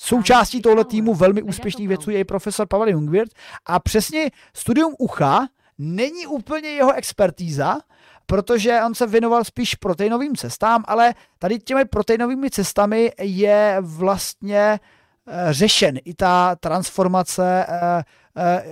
součástí 0.06 0.62
tohle 0.62 0.84
týmu 0.84 1.14
velmi 1.14 1.42
úspěšných 1.42 1.88
vědců 1.88 2.10
je 2.10 2.18
i 2.18 2.24
profesor 2.24 2.66
Pavel 2.68 2.88
Jungwirth 2.88 3.32
a 3.66 3.78
přesně 3.80 4.30
studium 4.54 4.94
ucha 4.98 5.48
není 5.78 6.26
úplně 6.26 6.68
jeho 6.68 6.92
expertíza, 6.92 7.78
protože 8.26 8.80
on 8.86 8.94
se 8.94 9.06
věnoval 9.06 9.44
spíš 9.44 9.74
proteinovým 9.74 10.36
cestám, 10.36 10.84
ale 10.86 11.14
tady 11.38 11.58
těmi 11.58 11.84
proteinovými 11.84 12.50
cestami 12.50 13.12
je 13.20 13.76
vlastně 13.80 14.80
eh, 15.26 15.52
řešen 15.52 15.98
i 16.04 16.14
ta 16.14 16.56
transformace 16.56 17.66
eh, 17.68 18.04
eh, 18.36 18.64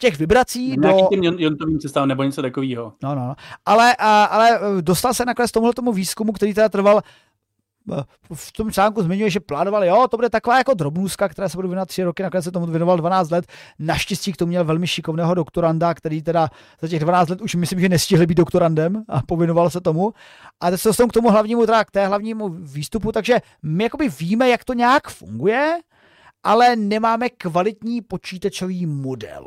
těch 0.00 0.18
vibrací 0.18 0.76
Nějaký 0.76 1.02
do... 1.02 1.08
tím 1.08 1.24
jontovým 1.24 1.78
cestám 1.78 2.08
nebo 2.08 2.22
něco 2.22 2.42
takového. 2.42 2.92
No, 3.02 3.14
no, 3.14 3.26
no. 3.26 3.34
Ale, 3.66 3.96
ale 4.30 4.60
dostal 4.80 5.14
se 5.14 5.24
nakonec 5.24 5.50
tomuhle 5.50 5.74
tomu 5.74 5.92
výzkumu, 5.92 6.32
který 6.32 6.54
teda 6.54 6.68
trval 6.68 7.00
v 8.34 8.52
tom 8.52 8.72
článku 8.72 9.02
zmiňuje, 9.02 9.30
že 9.30 9.40
plánovali, 9.40 9.86
jo, 9.86 10.08
to 10.10 10.16
bude 10.16 10.30
taková 10.30 10.58
jako 10.58 10.74
drobnůzka, 10.74 11.28
která 11.28 11.48
se 11.48 11.56
bude 11.56 11.68
věnovat 11.68 11.88
tři 11.88 12.02
roky, 12.02 12.22
nakonec 12.22 12.44
se 12.44 12.52
tomu 12.52 12.66
věnoval 12.66 12.96
12 12.96 13.30
let. 13.30 13.46
Naštěstí 13.78 14.32
k 14.32 14.36
tomu 14.36 14.48
měl 14.48 14.64
velmi 14.64 14.86
šikovného 14.86 15.34
doktoranda, 15.34 15.94
který 15.94 16.22
teda 16.22 16.48
za 16.80 16.88
těch 16.88 17.00
12 17.00 17.28
let 17.28 17.40
už 17.40 17.54
myslím, 17.54 17.80
že 17.80 17.88
nestihl 17.88 18.26
být 18.26 18.34
doktorandem 18.34 19.04
a 19.08 19.22
povinoval 19.22 19.70
se 19.70 19.80
tomu. 19.80 20.12
A 20.60 20.70
teď 20.70 20.80
se 20.80 21.06
k 21.08 21.12
tomu 21.12 21.30
hlavnímu, 21.30 21.66
teda 21.66 21.84
k 21.84 21.90
té 21.90 22.06
hlavnímu 22.06 22.48
výstupu, 22.48 23.12
takže 23.12 23.38
my 23.62 23.84
jakoby 23.84 24.08
víme, 24.08 24.48
jak 24.48 24.64
to 24.64 24.72
nějak 24.72 25.08
funguje, 25.08 25.78
ale 26.42 26.76
nemáme 26.76 27.28
kvalitní 27.28 28.02
počítačový 28.02 28.86
model. 28.86 29.46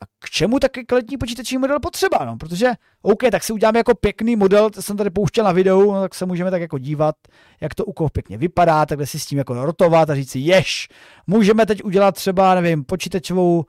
A 0.00 0.06
k 0.18 0.30
čemu 0.30 0.58
taky 0.58 0.84
kvalitní 0.84 1.18
počítačový 1.18 1.58
model 1.58 1.80
potřeba? 1.80 2.24
No, 2.24 2.36
protože, 2.36 2.70
OK, 3.02 3.22
tak 3.32 3.44
si 3.44 3.52
uděláme 3.52 3.78
jako 3.78 3.94
pěkný 3.94 4.36
model, 4.36 4.70
to 4.70 4.82
jsem 4.82 4.96
tady 4.96 5.10
pouštěl 5.10 5.44
na 5.44 5.52
videu, 5.52 5.92
no, 5.92 6.00
tak 6.00 6.14
se 6.14 6.26
můžeme 6.26 6.50
tak 6.50 6.60
jako 6.60 6.78
dívat, 6.78 7.14
jak 7.60 7.74
to 7.74 7.84
u 7.84 7.92
koho 7.92 8.08
pěkně 8.08 8.38
vypadá, 8.38 8.86
takhle 8.86 9.06
si 9.06 9.18
s 9.18 9.26
tím 9.26 9.38
jako 9.38 9.64
rotovat 9.64 10.10
a 10.10 10.14
říct 10.14 10.30
si, 10.30 10.38
jež, 10.38 10.88
můžeme 11.26 11.66
teď 11.66 11.84
udělat 11.84 12.14
třeba, 12.14 12.54
nevím, 12.54 12.84
počítačovou 12.84 13.64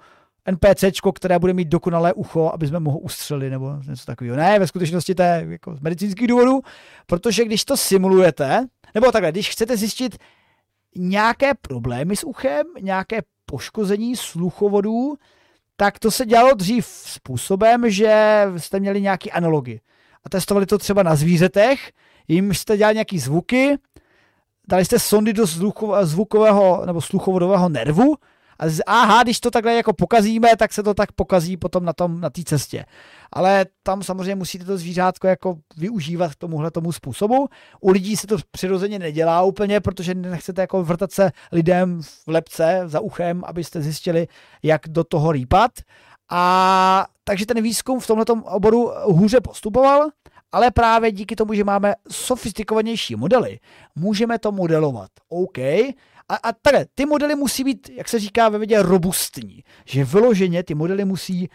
NPC, 0.51 0.83
které 1.15 1.39
bude 1.39 1.53
mít 1.53 1.67
dokonalé 1.67 2.13
ucho, 2.13 2.51
aby 2.53 2.67
jsme 2.67 2.79
mohli 2.79 2.99
ustřelit 3.01 3.51
nebo 3.51 3.77
něco 3.89 4.05
takového. 4.05 4.37
Ne, 4.37 4.59
ve 4.59 4.67
skutečnosti 4.67 5.15
to 5.15 5.23
je 5.23 5.45
jako 5.49 5.75
z 5.75 5.79
medicínských 5.79 6.27
důvodů, 6.27 6.61
protože 7.05 7.45
když 7.45 7.65
to 7.65 7.77
simulujete, 7.77 8.67
nebo 8.95 9.11
takhle, 9.11 9.31
když 9.31 9.49
chcete 9.49 9.77
zjistit 9.77 10.17
nějaké 10.95 11.51
problémy 11.61 12.15
s 12.15 12.25
uchem, 12.25 12.67
nějaké 12.81 13.21
poškození 13.45 14.15
sluchovodů, 14.15 15.15
tak 15.79 15.99
to 15.99 16.11
se 16.11 16.25
dělalo 16.25 16.53
dřív 16.53 16.85
způsobem, 16.85 17.89
že 17.89 18.43
jste 18.57 18.79
měli 18.79 19.01
nějaký 19.01 19.31
analogy. 19.31 19.79
A 20.23 20.29
testovali 20.29 20.65
to 20.65 20.77
třeba 20.77 21.03
na 21.03 21.15
zvířetech, 21.15 21.91
jim 22.27 22.53
jste 22.53 22.77
dělali 22.77 22.95
nějaký 22.95 23.19
zvuky, 23.19 23.77
dali 24.67 24.85
jste 24.85 24.99
sondy 24.99 25.33
do 25.33 25.45
zvukového 26.01 26.83
nebo 26.85 27.01
sluchovodového 27.01 27.69
nervu 27.69 28.15
z, 28.67 28.81
aha, 28.85 29.23
když 29.23 29.39
to 29.39 29.51
takhle 29.51 29.73
jako 29.73 29.93
pokazíme, 29.93 30.49
tak 30.57 30.73
se 30.73 30.83
to 30.83 30.93
tak 30.93 31.11
pokazí 31.11 31.57
potom 31.57 31.85
na 31.85 31.93
tom 31.93 32.21
na 32.21 32.29
té 32.29 32.43
cestě. 32.43 32.85
Ale 33.31 33.65
tam 33.83 34.03
samozřejmě 34.03 34.35
musíte 34.35 34.65
to 34.65 34.77
zvířátko 34.77 35.27
jako 35.27 35.57
využívat 35.77 36.31
k 36.31 36.35
tomuhle 36.35 36.71
tomu 36.71 36.91
způsobu. 36.91 37.47
U 37.81 37.91
lidí 37.91 38.17
se 38.17 38.27
to 38.27 38.37
přirozeně 38.51 38.99
nedělá 38.99 39.41
úplně, 39.41 39.79
protože 39.79 40.15
nechcete 40.15 40.61
jako 40.61 40.83
vrtat 40.83 41.11
se 41.11 41.31
lidem 41.51 42.01
v 42.03 42.27
lepce 42.27 42.81
za 42.85 42.99
uchem, 42.99 43.43
abyste 43.45 43.81
zjistili, 43.81 44.27
jak 44.63 44.81
do 44.87 45.03
toho 45.03 45.31
rýpat. 45.31 45.71
A 46.31 47.05
takže 47.23 47.45
ten 47.45 47.63
výzkum 47.63 47.99
v 47.99 48.07
tomto 48.07 48.33
oboru 48.33 48.91
hůře 49.03 49.41
postupoval, 49.41 50.09
ale 50.51 50.71
právě 50.71 51.11
díky 51.11 51.35
tomu, 51.35 51.53
že 51.53 51.63
máme 51.63 51.93
sofistikovanější 52.11 53.15
modely, 53.15 53.59
můžeme 53.95 54.39
to 54.39 54.51
modelovat. 54.51 55.09
OK, 55.29 55.57
a, 56.29 56.35
a 56.35 56.53
takhle, 56.53 56.85
ty 56.95 57.05
modely 57.05 57.35
musí 57.35 57.63
být, 57.63 57.89
jak 57.89 58.09
se 58.09 58.19
říká 58.19 58.49
ve 58.49 58.57
vědě, 58.57 58.81
robustní. 58.81 59.63
Že 59.85 60.03
vyloženě 60.03 60.63
ty 60.63 60.75
modely 60.75 61.05
musí 61.05 61.49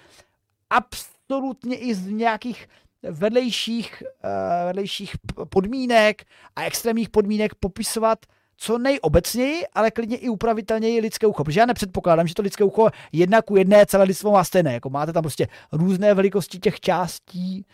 absolutně 0.71 1.77
i 1.77 1.95
z 1.95 2.07
nějakých 2.07 2.69
vedlejších, 3.03 4.03
uh, 4.03 4.67
vedlejších 4.67 5.13
podmínek 5.49 6.25
a 6.57 6.65
extrémních 6.65 7.09
podmínek 7.09 7.55
popisovat 7.55 8.19
co 8.57 8.79
nejobecněji, 8.79 9.67
ale 9.73 9.91
klidně 9.91 10.17
i 10.17 10.29
upravitelněji 10.29 11.01
lidské 11.01 11.27
ucho. 11.27 11.45
Protože 11.45 11.61
já 11.61 11.67
nepředpokládám, 11.67 12.27
že 12.27 12.35
to 12.35 12.43
lidské 12.43 12.65
ucho 12.65 12.91
jedna 13.13 13.43
ku 13.43 13.57
jedné 13.57 13.87
celé 13.87 14.05
lidstvo 14.05 14.33
má 14.33 14.45
stejné. 14.45 14.73
Jako 14.73 14.91
máte 14.91 15.13
tam 15.13 15.23
prostě 15.23 15.49
různé 15.73 16.15
velikosti 16.15 16.59
těch 16.59 16.81
částí, 16.81 17.67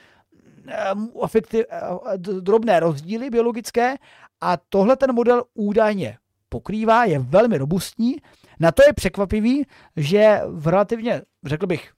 efekty, 1.24 1.66
uh, 1.66 2.16
drobné 2.40 2.80
rozdíly 2.80 3.30
biologické 3.30 3.96
a 4.40 4.56
tohle 4.56 4.96
ten 4.96 5.14
model 5.14 5.44
údajně 5.54 6.18
pokrývá, 6.50 7.04
je 7.04 7.18
velmi 7.18 7.58
robustní. 7.58 8.16
Na 8.60 8.72
to 8.72 8.82
je 8.86 8.92
překvapivý, 8.92 9.66
že 9.96 10.40
v 10.46 10.66
relativně, 10.66 11.22
řekl 11.44 11.66
bych, 11.66 11.92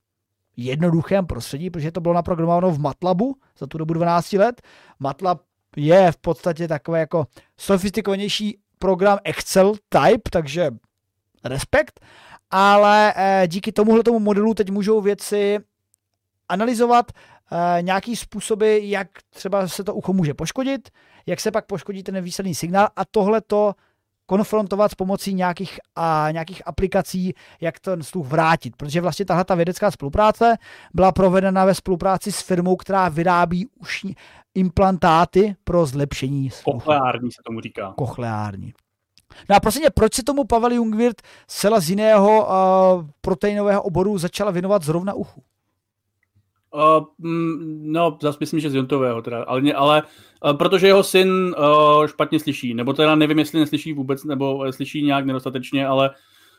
jednoduchém 0.57 1.27
prostředí, 1.27 1.71
protože 1.71 1.93
to 1.93 2.01
bylo 2.01 2.15
naprogramováno 2.15 2.71
v 2.71 2.79
MATLABu 2.79 3.37
za 3.59 3.67
tu 3.67 3.79
dobu 3.79 3.95
12 3.95 4.33
let. 4.33 4.63
MATLAB 5.01 5.41
je 5.77 6.13
v 6.13 6.17
podstatě 6.17 6.69
takový 6.69 6.99
jako 6.99 7.27
sofistikovanější 7.57 8.59
program 8.79 9.19
Excel 9.25 9.73
type, 9.89 10.31
takže 10.31 10.71
respekt, 11.45 12.01
ale 12.51 13.15
eh, 13.17 13.49
díky 13.49 13.73
tomuhle 13.73 14.03
tomu 14.03 14.19
modelu 14.19 14.55
teď 14.55 14.71
můžou 14.71 15.01
věci 15.01 15.59
analyzovat 16.49 17.13
eh, 17.13 17.83
nějaký 17.83 18.17
způsoby, 18.17 18.79
jak 18.91 19.09
třeba 19.31 19.69
se 19.69 19.85
to 19.85 19.95
ucho 19.95 20.13
může 20.13 20.35
poškodit, 20.35 20.91
jak 21.27 21.41
se 21.41 21.51
pak 21.51 21.67
poškodí 21.67 22.03
ten 22.03 22.21
výsledný 22.21 22.55
signál 22.55 22.89
a 22.97 23.05
tohle 23.05 23.41
to 23.41 23.75
konfrontovat 24.27 24.91
s 24.93 24.95
pomocí 24.95 25.35
nějakých, 25.35 25.81
a, 25.97 26.29
nějakých 26.31 26.63
aplikací, 26.67 27.35
jak 27.61 27.81
ten 27.81 28.03
sluch 28.03 28.27
vrátit. 28.27 28.77
Protože 28.77 29.01
vlastně 29.01 29.25
tahle 29.25 29.45
ta 29.45 29.55
vědecká 29.55 29.91
spolupráce 29.91 30.57
byla 30.95 31.13
provedena 31.13 31.65
ve 31.65 31.75
spolupráci 31.75 32.33
s 32.33 32.41
firmou, 32.41 32.77
která 32.77 33.09
vyrábí 33.09 33.67
ušní 33.81 34.17
implantáty 34.55 35.57
pro 35.65 35.87
zlepšení 35.87 36.51
sluchu. 36.51 36.79
Kochleární 36.79 37.31
se 37.31 37.43
tomu 37.47 37.61
říká. 37.61 37.95
Kochleární. 37.97 38.73
No 39.51 39.57
a 39.57 39.61
prosím 39.61 39.83
proč 39.95 40.15
se 40.15 40.23
tomu 40.23 40.45
Pavel 40.45 40.73
Jungwirth 40.73 41.23
zcela 41.49 41.81
z 41.81 41.91
jiného 41.91 42.47
uh, 42.47 43.07
proteinového 43.21 43.83
oboru 43.83 44.19
začala 44.19 44.51
věnovat 44.51 44.83
zrovna 44.83 45.15
uchu? 45.15 45.43
Uh, 46.75 47.05
no, 47.83 48.19
zase 48.23 48.39
myslím, 48.41 48.61
že 48.61 48.71
z 48.71 48.75
Jontového 48.75 49.23
teda, 49.23 49.43
ale, 49.43 49.73
ale 49.73 50.03
uh, 50.45 50.57
protože 50.57 50.87
jeho 50.87 51.03
syn 51.03 51.55
uh, 51.59 52.07
špatně 52.07 52.41
slyší, 52.41 52.75
nebo 52.75 52.93
teda 52.93 53.15
nevím, 53.15 53.39
jestli 53.39 53.61
neslyší 53.61 53.93
vůbec, 53.93 54.25
nebo 54.25 54.73
slyší 54.73 55.03
nějak 55.03 55.27
nedostatečně, 55.27 55.87
ale 55.87 56.11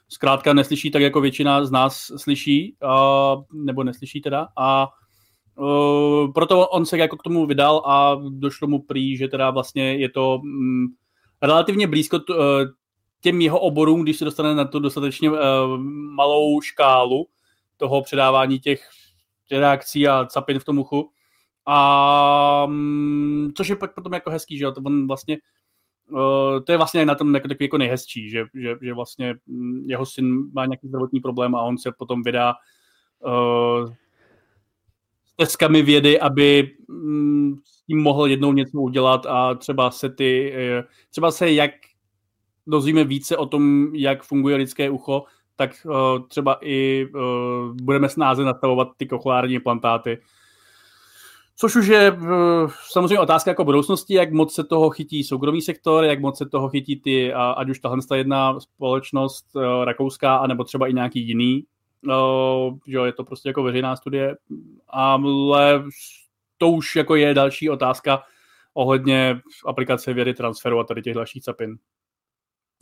zkrátka 0.10 0.54
neslyší 0.54 0.92
tak, 0.92 1.02
jako 1.02 1.22
většina 1.22 1.66
z 1.66 1.72
nás 1.72 2.12
slyší, 2.18 2.76
uh, 2.84 3.44
nebo 3.66 3.84
neslyší 3.84 4.22
teda, 4.22 4.48
a 4.58 4.88
uh, 5.56 6.32
proto 6.34 6.68
on 6.68 6.86
se 6.86 6.98
jako 6.98 7.18
k 7.18 7.24
tomu 7.24 7.46
vydal 7.46 7.84
a 7.86 8.18
došlo 8.30 8.68
mu 8.68 8.82
prý, 8.82 9.18
že 9.18 9.28
teda 9.28 9.50
vlastně 9.50 9.96
je 9.96 10.10
to 10.10 10.40
um, 10.44 10.88
relativně 11.42 11.88
blízko 11.88 12.20
t, 12.20 12.34
uh, 12.34 12.40
těm 13.22 13.42
jeho 13.42 13.60
oborům, 13.60 14.04
když 14.04 14.18
se 14.18 14.26
dostane 14.26 14.56
na 14.56 14.66
to 14.66 14.80
dostatečně 14.80 15.32
uh, 15.32 15.38
malou 16.16 16.62
škálu 16.62 17.28
toho 17.78 18.02
předávání 18.02 18.60
těch 18.60 18.90
reakcí 19.52 20.08
a 20.08 20.26
capin 20.26 20.60
v 20.60 20.66
tom 20.66 20.80
uchu. 20.80 21.10
A 21.66 22.66
mm, 22.66 23.52
což 23.58 23.68
je 23.68 23.76
pak 23.76 23.96
potom 23.96 24.14
jako 24.14 24.30
hezký, 24.30 24.58
že 24.58 24.72
to 24.72 24.82
on 24.86 25.08
vlastně 25.08 25.38
Uh, 26.12 26.60
to 26.66 26.72
je 26.72 26.78
vlastně 26.78 27.06
na 27.06 27.16
tom 27.16 27.36
jako 27.36 27.48
takový 27.48 27.66
jako 27.66 27.78
nejhezčí, 27.78 28.30
že, 28.30 28.46
že, 28.54 28.76
že 28.82 28.94
vlastně 28.94 29.36
mm, 29.48 29.90
jeho 29.90 30.06
syn 30.06 30.52
má 30.54 30.66
nějaký 30.66 30.88
zdravotní 30.88 31.20
problém 31.20 31.56
a 31.56 31.62
on 31.62 31.78
se 31.78 31.92
potom 31.98 32.24
vydá 32.24 32.54
uh, 33.26 33.94
s 35.26 35.36
teskami 35.36 35.82
vědy, 35.82 36.20
aby 36.20 36.72
um, 36.90 37.62
s 37.66 37.86
tím 37.86 38.02
mohl 38.02 38.28
jednou 38.28 38.54
něco 38.54 38.78
udělat 38.78 39.26
a 39.26 39.56
třeba 39.56 39.92
se 39.92 40.10
ty, 40.10 40.54
uh, 40.80 40.90
třeba 41.10 41.32
se 41.32 41.52
jak 41.52 41.72
dozvíme 42.68 43.04
více 43.04 43.38
o 43.38 43.46
tom, 43.46 43.92
jak 43.96 44.24
funguje 44.24 44.56
lidské 44.56 44.90
ucho, 44.90 45.24
tak 45.56 45.72
uh, 45.86 46.28
třeba 46.28 46.58
i 46.62 47.06
uh, 47.16 47.22
budeme 47.82 48.10
snáze 48.10 48.44
nastavovat 48.44 48.88
ty 48.98 49.08
kochlární 49.08 49.54
implantáty. 49.54 50.22
Což 51.56 51.76
už 51.76 51.88
je 51.88 52.18
samozřejmě 52.90 53.20
otázka 53.20 53.52
jako 53.52 53.64
budoucnosti, 53.64 54.14
jak 54.14 54.32
moc 54.32 54.54
se 54.54 54.64
toho 54.64 54.90
chytí 54.90 55.24
soukromý 55.24 55.62
sektor, 55.62 56.04
jak 56.04 56.20
moc 56.20 56.38
se 56.38 56.46
toho 56.50 56.70
chytí 56.70 57.02
ty, 57.02 57.34
ať 57.34 57.70
už 57.70 57.80
tahle 57.80 58.00
jedna 58.16 58.60
společnost 58.60 59.46
rakouská, 59.84 60.36
anebo 60.36 60.64
třeba 60.64 60.88
i 60.88 60.94
nějaký 60.94 61.28
jiný. 61.28 61.66
Že 62.88 62.98
je 63.06 63.14
to 63.14 63.24
prostě 63.24 63.50
jako 63.50 63.64
veřejná 63.64 63.96
studie, 63.96 64.38
ale 64.90 65.84
to 66.58 66.70
už 66.70 66.96
jako 66.96 67.16
je 67.16 67.34
další 67.34 67.70
otázka 67.70 68.24
ohledně 68.74 69.42
aplikace 69.66 70.14
vědy 70.14 70.34
transferu 70.34 70.80
a 70.80 70.84
tady 70.84 71.02
těch 71.02 71.16
dalších 71.16 71.44
capin. 71.44 71.78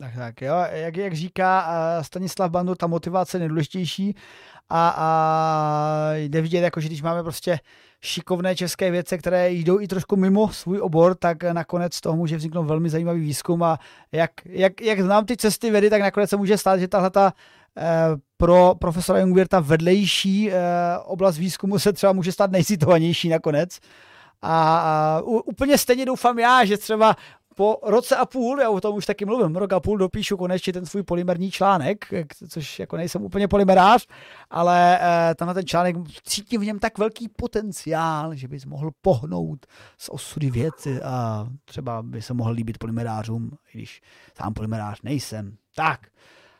Tak, 0.02 0.14
tak, 0.14 0.42
jo, 0.42 0.54
jak, 0.70 0.96
jak 0.96 1.14
říká 1.14 1.66
uh, 1.68 2.02
Stanislav 2.02 2.50
Bandu, 2.50 2.74
ta 2.74 2.86
motivace 2.86 3.36
je 3.36 3.38
nejdůležitější 3.38 4.16
a, 4.68 4.94
a 4.96 6.12
jde 6.14 6.40
vidět, 6.40 6.60
jako, 6.60 6.80
že 6.80 6.88
když 6.88 7.02
máme 7.02 7.22
prostě 7.22 7.60
šikovné 8.00 8.56
české 8.56 8.90
věce, 8.90 9.18
které 9.18 9.50
jdou 9.50 9.80
i 9.80 9.88
trošku 9.88 10.16
mimo 10.16 10.48
svůj 10.48 10.80
obor, 10.80 11.14
tak 11.14 11.42
nakonec 11.42 12.00
toho 12.00 12.16
může 12.16 12.36
vzniknout 12.36 12.62
velmi 12.64 12.90
zajímavý 12.90 13.20
výzkum 13.20 13.62
a 13.62 13.78
jak, 14.12 14.30
jak, 14.44 14.80
jak 14.80 15.00
znám 15.00 15.26
ty 15.26 15.36
cesty 15.36 15.70
vědy, 15.70 15.90
tak 15.90 16.00
nakonec 16.00 16.30
se 16.30 16.36
může 16.36 16.58
stát, 16.58 16.80
že 16.80 16.88
tahle 16.88 17.10
ta 17.10 17.32
eh, 17.78 17.82
pro 18.36 18.74
profesora 18.78 19.20
Jungwirta 19.20 19.60
vedlejší 19.60 20.50
eh, 20.50 20.54
oblast 21.04 21.38
výzkumu 21.38 21.78
se 21.78 21.92
třeba 21.92 22.12
může 22.12 22.32
stát 22.32 22.50
nejcitovanější 22.50 23.28
nakonec. 23.28 23.78
A 24.44 25.20
úplně 25.24 25.78
stejně 25.78 26.06
doufám 26.06 26.38
já, 26.38 26.64
že 26.64 26.78
třeba 26.78 27.16
po 27.54 27.78
roce 27.82 28.16
a 28.16 28.26
půl, 28.26 28.60
já 28.60 28.70
o 28.70 28.80
tom 28.80 28.96
už 28.96 29.06
taky 29.06 29.24
mluvím, 29.24 29.56
rok 29.56 29.72
a 29.72 29.80
půl 29.80 29.98
dopíšu 29.98 30.36
konečně 30.36 30.72
ten 30.72 30.86
svůj 30.86 31.02
polymerní 31.02 31.50
článek, 31.50 32.04
což 32.48 32.78
jako 32.78 32.96
nejsem 32.96 33.22
úplně 33.22 33.48
polymerář, 33.48 34.06
ale 34.50 34.98
eh, 35.00 35.34
tenhle 35.34 35.54
ten 35.54 35.66
článek 35.66 35.96
cítím 36.24 36.60
v 36.60 36.64
něm 36.64 36.78
tak 36.78 36.98
velký 36.98 37.28
potenciál, 37.28 38.34
že 38.34 38.48
bys 38.48 38.64
mohl 38.64 38.90
pohnout 39.02 39.66
z 39.98 40.08
osudy 40.08 40.50
věci 40.50 41.02
a 41.02 41.46
třeba 41.64 42.02
by 42.02 42.22
se 42.22 42.34
mohl 42.34 42.52
líbit 42.52 42.78
polymerářům, 42.78 43.50
i 43.74 43.78
když 43.78 44.00
sám 44.38 44.54
polymerář 44.54 45.02
nejsem. 45.02 45.56
Tak, 45.74 46.00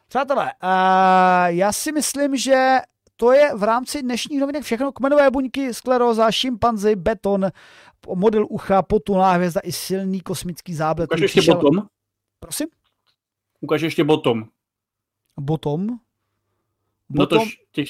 přátelé, 0.09 0.53
eh, 0.63 1.53
já 1.53 1.73
si 1.73 1.93
myslím, 1.93 2.37
že 2.37 2.79
to 3.17 3.33
je 3.33 3.55
v 3.55 3.63
rámci 3.63 4.03
dnešních 4.03 4.41
novinek 4.41 4.63
všechno. 4.63 4.93
Kmenové 4.93 5.31
buňky, 5.31 5.75
skleróza, 5.75 6.31
šimpanzi, 6.31 6.97
beton, 6.97 7.51
model 8.15 8.47
ucha, 8.49 8.83
potulná 8.83 9.33
hvězda 9.33 9.61
i 9.65 9.73
silný 9.73 10.21
kosmický 10.21 10.75
záblet. 10.75 11.09
Ukaž 11.11 11.21
ještě 11.21 11.41
přišel... 11.41 11.55
bottom. 11.55 11.87
Prosím? 12.41 12.69
Ukaž 13.61 13.83
ještě 13.83 14.05
bottom. 14.05 14.49
Bottom? 15.41 15.87
bottom? 15.87 15.99
No 17.11 17.27
to 17.27 17.51
těch... 17.73 17.89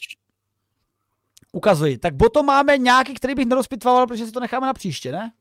Ukazuji. 1.53 1.99
Tak 1.99 2.15
bottom 2.15 2.47
máme 2.47 2.79
nějaký, 2.79 3.15
který 3.15 3.35
bych 3.35 3.47
nerozpitval, 3.47 4.07
protože 4.07 4.27
si 4.27 4.33
to 4.33 4.41
necháme 4.41 4.67
na 4.67 4.73
příště, 4.73 5.13
ne? 5.13 5.33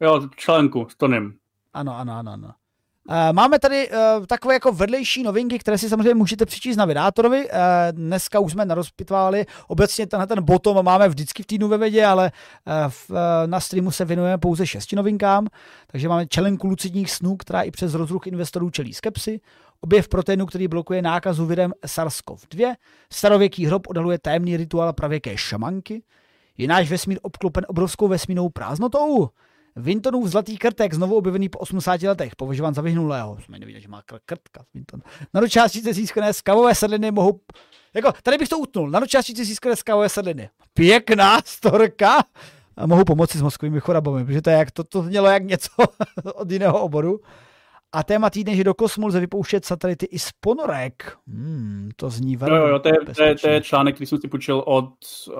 Jo, 0.00 0.28
článku 0.36 0.86
s 0.90 0.96
Tonem. 0.96 1.38
Ano, 1.72 1.96
ano, 1.96 2.12
ano, 2.12 2.32
ano. 2.32 2.54
Eh, 3.10 3.32
máme 3.32 3.58
tady 3.58 3.90
uh, 3.90 4.26
takové 4.26 4.54
jako 4.54 4.72
vedlejší 4.72 5.22
novinky, 5.22 5.58
které 5.58 5.78
si 5.78 5.88
samozřejmě 5.88 6.14
můžete 6.14 6.46
přečíst 6.46 6.76
na 6.76 6.84
vydátorovi. 6.84 7.44
Uh, 7.44 7.58
dneska 7.90 8.40
už 8.40 8.52
jsme 8.52 8.64
narozpitvali. 8.64 9.46
Obecně 9.68 10.06
tenhle 10.06 10.26
ten 10.26 10.44
bottom 10.44 10.84
máme 10.84 11.08
vždycky 11.08 11.42
v 11.42 11.46
týdnu 11.46 11.68
ve 11.68 11.78
vědě, 11.78 12.04
ale 12.04 12.32
uh, 12.66 12.72
v, 12.88 13.10
uh, 13.10 13.16
na 13.46 13.60
streamu 13.60 13.90
se 13.90 14.04
věnujeme 14.04 14.38
pouze 14.38 14.66
šesti 14.66 14.96
novinkám. 14.96 15.46
Takže 15.86 16.08
máme 16.08 16.26
čelenku 16.26 16.66
lucidních 16.66 17.10
snů, 17.10 17.36
která 17.36 17.62
i 17.62 17.70
přes 17.70 17.94
rozruch 17.94 18.26
investorů 18.26 18.70
čelí 18.70 18.94
skepsy. 18.94 19.40
Objev 19.80 20.08
proteinu, 20.08 20.46
který 20.46 20.68
blokuje 20.68 21.02
nákazu 21.02 21.46
virem 21.46 21.72
SARS-CoV-2. 21.86 22.74
Starověký 23.12 23.66
hrob 23.66 23.86
odhaluje 23.86 24.18
tajemný 24.18 24.56
rituál 24.56 24.92
pravěké 24.92 25.36
šamanky. 25.36 26.02
Je 26.58 26.68
náš 26.68 26.90
vesmír 26.90 27.18
obklopen 27.22 27.64
obrovskou 27.68 28.08
vesmírnou 28.08 28.48
prázdnotou. 28.48 29.28
Vintonův 29.78 30.28
zlatý 30.28 30.58
krtek, 30.58 30.94
znovu 30.94 31.16
objevený 31.16 31.48
po 31.48 31.58
80 31.58 32.02
letech, 32.02 32.36
považován 32.36 32.74
za 32.74 32.82
vyhnulého. 32.82 33.38
Jsme 33.44 33.58
neviděli, 33.58 33.82
že 33.82 33.88
má 33.88 34.02
krtka. 34.26 34.64
Vinton. 34.74 35.00
Nanočástice 35.34 35.94
získané 35.94 36.32
z 36.32 36.40
kavové 36.40 36.74
sedliny 36.74 37.10
mohou... 37.10 37.40
Jako, 37.94 38.12
tady 38.22 38.38
bych 38.38 38.48
to 38.48 38.58
utnul. 38.58 38.90
Nanočástice 38.90 39.44
získané 39.44 39.76
z 39.76 39.82
kavové 39.82 40.08
sedliny. 40.08 40.48
Pěkná 40.74 41.40
storka. 41.44 42.24
A 42.76 42.86
mohou 42.86 43.04
pomoci 43.04 43.38
s 43.38 43.42
mozkovými 43.42 43.80
chorobami, 43.80 44.24
protože 44.24 44.42
to, 44.42 44.50
je 44.50 44.56
jak, 44.56 44.70
to, 44.70 44.84
to 44.84 45.02
mělo 45.02 45.28
jak 45.28 45.44
něco 45.44 45.70
od 46.34 46.50
jiného 46.50 46.82
oboru. 46.82 47.20
A 47.92 48.02
téma 48.02 48.30
týdne, 48.30 48.54
že 48.54 48.64
do 48.64 48.74
kosmu 48.74 49.06
lze 49.06 49.20
vypouštět 49.20 49.64
satelity 49.64 50.06
i 50.06 50.18
z 50.18 50.28
ponorek. 50.40 51.18
Hmm, 51.26 51.88
to 51.96 52.10
zní 52.10 52.36
velmi 52.36 52.56
Jo, 52.56 52.66
jo, 52.66 52.78
to 52.78 52.88
je, 52.88 52.94
to, 53.16 53.22
je, 53.22 53.34
to 53.34 53.48
je 53.48 53.60
článek, 53.60 53.94
který 53.94 54.06
jsem 54.06 54.18
si 54.20 54.28
počil 54.28 54.62
od 54.66 54.94
uh, 55.28 55.34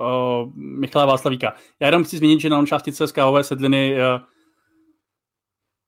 Michala 0.55 1.05
Václavíka. 1.05 1.53
Já 1.79 1.87
jenom 1.87 2.03
chci 2.03 2.17
zmínit, 2.17 2.39
že 2.39 2.49
na 2.49 2.65
částice 2.65 3.07
z 3.07 3.11
kávové 3.11 3.43
sedliny 3.43 3.95
uh, 3.95 4.21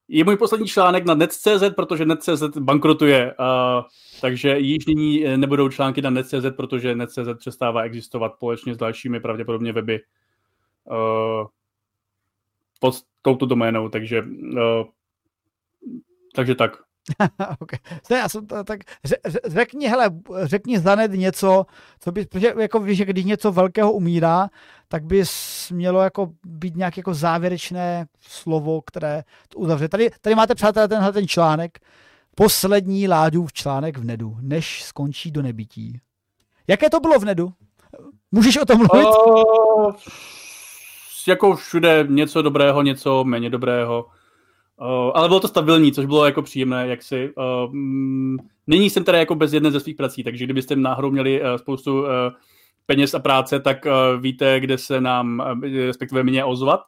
je 0.07 0.23
můj 0.23 0.37
poslední 0.37 0.67
článek 0.67 1.05
na 1.05 1.13
net.cz, 1.13 1.63
protože 1.75 2.05
net.cz 2.05 2.43
bankrotuje, 2.59 3.35
uh, 3.39 3.83
takže 4.21 4.59
již 4.59 4.85
nyní 4.85 5.23
nebudou 5.37 5.69
články 5.69 6.01
na 6.01 6.09
net.cz, 6.09 6.45
protože 6.57 6.95
net.cz 6.95 7.37
přestává 7.37 7.81
existovat 7.81 8.33
společně 8.35 8.75
s 8.75 8.77
dalšími 8.77 9.19
pravděpodobně 9.19 9.73
weby 9.73 9.99
uh, 10.83 11.47
pod 12.79 12.95
touto 13.21 13.45
doménou, 13.45 13.89
takže 13.89 14.21
uh, 14.21 14.57
takže 16.35 16.55
tak. 16.55 16.71
okay. 17.59 17.79
Já 18.11 18.29
jsem, 18.29 18.47
tak 18.47 18.79
řekni, 19.45 19.87
hele, 19.87 20.09
řekni 20.43 20.79
Zanet 20.79 21.11
něco, 21.11 21.65
co 21.99 22.11
by, 22.11 22.25
protože 22.25 22.53
jako 22.59 22.79
víš, 22.79 22.97
že 22.97 23.05
když 23.05 23.25
něco 23.25 23.51
velkého 23.51 23.91
umírá, 23.91 24.49
tak 24.87 25.03
by 25.03 25.23
mělo 25.71 26.01
jako 26.01 26.31
být 26.45 26.75
nějaké 26.75 26.99
jako 26.99 27.13
závěrečné 27.13 28.05
slovo, 28.21 28.81
které 28.81 29.23
to 29.49 29.59
uzavře. 29.59 29.89
Tady, 29.89 30.09
tady 30.21 30.35
máte, 30.35 30.55
přátelé, 30.55 30.87
tenhle 30.87 31.13
ten 31.13 31.27
článek, 31.27 31.79
poslední 32.35 33.07
Láďův 33.07 33.53
článek 33.53 33.97
v 33.97 34.03
Nedu, 34.03 34.37
než 34.41 34.83
skončí 34.83 35.31
do 35.31 35.41
nebytí. 35.41 35.99
Jaké 36.67 36.89
to 36.89 36.99
bylo 36.99 37.19
v 37.19 37.25
Nedu? 37.25 37.53
Můžeš 38.31 38.57
o 38.57 38.65
tom 38.65 38.77
mluvit? 38.77 39.07
Uh, 39.07 39.93
jako 41.27 41.55
všude 41.55 42.05
něco 42.07 42.41
dobrého, 42.41 42.81
něco 42.81 43.23
méně 43.23 43.49
dobrého. 43.49 44.05
Uh, 44.77 45.11
ale 45.13 45.27
bylo 45.27 45.39
to 45.39 45.47
stabilní, 45.47 45.91
což 45.91 46.05
bylo 46.05 46.25
jako 46.25 46.41
příjemné, 46.41 46.87
jak 46.87 47.03
si. 47.03 47.33
Uh, 47.37 47.75
nyní 48.67 48.89
jsem 48.89 49.03
teda 49.03 49.17
jako 49.17 49.35
bez 49.35 49.53
jedné 49.53 49.71
ze 49.71 49.79
svých 49.79 49.95
prací, 49.95 50.23
takže 50.23 50.45
kdybyste 50.45 50.75
náhodou 50.75 51.11
měli 51.11 51.41
uh, 51.41 51.47
spoustu 51.55 52.01
uh, 52.01 52.07
peněz 52.85 53.13
a 53.13 53.19
práce, 53.19 53.59
tak 53.59 53.85
uh, 53.85 54.21
víte, 54.21 54.59
kde 54.59 54.77
se 54.77 55.01
nám, 55.01 55.43
uh, 55.63 55.69
respektive 55.85 56.23
mě 56.23 56.45
ozvat. 56.45 56.81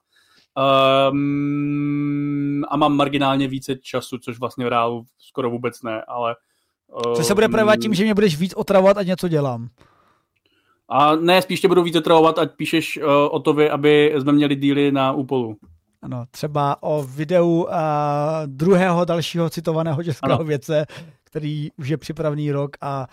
Um, 1.12 2.64
a 2.70 2.78
mám 2.78 2.96
marginálně 2.96 3.48
více 3.48 3.76
času, 3.76 4.18
což 4.18 4.40
vlastně 4.40 4.66
v 4.66 4.68
reálu 4.68 5.06
skoro 5.18 5.50
vůbec 5.50 5.82
ne, 5.82 6.04
ale... 6.08 6.36
Uh, 7.06 7.14
Co 7.14 7.24
se 7.24 7.34
bude 7.34 7.50
projevovat 7.50 7.80
tím, 7.80 7.94
že 7.94 8.04
mě 8.04 8.14
budeš 8.14 8.38
víc 8.38 8.54
otravovat 8.54 8.98
a 8.98 9.04
něco 9.04 9.28
dělám? 9.28 9.68
A 10.90 11.16
ne, 11.16 11.42
spíš 11.42 11.62
tě 11.62 11.68
budu 11.68 11.84
víc 11.84 11.96
otravovat, 11.96 12.40
ať 12.40 12.56
píšeš 12.56 12.98
uh, 12.98 13.04
o 13.32 13.40
to 13.40 13.56
aby 13.72 14.14
jsme 14.20 14.32
měli 14.32 14.56
díly 14.56 14.92
na 14.92 15.12
úpolu. 15.12 15.56
Ano, 16.04 16.26
třeba 16.32 16.84
o 16.84 17.04
videu 17.04 17.64
uh, 17.64 17.72
druhého 18.46 19.06
dalšího 19.06 19.50
citovaného 19.50 20.04
českého 20.04 20.34
ano. 20.34 20.44
věce, 20.44 20.86
který 21.24 21.70
už 21.78 21.88
je 21.88 21.98
připravený 21.98 22.52
rok 22.52 22.72
a 22.82 23.08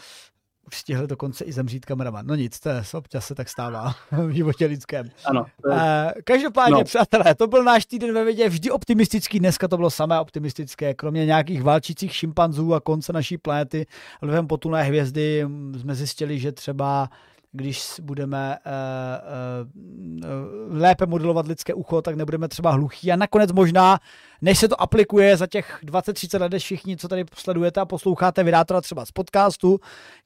už 0.67 0.79
stihl 0.79 1.07
dokonce 1.07 1.45
i 1.45 1.53
zemřít 1.53 1.85
kameraman. 1.85 2.27
No 2.27 2.35
nic, 2.35 2.61
to 2.61 2.69
je, 2.69 2.83
občas 2.95 3.27
se 3.27 3.35
tak 3.35 3.49
stává 3.49 3.95
v 4.13 4.31
životě 4.31 4.67
lidském. 4.67 5.09
Ano. 5.25 5.47
Uh, 5.67 5.77
každopádně, 6.25 6.75
no. 6.75 6.85
přátelé, 6.85 7.35
to 7.35 7.47
byl 7.47 7.65
náš 7.65 7.87
týden 7.87 8.15
ve 8.15 8.25
vědě, 8.25 8.49
vždy 8.49 8.71
optimistický, 8.71 9.39
dneska 9.39 9.69
to 9.69 9.77
bylo 9.77 9.91
samé 9.91 10.21
optimistické, 10.21 10.95
kromě 10.95 11.27
nějakých 11.27 11.63
válčících 11.63 12.17
šimpanzů 12.17 12.75
a 12.75 12.81
konce 12.81 13.13
naší 13.13 13.39
planety, 13.39 13.87
lvem 14.23 14.47
potulné 14.47 14.83
hvězdy 14.83 15.47
jsme 15.81 15.95
zjistili, 15.95 16.39
že 16.39 16.53
třeba 16.53 17.09
když 17.53 18.01
budeme 18.03 18.59
uh, 18.67 19.71
uh, 20.19 20.81
lépe 20.81 21.07
modelovat 21.07 21.47
lidské 21.47 21.75
ucho, 21.75 22.03
tak 22.03 22.15
nebudeme 22.17 22.49
třeba 22.49 22.71
hluchí. 22.71 23.13
A 23.13 23.17
nakonec 23.17 23.53
možná, 23.53 23.99
než 24.43 24.59
se 24.59 24.69
to 24.69 24.81
aplikuje 24.81 25.37
za 25.37 25.47
těch 25.47 25.79
20-30 25.85 26.41
let, 26.41 26.55
všichni, 26.59 26.97
co 26.97 27.09
tady 27.09 27.25
sledujete 27.35 27.81
a 27.81 27.85
posloucháte 27.85 28.45
vydátora 28.45 28.81
třeba 28.81 29.07
z 29.07 29.13
podcastu, 29.13 29.81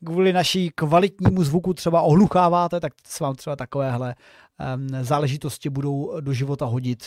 kvůli 0.05 0.32
naší 0.32 0.70
kvalitnímu 0.74 1.44
zvuku 1.44 1.74
třeba 1.74 2.01
ohlucháváte, 2.01 2.80
tak 2.80 2.92
se 3.06 3.24
vám 3.24 3.34
třeba 3.34 3.56
takovéhle 3.56 4.14
um, 4.76 5.05
záležitosti 5.05 5.70
budou 5.70 6.20
do 6.20 6.32
života 6.32 6.64
hodit 6.64 7.05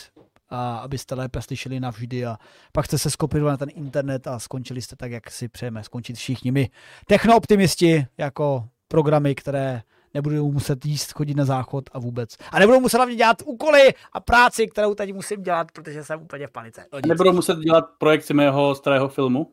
a 0.49 0.77
abyste 0.77 1.15
lépe 1.15 1.41
slyšeli 1.41 1.79
navždy 1.79 2.25
a 2.25 2.37
pak 2.71 2.85
jste 2.85 2.97
se 2.97 3.09
skopírovali 3.09 3.53
na 3.53 3.57
ten 3.57 3.69
internet 3.75 4.27
a 4.27 4.39
skončili 4.39 4.81
jste 4.81 4.95
tak, 4.95 5.11
jak 5.11 5.31
si 5.31 5.47
přejeme 5.47 5.83
skončit 5.83 6.15
všichni 6.15 6.51
my 6.51 6.69
technooptimisti 7.07 8.05
jako 8.17 8.67
programy, 8.87 9.35
které 9.35 9.81
nebudou 10.17 10.51
muset 10.51 10.85
jíst, 10.85 11.13
chodit 11.13 11.35
na 11.35 11.45
záchod 11.45 11.83
a 11.91 11.99
vůbec. 11.99 12.37
A 12.51 12.59
nebudou 12.59 12.79
muset 12.79 12.97
hlavně 12.97 13.15
dělat 13.15 13.37
úkoly 13.45 13.93
a 14.13 14.19
práci, 14.19 14.67
kterou 14.67 14.95
teď 14.95 15.13
musím 15.13 15.43
dělat, 15.43 15.71
protože 15.71 16.03
jsem 16.03 16.21
úplně 16.21 16.47
v 16.47 16.51
panice. 16.51 16.85
No 16.93 16.99
nebudou 17.07 17.33
muset 17.33 17.57
dělat 17.57 17.85
projekci 17.97 18.33
mého 18.33 18.75
starého 18.75 19.09
filmu? 19.09 19.51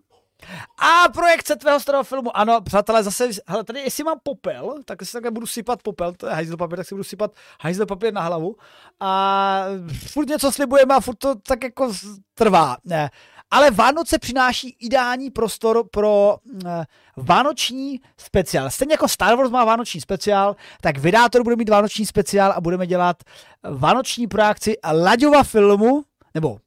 A 0.78 1.08
projekce 1.08 1.56
tvého 1.56 1.80
starého 1.80 2.04
filmu, 2.04 2.36
ano, 2.36 2.60
přátelé, 2.60 3.02
zase, 3.02 3.28
hele, 3.46 3.64
tady 3.64 3.80
jestli 3.80 4.04
mám 4.04 4.18
popel, 4.22 4.74
tak 4.84 5.02
si 5.02 5.12
takhle 5.12 5.30
budu 5.30 5.46
sypat 5.46 5.82
popel, 5.82 6.12
to 6.12 6.26
je 6.26 6.32
hajzl 6.32 6.56
papír, 6.56 6.76
tak 6.76 6.86
si 6.86 6.94
budu 6.94 7.04
sypat 7.04 7.30
hajzl 7.60 7.86
papír 7.86 8.12
na 8.12 8.20
hlavu 8.20 8.56
a 9.00 9.64
furt 10.06 10.28
něco 10.28 10.52
slibujeme 10.52 10.94
a 10.94 11.00
furt 11.00 11.18
to 11.18 11.34
tak 11.34 11.64
jako 11.64 11.92
trvá. 12.34 12.76
Ne. 12.84 13.10
Ale 13.50 13.70
Vánoce 13.70 14.18
přináší 14.18 14.76
ideální 14.80 15.30
prostor 15.30 15.84
pro 15.90 16.36
eh, 16.66 16.84
vánoční 17.16 18.00
speciál. 18.16 18.70
Stejně 18.70 18.92
jako 18.92 19.08
Star 19.08 19.36
Wars 19.36 19.50
má 19.50 19.64
vánoční 19.64 20.00
speciál, 20.00 20.56
tak 20.80 20.98
Vydátor 20.98 21.42
bude 21.42 21.56
mít 21.56 21.68
vánoční 21.68 22.06
speciál 22.06 22.52
a 22.56 22.60
budeme 22.60 22.86
dělat 22.86 23.16
vánoční 23.70 24.26
projekci 24.26 24.76
Laďova 24.92 25.42
filmu, 25.42 26.02
nebo 26.34 26.58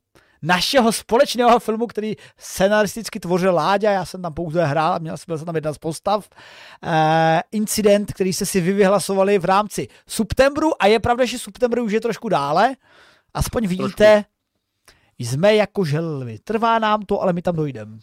našeho 0.41 0.91
společného 0.91 1.59
filmu, 1.59 1.87
který 1.87 2.15
scenaristicky 2.37 3.19
tvořil 3.19 3.53
Láďa, 3.53 3.91
já 3.91 4.05
jsem 4.05 4.21
tam 4.21 4.33
pouze 4.33 4.65
hrál, 4.65 4.99
měl 4.99 5.17
jsem 5.17 5.45
tam 5.45 5.55
jedna 5.55 5.73
z 5.73 5.77
postav, 5.77 6.29
uh, 6.83 6.89
incident, 7.51 8.13
který 8.13 8.33
se 8.33 8.45
si 8.45 8.61
vy 8.61 8.73
vyhlasovali 8.73 9.39
v 9.39 9.45
rámci 9.45 9.87
Septembru 10.07 10.83
a 10.83 10.87
je 10.87 10.99
pravda, 10.99 11.25
že 11.25 11.39
Septembru 11.39 11.83
už 11.83 11.91
je 11.91 12.01
trošku 12.01 12.29
dále, 12.29 12.75
aspoň 13.33 13.67
vidíte, 13.67 14.13
trošku. 14.13 14.36
Jsme 15.19 15.55
jako 15.55 15.85
želvy. 15.85 16.39
Trvá 16.39 16.79
nám 16.79 17.01
to, 17.01 17.21
ale 17.21 17.33
my 17.33 17.41
tam 17.41 17.55
dojdeme. 17.55 17.97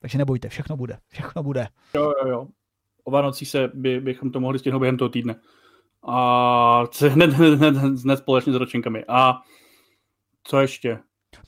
Takže 0.00 0.18
nebojte, 0.18 0.48
všechno 0.48 0.76
bude, 0.76 0.98
všechno 1.08 1.42
bude. 1.42 1.68
Jo, 1.94 2.12
jo, 2.22 2.28
jo. 2.28 2.46
O 3.04 3.10
Vánocích 3.10 3.48
se 3.48 3.70
by, 3.74 4.00
bychom 4.00 4.30
to 4.30 4.40
mohli 4.40 4.58
stihnout 4.58 4.80
během 4.80 4.96
toho 4.96 5.08
týdne. 5.08 5.34
A 6.02 6.84
hned, 7.08 7.30
hned, 7.30 7.54
hned, 7.54 7.76
hned 7.76 8.16
společně 8.16 8.52
s 8.52 8.56
ročenkami. 8.56 9.04
A 9.08 9.34
co 10.44 10.60
ještě? 10.60 10.98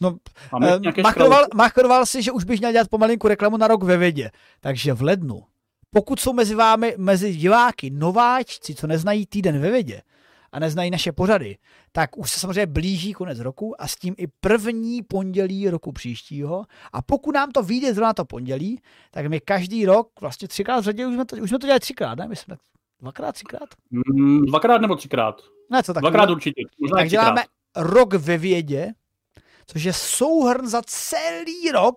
No, 0.01 0.17
eh, 0.63 1.03
machroval, 1.03 1.47
machroval 1.55 2.07
si, 2.07 2.23
že 2.23 2.33
už 2.33 2.45
bych 2.45 2.61
měl 2.61 2.73
dělat 2.73 2.89
pomalinku 2.89 3.29
reklamu 3.29 3.57
na 3.57 3.69
rok 3.69 3.83
ve 3.83 3.97
vědě. 3.97 4.31
Takže 4.61 4.93
v 4.93 5.03
lednu, 5.03 5.43
pokud 5.91 6.21
jsou 6.21 6.33
mezi 6.33 6.55
vámi, 6.55 6.95
mezi 6.99 7.37
diváky, 7.37 7.91
nováčci, 7.91 8.75
co 8.75 8.87
neznají 8.87 9.27
týden 9.27 9.61
ve 9.61 9.71
vědě 9.71 10.03
a 10.55 10.59
neznají 10.59 10.91
naše 10.91 11.13
pořady, 11.13 11.57
tak 11.93 12.19
už 12.19 12.31
se 12.31 12.41
samozřejmě 12.41 12.67
blíží 12.67 13.13
konec 13.13 13.39
roku 13.39 13.83
a 13.83 13.89
s 13.89 13.97
tím 13.97 14.15
i 14.19 14.27
první 14.41 15.03
pondělí 15.03 15.71
roku 15.71 15.93
příštího. 15.93 16.65
A 16.93 17.03
pokud 17.03 17.35
nám 17.35 17.51
to 17.51 17.63
vyjde 17.63 17.95
zrovna 17.95 18.13
to 18.13 18.25
pondělí, 18.25 18.81
tak 19.11 19.27
my 19.27 19.41
každý 19.41 19.87
rok, 19.87 20.09
vlastně 20.21 20.49
třikrát 20.49 20.81
v 20.81 20.83
řadě, 20.83 21.07
už 21.07 21.15
jsme 21.15 21.25
to, 21.25 21.37
už 21.37 21.49
jsme 21.49 21.59
to 21.59 21.67
dělali 21.67 21.81
třikrát, 21.81 22.15
ne? 22.15 22.29
My 22.29 22.37
jsme 22.37 22.57
dvakrát, 23.01 23.33
třikrát? 23.33 23.69
Mm, 23.91 24.47
dvakrát 24.47 24.81
nebo 24.81 24.97
třikrát? 24.97 25.41
Ne, 25.71 25.83
co 25.83 25.95
tak? 25.95 26.01
Dvakrát 26.01 26.31
určitě. 26.31 26.63
Možná 26.81 26.97
tak 26.97 27.09
děláme 27.09 27.43
rok 27.77 28.15
ve 28.15 28.39
vědě, 28.39 28.93
což 29.67 29.83
je 29.83 29.93
souhrn 29.93 30.67
za 30.67 30.83
celý 30.87 31.71
rok, 31.73 31.97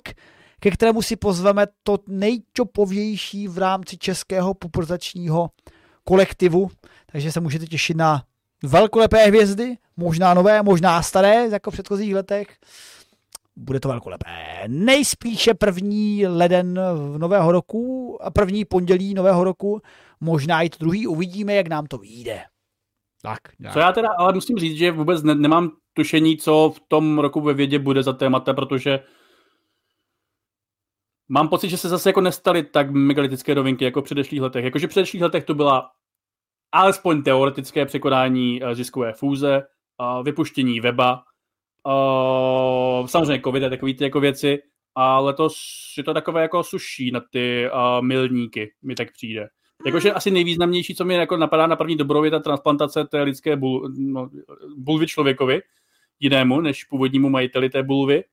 ke 0.59 0.71
kterému 0.71 1.01
si 1.01 1.15
pozveme 1.15 1.65
to 1.83 1.97
nejčopovější 2.07 3.47
v 3.47 3.57
rámci 3.57 3.97
českého 3.97 4.53
populačního 4.53 5.49
kolektivu. 6.03 6.69
Takže 7.11 7.31
se 7.31 7.39
můžete 7.39 7.65
těšit 7.65 7.97
na 7.97 8.23
velkolepé 8.63 9.25
hvězdy, 9.25 9.77
možná 9.97 10.33
nové, 10.33 10.61
možná 10.63 11.01
staré, 11.01 11.47
jako 11.49 11.71
v 11.71 11.73
předchozích 11.73 12.15
letech. 12.15 12.47
Bude 13.55 13.79
to 13.79 13.89
velkolepé. 13.89 14.63
Nejspíše 14.67 15.53
první 15.53 16.27
leden 16.27 16.79
nového 17.17 17.51
roku 17.51 18.17
a 18.21 18.31
první 18.31 18.65
pondělí 18.65 19.13
nového 19.13 19.43
roku, 19.43 19.81
možná 20.19 20.61
i 20.61 20.69
to 20.69 20.77
druhý, 20.79 21.07
uvidíme, 21.07 21.53
jak 21.53 21.67
nám 21.67 21.85
to 21.85 21.97
vyjde. 21.97 22.41
Tak, 23.21 23.39
nějak. 23.59 23.73
Co 23.73 23.79
já 23.79 23.91
teda 23.91 24.09
ale 24.17 24.33
musím 24.33 24.57
říct, 24.57 24.77
že 24.77 24.91
vůbec 24.91 25.23
ne, 25.23 25.35
nemám 25.35 25.71
tušení, 25.93 26.37
co 26.37 26.73
v 26.75 26.79
tom 26.87 27.19
roku 27.19 27.41
ve 27.41 27.53
vědě 27.53 27.79
bude 27.79 28.03
za 28.03 28.13
témata, 28.13 28.53
protože 28.53 28.99
mám 31.29 31.47
pocit, 31.49 31.69
že 31.69 31.77
se 31.77 31.89
zase 31.89 32.09
jako 32.09 32.21
nestaly 32.21 32.63
tak 32.63 32.91
megalitické 32.91 33.55
novinky 33.55 33.85
jako 33.85 34.01
v 34.01 34.05
předešlých 34.05 34.41
letech. 34.41 34.65
Jakože 34.65 34.87
v 34.87 34.89
předešlých 34.89 35.23
letech 35.23 35.43
to 35.43 35.53
byla 35.53 35.91
alespoň 36.71 37.23
teoretické 37.23 37.85
překonání 37.85 38.63
eh, 38.63 38.75
ziskové 38.75 39.13
fůze, 39.13 39.55
eh, 39.55 40.23
vypuštění 40.23 40.79
weba, 40.79 41.23
eh, 41.87 43.07
samozřejmě 43.07 43.41
covid 43.43 43.63
a 43.63 43.69
takové 43.69 43.93
ty 43.93 44.03
jako 44.03 44.19
věci, 44.19 44.59
a 44.95 45.19
letos 45.19 45.55
je 45.97 46.03
to 46.03 46.13
takové 46.13 46.41
jako 46.41 46.63
suší 46.63 47.11
na 47.11 47.21
ty 47.31 47.69
milníky, 48.01 48.73
mi 48.81 48.95
tak 48.95 49.11
přijde. 49.13 49.47
Jakože 49.85 50.13
asi 50.13 50.31
nejvýznamnější, 50.31 50.95
co 50.95 51.05
mi 51.05 51.13
jako 51.13 51.37
napadá 51.37 51.67
na 51.67 51.75
první 51.75 51.95
dobrou, 51.95 52.23
je 52.23 52.31
ta 52.31 52.39
transplantace 52.39 53.05
té 53.05 53.21
lidské 53.21 53.55
bul, 53.55 53.89
no, 53.97 54.29
bulvy 54.77 55.07
člověkovi, 55.07 55.61
jinému 56.19 56.61
než 56.61 56.83
původnímu 56.83 57.29
majiteli 57.29 57.69
té 57.69 57.83
bulvy. 57.83 58.23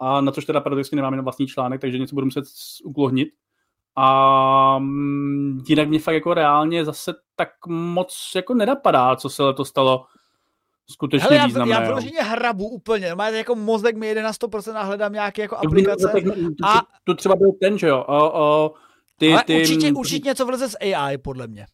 A 0.00 0.20
na 0.20 0.32
což 0.32 0.44
teda 0.44 0.60
paradoxně 0.60 0.96
nemáme 0.96 1.22
vlastní 1.22 1.46
článek, 1.46 1.80
takže 1.80 1.98
něco 1.98 2.14
budu 2.14 2.24
muset 2.24 2.44
uklohnit. 2.84 3.28
A 3.96 4.78
mm, 4.78 5.64
jinak 5.68 5.88
mě 5.88 5.98
fakt 5.98 6.14
jako 6.14 6.34
reálně 6.34 6.84
zase 6.84 7.14
tak 7.36 7.48
moc 7.66 8.32
jako 8.36 8.54
nenapadá, 8.54 9.16
co 9.16 9.30
se 9.30 9.42
letos 9.42 9.68
stalo 9.68 10.06
skutečně 10.90 11.24
Hele, 11.24 11.36
já, 11.36 11.46
významné. 11.46 11.74
Já 11.74 11.80
vyloženě 11.80 12.22
hrabu 12.22 12.68
úplně, 12.68 13.14
máte 13.14 13.36
jako 13.36 13.54
mozek 13.54 13.96
mi 13.96 14.06
jede 14.06 14.22
na 14.22 14.32
100% 14.32 14.76
a 14.76 14.82
hledám 14.82 15.12
nějaké 15.12 15.42
jako 15.42 15.56
aplikace. 15.56 16.12
A... 16.64 16.82
To 17.04 17.14
třeba 17.14 17.36
byl 17.36 17.52
ten, 17.60 17.78
že 17.78 17.88
jo, 17.88 18.04
o, 18.08 18.40
o, 18.40 18.74
ty, 19.18 19.32
ale 19.32 19.44
ty, 19.44 19.60
určitě, 19.60 19.92
určitě 19.92 20.28
něco 20.28 20.46
vleze 20.46 20.68
z 20.68 20.76
AI, 20.80 21.18
podle 21.18 21.46
mě. 21.46 21.66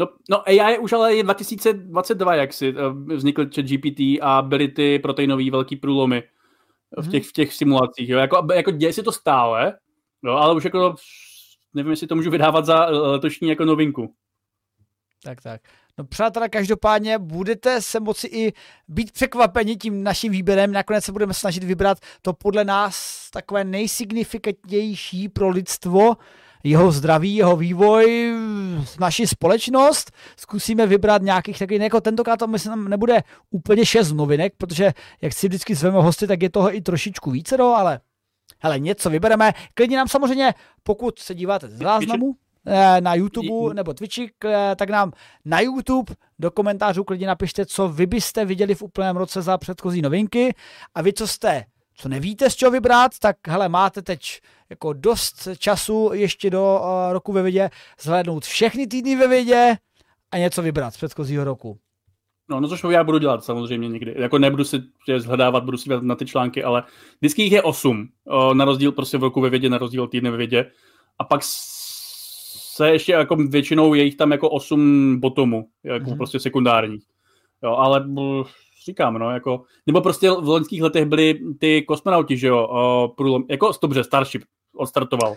No, 0.00 0.08
no 0.30 0.48
AI 0.48 0.78
už 0.78 0.92
ale 0.92 1.14
je 1.14 1.22
2022, 1.22 2.34
jak 2.34 2.52
si 2.52 2.68
eh, 2.68 3.14
vznikl 3.14 3.46
chat 3.54 3.64
GPT 3.64 4.00
a 4.22 4.42
byly 4.42 4.68
ty 4.68 4.98
proteinové 4.98 5.50
velký 5.50 5.76
průlomy 5.76 6.22
v 6.96 7.02
mhm. 7.02 7.10
těch, 7.10 7.26
v 7.26 7.32
těch 7.32 7.54
simulacích. 7.54 8.08
Jo. 8.08 8.18
Jako, 8.18 8.46
jako 8.54 8.70
děje 8.70 8.92
si 8.92 9.02
to 9.02 9.12
stále, 9.12 9.78
jo, 10.24 10.34
ale 10.34 10.54
už 10.54 10.64
jako 10.64 10.94
nevím, 11.74 11.90
jestli 11.90 12.06
to 12.06 12.16
můžu 12.16 12.30
vydávat 12.30 12.64
za 12.66 12.86
eh, 12.86 12.90
letošní 12.90 13.48
jako 13.48 13.64
novinku. 13.64 14.14
Tak, 15.24 15.42
tak. 15.42 15.60
No 15.98 16.04
přátelé, 16.04 16.48
každopádně 16.48 17.18
budete 17.18 17.82
se 17.82 18.00
moci 18.00 18.26
i 18.26 18.52
být 18.88 19.12
překvapeni 19.12 19.76
tím 19.76 20.02
naším 20.02 20.32
výběrem. 20.32 20.72
Nakonec 20.72 21.04
se 21.04 21.12
budeme 21.12 21.34
snažit 21.34 21.64
vybrat 21.64 21.98
to 22.22 22.32
podle 22.32 22.64
nás 22.64 23.28
takové 23.30 23.64
nejsignifikantnější 23.64 25.28
pro 25.28 25.48
lidstvo, 25.48 26.16
jeho 26.64 26.92
zdraví, 26.92 27.34
jeho 27.36 27.56
vývoj, 27.56 28.34
naši 29.00 29.26
společnost. 29.26 30.12
Zkusíme 30.36 30.86
vybrat 30.86 31.22
nějakých 31.22 31.58
takových, 31.58 31.82
jako 31.82 32.00
tentokrát 32.00 32.36
to 32.36 32.46
myslím 32.46 32.88
nebude 32.88 33.22
úplně 33.50 33.86
šest 33.86 34.12
novinek, 34.12 34.52
protože 34.56 34.92
jak 35.22 35.32
si 35.32 35.48
vždycky 35.48 35.74
zveme 35.74 35.98
hosty, 35.98 36.26
tak 36.26 36.42
je 36.42 36.50
toho 36.50 36.76
i 36.76 36.80
trošičku 36.80 37.30
více, 37.30 37.56
no, 37.56 37.74
ale 37.74 38.00
hele, 38.60 38.78
něco 38.78 39.10
vybereme. 39.10 39.52
Klidně 39.74 39.96
nám 39.96 40.08
samozřejmě, 40.08 40.54
pokud 40.82 41.18
se 41.18 41.34
díváte 41.34 41.68
z 41.68 41.78
záznamu, 41.78 42.36
Eh, 42.70 43.00
na 43.00 43.14
YouTube 43.14 43.74
nebo 43.74 43.94
Twitchi, 43.94 44.30
eh, 44.44 44.76
tak 44.76 44.90
nám 44.90 45.12
na 45.44 45.60
YouTube 45.60 46.14
do 46.38 46.50
komentářů 46.50 47.04
klidně 47.04 47.26
napište, 47.26 47.66
co 47.66 47.88
vy 47.88 48.06
byste 48.06 48.44
viděli 48.44 48.74
v 48.74 48.82
úplném 48.82 49.16
roce 49.16 49.42
za 49.42 49.58
předchozí 49.58 50.02
novinky 50.02 50.54
a 50.94 51.02
vy, 51.02 51.12
co 51.12 51.26
jste 51.26 51.64
co 52.00 52.08
nevíte, 52.08 52.50
z 52.50 52.56
čeho 52.56 52.70
vybrat, 52.70 53.12
tak 53.18 53.48
hele, 53.48 53.68
máte 53.68 54.02
teď 54.02 54.40
jako 54.70 54.92
dost 54.92 55.48
času 55.58 56.10
ještě 56.12 56.50
do 56.50 56.80
uh, 56.80 57.12
roku 57.12 57.32
ve 57.32 57.42
vědě 57.42 57.70
zhlédnout 58.00 58.44
všechny 58.44 58.86
týdny 58.86 59.16
ve 59.16 59.28
vědě 59.28 59.76
a 60.30 60.38
něco 60.38 60.62
vybrat 60.62 60.94
z 60.94 60.96
předchozího 60.96 61.44
roku. 61.44 61.78
No, 62.48 62.60
no 62.60 62.68
což 62.68 62.84
já 62.90 63.04
budu 63.04 63.18
dělat 63.18 63.44
samozřejmě 63.44 63.88
někdy. 63.88 64.14
Jako 64.18 64.38
nebudu 64.38 64.64
si 64.64 64.82
je 65.08 65.20
zhledávat, 65.20 65.64
budu 65.64 65.78
si 65.78 65.90
na 66.00 66.14
ty 66.14 66.26
články, 66.26 66.64
ale 66.64 66.82
vždycky 67.20 67.42
jich 67.42 67.52
je 67.52 67.62
osm. 67.62 68.08
na 68.52 68.64
rozdíl 68.64 68.92
prostě 68.92 69.18
v 69.18 69.22
roku 69.22 69.40
ve 69.40 69.50
vědě, 69.50 69.68
na 69.68 69.78
rozdíl 69.78 70.06
týdny 70.06 70.30
ve 70.30 70.36
vědě. 70.36 70.70
A 71.18 71.24
pak 71.24 71.40
se 71.42 72.90
ještě 72.90 73.12
jako 73.12 73.36
většinou 73.36 73.94
je 73.94 74.04
jich 74.04 74.16
tam 74.16 74.32
jako 74.32 74.50
8 74.50 75.20
botomů, 75.20 75.68
jako 75.84 76.06
mm-hmm. 76.06 76.16
prostě 76.16 76.40
sekundárních. 76.40 77.04
Jo, 77.62 77.70
ale 77.72 78.04
říkám, 78.84 79.14
no, 79.14 79.30
jako, 79.30 79.62
nebo 79.86 80.00
prostě 80.00 80.30
v 80.30 80.48
loňských 80.48 80.82
letech 80.82 81.04
byli 81.04 81.40
ty 81.58 81.82
kosmonauti, 81.82 82.36
že 82.36 82.46
jo, 82.46 82.68
uh, 82.68 83.14
průlom, 83.14 83.44
jako 83.50 83.72
dobře, 83.82 84.04
Starship 84.04 84.42
odstartoval 84.76 85.36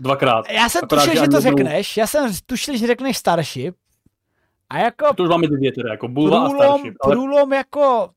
dvakrát. 0.00 0.50
Já 0.50 0.68
jsem 0.68 0.80
Akorát, 0.84 1.02
tušil, 1.02 1.14
že, 1.14 1.20
že 1.20 1.28
to 1.28 1.40
řekneš, 1.40 1.96
já 1.96 2.06
jsem 2.06 2.30
tušil, 2.46 2.76
že 2.76 2.86
řekneš 2.86 3.16
Starship, 3.16 3.74
a 4.70 4.78
jako... 4.78 5.14
To 5.14 5.22
už 5.22 5.28
máme 5.28 5.46
dvě 5.46 5.72
teda, 5.72 5.90
jako 5.90 6.08
Bulva 6.08 6.44
průlom, 6.44 6.60
a 6.62 6.64
Starship. 6.64 6.94
Ale... 7.00 7.12
Průlom 7.12 7.52
jako... 7.52 8.10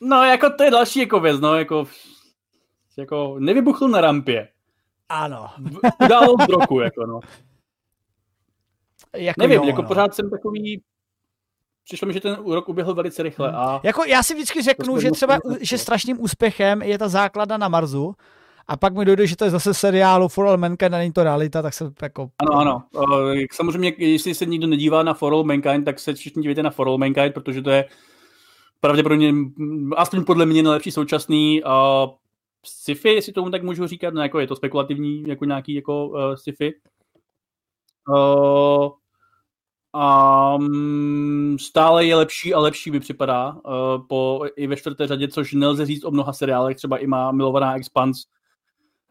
No, 0.00 0.24
jako 0.24 0.50
to 0.50 0.62
je 0.64 0.70
další 0.70 1.00
jako 1.00 1.20
věc, 1.20 1.40
no, 1.40 1.54
jako, 1.54 1.86
jako 2.98 3.36
nevybuchl 3.38 3.88
na 3.88 4.00
rampě. 4.00 4.48
Ano. 5.08 5.50
Událost 6.04 6.48
roku, 6.48 6.80
jako 6.80 7.06
no. 7.06 7.20
Jako 9.16 9.40
Nevím, 9.40 9.56
jo, 9.56 9.64
jako 9.64 9.82
no. 9.82 9.88
pořád 9.88 10.14
jsem 10.14 10.30
takový 10.30 10.82
přišlo 11.84 12.06
mi, 12.08 12.14
že 12.14 12.20
ten 12.20 12.34
rok 12.34 12.68
uběhl 12.68 12.94
velice 12.94 13.22
rychle. 13.22 13.52
A 13.52 13.80
jako 13.82 14.04
já 14.04 14.22
si 14.22 14.34
vždycky 14.34 14.62
řeknu, 14.62 15.00
že 15.00 15.10
třeba 15.10 15.38
že 15.60 15.78
strašným 15.78 16.22
úspěchem 16.22 16.82
je 16.82 16.98
ta 16.98 17.08
základa 17.08 17.56
na 17.56 17.68
Marsu, 17.68 18.14
a 18.68 18.76
pak 18.76 18.94
mi 18.94 19.04
dojde, 19.04 19.26
že 19.26 19.36
to 19.36 19.44
je 19.44 19.50
zase 19.50 19.74
seriálu 19.74 20.28
For 20.28 20.46
All 20.46 20.56
Mankind 20.56 20.94
a 20.94 20.98
není 20.98 21.12
to 21.12 21.24
realita, 21.24 21.62
tak 21.62 21.74
se 21.74 21.92
jako... 22.02 22.30
Ano, 22.38 22.52
ano. 22.52 22.82
Samozřejmě, 23.52 23.92
jestli 23.98 24.34
se 24.34 24.46
nikdo 24.46 24.66
nedívá 24.66 25.02
na 25.02 25.14
For 25.14 25.32
All 25.32 25.44
Mankind, 25.44 25.84
tak 25.84 25.98
se 25.98 26.14
všichni 26.14 26.42
dívejte 26.42 26.62
na 26.62 26.70
For 26.70 26.88
All 26.88 26.98
Mankind, 26.98 27.34
protože 27.34 27.62
to 27.62 27.70
je 27.70 27.84
pravděpodobně, 28.80 29.34
aspoň 29.96 30.24
podle 30.24 30.46
mě, 30.46 30.62
nejlepší 30.62 30.90
současný 30.90 31.62
uh, 31.62 31.70
sci-fi, 32.66 33.08
jestli 33.08 33.32
tomu 33.32 33.50
tak 33.50 33.62
můžu 33.62 33.86
říkat, 33.86 34.14
no 34.14 34.22
jako 34.22 34.40
je 34.40 34.46
to 34.46 34.56
spekulativní, 34.56 35.22
jako 35.26 35.44
nějaký 35.44 35.74
jako 35.74 36.08
uh, 36.08 36.34
sci-fi. 36.34 36.74
Uh, 38.08 38.90
um, 40.56 41.56
stále 41.58 42.06
je 42.06 42.16
lepší 42.16 42.54
a 42.54 42.60
lepší 42.60 42.90
mi 42.90 43.00
připadá 43.00 43.52
uh, 43.52 44.06
po, 44.08 44.44
i 44.56 44.66
ve 44.66 44.76
čtvrté 44.76 45.06
řadě, 45.06 45.28
což 45.28 45.52
nelze 45.52 45.86
říct 45.86 46.04
o 46.04 46.10
mnoha 46.10 46.32
seriálech, 46.32 46.76
třeba 46.76 46.98
i 46.98 47.06
má 47.06 47.32
milovaná 47.32 47.76
Expanse. 47.76 48.22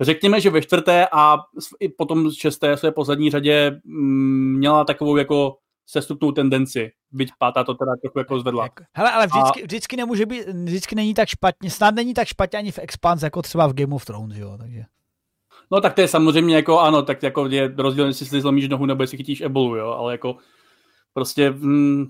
Řekněme, 0.02 0.42
že 0.42 0.50
ve 0.50 0.62
čtvrté 0.62 1.08
a 1.12 1.38
i 1.80 1.90
potom 1.90 2.30
z 2.30 2.34
šesté 2.34 2.78
své 2.78 2.92
poslední 2.92 3.32
řadě 3.32 3.82
mm, 3.86 4.58
měla 4.58 4.84
takovou 4.84 5.18
jako 5.18 5.58
sestupnou 5.86 6.32
tendenci, 6.32 6.92
byť 7.12 7.30
pátá 7.40 7.64
to 7.64 7.74
teda 7.74 7.92
trochu 8.02 8.20
jako 8.20 8.40
zvedla. 8.40 8.70
Hele, 8.94 9.12
ale 9.12 9.28
vždycky, 9.28 9.64
a... 9.64 9.66
vždycky 9.66 9.98
nemůže 9.98 10.26
být, 10.26 10.48
vždycky 10.48 10.96
není 10.96 11.14
tak 11.14 11.30
špatně, 11.30 11.72
snad 11.72 11.96
není 11.96 12.14
tak 12.14 12.28
špatně 12.28 12.60
ani 12.60 12.72
v 12.72 12.80
Expanse, 12.80 13.26
jako 13.26 13.42
třeba 13.42 13.68
v 13.68 13.74
Game 13.74 13.96
of 13.96 14.06
Thrones, 14.06 14.38
jo, 14.38 14.58
takže. 14.58 14.84
No 15.72 15.82
tak 15.82 15.94
to 15.94 16.02
je 16.02 16.08
samozřejmě 16.08 16.56
jako, 16.56 16.80
ano, 16.80 17.02
tak 17.02 17.24
jako 17.24 17.48
je 17.48 17.74
rozdíl, 17.78 18.06
jestli 18.06 18.26
si 18.26 18.42
zlomíš 18.42 18.70
nohu 18.70 18.86
nebo 18.86 19.04
jestli 19.04 19.18
chytíš 19.18 19.42
ebolu, 19.42 19.76
jo, 19.76 19.88
ale 19.88 20.12
jako 20.12 20.38
prostě, 21.14 21.52
mm, 21.52 22.06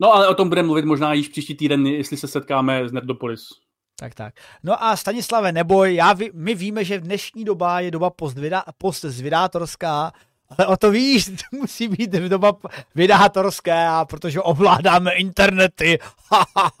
no 0.00 0.14
ale 0.14 0.28
o 0.28 0.34
tom 0.34 0.48
budeme 0.48 0.66
mluvit 0.66 0.84
možná 0.84 1.12
již 1.12 1.28
příští 1.28 1.54
týden, 1.54 1.86
jestli 1.86 2.16
se 2.16 2.28
setkáme 2.28 2.88
z 2.88 2.92
Nerdopolis. 2.92 3.48
Tak, 3.96 4.14
tak. 4.14 4.34
No 4.62 4.84
a 4.84 4.96
Stanislave, 4.96 5.52
neboj, 5.52 5.94
já 5.94 6.12
ví, 6.12 6.30
my 6.34 6.54
víme, 6.54 6.84
že 6.84 7.00
dnešní 7.00 7.44
doba 7.44 7.80
je 7.80 7.90
doba 7.90 8.10
post-zvědátorská, 8.78 10.12
ale 10.58 10.66
o 10.66 10.76
to 10.76 10.90
víš, 10.90 11.24
to 11.24 11.56
musí 11.56 11.88
být 11.88 12.10
doba 12.10 12.56
vydátorská, 12.94 14.04
protože 14.04 14.40
ovládáme 14.40 15.12
internety. 15.12 15.98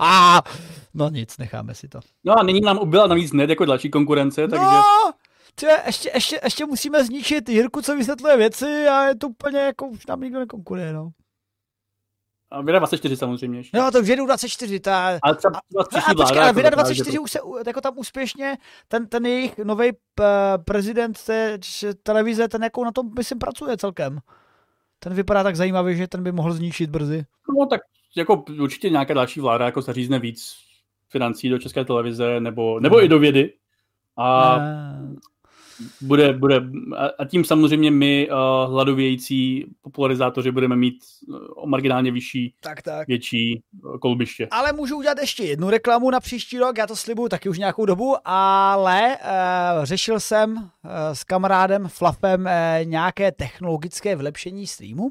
no 0.94 1.10
nic, 1.10 1.38
necháme 1.38 1.74
si 1.74 1.88
to. 1.88 2.00
No 2.24 2.38
a 2.38 2.42
nyní 2.42 2.60
nám 2.60 2.78
ubyla 2.78 3.06
navíc 3.06 3.32
net 3.32 3.50
jako 3.50 3.64
další 3.64 3.90
konkurence, 3.90 4.40
no, 4.40 4.48
takže... 4.48 4.64
No, 4.64 5.12
tě, 5.56 5.68
ještě, 5.86 6.10
ještě, 6.14 6.40
ještě 6.44 6.66
musíme 6.66 7.04
zničit 7.04 7.48
Jirku, 7.48 7.82
co 7.82 7.96
vysvětluje 7.96 8.36
věci 8.36 8.86
a 8.86 9.04
je 9.04 9.14
to 9.14 9.28
úplně 9.28 9.58
jako, 9.58 9.86
už 9.86 10.06
nám 10.06 10.20
nikdo 10.20 10.38
nekonkuruje, 10.38 10.92
no. 10.92 11.10
A 12.50 12.60
Vida 12.60 12.78
24 12.78 13.16
samozřejmě 13.16 13.58
ještě. 13.58 13.78
No, 13.78 13.90
to 13.90 14.02
Vida 14.02 14.24
24, 14.24 14.80
ta... 14.80 15.18
Ale 15.22 15.36
třeba, 15.36 15.60
třeba 15.88 16.02
a, 16.06 16.14
počkej, 16.14 16.42
ale 16.42 16.52
Vida 16.52 16.70
24 16.70 17.18
už 17.18 17.30
se 17.30 17.38
jako 17.66 17.80
tam 17.80 17.98
úspěšně, 17.98 18.56
ten, 18.88 19.06
ten 19.06 19.26
jejich 19.26 19.58
nový 19.58 19.90
prezident 20.64 21.24
té 21.24 21.58
televize, 22.02 22.48
ten 22.48 22.62
jako 22.62 22.84
na 22.84 22.92
tom, 22.92 23.10
myslím, 23.16 23.38
pracuje 23.38 23.76
celkem. 23.76 24.18
Ten 24.98 25.14
vypadá 25.14 25.42
tak 25.42 25.56
zajímavě, 25.56 25.96
že 25.96 26.08
ten 26.08 26.22
by 26.22 26.32
mohl 26.32 26.52
zničit 26.52 26.90
brzy. 26.90 27.24
No 27.58 27.66
tak 27.66 27.80
jako 28.16 28.44
určitě 28.60 28.90
nějaká 28.90 29.14
další 29.14 29.40
vláda 29.40 29.64
jako 29.64 29.82
zařízne 29.82 30.18
víc 30.18 30.56
financí 31.08 31.48
do 31.48 31.58
české 31.58 31.84
televize 31.84 32.40
nebo, 32.40 32.80
nebo 32.80 32.96
no. 32.96 33.04
i 33.04 33.08
do 33.08 33.18
vědy. 33.18 33.52
A 34.16 34.58
bude, 36.00 36.32
bude, 36.32 36.62
a 37.18 37.24
tím 37.24 37.44
samozřejmě 37.44 37.90
my 37.90 38.28
uh, 38.30 38.72
hladovějící 38.72 39.66
popularizátoři 39.82 40.50
budeme 40.50 40.76
mít 40.76 40.94
uh, 41.28 41.66
marginálně 41.66 42.12
vyšší, 42.12 42.54
tak, 42.60 42.82
tak. 42.82 43.08
větší 43.08 43.62
uh, 43.84 43.98
kolbiště. 43.98 44.48
Ale 44.50 44.72
můžu 44.72 44.96
udělat 44.96 45.18
ještě 45.20 45.44
jednu 45.44 45.70
reklamu 45.70 46.10
na 46.10 46.20
příští 46.20 46.58
rok, 46.58 46.78
já 46.78 46.86
to 46.86 46.96
slibuju 46.96 47.28
taky 47.28 47.48
už 47.48 47.58
nějakou 47.58 47.86
dobu, 47.86 48.16
ale 48.24 49.16
uh, 49.16 49.84
řešil 49.84 50.20
jsem 50.20 50.56
uh, 50.56 50.60
s 51.12 51.24
kamarádem 51.24 51.88
Flafem 51.88 52.40
uh, 52.40 52.50
nějaké 52.84 53.32
technologické 53.32 54.16
vylepšení 54.16 54.66
streamu 54.66 55.10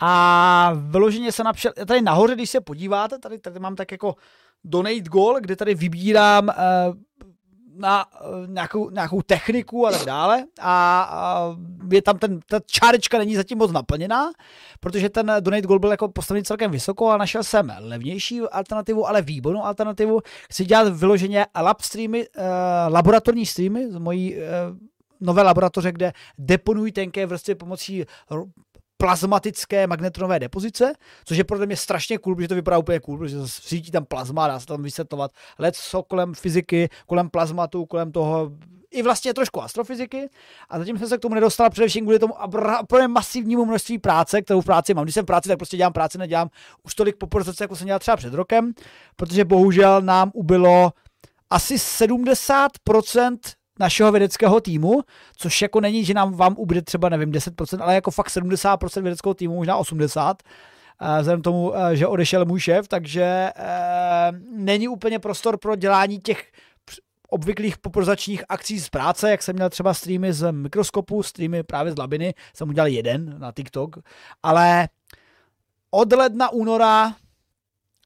a 0.00 0.72
vyloženě 0.74 1.32
se 1.32 1.44
napšel, 1.44 1.72
tady 1.86 2.02
nahoře, 2.02 2.34
když 2.34 2.50
se 2.50 2.60
podíváte, 2.60 3.18
tady, 3.18 3.38
tady 3.38 3.60
mám 3.60 3.76
tak 3.76 3.92
jako 3.92 4.14
donate 4.64 5.00
goal, 5.00 5.40
kde 5.40 5.56
tady 5.56 5.74
vybírám 5.74 6.48
uh, 6.48 6.94
na 7.78 8.04
uh, 8.04 8.46
nějakou, 8.48 8.90
nějakou 8.90 9.22
techniku 9.22 9.86
a 9.86 9.90
tak 9.90 10.04
dále 10.04 10.44
a, 10.60 11.56
je 11.92 12.02
tam 12.02 12.18
ten, 12.18 12.40
ta 12.46 12.60
čárečka 12.66 13.18
není 13.18 13.36
zatím 13.36 13.58
moc 13.58 13.72
naplněná, 13.72 14.30
protože 14.80 15.08
ten 15.08 15.32
donate 15.40 15.66
goal 15.66 15.78
byl 15.78 15.90
jako 15.90 16.08
postavený 16.08 16.44
celkem 16.44 16.70
vysoko 16.70 17.08
a 17.08 17.16
našel 17.16 17.44
jsem 17.44 17.72
levnější 17.78 18.40
alternativu, 18.40 19.08
ale 19.08 19.22
výbornou 19.22 19.64
alternativu. 19.64 20.20
Chci 20.50 20.64
dělat 20.64 20.88
vyloženě 20.88 21.46
lab 21.60 21.80
streamy, 21.80 22.28
uh, 22.28 22.44
laboratorní 22.88 23.46
streamy 23.46 23.92
z 23.92 23.98
mojí 23.98 24.34
uh, 24.34 24.40
nové 25.20 25.42
laboratoře, 25.42 25.92
kde 25.92 26.12
deponují 26.38 26.92
tenké 26.92 27.26
vrstvy 27.26 27.54
pomocí 27.54 28.04
plazmatické 28.96 29.86
magnetronové 29.86 30.38
depozice, 30.38 30.92
což 31.24 31.36
je 31.36 31.44
podle 31.44 31.66
mě 31.66 31.76
strašně 31.76 32.18
cool, 32.18 32.34
protože 32.34 32.48
to 32.48 32.54
vypadá 32.54 32.78
úplně 32.78 33.00
cool, 33.00 33.18
protože 33.18 33.36
svítí 33.44 33.90
tam 33.90 34.04
plazma, 34.04 34.48
dá 34.48 34.60
se 34.60 34.66
tam 34.66 34.82
vysvětlovat 34.82 35.30
let 35.58 35.76
co 35.76 36.02
kolem 36.02 36.34
fyziky, 36.34 36.88
kolem 37.06 37.30
plazmatu, 37.30 37.86
kolem 37.86 38.12
toho 38.12 38.50
i 38.90 39.02
vlastně 39.02 39.34
trošku 39.34 39.62
astrofyziky 39.62 40.28
a 40.68 40.78
zatím 40.78 40.98
jsem 40.98 41.08
se 41.08 41.18
k 41.18 41.20
tomu 41.20 41.34
nedostal 41.34 41.70
především 41.70 42.04
kvůli 42.04 42.18
tomu 42.18 42.34
úplně 42.82 43.08
masivnímu 43.08 43.64
množství 43.64 43.98
práce, 43.98 44.42
kterou 44.42 44.60
v 44.60 44.64
práci 44.64 44.94
mám. 44.94 45.04
Když 45.04 45.14
jsem 45.14 45.22
v 45.22 45.26
práci, 45.26 45.48
tak 45.48 45.58
prostě 45.58 45.76
dělám 45.76 45.92
práci, 45.92 46.18
nedělám 46.18 46.48
už 46.82 46.94
tolik 46.94 47.16
populace, 47.16 47.64
jako 47.64 47.76
jsem 47.76 47.86
dělal 47.86 47.98
třeba 47.98 48.16
před 48.16 48.34
rokem, 48.34 48.72
protože 49.16 49.44
bohužel 49.44 50.02
nám 50.02 50.30
ubylo 50.34 50.92
asi 51.50 51.76
70% 51.76 53.36
našeho 53.78 54.12
vědeckého 54.12 54.60
týmu, 54.60 55.02
což 55.36 55.62
jako 55.62 55.80
není, 55.80 56.04
že 56.04 56.14
nám 56.14 56.34
vám 56.34 56.54
ubude 56.58 56.82
třeba, 56.82 57.08
nevím, 57.08 57.32
10%, 57.32 57.82
ale 57.82 57.94
jako 57.94 58.10
fakt 58.10 58.28
70% 58.28 59.02
vědeckého 59.02 59.34
týmu, 59.34 59.56
možná 59.56 59.76
80%, 59.76 60.36
eh, 61.00 61.20
vzhledem 61.20 61.42
tomu, 61.42 61.76
eh, 61.76 61.96
že 61.96 62.06
odešel 62.06 62.44
můj 62.44 62.60
šéf, 62.60 62.88
takže 62.88 63.22
e, 63.22 63.52
není 64.56 64.88
úplně 64.88 65.18
prostor 65.18 65.58
pro 65.58 65.76
dělání 65.76 66.18
těch 66.18 66.52
obvyklých 67.28 67.78
poprozačních 67.78 68.44
akcí 68.48 68.80
z 68.80 68.88
práce, 68.88 69.30
jak 69.30 69.42
jsem 69.42 69.56
měl 69.56 69.70
třeba 69.70 69.94
streamy 69.94 70.32
z 70.32 70.52
mikroskopu, 70.52 71.22
streamy 71.22 71.62
právě 71.62 71.92
z 71.92 71.98
labiny, 71.98 72.34
jsem 72.54 72.68
udělal 72.68 72.88
jeden 72.88 73.38
na 73.38 73.52
TikTok, 73.52 73.96
ale 74.42 74.88
od 75.90 76.12
ledna, 76.12 76.52
února 76.52 77.14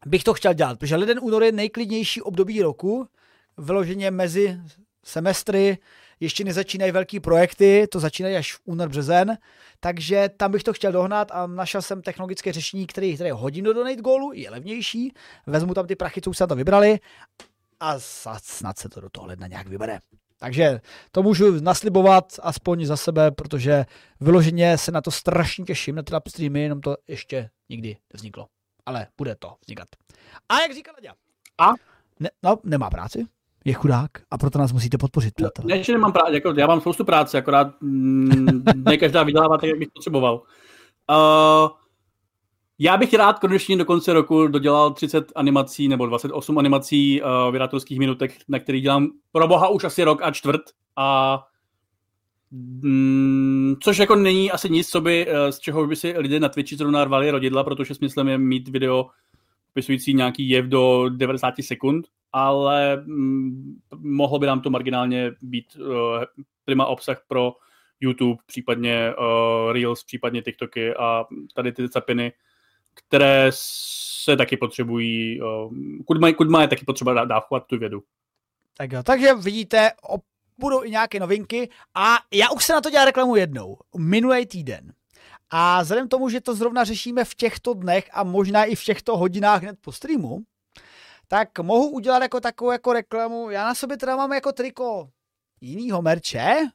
bych 0.07 0.25
to 0.25 0.35
chtěl 0.35 0.55
dělat, 0.55 0.79
protože 0.79 0.97
leden, 0.97 1.19
únor 1.23 1.43
je 1.43 1.53
nejklidnější 1.53 2.23
období 2.23 2.63
roku, 2.63 3.09
vyloženě 3.59 4.11
mezi 4.11 4.61
semestry, 5.05 5.79
ještě 6.21 6.45
nezačínají 6.45 6.93
velký 6.93 7.21
projekty, 7.21 7.87
to 7.91 8.01
začínají 8.01 8.37
až 8.37 8.55
v 8.55 8.61
únor, 8.65 8.89
březen, 8.89 9.39
takže 9.81 10.31
tam 10.37 10.53
bych 10.53 10.63
to 10.63 10.73
chtěl 10.73 10.93
dohnat 10.93 11.29
a 11.33 11.47
našel 11.47 11.83
jsem 11.83 12.03
technologické 12.03 12.53
řešení, 12.53 12.87
které, 12.87 13.13
které 13.13 13.33
hodím 13.33 13.65
do 13.65 13.73
Donate 13.73 14.03
Goalu, 14.03 14.33
je 14.33 14.51
levnější, 14.51 15.13
vezmu 15.47 15.75
tam 15.75 15.87
ty 15.87 15.97
prachy, 15.97 16.21
co 16.21 16.31
už 16.31 16.37
se 16.37 16.47
to 16.47 16.57
vybrali 16.57 17.01
a 17.81 17.99
snad 18.39 18.79
se 18.79 18.89
to 18.89 19.01
do 19.01 19.11
toho 19.11 19.27
ledna 19.27 19.47
nějak 19.47 19.67
vybere. 19.67 19.99
Takže 20.39 20.81
to 21.11 21.23
můžu 21.23 21.61
naslibovat 21.61 22.25
aspoň 22.43 22.87
za 22.87 22.97
sebe, 22.97 23.31
protože 23.31 23.85
vyloženě 24.21 24.79
se 24.79 24.93
na 24.93 25.01
to 25.01 25.11
strašně 25.11 25.65
těším, 25.65 25.95
na 25.95 26.03
ty 26.03 26.31
streamy, 26.31 26.63
jenom 26.63 26.81
to 26.81 26.97
ještě 27.09 27.51
nikdy 27.69 27.97
nevzniklo. 28.13 28.47
Ale 28.87 29.07
bude 29.19 29.37
to 29.37 29.55
vznikat. 29.63 29.89
A 30.49 30.61
jak 30.61 30.75
říká 30.75 30.93
Nadia? 30.93 31.15
A? 31.59 31.71
Ne, 32.21 32.31
no, 32.43 32.59
nemá 32.65 32.91
práci 32.91 33.27
je 33.65 33.73
chudák 33.73 34.11
a 34.31 34.39
proto 34.39 34.59
nás 34.59 34.73
musíte 34.73 34.99
podpořit, 34.99 35.35
přátelé. 35.35 35.67
Ne, 35.69 35.83
že 35.83 35.93
nemám 35.93 36.13
práci, 36.13 36.35
jako, 36.35 36.55
já 36.57 36.67
mám 36.67 36.81
spoustu 36.81 37.05
práce, 37.05 37.39
akorát 37.39 37.81
mm, 37.81 38.65
ne 38.75 38.97
každá 38.97 39.23
vydělává 39.23 39.59
tak, 39.59 39.69
jak 39.69 39.79
bych 39.79 39.89
potřeboval. 39.95 40.43
Uh, 41.11 41.71
já 42.79 42.97
bych 42.97 43.15
rád 43.15 43.39
konečně 43.39 43.77
do 43.77 43.85
konce 43.85 44.13
roku 44.13 44.47
dodělal 44.47 44.91
30 44.91 45.33
animací 45.35 45.89
nebo 45.89 46.07
28 46.07 46.59
animací 46.59 47.23
uh, 47.23 47.29
vyrátorských 47.53 47.99
minutek, 47.99 48.35
na 48.49 48.59
který 48.59 48.81
dělám 48.81 49.09
pro 49.33 49.49
boha 49.49 49.69
už 49.69 49.85
asi 49.85 50.05
rok 50.05 50.23
a 50.23 50.31
čtvrt. 50.31 50.61
A 50.97 51.39
mm, 52.51 53.75
což 53.83 53.99
jako 53.99 54.17
není 54.17 54.51
asi 54.51 54.71
nic, 54.71 54.89
co 54.89 55.01
by, 55.01 55.27
uh, 55.27 55.51
z 55.51 55.59
čeho 55.59 55.87
by 55.87 55.97
si 55.97 56.15
lidé 56.19 56.41
na 56.41 56.49
Twitchi 56.49 56.77
zrovna 56.77 57.05
rvali 57.05 57.31
rodidla, 57.31 57.65
protože 57.65 57.95
smyslem 57.95 58.29
je 58.29 58.39
mít 58.39 58.69
video 58.69 59.07
popisující 59.73 60.15
nějaký 60.15 60.49
jev 60.49 60.65
do 60.67 61.09
90 61.09 61.55
sekund 61.61 62.07
ale 62.33 62.97
mm, 62.97 63.81
mohlo 63.99 64.39
by 64.39 64.47
nám 64.47 64.61
to 64.61 64.71
marginálně 64.71 65.33
být 65.43 65.77
uh, 65.77 66.25
prima 66.65 66.87
obsah 66.87 67.25
pro 67.29 67.53
YouTube, 68.01 68.43
případně 68.47 69.15
uh, 69.15 69.73
Reels, 69.73 70.05
případně 70.05 70.43
TikToky 70.43 70.95
a 70.95 71.25
tady 71.55 71.73
ty 71.73 71.89
capiny, 71.89 72.33
které 72.95 73.51
se 73.55 74.37
taky 74.37 74.57
potřebují, 74.57 75.41
uh, 75.43 75.73
kudma, 76.37 76.63
je 76.63 76.69
taky 76.69 76.85
potřeba 76.85 77.25
dávkovat 77.25 77.67
tu 77.67 77.79
vědu. 77.79 78.03
Tak 78.77 78.93
jo, 78.93 79.03
takže 79.03 79.35
vidíte, 79.35 79.91
budou 80.59 80.85
i 80.85 80.91
nějaké 80.91 81.21
novinky 81.21 81.69
a 81.95 82.17
já 82.33 82.51
už 82.51 82.65
se 82.65 82.73
na 82.73 82.81
to 82.81 82.91
dělal 82.91 83.07
reklamu 83.07 83.37
jednou, 83.37 83.79
minulý 83.99 84.47
týden. 84.47 84.93
A 85.51 85.83
vzhledem 85.83 86.09
tomu, 86.09 86.29
že 86.29 86.41
to 86.41 86.55
zrovna 86.55 86.85
řešíme 86.85 87.25
v 87.25 87.35
těchto 87.35 87.75
dnech 87.75 88.09
a 88.13 88.25
možná 88.25 88.65
i 88.65 88.75
v 88.75 88.85
těchto 88.85 89.17
hodinách 89.17 89.63
hned 89.63 89.79
po 89.81 89.93
streamu, 89.93 90.39
tak 91.29 91.59
mohu 91.59 91.89
udělat 91.89 92.23
jako 92.23 92.41
takovou 92.41 92.71
jako 92.71 92.93
reklamu. 92.93 93.51
Já 93.51 93.65
na 93.65 93.75
sobě 93.75 93.97
teda 93.97 94.17
mám 94.17 94.33
jako 94.33 94.53
triko 94.53 95.09
jinýho 95.61 96.03
merče 96.03 96.71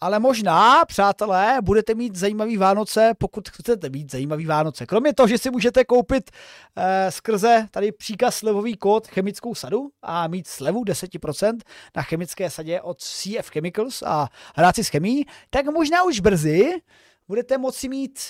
ale 0.00 0.18
možná, 0.18 0.84
přátelé, 0.84 1.58
budete 1.62 1.94
mít 1.94 2.16
zajímavý 2.16 2.56
Vánoce, 2.56 3.14
pokud 3.18 3.48
chcete 3.48 3.88
mít 3.88 4.10
zajímavý 4.10 4.46
Vánoce. 4.46 4.86
Kromě 4.86 5.14
toho, 5.14 5.26
že 5.28 5.38
si 5.38 5.50
můžete 5.50 5.84
koupit 5.84 6.30
eh, 6.76 7.10
skrze 7.10 7.66
tady 7.70 7.92
příkaz 7.92 8.36
slevový 8.36 8.76
kód 8.76 9.06
chemickou 9.06 9.54
sadu 9.54 9.90
a 10.02 10.28
mít 10.28 10.46
slevu 10.46 10.84
10% 10.84 11.58
na 11.96 12.02
chemické 12.02 12.50
sadě 12.50 12.80
od 12.80 13.00
CF 13.00 13.50
Chemicals 13.50 14.02
a 14.02 14.28
hrát 14.56 14.74
si 14.74 14.84
s 14.84 14.88
chemí, 14.88 15.26
tak 15.50 15.66
možná 15.66 16.02
už 16.02 16.20
brzy 16.20 16.80
budete 17.30 17.58
moci 17.58 17.88
mít 17.88 18.20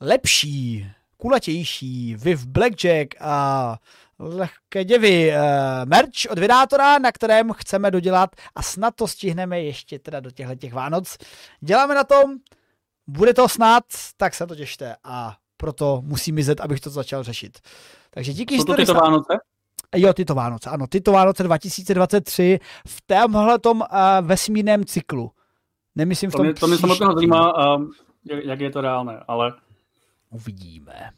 lepší, 0.00 0.86
kulatější 1.16 2.14
Viv 2.14 2.46
Blackjack 2.46 3.14
a 3.20 3.76
lehké 4.18 4.84
děvy 4.84 5.32
uh, 5.32 5.88
merch 5.88 6.30
od 6.30 6.38
vydátora, 6.38 6.98
na 6.98 7.12
kterém 7.12 7.52
chceme 7.52 7.90
dodělat 7.90 8.30
a 8.54 8.62
snad 8.62 8.94
to 8.94 9.08
stihneme 9.08 9.60
ještě 9.62 9.98
teda 9.98 10.20
do 10.20 10.30
těchto 10.30 10.54
těch 10.54 10.72
Vánoc. 10.72 11.18
Děláme 11.60 11.94
na 11.94 12.04
tom, 12.04 12.36
bude 13.06 13.34
to 13.34 13.48
snad, 13.48 13.84
tak 14.16 14.34
se 14.34 14.46
to 14.46 14.54
těšte 14.54 14.96
a 15.04 15.36
proto 15.56 16.02
musím 16.04 16.34
mizet, 16.34 16.60
abych 16.60 16.80
to 16.80 16.90
začal 16.90 17.22
řešit. 17.22 17.58
Takže 18.10 18.32
díky, 18.32 18.56
že 18.56 18.64
to 18.64 18.74
tyto. 18.74 18.94
Vánoce? 18.94 19.38
Jo, 19.96 20.12
tyto 20.12 20.34
Vánoce, 20.34 20.70
ano, 20.70 20.86
tyto 20.86 21.12
Vánoce 21.12 21.42
2023 21.42 22.58
v 22.86 23.02
tomhle 23.06 23.58
tom 23.58 23.80
uh, 23.80 23.86
vesmírném 24.20 24.84
cyklu. 24.84 25.30
Nemyslím 25.94 26.30
v 26.30 26.32
tom 26.32 26.40
To 26.40 26.44
mě, 26.44 26.54
to 26.54 26.66
mě 26.66 26.78
samotného 26.78 27.14
zajímá, 27.14 27.76
uh, 27.76 27.84
jak 28.24 28.60
je 28.60 28.70
to 28.70 28.80
reálné, 28.80 29.24
ale... 29.28 29.52
Uvidíme. 30.30 31.10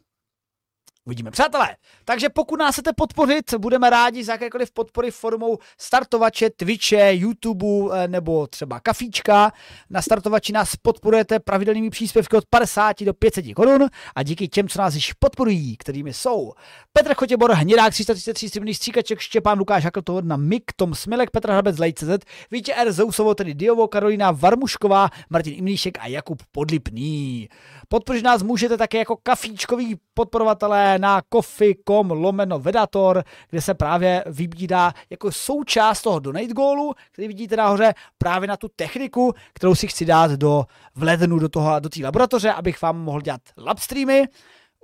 Uvidíme. 1.07 1.31
Přátelé, 1.31 1.77
takže 2.05 2.29
pokud 2.29 2.59
nás 2.59 2.75
chcete 2.75 2.93
podpořit, 2.93 3.55
budeme 3.55 3.91
rádi 3.91 4.25
za 4.25 4.33
jakékoliv 4.33 4.71
podpory 4.71 5.11
formou 5.11 5.59
startovače, 5.79 6.51
Twitche, 6.51 7.15
YouTube 7.15 7.67
eh, 7.93 8.09
nebo 8.09 8.47
třeba 8.47 8.81
kafíčka. 8.81 9.53
Na 9.91 10.03
startovači 10.03 10.53
nás 10.53 10.77
podporujete 10.77 11.41
pravidelnými 11.41 11.91
příspěvky 11.91 12.37
od 12.37 12.45
50 12.51 13.05
do 13.05 13.15
500 13.15 13.45
korun 13.55 13.89
a 14.15 14.23
díky 14.23 14.49
těm, 14.49 14.69
co 14.69 14.79
nás 14.79 14.95
již 14.95 15.13
podporují, 15.13 15.77
kterými 15.77 16.13
jsou 16.13 16.53
Petr 16.93 17.15
Chotěbor, 17.15 17.53
Hnědák 17.53 17.93
333, 17.93 18.49
Stříbrný 18.49 18.75
Stříkaček, 18.75 19.19
Štěpán 19.19 19.59
Lukáš 19.59 19.87
na 20.21 20.37
Mik, 20.37 20.73
Tom 20.77 20.95
Smilek, 20.95 21.31
Petr 21.31 21.51
Hrabec, 21.51 21.79
Lejcz, 21.79 22.05
Vítě 22.51 22.75
R. 22.75 22.93
Zousovo, 22.93 23.35
tedy 23.35 23.55
Diovo, 23.55 23.89
Karolina 23.89 24.31
Varmušková, 24.31 25.09
Martin 25.31 25.55
Imlíšek 25.55 25.99
a 26.01 26.07
Jakub 26.07 26.43
Podlipný. 26.53 27.49
Podpořit 27.89 28.25
nás 28.25 28.43
můžete 28.43 28.77
také 28.77 28.99
jako 28.99 29.17
kafíčkoví 29.23 29.97
podporovatelé 30.15 30.90
na 30.99 31.23
coffee.com 31.33 32.11
lomeno 32.11 32.59
Vedator, 32.59 33.25
kde 33.51 33.61
se 33.61 33.75
právě 33.75 34.25
vybídá 34.27 34.93
jako 35.11 35.33
součást 35.33 36.03
toho 36.03 36.19
donate 36.19 36.47
goalu, 36.47 36.95
který 37.13 37.29
vidíte 37.29 37.57
nahoře 37.57 37.95
právě 38.19 38.49
na 38.49 38.57
tu 38.57 38.69
techniku, 38.77 39.35
kterou 39.53 39.75
si 39.75 39.87
chci 39.87 40.05
dát 40.05 40.31
do 40.31 40.65
v 40.95 41.03
lednu 41.03 41.39
do 41.39 41.49
toho 41.49 41.81
do 41.81 41.89
té 41.89 42.05
laboratoře, 42.05 42.53
abych 42.53 42.83
vám 42.83 42.99
mohl 42.99 43.21
dělat 43.21 43.41
lab 43.59 43.79
streamy. 43.79 44.29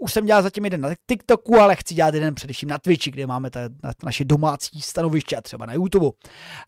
Už 0.00 0.12
jsem 0.12 0.26
dělal 0.26 0.42
zatím 0.42 0.64
jeden 0.64 0.80
na 0.80 0.88
TikToku, 1.06 1.60
ale 1.60 1.76
chci 1.76 1.94
dělat 1.94 2.14
jeden 2.14 2.34
především 2.34 2.68
na 2.68 2.78
Twitchi, 2.78 3.10
kde 3.10 3.26
máme 3.26 3.50
ta, 3.50 3.60
na 3.82 3.92
naše 4.04 4.24
domácí 4.24 4.80
stanoviště 4.80 5.36
a 5.36 5.40
třeba 5.40 5.66
na 5.66 5.72
YouTube. 5.72 6.06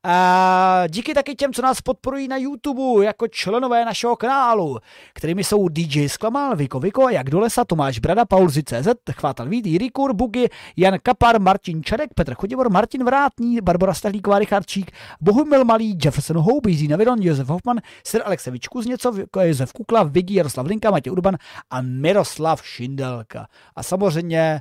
A 0.05 0.85
díky 0.89 1.15
taky 1.15 1.35
těm, 1.35 1.53
co 1.53 1.63
nás 1.63 1.81
podporují 1.81 2.29
na 2.29 2.37
YouTube 2.37 3.05
jako 3.05 3.29
členové 3.29 3.85
našeho 3.85 4.17
kanálu, 4.17 4.79
kterými 5.15 5.45
jsou 5.45 5.69
DJ 5.69 6.09
Sklamal, 6.09 6.57
Viko 6.57 6.81
Viko, 6.81 7.09
Jak 7.09 7.31
do 7.31 7.41
lesa, 7.41 7.65
Tomáš 7.65 7.99
Brada, 7.99 8.25
Paul 8.25 8.51
CZ, 8.51 8.89
Chvátal 9.13 9.49
Vít, 9.49 9.67
Jirikur, 9.67 10.15
Bugy, 10.15 10.49
Jan 10.77 10.99
Kapar, 11.03 11.41
Martin 11.41 11.83
Čarek, 11.83 12.15
Petr 12.15 12.35
Chodivor, 12.35 12.71
Martin 12.71 13.05
Vrátný, 13.05 13.61
Barbara 13.61 13.95
Stahlíková, 13.95 14.39
Richardčík, 14.39 14.91
Bohumil 15.21 15.65
Malý, 15.65 15.99
Jefferson 16.05 16.39
Hope, 16.39 16.71
Jiří 16.71 16.89
Navidon, 16.89 17.19
Josef 17.23 17.49
Hoffman, 17.49 17.81
Sir 18.05 18.23
Aleksevič 18.25 18.69
Kuzněcov, 18.69 19.19
Josef 19.43 19.73
Kukla, 19.73 20.03
Vigi, 20.03 20.35
Jaroslav 20.35 20.67
Linka, 20.67 20.91
Matěj 20.91 21.13
Urban 21.13 21.37
a 21.71 21.81
Miroslav 21.81 22.67
Šindel. 22.67 23.18
Veselka. 23.19 23.49
A 23.77 23.83
samozřejmě 23.83 24.61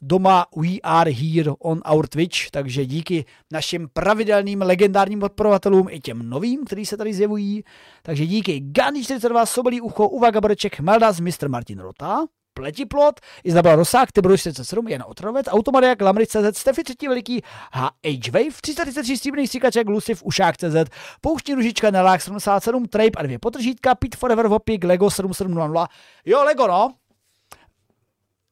doma 0.00 0.46
We 0.56 0.80
Are 0.82 1.10
Here 1.10 1.50
on 1.58 1.80
Our 1.94 2.06
Twitch, 2.06 2.50
takže 2.50 2.86
díky 2.86 3.24
našim 3.50 3.88
pravidelným 3.92 4.62
legendárním 4.62 5.20
podporovatelům 5.20 5.86
i 5.90 6.00
těm 6.00 6.30
novým, 6.30 6.64
kteří 6.64 6.86
se 6.86 6.96
tady 6.96 7.14
zjevují. 7.14 7.64
Takže 8.02 8.26
díky 8.26 8.60
Gandhi 8.60 9.04
42, 9.04 9.46
Sobolí 9.46 9.80
ucho, 9.80 10.08
Uva 10.08 10.30
Gaboreček, 10.30 10.80
Meldas, 10.80 11.20
Mr. 11.20 11.48
Martin 11.48 11.78
Rota, 11.78 12.26
Pletiplot, 12.54 13.20
Izabela 13.44 13.76
Rosák, 13.76 14.12
Tibor 14.12 14.36
47, 14.36 14.88
Jan 14.88 15.04
Otrovec, 15.06 15.46
Automadiak, 15.48 15.98
CZ, 16.26 16.56
Stefy 16.56 16.84
3. 16.84 17.08
veliký, 17.08 17.42
HH 17.72 18.32
Wave, 18.32 18.60
333 18.60 19.16
stříbrný 19.16 19.46
stříkaček, 19.46 19.88
Luciv, 19.88 20.22
Ušák 20.22 20.56
CZ, 20.56 20.90
Pouštní 21.20 21.54
ružička, 21.54 21.90
Nelák 21.90 22.22
77, 22.22 22.84
Trape 22.84 23.10
a 23.16 23.22
dvě 23.22 23.38
potržítka, 23.38 23.94
Pit 23.94 24.16
Forever, 24.16 24.48
Vopik, 24.48 24.84
Lego 24.84 25.10
7700. 25.10 25.88
Jo, 26.24 26.44
Lego, 26.44 26.66
no. 26.66 26.94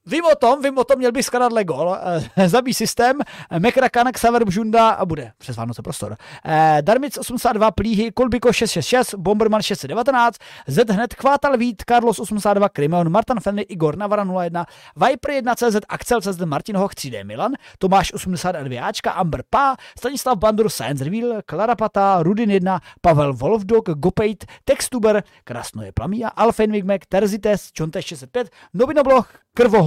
Vím 0.08 0.24
o 0.24 0.34
tom, 0.34 0.62
vím 0.62 0.78
o 0.78 0.84
tom, 0.84 0.98
měl 0.98 1.12
bych 1.12 1.26
skladat 1.26 1.52
Lego. 1.52 1.96
Eh, 2.36 2.48
zabí 2.48 2.74
systém, 2.74 3.18
Mekrakan, 3.58 4.12
Xaver 4.12 4.44
Bžunda 4.44 4.90
a 4.90 5.06
bude 5.06 5.32
přes 5.38 5.56
Vánoce 5.56 5.82
prostor. 5.82 6.16
Eh, 6.44 6.78
Darmic 6.82 7.18
82, 7.18 7.70
Plíhy, 7.70 8.12
Kolbiko 8.12 8.52
666, 8.52 9.14
Bomberman 9.14 9.62
619, 9.62 10.36
Z 10.66 10.90
hned, 10.90 11.14
Chvátal 11.14 11.56
Vít, 11.56 11.82
Carlos 11.88 12.18
82, 12.18 12.68
Krimeon, 12.68 13.08
Martin 13.08 13.40
Fenny, 13.40 13.62
Igor 13.62 13.96
Navara 13.96 14.24
01, 14.24 14.66
Viper 14.96 15.30
1 15.30 15.54
CZ, 15.54 15.76
Axel 15.88 16.20
CZ, 16.20 16.40
Martin 16.44 16.76
Hoch 16.76 16.94
3D 16.94 17.24
Milan, 17.24 17.52
Tomáš 17.78 18.12
82 18.12 18.80
Ačka, 18.86 19.10
Amber 19.10 19.42
Pá, 19.50 19.76
Stanislav 19.98 20.36
Bandur, 20.38 20.70
Science 20.70 21.04
Reveal, 21.04 21.42
Klara 21.46 21.76
Pata, 21.76 22.22
Rudin 22.22 22.50
1, 22.50 22.80
Pavel 23.00 23.32
Wolfdog, 23.32 23.90
Gopejt, 23.90 24.44
Textuber, 24.64 25.22
Krasnoje 25.44 25.92
Plamia, 25.92 26.28
Alfen 26.28 26.72
Wigmek, 26.72 27.06
Terzites, 27.06 27.72
Čonte 27.72 28.02
65, 28.02 28.50
Novinobloch, 28.74 29.26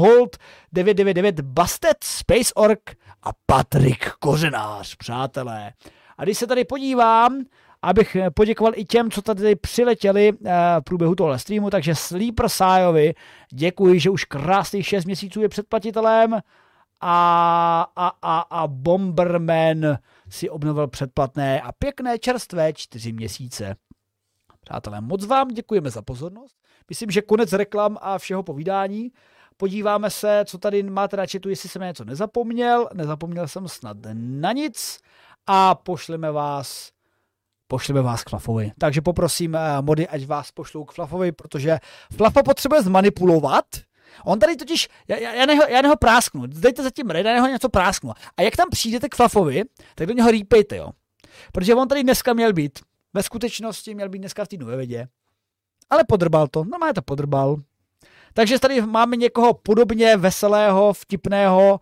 Krvohold 0.10 0.38
999 0.74 1.42
Bastet, 1.42 2.04
Space 2.04 2.54
Orc 2.54 2.80
a 3.24 3.30
Patrik 3.46 4.12
Kořenář, 4.20 4.96
přátelé. 4.96 5.74
A 6.18 6.24
když 6.24 6.38
se 6.38 6.48
tady 6.48 6.66
podívám, 6.66 7.44
abych 7.82 8.18
poděkoval 8.34 8.74
i 8.76 8.86
těm, 8.86 9.12
co 9.12 9.22
tady 9.22 9.56
přiletěli 9.56 10.34
eh, 10.46 10.52
v 10.80 10.84
průběhu 10.84 11.16
tohle 11.16 11.40
streamu, 11.40 11.70
takže 11.70 11.96
Sleeper 11.96 12.50
Sájovi 12.50 13.14
děkuji, 13.54 14.00
že 14.00 14.10
už 14.10 14.26
krásných 14.26 14.88
6 14.88 15.06
měsíců 15.06 15.42
je 15.42 15.50
předplatitelem 15.50 16.34
a, 17.02 17.88
a, 17.96 18.12
a, 18.22 18.40
a 18.40 18.68
Bomberman 18.68 19.98
si 20.30 20.50
obnovil 20.50 20.88
předplatné 20.88 21.62
a 21.62 21.72
pěkné 21.72 22.20
čerstvé 22.20 22.74
4 22.74 23.14
měsíce. 23.14 23.76
Přátelé, 24.62 25.02
moc 25.02 25.26
vám 25.26 25.48
děkujeme 25.48 25.90
za 25.90 26.02
pozornost. 26.02 26.56
Myslím, 26.90 27.12
že 27.12 27.22
konec 27.22 27.54
reklam 27.54 27.98
a 28.02 28.18
všeho 28.18 28.44
povídání 28.44 29.12
podíváme 29.60 30.10
se, 30.10 30.44
co 30.46 30.58
tady 30.58 30.84
máte 30.84 31.18
na 31.18 31.26
chatu, 31.32 31.50
jestli 31.50 31.70
jsem 31.70 31.82
něco 31.82 32.06
nezapomněl, 32.06 32.90
nezapomněl 32.94 33.48
jsem 33.48 33.68
snad 33.68 33.98
na 34.14 34.52
nic 34.52 35.00
a 35.48 35.76
pošleme 35.76 36.32
vás 36.32 36.92
pošleme 37.68 38.02
vás 38.02 38.24
k 38.24 38.30
Flafovi. 38.30 38.72
Takže 38.78 39.02
poprosím 39.02 39.56
eh, 39.56 39.82
mody, 39.82 40.08
ať 40.08 40.26
vás 40.26 40.52
pošlou 40.52 40.86
k 40.86 40.92
Flafovi, 40.92 41.32
protože 41.32 41.80
Flafa 42.18 42.44
potřebuje 42.44 42.82
zmanipulovat. 42.82 43.66
On 44.26 44.40
tady 44.40 44.56
totiž, 44.56 44.90
já, 45.08 45.18
já, 45.18 45.46
neho, 45.46 45.64
já 45.68 45.82
neho 45.82 45.98
prásknu, 45.98 46.48
dejte 46.48 46.84
zatím 46.84 47.10
red, 47.10 47.26
já 47.26 47.34
neho 47.34 47.48
něco 47.48 47.70
prásknu. 47.70 48.12
A 48.38 48.42
jak 48.42 48.56
tam 48.56 48.70
přijdete 48.70 49.10
k 49.10 49.16
Flafovi, 49.16 49.64
tak 49.96 50.08
do 50.08 50.14
něho 50.14 50.32
rýpejte, 50.32 50.76
jo. 50.78 50.90
Protože 51.52 51.76
on 51.76 51.88
tady 51.88 52.04
dneska 52.04 52.34
měl 52.34 52.54
být, 52.54 52.80
ve 53.14 53.24
skutečnosti 53.24 53.96
měl 53.96 54.10
být 54.10 54.20
dneska 54.20 54.46
v 54.46 54.48
týdnu 54.48 54.68
ve 54.68 54.78
vědě. 54.78 55.08
Ale 55.90 56.04
podrbal 56.04 56.48
to, 56.48 56.64
normálně 56.64 56.94
to 56.94 57.02
podrbal, 57.02 57.58
takže 58.34 58.60
tady 58.60 58.82
máme 58.82 59.16
někoho 59.16 59.54
podobně 59.54 60.18
veselého, 60.18 60.94
vtipného 60.94 61.80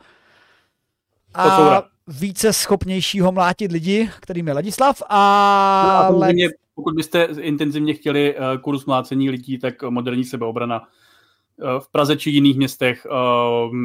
a 1.34 1.84
více 2.08 2.54
schopnějšího 2.54 3.32
mlátit 3.32 3.72
lidi, 3.72 4.10
kterým 4.20 4.48
je 4.48 4.54
Ladislav. 4.54 5.04
A 5.10 6.10
no, 6.12 6.24
a 6.24 6.30
pokud 6.76 6.96
byste 6.96 7.28
intenzivně 7.42 7.94
chtěli 7.94 8.36
uh, 8.36 8.62
kurz 8.62 8.86
mlácení 8.86 9.30
lidí, 9.30 9.58
tak 9.58 9.84
moderní 9.84 10.24
sebeobrana 10.24 10.82
uh, 10.82 11.80
v 11.80 11.92
Praze 11.92 12.18
či 12.18 12.30
jiných 12.30 12.58
městech 12.58 13.08
uh, 13.10 13.76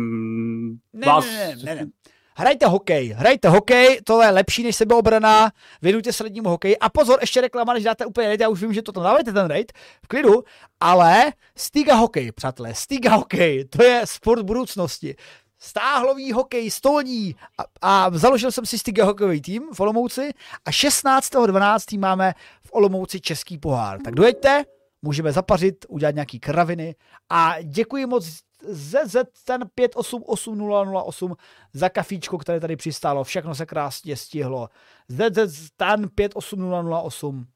ne, 0.93 1.07
vás... 1.07 1.27
ne, 1.27 1.57
ne, 1.57 1.75
ne, 1.75 1.75
ne. 1.75 1.91
Hrajte 2.35 2.67
hokej, 2.67 3.09
hrajte 3.09 3.49
hokej, 3.49 4.01
to 4.05 4.23
je 4.23 4.31
lepší 4.31 4.63
než 4.63 4.77
sebeobrana, 4.77 5.53
věnujte 5.83 6.13
se 6.13 6.23
lednímu 6.23 6.49
hokeji. 6.49 6.79
A 6.79 6.89
pozor, 6.89 7.19
ještě 7.21 7.41
reklama, 7.41 7.73
než 7.73 7.85
dáte 7.85 8.07
úplně 8.07 8.27
raid, 8.27 8.41
já 8.41 8.49
už 8.49 8.63
vím, 8.63 8.73
že 8.73 8.83
to 8.83 8.93
tam 8.93 9.03
dáváte 9.03 9.33
ten 9.33 9.47
raid, 9.47 9.73
v 10.05 10.09
klidu, 10.09 10.45
ale 10.81 11.33
Stiga 11.57 11.95
hokej, 11.95 12.33
přátelé, 12.33 12.75
Stiga 12.75 13.15
hokej, 13.15 13.65
to 13.65 13.83
je 13.83 14.03
sport 14.05 14.43
budoucnosti. 14.43 15.17
Stáhlový 15.59 16.33
hokej, 16.33 16.71
stolní 16.71 17.37
a, 17.59 17.65
a 17.81 18.11
založil 18.19 18.53
jsem 18.53 18.67
si 18.67 18.79
Stiga 18.79 19.05
hokejový 19.05 19.41
tým 19.41 19.63
v 19.75 19.81
Olomouci 19.81 20.31
a 20.65 20.71
16.12. 20.71 21.99
máme 21.99 22.35
v 22.67 22.73
Olomouci 22.73 23.21
český 23.21 23.59
pohár. 23.59 24.01
Tak 24.05 24.15
dojeďte, 24.15 24.65
můžeme 25.03 25.33
zapařit, 25.33 25.87
udělat 25.89 26.15
nějaký 26.15 26.41
kraviny 26.41 26.95
a 27.31 27.55
děkuji 27.63 28.07
moc 28.07 28.27
ZZ 28.69 29.17
ten 29.45 29.63
588008 29.75 31.37
za 31.73 31.89
kafíčko, 31.89 32.39
které 32.39 32.61
tady 32.61 32.77
přistálo. 32.77 33.25
Všechno 33.25 33.55
se 33.55 33.67
krásně 33.67 34.17
stihlo. 34.17 34.69
ZZ 35.09 35.71
ten 35.77 36.07
588008 36.07 37.47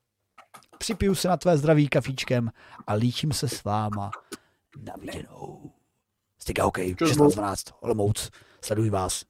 připiju 0.78 1.14
se 1.14 1.28
na 1.28 1.36
tvé 1.36 1.58
zdraví 1.58 1.88
kafíčkem 1.88 2.50
a 2.86 2.92
líčím 2.92 3.32
se 3.32 3.48
s 3.48 3.64
váma. 3.64 4.10
Na 4.82 4.94
viděnou. 5.00 5.70
Styka 6.38 6.64
hokej, 6.64 6.94
16.12, 6.94 7.72
Olomouc, 7.80 8.30
sleduj 8.60 8.90
vás. 8.90 9.24